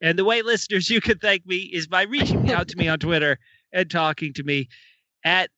And 0.00 0.18
the 0.18 0.24
way 0.24 0.40
listeners 0.42 0.88
you 0.88 1.00
can 1.00 1.18
thank 1.18 1.44
me 1.44 1.56
is 1.56 1.86
by 1.88 2.02
reaching 2.04 2.50
out 2.52 2.68
to 2.68 2.76
me 2.76 2.88
on 2.88 2.98
Twitter 3.00 3.38
and 3.72 3.90
talking 3.90 4.32
to 4.34 4.42
me 4.44 4.68
at 5.24 5.50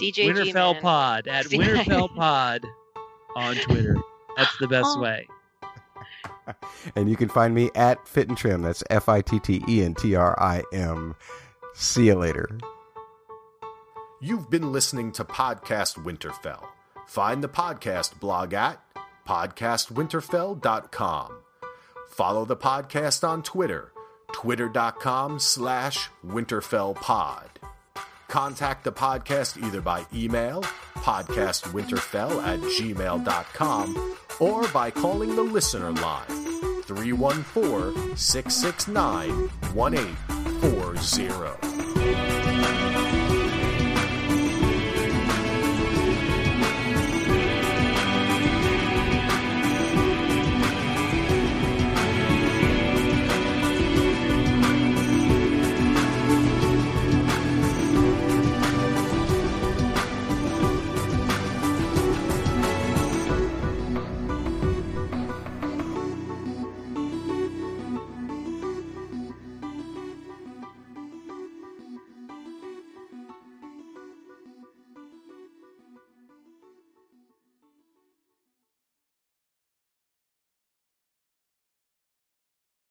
CJG 0.00 0.34
Winterfell 0.34 0.72
man. 0.74 0.82
Pod, 0.82 1.28
at 1.28 1.44
C- 1.46 1.58
Winterfell 1.58 2.08
Pod 2.16 2.64
on 3.36 3.54
Twitter. 3.56 3.96
That's 4.36 4.56
the 4.58 4.66
best 4.66 4.88
Oh. 4.96 5.00
way. 5.02 5.26
And 6.96 7.08
you 7.08 7.14
can 7.14 7.28
find 7.28 7.54
me 7.54 7.70
at 7.76 8.08
Fit 8.08 8.28
and 8.28 8.36
Trim. 8.36 8.62
That's 8.62 8.82
F 8.90 9.08
I 9.08 9.20
T 9.20 9.38
T 9.38 9.62
E 9.68 9.84
N 9.84 9.94
T 9.94 10.16
R 10.16 10.34
I 10.42 10.64
M. 10.72 11.14
See 11.74 12.06
you 12.06 12.16
later. 12.16 12.58
You've 14.20 14.50
been 14.50 14.72
listening 14.72 15.12
to 15.12 15.24
Podcast 15.24 16.02
Winterfell, 16.04 16.64
Find 17.06 17.44
the 17.44 17.48
podcast 17.48 18.18
blog 18.18 18.54
at 18.54 18.80
podcastwinterfell.com. 19.26 21.32
Follow 22.08 22.44
the 22.44 22.56
podcast 22.56 23.26
on 23.26 23.42
Twitter, 23.42 23.92
twitter.com 24.32 25.38
slash 25.38 26.10
winterfellpod. 26.26 27.46
Contact 28.28 28.84
the 28.84 28.92
podcast 28.92 29.62
either 29.62 29.80
by 29.80 30.04
email, 30.14 30.62
podcastwinterfell 30.94 32.42
at 32.42 32.60
gmail.com, 32.60 34.16
or 34.40 34.66
by 34.68 34.90
calling 34.90 35.34
the 35.36 35.42
listener 35.42 35.92
line, 35.92 36.26
314 36.82 38.16
669 38.16 39.48
1840. 39.74 42.41